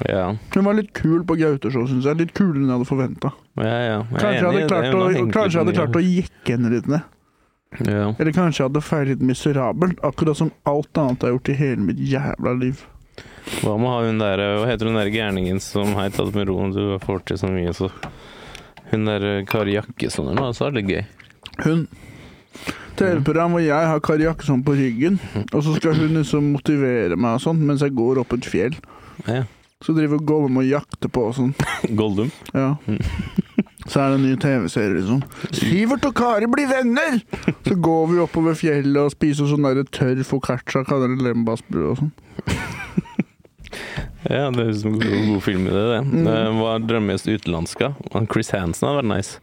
Ja, 0.05 0.35
Hun 0.53 0.65
var 0.67 0.75
litt 0.77 0.91
kul 0.93 1.23
på 1.25 1.37
Gauteshow, 1.39 1.87
syns 1.89 2.05
jeg. 2.05 2.19
Litt 2.19 2.33
kulere 2.37 2.59
enn 2.59 2.67
jeg 2.69 2.75
hadde 2.75 2.89
forventa. 2.89 3.31
ja, 3.57 3.77
ja. 3.87 3.99
Kanskje 4.11 4.33
jeg 4.35 4.45
hadde 4.45 4.67
klart 4.69 4.93
å, 4.93 5.05
har 5.07 5.31
kanskje 5.33 5.61
hadde 5.63 5.73
klart 5.77 5.95
å 5.97 6.03
jekke 6.03 6.53
henne 6.53 6.73
litt 6.75 6.89
ned. 6.91 7.07
ja. 7.87 8.03
Eller 8.19 8.35
kanskje 8.35 8.61
jeg 8.61 8.69
hadde 8.69 8.83
feilet 8.85 9.23
miserabelt, 9.25 9.97
akkurat 10.05 10.37
som 10.37 10.51
alt 10.69 11.01
annet 11.01 11.23
jeg 11.23 11.27
har 11.31 11.35
gjort 11.37 11.49
i 11.49 11.57
hele 11.61 11.87
mitt 11.89 11.99
jævla 12.11 12.53
liv. 12.59 12.83
Hva 13.63 13.73
med 13.79 13.87
å 13.89 13.93
ha 13.95 14.03
hun 14.05 14.19
der 14.21 14.41
Hva 14.59 14.65
heter 14.67 14.89
hun 14.89 14.97
der 14.99 15.07
gærningen 15.09 15.61
som 15.63 15.93
Hei, 15.95 16.09
ta 16.11 16.25
det 16.27 16.35
med 16.35 16.49
ro, 16.49 16.57
du 16.75 16.97
får 16.99 17.21
til 17.25 17.39
så 17.39 17.47
mye, 17.49 17.71
så 17.73 17.87
Hun 18.91 19.07
der 19.07 19.45
Kari 19.47 19.77
Jakkesson 19.77 20.27
eller 20.27 20.49
noe, 20.49 20.53
så 20.55 20.67
er 20.67 20.75
det 20.77 20.83
gøy. 20.87 21.01
Hun 21.63 21.87
TV-program 22.97 23.53
hvor 23.53 23.61
jeg 23.61 23.89
har 23.91 24.01
Kari 24.03 24.25
Jakkesson 24.25 24.63
på 24.65 24.73
ryggen, 24.77 25.19
og 25.51 25.61
så 25.63 25.75
skal 25.77 25.99
hun 25.99 26.17
liksom 26.17 26.51
motivere 26.55 27.17
meg 27.19 27.37
og 27.37 27.43
sånn 27.43 27.61
mens 27.67 27.85
jeg 27.85 27.95
går 27.97 28.23
opp 28.23 28.33
et 28.37 28.47
fjell. 28.49 28.77
Ja. 29.27 29.43
Så 29.85 29.93
driver 29.93 30.17
Gollum 30.25 30.57
og 30.57 30.65
jakter 30.65 31.11
på 31.13 31.27
og 31.29 31.35
sånn. 31.37 31.53
Gollum? 31.99 32.31
Ja. 32.57 32.73
Så 33.87 34.01
er 34.01 34.09
det 34.09 34.17
en 34.17 34.25
ny 34.25 34.33
TV-serie, 34.41 34.97
liksom. 34.97 35.21
Sivert 35.55 36.07
og 36.09 36.15
Kari 36.17 36.49
blir 36.51 36.67
venner! 36.71 37.21
Så 37.63 37.77
går 37.77 38.09
vi 38.11 38.23
oppover 38.25 38.57
fjellet 38.57 38.99
og 39.03 39.13
spiser 39.13 39.47
sånn 39.47 39.67
der 39.67 39.85
tørr 39.93 40.23
foccaccia, 40.27 40.83
kaller 40.87 41.13
det 41.13 41.23
lembasbrød 41.29 41.91
og 41.93 42.01
sånn. 42.01 42.15
Ja, 44.27 44.49
det 44.51 44.65
høres 44.65 44.81
ut 44.81 44.83
som 44.83 44.95
en 44.97 45.03
god, 45.03 45.27
god 45.29 45.43
film 45.45 45.67
i 45.69 45.71
det. 45.71 45.83
det. 45.93 45.99
Mm. 46.03 46.57
Hva 46.57 46.73
er 46.73 46.87
drømmegjest 46.89 47.29
utenlandska? 47.31 47.93
Chris 48.33 48.51
Hansen 48.51 48.89
hadde 48.89 49.03
vært 49.03 49.11
nice. 49.13 49.39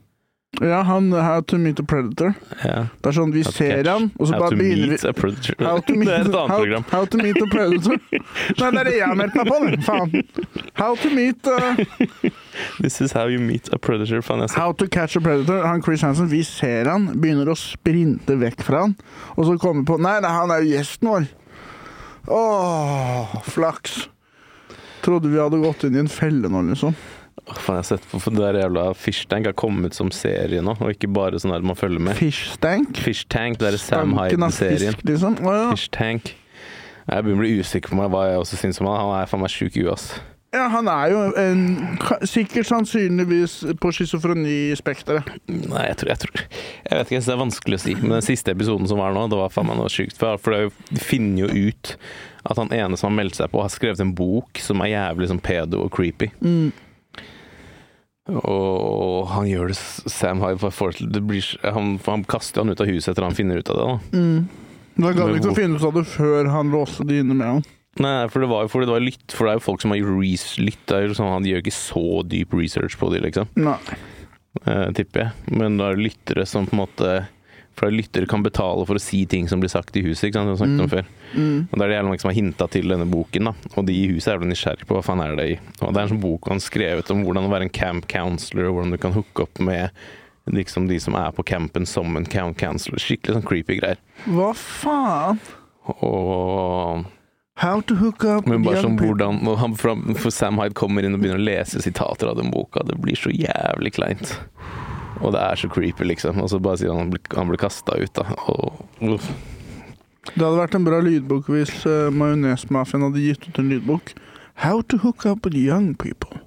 Ja, 0.61 0.83
han 0.83 1.13
How 1.13 1.43
to 1.43 1.59
meet 1.59 1.81
a 1.81 1.83
predator. 1.83 2.35
Ja. 2.63 2.87
Det 3.03 3.11
er 3.11 3.17
sånn, 3.17 3.33
vi 3.35 3.43
ser 3.47 3.89
han, 3.91 4.11
og 4.19 4.29
så 4.29 4.37
How 4.37 4.45
bare 4.45 4.55
to 4.55 4.59
begynner 4.61 4.87
vi 4.87 4.93
meet 4.93 5.07
a 5.09 5.13
predator. 5.17 5.57
How 5.65 5.81
to 5.83 5.97
meet, 5.99 6.09
det 6.11 6.15
er 6.15 6.21
et 6.21 6.29
annet 6.29 6.53
how, 6.53 6.59
program. 6.61 6.87
How 6.93 7.09
to 7.11 7.21
meet 7.23 7.41
a 7.43 7.49
predator. 7.51 7.99
Nei, 8.61 8.71
det 8.71 8.83
er 8.83 8.91
det 8.91 8.95
jeg 8.99 9.09
har 9.09 9.19
meldt 9.19 9.39
meg 9.41 9.51
på, 9.51 9.59
det. 9.65 9.81
Faen. 9.89 10.69
How 10.79 10.95
to 11.03 11.11
meet 11.15 11.51
uh, 11.51 12.31
This 12.85 13.01
is 13.01 13.15
how 13.17 13.27
you 13.31 13.43
meet 13.43 13.73
a 13.75 13.79
predator. 13.79 14.23
Faen, 14.23 14.47
How 14.55 14.73
to 14.73 14.89
catch 14.89 15.17
a 15.17 15.23
predator. 15.25 15.65
Han 15.67 15.83
Chris 15.83 16.05
Hansen, 16.07 16.31
vi 16.31 16.45
ser 16.47 16.91
han, 16.91 17.11
begynner 17.19 17.51
å 17.51 17.59
sprinte 17.59 18.39
vekk 18.39 18.63
fra 18.67 18.87
han, 18.87 18.99
og 19.35 19.49
så 19.49 19.59
kommer 19.59 19.83
vi 19.83 19.91
på 19.93 20.01
Nei, 20.05 20.19
nei, 20.23 20.33
han 20.35 20.53
er 20.55 20.63
jo 20.63 20.75
gjesten 20.77 21.11
vår. 21.11 21.29
Åh, 22.35 23.41
flaks. 23.51 24.05
Trodde 25.05 25.29
vi 25.29 25.41
hadde 25.41 25.61
gått 25.61 25.85
inn 25.85 25.99
i 25.99 26.01
en 26.01 26.09
felle 26.09 26.49
nå, 26.49 26.63
liksom. 26.71 26.95
Åh, 27.45 27.57
faen, 27.61 27.77
jeg 27.77 27.83
har 27.83 27.89
sett 27.91 28.05
på 28.09 28.21
det 28.33 28.41
der 28.41 28.57
jævla 28.63 28.85
Fishtank 28.97 29.49
har 29.51 29.57
kommet 29.59 29.97
som 29.97 30.09
serie 30.15 30.63
nå, 30.65 30.77
og 30.81 30.95
ikke 30.95 31.11
bare 31.13 31.41
sånn 31.41 31.53
der 31.53 31.65
man 31.67 31.77
følger 31.77 32.01
med. 32.01 32.17
Fishtank? 32.17 32.97
Fishtank, 33.05 33.59
det 33.61 33.75
er 33.75 33.81
Sam 33.81 34.15
fisk, 34.49 35.03
liksom. 35.05 35.37
Oh, 35.45 35.53
ja. 35.53 35.67
Fishtank. 35.75 36.33
Jeg 37.05 37.25
begynner 37.27 37.43
å 37.43 37.45
bli 37.45 37.59
usikker 37.61 37.93
på 37.93 37.99
meg 37.99 38.09
hva 38.15 38.23
jeg 38.31 38.39
også 38.41 38.61
syns 38.63 38.81
om 38.81 38.89
han. 38.89 39.03
Han 39.03 39.19
er 39.19 39.29
faen 39.29 39.45
meg 39.45 39.53
sjuk 39.53 39.77
i 39.77 39.85
ass. 39.93 40.07
ja, 40.55 40.69
han 40.73 40.89
er 40.89 41.11
jo 41.13 41.21
en 41.43 41.65
Sikkert 42.31 42.71
sannsynligvis 42.71 43.59
på 43.83 43.91
schizofrenispekteret. 43.93 45.29
Nei, 45.51 45.85
jeg 45.91 45.99
tror, 46.01 46.13
jeg 46.15 46.23
tror 46.25 46.45
Jeg 46.47 47.01
vet 47.01 47.13
ikke, 47.13 47.25
det 47.27 47.35
er 47.35 47.43
vanskelig 47.43 47.81
å 47.81 47.83
si. 47.85 47.97
Men 48.01 48.17
den 48.17 48.25
siste 48.25 48.55
episoden 48.57 48.89
som 48.89 49.03
var 49.03 49.13
nå, 49.13 49.27
det 49.29 49.43
var 49.43 49.53
faen 49.53 49.69
meg 49.69 49.83
noe 49.83 49.93
sjukt. 49.93 50.17
For 50.17 50.41
det 50.49 50.63
er 50.71 51.05
finner 51.05 51.45
jo 51.45 51.69
ut 51.69 51.97
at 52.45 52.61
han 52.61 52.73
ene 52.77 52.97
som 52.97 53.11
har 53.11 53.19
meldt 53.21 53.37
seg 53.37 53.53
på, 53.53 53.61
har 53.61 53.73
skrevet 53.73 54.01
en 54.01 54.17
bok 54.17 54.61
som 54.61 54.81
er 54.85 54.95
jævlig 54.95 55.29
sånn 55.29 55.45
pedo 55.45 55.85
og 55.85 55.93
creepy. 55.93 56.31
Mm. 56.41 56.73
Og 58.33 59.27
han 59.29 59.49
gjør 59.51 59.69
det 59.69 59.77
Sam 59.77 60.41
det 60.41 61.23
blir, 61.29 61.45
han, 61.61 61.99
han 62.07 62.25
kaster 62.25 62.63
han 62.63 62.73
ut 62.73 62.81
av 62.81 62.89
huset 62.89 63.13
etter 63.13 63.27
han 63.27 63.37
finner 63.37 63.61
ut 63.61 63.73
av 63.73 63.77
det. 63.77 63.85
da 63.85 64.21
Mm. 64.21 64.49
Det 64.95 65.11
gadd 65.19 65.33
ikke 65.35 65.51
å 65.51 65.57
finne 65.57 65.77
ut 65.81 65.85
av 65.85 65.97
det 65.99 66.05
før 66.07 66.49
han 66.55 66.71
låste 66.71 67.05
det 67.09 67.19
inne 67.25 67.35
med 67.35 67.49
han. 67.49 67.65
Nei, 67.99 68.29
for 68.31 68.43
det 68.43 68.49
var 68.51 68.65
jo 68.65 68.71
for 68.71 68.83
det 68.83 68.91
var 68.91 69.03
litt, 69.03 69.27
for 69.35 69.47
det 69.47 69.53
er 69.55 69.59
jo 69.59 69.65
folk 69.67 69.83
som 69.83 69.91
har 69.91 70.01
gjort 70.01 70.23
lytta, 70.23 70.63
lytt. 70.63 70.85
Det 70.91 71.17
sånn, 71.19 71.33
Han 71.35 71.47
gjør 71.47 71.63
ikke 71.63 71.75
så 71.75 72.05
dyp 72.27 72.55
research 72.55 72.97
på 72.99 73.11
de, 73.13 73.21
liksom. 73.27 73.51
Nei. 73.59 73.79
eh, 74.65 74.89
tipper 74.95 75.25
jeg. 75.25 75.57
Men 75.59 75.79
det 75.79 75.87
er 75.91 76.03
lyttere 76.03 76.47
som 76.47 76.67
på 76.67 76.75
en 76.77 76.83
måte 76.85 77.11
For 77.75 77.91
lyttere 77.91 78.29
kan 78.31 78.45
betale 78.45 78.85
for 78.87 78.99
å 78.99 79.03
si 79.03 79.25
ting 79.27 79.49
som 79.51 79.63
blir 79.63 79.73
sagt 79.73 79.97
i 79.99 80.05
huset, 80.05 80.29
ikke 80.29 80.39
sant? 80.39 80.47
som 80.47 80.55
vi 80.55 80.61
snakket 80.63 80.85
om 80.85 80.91
før. 80.93 81.09
Mm. 81.35 81.57
Og 81.65 81.73
det 81.75 81.81
er 81.83 81.89
det 81.89 81.97
jævlig 81.97 82.11
mange 82.11 82.23
som 82.23 82.31
har 82.31 82.37
hinta 82.39 82.69
til 82.71 82.93
denne 82.95 83.07
boken, 83.11 83.51
da. 83.51 83.71
Og 83.75 83.89
de 83.89 83.97
i 83.99 84.11
huset 84.13 84.35
er 84.35 84.43
vel 84.43 84.53
nysgjerrig 84.53 84.87
på 84.87 84.97
hva 84.97 85.03
faen 85.07 85.25
er 85.25 85.35
det 85.39 85.49
i. 85.57 85.57
Og 85.81 85.89
det 85.89 85.99
er 85.99 86.05
en 86.05 86.13
sånn 86.13 86.23
bok 86.23 86.53
han 86.53 86.63
skrevet 86.63 87.11
om 87.15 87.25
hvordan 87.27 87.49
å 87.49 87.55
være 87.55 87.69
en 87.69 87.75
camp 87.75 88.07
counselor, 88.11 88.71
og 88.71 88.79
hvordan 88.79 88.95
du 88.95 89.01
kan 89.03 89.17
hooke 89.17 89.49
opp 89.49 89.63
med 89.65 89.91
liksom 90.53 90.87
de 90.91 91.01
som 91.01 91.17
er 91.19 91.33
på 91.35 91.43
campen 91.43 91.87
som 91.89 92.17
en 92.17 92.29
camp 92.29 92.59
counselor. 92.61 93.03
Skikkelig 93.03 93.39
sånn 93.39 93.49
creepy 93.49 93.81
greier. 93.81 94.01
Hva 94.29 94.53
faen? 94.55 95.43
Og 95.99 97.05
How 97.57 97.81
to 97.81 97.95
hook 97.95 98.25
up 98.25 98.49
Men 98.51 98.65
bare 98.67 98.81
sånn 98.83 98.97
hvordan 98.99 99.45
han, 99.61 99.77
for 99.79 100.31
Sam 100.35 100.59
Hyde 100.59 100.75
kommer 100.75 101.07
inn 101.07 101.15
og 101.15 101.23
begynner 101.23 101.39
å 101.39 101.47
lese 101.47 101.83
sitater 101.85 102.31
av 102.31 102.41
den 102.41 102.51
boka. 102.51 102.83
Det 102.87 102.97
blir 102.99 103.19
så 103.19 103.31
jævlig 103.31 103.95
kleint. 103.95 104.35
Og 105.25 105.33
det 105.33 105.41
er 105.41 105.59
så 105.59 105.69
creepy, 105.73 106.05
liksom. 106.13 106.41
Og 106.45 106.51
så 106.53 106.61
bare 106.63 106.81
sier 106.83 106.93
han 106.93 107.13
at 107.15 107.37
han 107.37 107.51
blir 107.51 107.61
kasta 107.61 107.97
ut, 107.97 108.13
da. 108.17 108.27
Og, 108.53 108.85
uff. 109.15 109.31
Det 110.25 110.41
hadde 110.41 110.57
vært 110.57 110.77
en 110.79 110.87
bra 110.87 111.03
lydbok 111.05 111.51
hvis 111.53 111.73
uh, 111.85 112.09
Majonesmafiaen 112.13 113.05
hadde 113.05 113.25
gitt 113.25 113.45
ut 113.49 113.61
en 113.61 113.69
lydbok. 113.73 114.15
How 114.65 114.81
to 114.89 114.99
hook 115.03 115.27
up 115.27 115.45
with 115.45 115.57
young 115.57 115.95
people. 115.95 116.41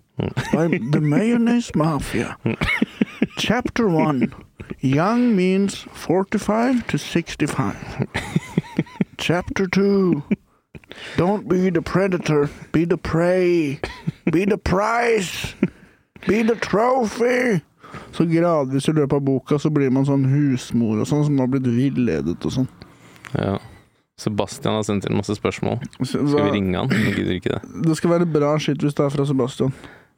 By 0.52 0.68
the 0.68 1.02
Mayonnaise 1.02 1.76
Mafia. 1.76 2.38
Chapter 3.38 3.88
one. 3.88 4.34
Young 4.80 5.36
means 5.36 5.86
45 5.94 6.88
to 6.88 6.98
65. 6.98 8.08
Chapter 9.18 9.68
two. 9.68 10.24
Don't 11.18 11.48
be 11.48 11.70
the 11.70 11.82
predator, 11.82 12.50
be 12.72 12.86
the 12.86 12.98
prey. 12.98 13.80
Be 14.32 14.46
the 14.46 14.58
prize. 14.58 15.54
Be 16.28 16.42
the 16.42 16.56
trophy. 16.56 17.62
Så 18.16 18.26
gradvis 18.30 18.88
i 18.90 18.96
løpet 18.96 19.18
av 19.20 19.26
boka 19.26 19.60
så 19.62 19.72
blir 19.74 19.92
man 19.94 20.08
sånn 20.08 20.26
husmor 20.32 21.02
og 21.04 21.10
sånn, 21.10 21.26
som 21.28 21.42
har 21.42 21.50
blitt 21.52 21.68
villedet 21.70 22.38
og 22.38 22.56
sånn. 22.60 22.70
ja. 23.34 23.58
Sebastian 24.18 24.74
har 24.74 24.82
sendt 24.82 25.06
inn 25.06 25.14
masse 25.14 25.36
spørsmål. 25.38 25.76
Skal 26.02 26.26
vi 26.26 26.56
ringe 26.56 26.80
han? 26.80 26.90
Jeg 26.90 27.20
gidder 27.20 27.36
ikke 27.36 27.52
det. 27.54 27.60
Det 27.86 27.98
skal 28.00 28.16
være 28.16 28.26
bra 28.26 28.56
skitt 28.58 28.82
hvis 28.82 28.98
det 28.98 29.04
er 29.06 29.14
fra 29.14 29.26
Sebastian. 29.30 29.76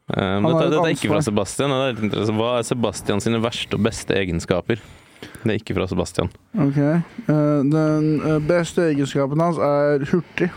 Um, 0.07 0.45
men 0.45 0.47
dette, 0.53 0.69
dette 0.71 0.85
er 0.85 0.95
ikke 0.95 1.11
fra 1.11 1.19
Sebastian. 1.25 1.73
og 1.75 1.81
Det 1.81 1.89
er 1.89 1.91
litt 1.97 2.05
interessant. 2.07 2.39
Hva 2.39 2.53
er 2.61 2.69
Sebastian 2.69 3.23
sine 3.25 3.41
verste 3.43 3.75
og 3.75 3.83
beste 3.89 4.15
egenskaper? 4.15 4.79
Det 5.19 5.51
er 5.51 5.59
ikke 5.59 5.75
fra 5.75 5.87
Sebastian. 5.91 6.31
Ok. 6.55 6.79
Eh, 6.79 7.59
den 7.75 8.09
eh, 8.23 8.39
beste 8.47 8.87
egenskapen 8.87 9.43
hans 9.43 9.59
er 9.59 10.07
hurtig. 10.13 10.49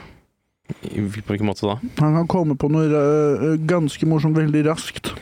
På 0.72 1.34
hvilken 1.34 1.48
måte 1.48 1.66
da? 1.66 1.76
Han 1.98 2.16
kan 2.20 2.30
komme 2.30 2.56
på 2.58 2.70
noe 2.72 2.86
eh, 2.86 3.58
ganske 3.68 4.06
morsomt 4.08 4.38
veldig 4.38 4.64
raskt. 4.70 5.12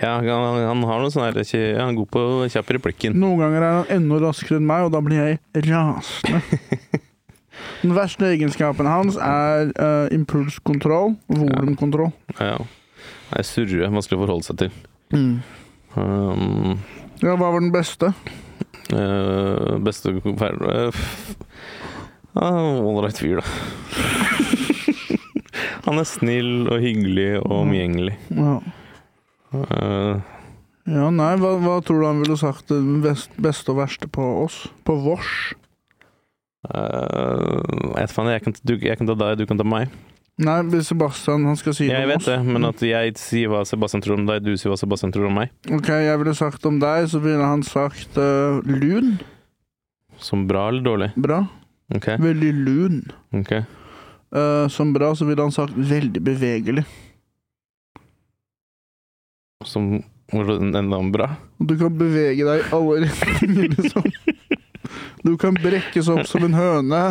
Ja, 0.00 0.12
han, 0.18 0.60
han 0.64 0.82
har 0.88 0.98
noe 1.02 1.12
sånn 1.12 1.26
her 1.26 1.36
Han 1.78 1.90
er 1.92 1.98
god 1.98 2.10
på 2.14 2.20
kjapp 2.52 2.68
replikken. 2.78 3.12
Noen 3.20 3.38
ganger 3.42 3.60
er 3.62 3.72
han 3.78 3.90
enda 3.98 4.16
raskere 4.24 4.56
enn 4.60 4.68
meg, 4.68 4.80
og 4.88 4.92
da 4.94 5.00
blir 5.04 5.18
jeg 5.20 5.32
rasende. 5.68 6.38
Den 7.84 7.92
verste 7.94 8.24
egenskapen 8.32 8.86
hans 8.88 9.16
er 9.20 9.70
uh, 9.76 10.06
impulskontroll, 10.14 11.14
volumkontroll. 11.28 12.12
Ja. 12.38 12.56
Det 13.30 13.38
er 13.42 13.46
surre, 13.46 13.90
vanskelig 13.92 14.18
å 14.18 14.22
forholde 14.24 14.46
seg 14.48 14.56
til. 14.64 14.72
Mm. 15.14 15.34
Um, 15.94 16.72
Ja, 17.22 17.32
hva 17.38 17.48
var 17.52 17.60
den 17.62 17.72
beste? 17.74 18.06
Uh, 18.90 19.78
beste 19.84 20.08
feil 20.40 20.56
Ålreit 22.34 23.18
fyr, 23.20 23.36
da. 23.38 23.44
Han 25.86 25.96
er 26.00 26.06
snill 26.08 26.66
og 26.66 26.78
hyggelig 26.82 27.30
og 27.44 27.52
omgjengelig. 27.60 28.14
Ja. 28.34 28.54
Eh, 29.54 30.32
ja, 30.94 31.10
nei, 31.14 31.34
hva, 31.40 31.54
hva 31.62 31.76
tror 31.84 32.02
du 32.02 32.08
han 32.08 32.24
ville 32.24 32.38
sagt 32.40 32.72
det 32.72 32.80
beste 33.40 33.72
og 33.72 33.80
verste 33.80 34.10
på 34.10 34.24
oss? 34.44 34.64
På 34.84 34.98
vårs? 35.00 35.54
eh, 36.72 37.60
jeg 37.94 38.00
vet 38.00 38.14
faen, 38.16 38.32
jeg 38.32 38.44
kan, 38.44 38.58
du, 38.62 38.74
jeg 38.80 38.98
kan 39.00 39.08
ta 39.08 39.16
deg, 39.20 39.38
du 39.40 39.48
kan 39.48 39.60
ta 39.60 39.66
meg. 39.68 39.92
Nei, 40.44 40.56
Sebastian 40.82 41.44
han 41.46 41.58
skal 41.58 41.76
si 41.76 41.86
det 41.86 41.92
Jeg 41.92 42.08
oss. 42.08 42.10
Jeg 42.10 42.10
vet 42.10 42.26
det, 42.32 42.54
men 42.56 42.66
at 42.66 42.80
jeg 42.82 43.12
sier 43.20 43.52
hva 43.52 43.60
Sebastian 43.68 44.02
tror 44.02 44.18
om 44.18 44.26
deg, 44.26 44.42
du 44.42 44.56
sier 44.58 44.72
hva 44.72 44.78
Sebastian 44.80 45.14
tror 45.14 45.28
om 45.28 45.38
meg. 45.38 45.52
Ok, 45.70 45.92
jeg 45.92 46.18
ville 46.20 46.34
sagt 46.34 46.66
om 46.66 46.80
deg, 46.82 47.06
så 47.12 47.20
ville 47.22 47.44
han 47.44 47.62
sagt 47.66 48.18
uh, 48.18 48.58
lun. 48.66 49.14
Som 50.18 50.48
bra 50.50 50.66
eller 50.72 50.82
dårlig? 50.82 51.10
Bra. 51.14 51.44
Okay. 51.94 52.18
Veldig 52.18 52.50
lun. 52.66 53.00
Okay. 53.44 53.62
Uh, 54.34 54.66
som 54.72 54.90
bra 54.96 55.12
så 55.14 55.28
ville 55.28 55.44
han 55.44 55.54
sagt 55.54 55.76
veldig 55.78 56.22
bevegelig. 56.26 56.82
Som 59.64 60.02
hvordan 60.32 60.74
enda 60.74 61.00
bra? 61.12 61.28
Du 61.60 61.76
kan 61.78 61.92
bevege 61.98 62.46
deg 62.46 62.62
i 62.62 62.70
alle 62.74 63.04
retninger, 63.04 63.74
liksom. 63.76 64.08
Du 65.24 65.36
kan 65.40 65.56
brekkes 65.56 66.08
opp 66.12 66.26
som 66.28 66.44
en 66.44 66.56
høne. 66.56 67.02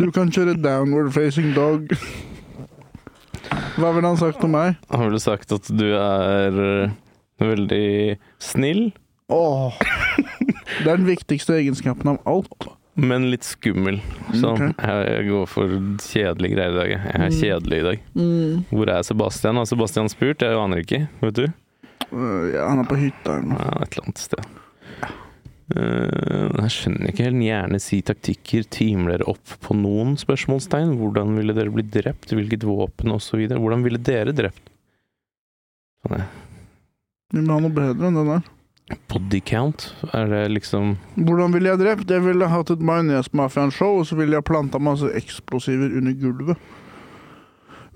Du 0.00 0.08
kan 0.12 0.30
kjøre 0.32 0.56
downward 0.56 1.12
facing 1.12 1.52
dog. 1.56 1.92
Hva 3.76 3.90
ville 3.92 4.08
han 4.08 4.16
sagt 4.20 4.44
om 4.44 4.54
meg? 4.56 4.78
Han 4.88 5.04
ville 5.04 5.20
sagt 5.20 5.52
at 5.52 5.68
du 5.68 5.84
er 5.92 6.56
eh, 6.66 6.94
veldig 7.44 8.16
snill, 8.42 8.88
Åh. 9.28 9.74
Det 10.84 10.86
er 10.86 11.00
den 11.00 11.08
viktigste 11.08 11.56
egenskapen 11.58 12.12
av 12.12 12.20
alt. 12.30 12.68
men 12.94 13.26
litt 13.30 13.44
skummel. 13.44 13.98
Så 14.32 14.52
okay. 14.54 14.70
jeg, 14.78 15.26
går 15.28 15.48
for 15.50 15.72
kjedelige 16.00 16.54
greier 16.54 16.70
i 16.72 16.76
dag. 16.78 16.92
Jeg 16.94 17.10
er 17.10 17.26
Mm. 17.26 17.38
kjedelig 17.40 17.78
i 17.80 17.86
dag. 17.88 18.04
Hvor 18.70 18.88
er 18.94 19.02
Sebastian? 19.02 19.56
Har 19.56 19.66
Sebastian 19.66 20.08
spurt? 20.08 20.40
Jeg 20.40 20.56
aner 20.56 20.84
ikke. 20.84 21.08
Vet 21.20 21.34
du? 21.34 21.46
Eh, 22.12 22.54
ja, 22.54 22.68
han 22.68 22.82
er 22.82 22.88
på 22.88 22.98
hytta 23.00 23.38
eller 23.38 23.50
noe. 23.52 23.60
Ja, 23.60 23.82
et 23.82 23.92
eller 23.96 24.08
annet 24.08 24.22
sted. 24.22 24.54
Uh, 25.66 26.52
jeg 26.62 26.70
skjønner 26.70 27.10
ikke 27.10 27.24
helt. 27.26 27.42
Gjerne 27.42 27.80
si 27.82 27.98
taktikker. 28.06 28.66
Timer 28.70 29.16
dere 29.16 29.30
opp 29.32 29.56
på 29.66 29.74
noen 29.74 30.14
spørsmålstegn? 30.20 30.94
Hvordan 31.00 31.34
ville 31.38 31.56
dere 31.56 31.74
bli 31.74 31.82
drept? 31.82 32.30
Hvilket 32.30 32.66
våpen 32.66 33.14
osv.? 33.16 33.42
Hvordan 33.50 33.82
ville 33.86 33.98
dere 33.98 34.34
drept? 34.36 34.70
Sånn, 36.04 36.20
er 36.20 36.28
Vi 37.34 37.42
må 37.42 37.56
ha 37.56 37.64
noe 37.64 37.74
bedre 37.74 38.10
enn 38.10 38.20
det 38.20 38.28
der. 38.28 38.52
Body 39.10 39.40
count? 39.42 39.88
Er 40.14 40.30
det 40.30 40.44
liksom 40.52 40.94
Hvordan 41.16 41.54
ville 41.56 41.72
jeg 41.72 41.82
drept? 41.82 42.10
Jeg 42.10 42.22
ville 42.22 42.46
hatt 42.46 42.70
et 42.70 42.84
Majonesmafiaen-show, 42.86 43.98
og 43.98 44.06
så 44.06 44.18
ville 44.20 44.38
jeg 44.38 44.46
planta 44.46 44.78
masse 44.78 45.10
eksplosiver 45.18 45.98
under 45.98 46.14
gulvet. 46.20 46.72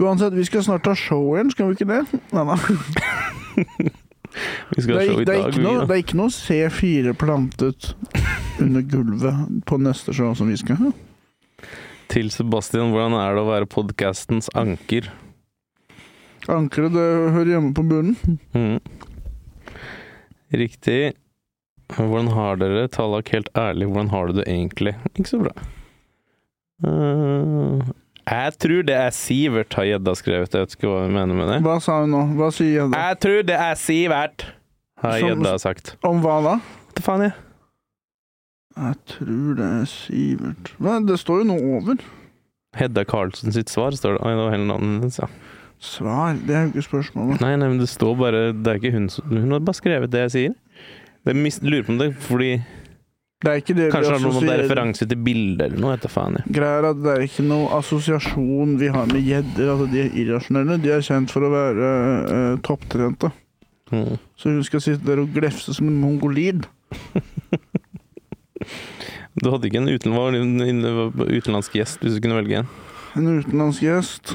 Uansett, 0.00 0.34
vi 0.34 0.48
skal 0.48 0.64
snart 0.66 0.82
ta 0.82 0.96
show 0.98 1.36
igjen, 1.36 1.52
skal 1.54 1.70
vi 1.70 1.78
ikke 1.78 1.92
det? 1.92 2.20
Nei, 2.34 2.44
nei. 2.50 3.90
Vi 4.70 4.82
skal 4.82 4.94
Det, 4.94 5.02
er, 5.02 5.12
i 5.12 5.24
det, 5.24 5.34
er 5.34 5.46
dag, 5.46 5.56
vi, 5.56 5.64
noe, 5.64 5.86
det 5.86 5.96
er 5.96 6.02
ikke 6.04 6.18
noe 6.20 6.34
C4 6.34 7.14
plantet 7.18 7.92
under 8.62 8.84
gulvet 8.86 9.64
på 9.66 9.80
neste 9.82 10.14
show 10.16 10.34
som 10.38 10.50
vi 10.52 10.58
skal 10.60 10.78
ha. 10.84 10.92
Til 12.10 12.30
Sebastian, 12.34 12.90
hvordan 12.94 13.14
er 13.18 13.36
det 13.36 13.42
å 13.42 13.50
være 13.50 13.70
podkastens 13.70 14.50
anker? 14.58 15.10
Ankeret 16.50 16.94
det 16.94 17.08
hører 17.36 17.52
hjemme 17.54 17.74
på 17.76 17.84
bunnen. 17.86 18.38
Mm. 18.56 18.78
Riktig. 20.50 21.12
Hvordan 21.90 22.30
har 22.34 22.58
dere, 22.58 22.86
Tallak, 22.90 23.30
helt 23.34 23.50
ærlig, 23.58 23.88
hvordan 23.90 24.10
har 24.14 24.30
du 24.30 24.38
det 24.38 24.46
egentlig? 24.46 24.94
Ikke 25.14 25.30
så 25.30 25.40
bra. 25.42 25.54
Eh, 26.86 27.90
Jeg 28.28 28.54
tror 28.62 28.82
det 28.86 28.94
er 29.00 29.10
Sivert, 29.16 29.74
har 29.74 29.84
gjedda 29.88 30.12
skrevet. 30.18 30.52
Jeg 30.54 30.66
vet 30.66 30.74
ikke 30.76 30.90
hva 30.90 31.02
hun 31.06 31.14
mener 31.16 31.34
med 31.38 31.48
det. 31.54 31.58
Hva 31.66 31.76
sa 31.82 32.00
hun 32.02 32.12
nå? 32.14 32.20
Hva 32.38 32.50
sier 32.54 32.74
gjedda? 32.76 33.00
Jeg 33.08 33.20
tror 33.24 33.42
det 33.48 33.56
er 33.66 33.78
Sivert, 33.80 34.44
har 35.02 35.18
gjedda 35.24 35.54
sagt. 35.62 35.94
Om 36.06 36.20
hva 36.24 36.36
da? 36.44 36.54
Hva 36.94 37.04
faen, 37.06 37.24
jeg? 37.28 37.34
Jeg 38.80 38.96
tror 39.12 39.56
det 39.58 39.66
er 39.66 39.86
Sivert 39.90 40.68
Men 40.80 41.06
Det 41.08 41.16
står 41.20 41.40
jo 41.42 41.48
noe 41.50 41.72
over. 41.80 42.02
Hedda 42.78 43.02
Karlsen 43.08 43.52
sitt 43.56 43.68
svar, 43.72 43.96
står 43.98 44.14
det. 44.18 44.20
Oi, 44.22 44.34
det 44.36 44.44
var 44.44 44.52
hele 44.54 44.68
navnet 44.68 45.00
hennes, 45.02 45.18
ja. 45.18 45.26
Svar, 45.80 46.36
det 46.46 46.54
er 46.54 46.66
jo 46.68 46.74
ikke 46.74 46.86
spørsmålet. 46.86 47.40
Nei, 47.42 47.54
nei, 47.56 47.70
men 47.72 47.80
det 47.80 47.88
står 47.88 48.12
bare 48.20 48.40
Det 48.52 48.68
er 48.68 48.76
ikke 48.82 48.92
hun 48.98 49.06
som 49.08 49.30
Hun 49.32 49.54
har 49.56 49.62
bare 49.64 49.78
skrevet 49.80 50.12
det 50.12 50.20
jeg 50.26 50.32
sier. 50.36 50.54
Jeg 51.26 51.36
mis- 51.40 51.58
lurer 51.64 51.86
på 51.88 51.94
om 51.94 51.98
det 52.02 52.10
er 52.10 52.18
fordi 52.28 52.50
Det 53.40 53.48
er 53.48 53.60
ikke 53.62 53.74
det 53.76 53.86
Kanskje 53.92 54.10
det 54.12 54.16
har 54.18 54.24
noe 54.26 54.40
med 54.44 54.58
referanse 54.60 55.06
til 55.08 55.16
bilder 55.24 55.70
eller 55.70 55.80
noe, 55.80 56.08
faen. 56.12 56.34
ja. 56.36 56.42
Greier 56.58 56.88
at 56.90 56.98
det 57.00 57.12
er 57.14 57.22
ikke 57.24 57.44
noe 57.46 57.70
assosiasjon 57.78 58.74
vi 58.80 58.90
har 58.92 59.06
med 59.08 59.24
gjedder. 59.24 59.70
Altså, 59.72 59.86
de 59.88 60.02
er 60.02 60.18
irrasjonelle. 60.20 60.76
De 60.82 60.90
er 60.92 61.00
kjent 61.06 61.32
for 61.32 61.46
å 61.48 61.52
være 61.54 61.88
uh, 62.28 62.58
topptrente. 62.66 63.30
Mm. 63.90 64.18
Så 64.36 64.52
hun 64.52 64.60
skal 64.68 64.84
sitte 64.84 65.08
der 65.08 65.22
og 65.24 65.32
glefse 65.34 65.72
som 65.74 65.88
en 65.88 65.96
mongolid. 66.02 66.68
Du 69.40 69.48
hadde 69.48 69.70
ikke 69.70 69.80
en 69.80 69.88
uten, 69.88 70.12
hva 70.12 70.26
var 70.26 70.36
din- 70.36 70.58
din 70.60 70.84
utenlandsk 70.84 71.78
gjest, 71.78 72.00
hvis 72.04 72.18
du 72.18 72.20
kunne 72.20 72.36
velge 72.42 72.60
en? 72.60 72.68
En 73.16 73.28
utenlandsk 73.40 73.82
gjest. 73.86 74.34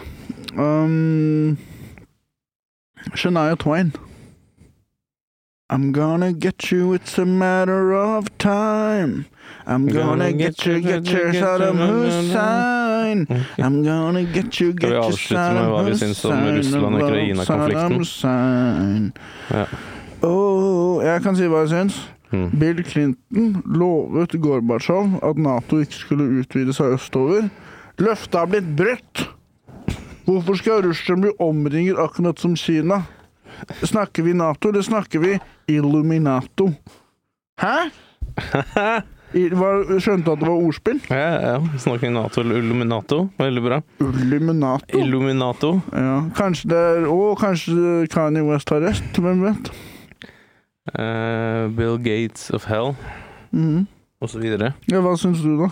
Um, 0.57 1.57
Shania 3.13 3.55
Twain. 3.59 3.93
I'm 5.75 5.91
gonna 5.91 6.31
get 6.31 6.71
you, 6.71 6.93
it's 6.93 7.17
a 7.17 7.25
matter 7.25 7.93
of 7.93 8.37
time. 8.37 9.25
I'm 9.67 9.87
gonna 9.87 10.31
get 10.31 10.65
you, 10.65 10.79
get 10.79 11.05
you, 11.05 11.33
Saddam 11.33 11.75
Hussein. 11.75 13.27
I'm 13.57 13.83
gonna 13.83 14.23
get 14.23 14.61
you, 14.61 14.71
get 14.71 14.91
you, 14.91 15.11
syns 15.11 16.23
om 16.23 16.45
Russland-Ukraina-konflikten? 16.55 17.97
Hussein. 17.97 19.13
Åh, 20.23 21.03
jeg 21.03 21.23
kan 21.27 21.35
si 21.35 21.49
hva 21.51 21.65
jeg 21.65 21.73
syns. 21.73 21.99
Mm. 22.31 22.47
Bill 22.59 22.79
Clinton 22.83 23.61
lovet 23.67 24.37
Gorbatsjov 24.39 25.19
at 25.27 25.37
Nato 25.37 25.81
ikke 25.83 25.99
skulle 26.05 26.29
utvide 26.39 26.71
seg 26.77 26.95
østover. 26.95 27.49
Løftet 27.99 28.39
har 28.39 28.47
blitt 28.47 28.71
brutt! 28.79 29.27
Hvorfor 30.23 30.55
skal 30.55 30.87
Russland 30.87 31.27
bli 31.27 31.35
omringet 31.43 31.99
akkurat 31.99 32.39
som 32.39 32.55
Kina? 32.55 33.03
Snakker 33.83 34.23
vi 34.25 34.33
Nato, 34.37 34.69
eller 34.69 34.81
snakker 34.85 35.19
vi 35.23 35.35
Illuminato? 35.71 36.69
Hæ? 37.61 37.75
I, 39.35 39.49
var, 39.51 39.81
skjønte 39.99 40.31
at 40.31 40.39
det 40.39 40.47
var 40.47 40.61
ordspill? 40.63 40.99
Ja, 41.11 41.31
ja. 41.43 41.55
Snakker 41.81 42.11
Nato 42.13 42.39
eller 42.43 42.61
Illuminato. 42.61 43.17
Veldig 43.41 43.63
bra. 43.65 43.79
Illuminato? 43.99 44.99
Illuminato. 45.01 45.71
Ja, 45.91 46.13
kanskje 46.37 46.69
det 46.71 46.79
er 46.93 47.07
Å, 47.11 47.17
kanskje 47.39 48.05
Kanye 48.13 48.45
West 48.47 48.71
har 48.71 48.85
rett. 48.85 49.19
Hvem 49.19 49.43
vet? 49.43 49.71
Uh, 50.95 51.65
Bill 51.75 51.97
Gates 52.05 52.51
of 52.53 52.67
Hell, 52.69 52.93
Mm. 53.55 53.87
og 54.21 54.29
så 54.29 54.39
videre. 54.39 54.73
Ja, 54.91 54.99
hva 55.01 55.15
syns 55.17 55.41
du, 55.41 55.55
da? 55.57 55.69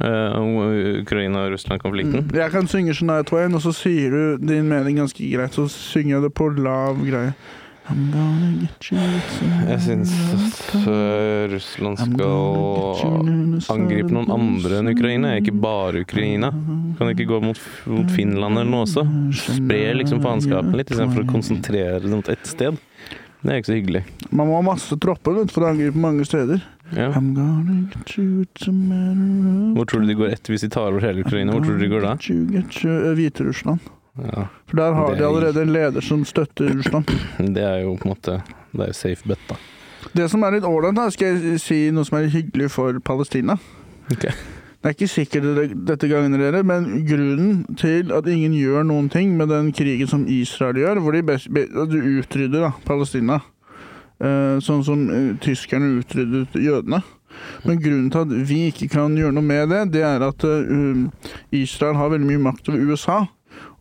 Eh, 0.00 0.40
om 0.40 0.56
Ukraina-Russland-konflikten. 1.02 2.24
Mm. 2.24 2.36
Jeg 2.40 2.52
kan 2.52 2.68
synge 2.68 2.94
Shania 2.96 3.24
Twain, 3.28 3.54
og 3.54 3.60
så 3.64 3.74
sier 3.76 4.14
du 4.14 4.46
din 4.46 4.68
mening 4.68 5.02
ganske 5.02 5.26
greit. 5.34 5.52
Så 5.52 5.68
synger 5.68 6.16
jeg 6.16 6.24
det 6.28 6.32
på 6.38 6.48
lav 6.56 7.02
greie. 7.04 7.34
Jeg 7.82 9.80
syns 9.82 10.12
at 10.32 10.74
eh, 10.78 11.50
Russland 11.50 11.98
skal 11.98 13.74
angripe 13.74 14.14
noen 14.14 14.30
andre 14.30 14.78
enn 14.78 14.92
Ukraina, 14.94 15.34
ikke 15.40 15.52
bare 15.60 16.04
Ukraina. 16.06 16.52
Kan 16.96 17.10
ikke 17.10 17.26
gå 17.28 17.40
mot, 17.42 17.58
mot 17.90 18.14
Finland 18.14 18.62
eller 18.62 18.70
noe 18.70 18.86
også? 18.86 19.04
Spre 19.34 19.82
liksom 19.98 20.22
faenskapen 20.24 20.78
litt, 20.78 20.94
istedenfor 20.94 21.26
å 21.26 21.32
konsentrere 21.34 21.98
det 22.06 22.14
mot 22.14 22.30
ett 22.32 22.46
sted. 22.48 22.78
Det 23.42 23.50
er 23.50 23.58
ikke 23.58 23.72
så 23.72 23.76
hyggelig. 23.80 24.04
Man 24.30 24.46
må 24.46 24.60
ha 24.60 24.64
masse 24.70 24.96
tropper 25.02 25.42
for 25.50 25.66
å 25.66 25.72
angripe 25.74 25.98
mange 25.98 26.24
steder. 26.28 26.62
Ja. 26.96 27.08
I'm 27.16 27.34
gonna 27.34 27.88
get 27.94 28.16
you, 28.18 28.44
a 28.68 28.72
matter 28.72 29.74
Hvor 29.76 29.84
tror 29.88 30.00
du 30.00 30.06
de 30.06 30.14
går 30.18 30.32
etter 30.34 30.52
hvis 30.52 30.60
de 30.60 30.68
tar 30.68 30.90
over 30.92 31.00
hele 31.00 31.24
Ukraina? 31.24 31.52
Hvor 31.52 31.64
tror 31.64 31.78
du 31.78 31.84
de 31.84 31.88
går 31.88 32.00
da? 32.04 32.12
Eh, 32.12 33.14
Hviterussland. 33.16 33.80
Ja, 34.18 34.44
For 34.68 34.76
der 34.76 34.92
har 34.94 35.14
de 35.14 35.22
er- 35.22 35.28
allerede 35.28 35.62
en 35.62 35.72
leder 35.72 36.00
som 36.04 36.24
støtter 36.24 36.68
Russland. 36.76 37.04
det 37.56 37.62
er 37.64 37.78
jo 37.82 37.94
på 37.96 38.04
en 38.08 38.12
måte 38.14 38.42
Det 38.72 38.80
er 38.80 38.86
jo 38.86 38.92
safe 38.92 39.28
bet, 39.28 39.38
da. 39.48 39.56
Det 40.16 40.30
som 40.30 40.42
er 40.42 40.50
litt 40.58 40.64
ålreit, 40.68 40.98
skal 41.14 41.38
jeg 41.38 41.60
si 41.60 41.90
noe 41.94 42.04
som 42.04 42.18
er 42.18 42.28
hyggelig 42.28 42.70
for 42.74 42.98
Palestina. 43.00 43.56
Ok. 44.12 44.26
Det 44.82 44.90
er 44.90 44.94
ikke 44.96 45.08
sikkert 45.08 45.44
det- 45.56 45.86
dette 45.86 46.08
gagner 46.10 46.38
dere, 46.38 46.62
men 46.66 47.06
grunnen 47.06 47.76
til 47.78 48.10
at 48.12 48.26
ingen 48.26 48.52
gjør 48.52 48.82
noen 48.84 49.08
ting 49.08 49.36
med 49.38 49.48
den 49.48 49.72
krigen 49.72 50.08
som 50.08 50.26
Israel 50.28 50.74
gjør, 50.74 50.98
hvor 51.00 51.12
de 51.12 51.22
best, 51.22 51.48
be, 51.54 51.64
utrydder 51.70 52.60
da, 52.66 52.70
Palestina, 52.84 53.38
sånn 54.62 54.84
som 54.86 55.04
eh, 55.10 55.32
tyskerne 55.42 55.96
utryddet 55.98 56.54
jødene. 56.62 57.02
Men 57.64 57.80
grunnen 57.82 58.10
til 58.12 58.24
at 58.24 58.34
vi 58.48 58.58
ikke 58.70 58.90
kan 58.92 59.16
gjøre 59.18 59.34
noe 59.34 59.46
med 59.46 59.72
det, 59.72 59.82
det 59.96 60.02
er 60.06 60.24
at 60.26 60.44
eh, 60.46 60.68
um, 60.68 61.06
Israel 61.54 61.98
har 61.98 62.12
veldig 62.12 62.28
mye 62.28 62.42
makt 62.50 62.70
over 62.70 62.84
USA, 62.90 63.22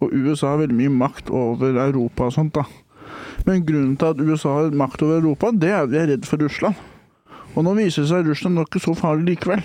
og 0.01 0.15
USA 0.15 0.53
har 0.53 0.63
veldig 0.63 0.77
mye 0.77 0.93
makt 1.01 1.29
over 1.29 1.77
Europa 1.83 2.29
og 2.29 2.33
sånt. 2.37 2.55
da. 2.55 2.65
Men 3.45 3.65
grunnen 3.65 3.97
til 3.97 4.13
at 4.13 4.21
USA 4.21 4.55
har 4.57 4.75
makt 4.77 5.03
over 5.05 5.19
Europa, 5.19 5.51
det 5.53 5.69
er 5.69 5.83
at 5.83 5.91
vi 5.91 6.01
er 6.01 6.11
redd 6.13 6.25
for 6.29 6.41
Russland. 6.41 6.75
Og 7.55 7.65
nå 7.67 7.75
viser 7.77 8.05
det 8.05 8.11
seg 8.11 8.23
at 8.23 8.31
Russland 8.31 8.57
er 8.57 8.69
ikke 8.69 8.83
så 8.83 8.95
farlig 8.95 9.33
likevel. 9.33 9.63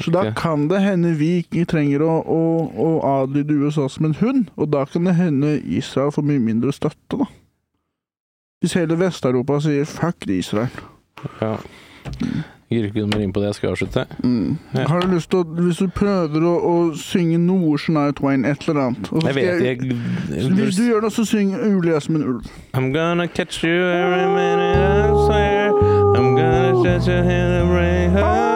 Så 0.00 0.12
da 0.12 0.26
kan 0.36 0.66
det 0.68 0.82
hende 0.84 1.14
vi 1.16 1.38
ikke 1.40 1.64
trenger 1.68 2.04
å, 2.04 2.18
å, 2.20 2.40
å 2.68 2.88
adlyde 3.22 3.56
USA 3.56 3.86
som 3.88 4.10
en 4.10 4.18
hund, 4.20 4.50
og 4.60 4.68
da 4.74 4.84
kan 4.84 5.08
det 5.08 5.16
hende 5.16 5.56
Israel 5.64 6.12
får 6.12 6.26
mye 6.28 6.42
mindre 6.42 6.74
støtte, 6.76 7.16
da. 7.16 7.28
Hvis 8.60 8.72
hele 8.72 8.98
Vest-Europa 8.98 9.60
sier 9.60 9.84
'fuck 9.84 10.26
Israel'. 10.38 10.68
Ja. 11.40 11.56
Jeg 12.70 12.78
gir 12.78 12.84
ikke 12.84 13.06
mer 13.06 13.22
inn 13.22 13.32
på 13.32 13.40
det, 13.40 13.46
jeg 13.46 13.54
skal 13.54 13.68
avslutte. 13.68 14.04
Mm. 14.24 14.58
Ja. 14.74 14.86
Har 14.88 15.00
du 15.00 15.14
lyst 15.14 15.30
til 15.30 15.38
å, 15.38 15.42
Hvis 15.42 15.76
du 15.76 15.88
prøver 15.88 16.42
å, 16.42 16.54
å 16.70 16.94
synge 16.98 17.38
noe 17.38 17.78
Shania 17.78 18.10
Twain, 18.10 18.44
et 18.44 18.68
eller 18.68 18.80
annet 18.80 19.10
Jeg 19.24 19.34
vet 19.34 19.62
jeg, 19.64 19.78
Hvis 20.50 20.76
du 20.76 20.82
gjør 20.82 21.00
det, 21.00 21.12
så 21.12 21.24
syng 21.24 21.54
er 21.54 22.00
som 22.00 22.16
en 22.16 22.22
ulv'. 22.22 22.50
I'm 22.74 22.92
gonna 22.92 23.26
catch 23.26 23.62
you 23.62 23.70
every 23.70 24.26
minute. 24.26 25.14
I'm 26.18 26.34
gonna 26.34 26.82
catch 26.82 27.06
you 27.06 27.14
in 27.14 27.24
the 27.24 27.64
rain. 27.70 28.55